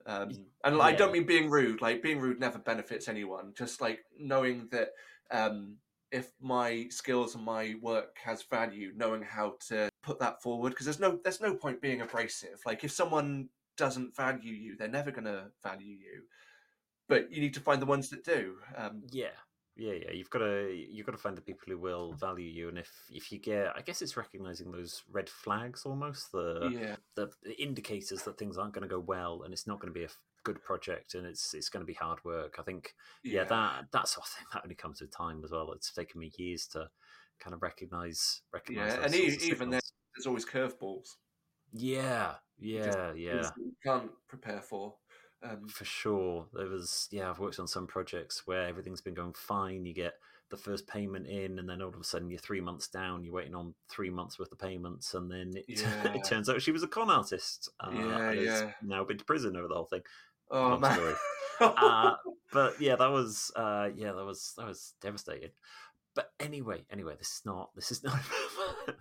Um, 0.06 0.32
and 0.64 0.82
I 0.82 0.94
don't 0.94 1.12
mean 1.12 1.26
being 1.26 1.50
rude. 1.50 1.82
Like 1.82 2.02
being 2.02 2.20
rude 2.20 2.40
never 2.40 2.58
benefits 2.58 3.08
anyone. 3.08 3.54
Just 3.56 3.82
like 3.82 4.00
knowing 4.18 4.68
that 4.72 4.90
um, 5.30 5.76
if 6.12 6.32
my 6.42 6.88
skills 6.90 7.36
and 7.36 7.44
my 7.44 7.76
work 7.82 8.18
has 8.24 8.44
value, 8.44 8.92
knowing 8.96 9.22
how 9.22 9.54
to 9.68 9.90
put 10.02 10.20
that 10.20 10.42
forward. 10.42 10.72
Because 10.72 10.86
there's 10.86 11.00
no 11.00 11.20
there's 11.24 11.42
no 11.42 11.54
point 11.54 11.82
being 11.82 12.02
abrasive. 12.02 12.60
Like 12.66 12.84
if 12.84 12.92
someone 12.92 13.50
doesn't 13.78 14.16
value 14.16 14.54
you, 14.54 14.76
they're 14.76 14.88
never 14.88 15.12
going 15.12 15.26
to 15.26 15.46
value 15.64 15.96
you. 15.96 16.24
But 17.10 17.32
you 17.32 17.42
need 17.42 17.56
to 17.56 17.60
find 17.60 17.82
the 17.82 17.88
ones 17.88 18.10
that 18.12 18.24
do. 18.24 18.56
Um, 18.78 19.02
yeah, 19.12 19.36
yeah, 19.76 19.94
yeah. 19.94 20.12
You've 20.12 20.30
got 20.30 20.40
to 20.40 20.72
you've 20.72 21.06
got 21.06 21.14
to 21.14 21.18
find 21.18 21.36
the 21.36 21.42
people 21.42 21.66
who 21.68 21.80
will 21.80 22.14
value 22.14 22.48
you, 22.48 22.70
and 22.70 22.78
if 22.78 22.92
if 23.12 23.32
you 23.32 23.40
get, 23.40 23.74
I 23.76 23.82
guess 23.82 24.02
it's 24.02 24.16
recognizing 24.16 24.72
those 24.72 25.02
red 25.12 25.28
flags 25.28 25.86
almost 25.86 26.32
the 26.32 26.70
yeah. 26.72 26.96
the, 27.16 27.32
the 27.44 27.60
indicators 27.62 28.24
that 28.24 28.38
things 28.38 28.58
aren't 28.58 28.74
going 28.74 28.88
to 28.88 28.96
go 28.96 29.00
well, 29.00 29.42
and 29.44 29.54
it's 29.54 29.68
not 29.68 29.80
going 29.80 29.92
to 29.92 30.00
be 30.00 30.06
a 30.06 30.10
good 30.44 30.64
project, 30.64 31.16
and 31.16 31.26
it's 31.26 31.54
it's 31.54 31.70
going 31.70 31.82
to 31.82 31.88
be 31.88 31.96
hard 31.96 32.24
work. 32.24 32.58
I 32.60 32.62
think, 32.62 32.94
yeah, 33.24 33.44
that 33.46 33.86
that 33.92 34.08
sort 34.08 34.28
of 34.28 34.32
thing 34.32 34.46
that 34.54 34.64
only 34.64 34.76
comes 34.76 35.02
with 35.02 35.16
time 35.16 35.42
as 35.44 35.52
well. 35.52 35.72
It's 35.74 35.92
taken 35.92 36.20
me 36.20 36.32
years 36.38 36.68
to 36.74 36.90
kind 37.40 37.56
of 37.56 37.64
recognize 37.64 38.42
recognize. 38.54 38.94
Yeah, 38.94 39.06
and 39.06 39.16
even 39.16 39.70
then, 39.72 39.82
there's 40.16 40.28
always 40.28 40.46
curveballs. 40.46 41.16
Yeah, 41.72 42.36
yeah, 42.60 43.14
yeah. 43.14 43.50
You 43.58 43.74
can't 43.84 44.12
prepare 44.28 44.62
for. 44.62 44.96
Um, 45.42 45.68
For 45.70 45.86
sure. 45.86 46.48
There 46.54 46.68
was, 46.68 47.08
yeah, 47.12 47.30
I've 47.30 47.40
worked 47.40 47.60
on 47.60 47.68
some 47.68 47.88
projects 47.88 48.46
where 48.46 48.68
everything's 48.68 49.02
been 49.02 49.14
going 49.14 49.34
fine. 49.34 49.86
You 49.86 49.94
get 49.94 50.14
the 50.50 50.58
first 50.58 50.88
payment 50.88 51.28
in, 51.28 51.60
and 51.60 51.70
then 51.70 51.82
all 51.82 51.90
of 51.90 51.96
a 52.00 52.04
sudden 52.04 52.30
you're 52.30 52.40
three 52.40 52.60
months 52.62 52.88
down. 52.88 53.24
You're 53.24 53.34
waiting 53.36 53.56
on 53.56 53.74
three 53.90 54.10
months 54.10 54.38
worth 54.40 54.52
of 54.52 54.60
payments, 54.60 55.14
and 55.14 55.32
then 55.32 55.54
it, 55.56 55.66
Yeah. 55.82 56.14
it 56.14 56.24
turns 56.26 56.50
out 56.50 56.62
she 56.62 56.72
was 56.72 56.84
a 56.84 56.88
con 56.88 57.10
artist. 57.10 57.70
Uh, 57.80 57.92
Yeah, 57.94 58.30
and 58.30 58.38
has 58.40 58.46
yeah. 58.62 58.72
Now 58.82 59.04
been 59.04 59.18
to 59.18 59.26
prison 59.26 59.56
over 59.56 59.68
the 59.68 59.76
whole 59.76 59.86
thing. 59.86 60.02
oh 60.52 60.70
Long 60.70 60.82
man. 60.82 61.16
Uh, 61.62 62.16
but 62.52 62.82
yeah, 62.82 62.96
that 62.96 63.12
was, 63.12 63.52
uh, 63.56 63.90
yeah, 63.96 64.12
that 64.14 64.26
was 64.26 64.54
that 64.58 64.66
was 64.68 64.94
devastating. 65.02 65.52
But 66.16 66.32
anyway, 66.40 66.84
anyway, 66.92 67.16
this 67.18 67.28
is 67.30 67.42
not 67.46 67.70
this 67.76 67.92
is 67.92 68.04
not 68.04 68.20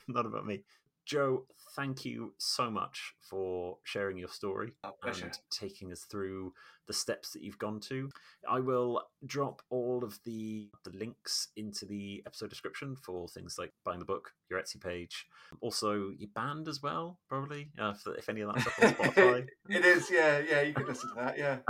not 0.07 0.27
about 0.27 0.47
me. 0.47 0.63
Joe, 1.09 1.47
thank 1.75 2.05
you 2.05 2.35
so 2.37 2.71
much 2.71 3.15
for 3.19 3.79
sharing 3.83 4.19
your 4.19 4.29
story 4.29 4.73
and 5.03 5.39
taking 5.51 5.91
us 5.91 6.03
through 6.03 6.53
the 6.87 6.93
steps 6.93 7.31
that 7.31 7.43
you've 7.43 7.59
gone 7.59 7.81
to. 7.81 8.11
I 8.47 8.61
will 8.61 9.03
drop 9.25 9.63
all 9.71 10.05
of 10.05 10.19
the 10.27 10.69
the 10.85 10.91
links 10.91 11.49
into 11.57 11.87
the 11.87 12.23
episode 12.27 12.51
description 12.51 12.95
for 12.95 13.27
things 13.27 13.57
like 13.59 13.73
buying 13.87 14.01
the 14.01 14.05
book, 14.05 14.33
your 14.51 14.61
Etsy 14.61 14.79
page, 14.79 15.27
also 15.63 16.11
your 16.19 16.29
band 16.35 16.69
as 16.69 16.83
well, 16.83 17.19
probably 17.27 17.71
uh, 17.81 17.95
if, 17.97 18.19
if 18.19 18.29
any 18.29 18.43
of 18.43 18.55
that 18.55 18.61
stuff 18.61 18.83
on 18.83 18.95
Spotify. 18.95 19.47
it 19.71 19.85
is, 19.87 20.11
yeah, 20.11 20.43
yeah. 20.47 20.61
You 20.61 20.75
can 20.75 20.87
listen 20.87 21.09
to 21.09 21.15
that, 21.23 21.39
yeah. 21.39 21.59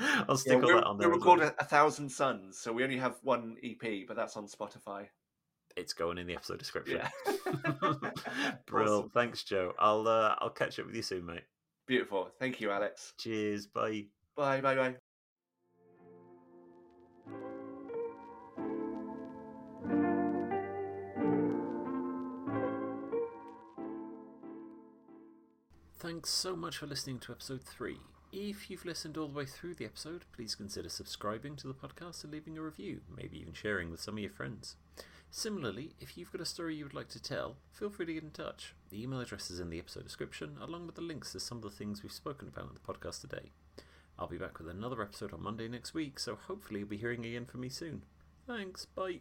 I'll 0.00 0.24
yeah 0.30 0.34
stick 0.36 0.54
all 0.54 0.60
we're, 0.62 0.74
that 0.76 0.84
on 0.84 0.96
there. 0.96 1.10
we're 1.10 1.16
as 1.16 1.20
well. 1.20 1.36
called 1.36 1.40
a, 1.42 1.54
a 1.60 1.64
Thousand 1.66 2.08
Suns, 2.08 2.58
so 2.58 2.72
we 2.72 2.82
only 2.82 2.96
have 2.96 3.16
one 3.22 3.56
EP, 3.62 4.06
but 4.08 4.16
that's 4.16 4.38
on 4.38 4.46
Spotify. 4.46 5.08
It's 5.76 5.92
going 5.92 6.18
in 6.18 6.26
the 6.26 6.34
episode 6.34 6.58
description. 6.58 7.00
Yeah. 7.00 7.92
Brill. 8.66 8.98
Awesome. 8.98 9.10
Thanks, 9.10 9.44
Joe. 9.44 9.72
I'll 9.78 10.06
uh, 10.06 10.34
I'll 10.38 10.50
catch 10.50 10.78
up 10.78 10.86
with 10.86 10.94
you 10.94 11.02
soon, 11.02 11.26
mate. 11.26 11.42
Beautiful. 11.86 12.30
Thank 12.38 12.60
you, 12.60 12.70
Alex. 12.70 13.14
Cheers. 13.18 13.66
Bye. 13.66 14.06
Bye, 14.36 14.60
bye, 14.60 14.74
bye. 14.74 14.96
Thanks 25.98 26.30
so 26.30 26.56
much 26.56 26.78
for 26.78 26.86
listening 26.86 27.18
to 27.20 27.32
episode 27.32 27.62
3. 27.62 27.98
If 28.32 28.70
you've 28.70 28.84
listened 28.86 29.18
all 29.18 29.28
the 29.28 29.36
way 29.36 29.44
through 29.44 29.74
the 29.74 29.84
episode, 29.84 30.24
please 30.32 30.54
consider 30.54 30.88
subscribing 30.88 31.56
to 31.56 31.66
the 31.66 31.74
podcast 31.74 32.24
and 32.24 32.32
leaving 32.32 32.56
a 32.56 32.62
review, 32.62 33.00
maybe 33.14 33.38
even 33.38 33.52
sharing 33.52 33.90
with 33.90 34.00
some 34.00 34.14
of 34.14 34.20
your 34.20 34.30
friends. 34.30 34.76
Similarly, 35.32 35.92
if 36.00 36.18
you've 36.18 36.32
got 36.32 36.40
a 36.40 36.46
story 36.46 36.74
you 36.74 36.84
would 36.84 36.94
like 36.94 37.08
to 37.10 37.22
tell, 37.22 37.56
feel 37.72 37.88
free 37.88 38.06
to 38.06 38.14
get 38.14 38.24
in 38.24 38.30
touch. 38.30 38.74
The 38.90 39.02
email 39.02 39.20
address 39.20 39.50
is 39.50 39.60
in 39.60 39.70
the 39.70 39.78
episode 39.78 40.04
description, 40.04 40.56
along 40.60 40.86
with 40.86 40.96
the 40.96 41.02
links 41.02 41.32
to 41.32 41.40
some 41.40 41.58
of 41.58 41.62
the 41.62 41.70
things 41.70 42.02
we've 42.02 42.10
spoken 42.10 42.48
about 42.48 42.68
in 42.68 42.74
the 42.74 42.92
podcast 42.92 43.20
today. 43.20 43.52
I'll 44.18 44.26
be 44.26 44.38
back 44.38 44.58
with 44.58 44.68
another 44.68 45.00
episode 45.00 45.32
on 45.32 45.42
Monday 45.42 45.68
next 45.68 45.94
week, 45.94 46.18
so 46.18 46.34
hopefully 46.34 46.80
you'll 46.80 46.88
be 46.88 46.96
hearing 46.96 47.24
again 47.24 47.46
from 47.46 47.60
me 47.60 47.68
soon. 47.68 48.02
Thanks, 48.46 48.84
bye. 48.84 49.20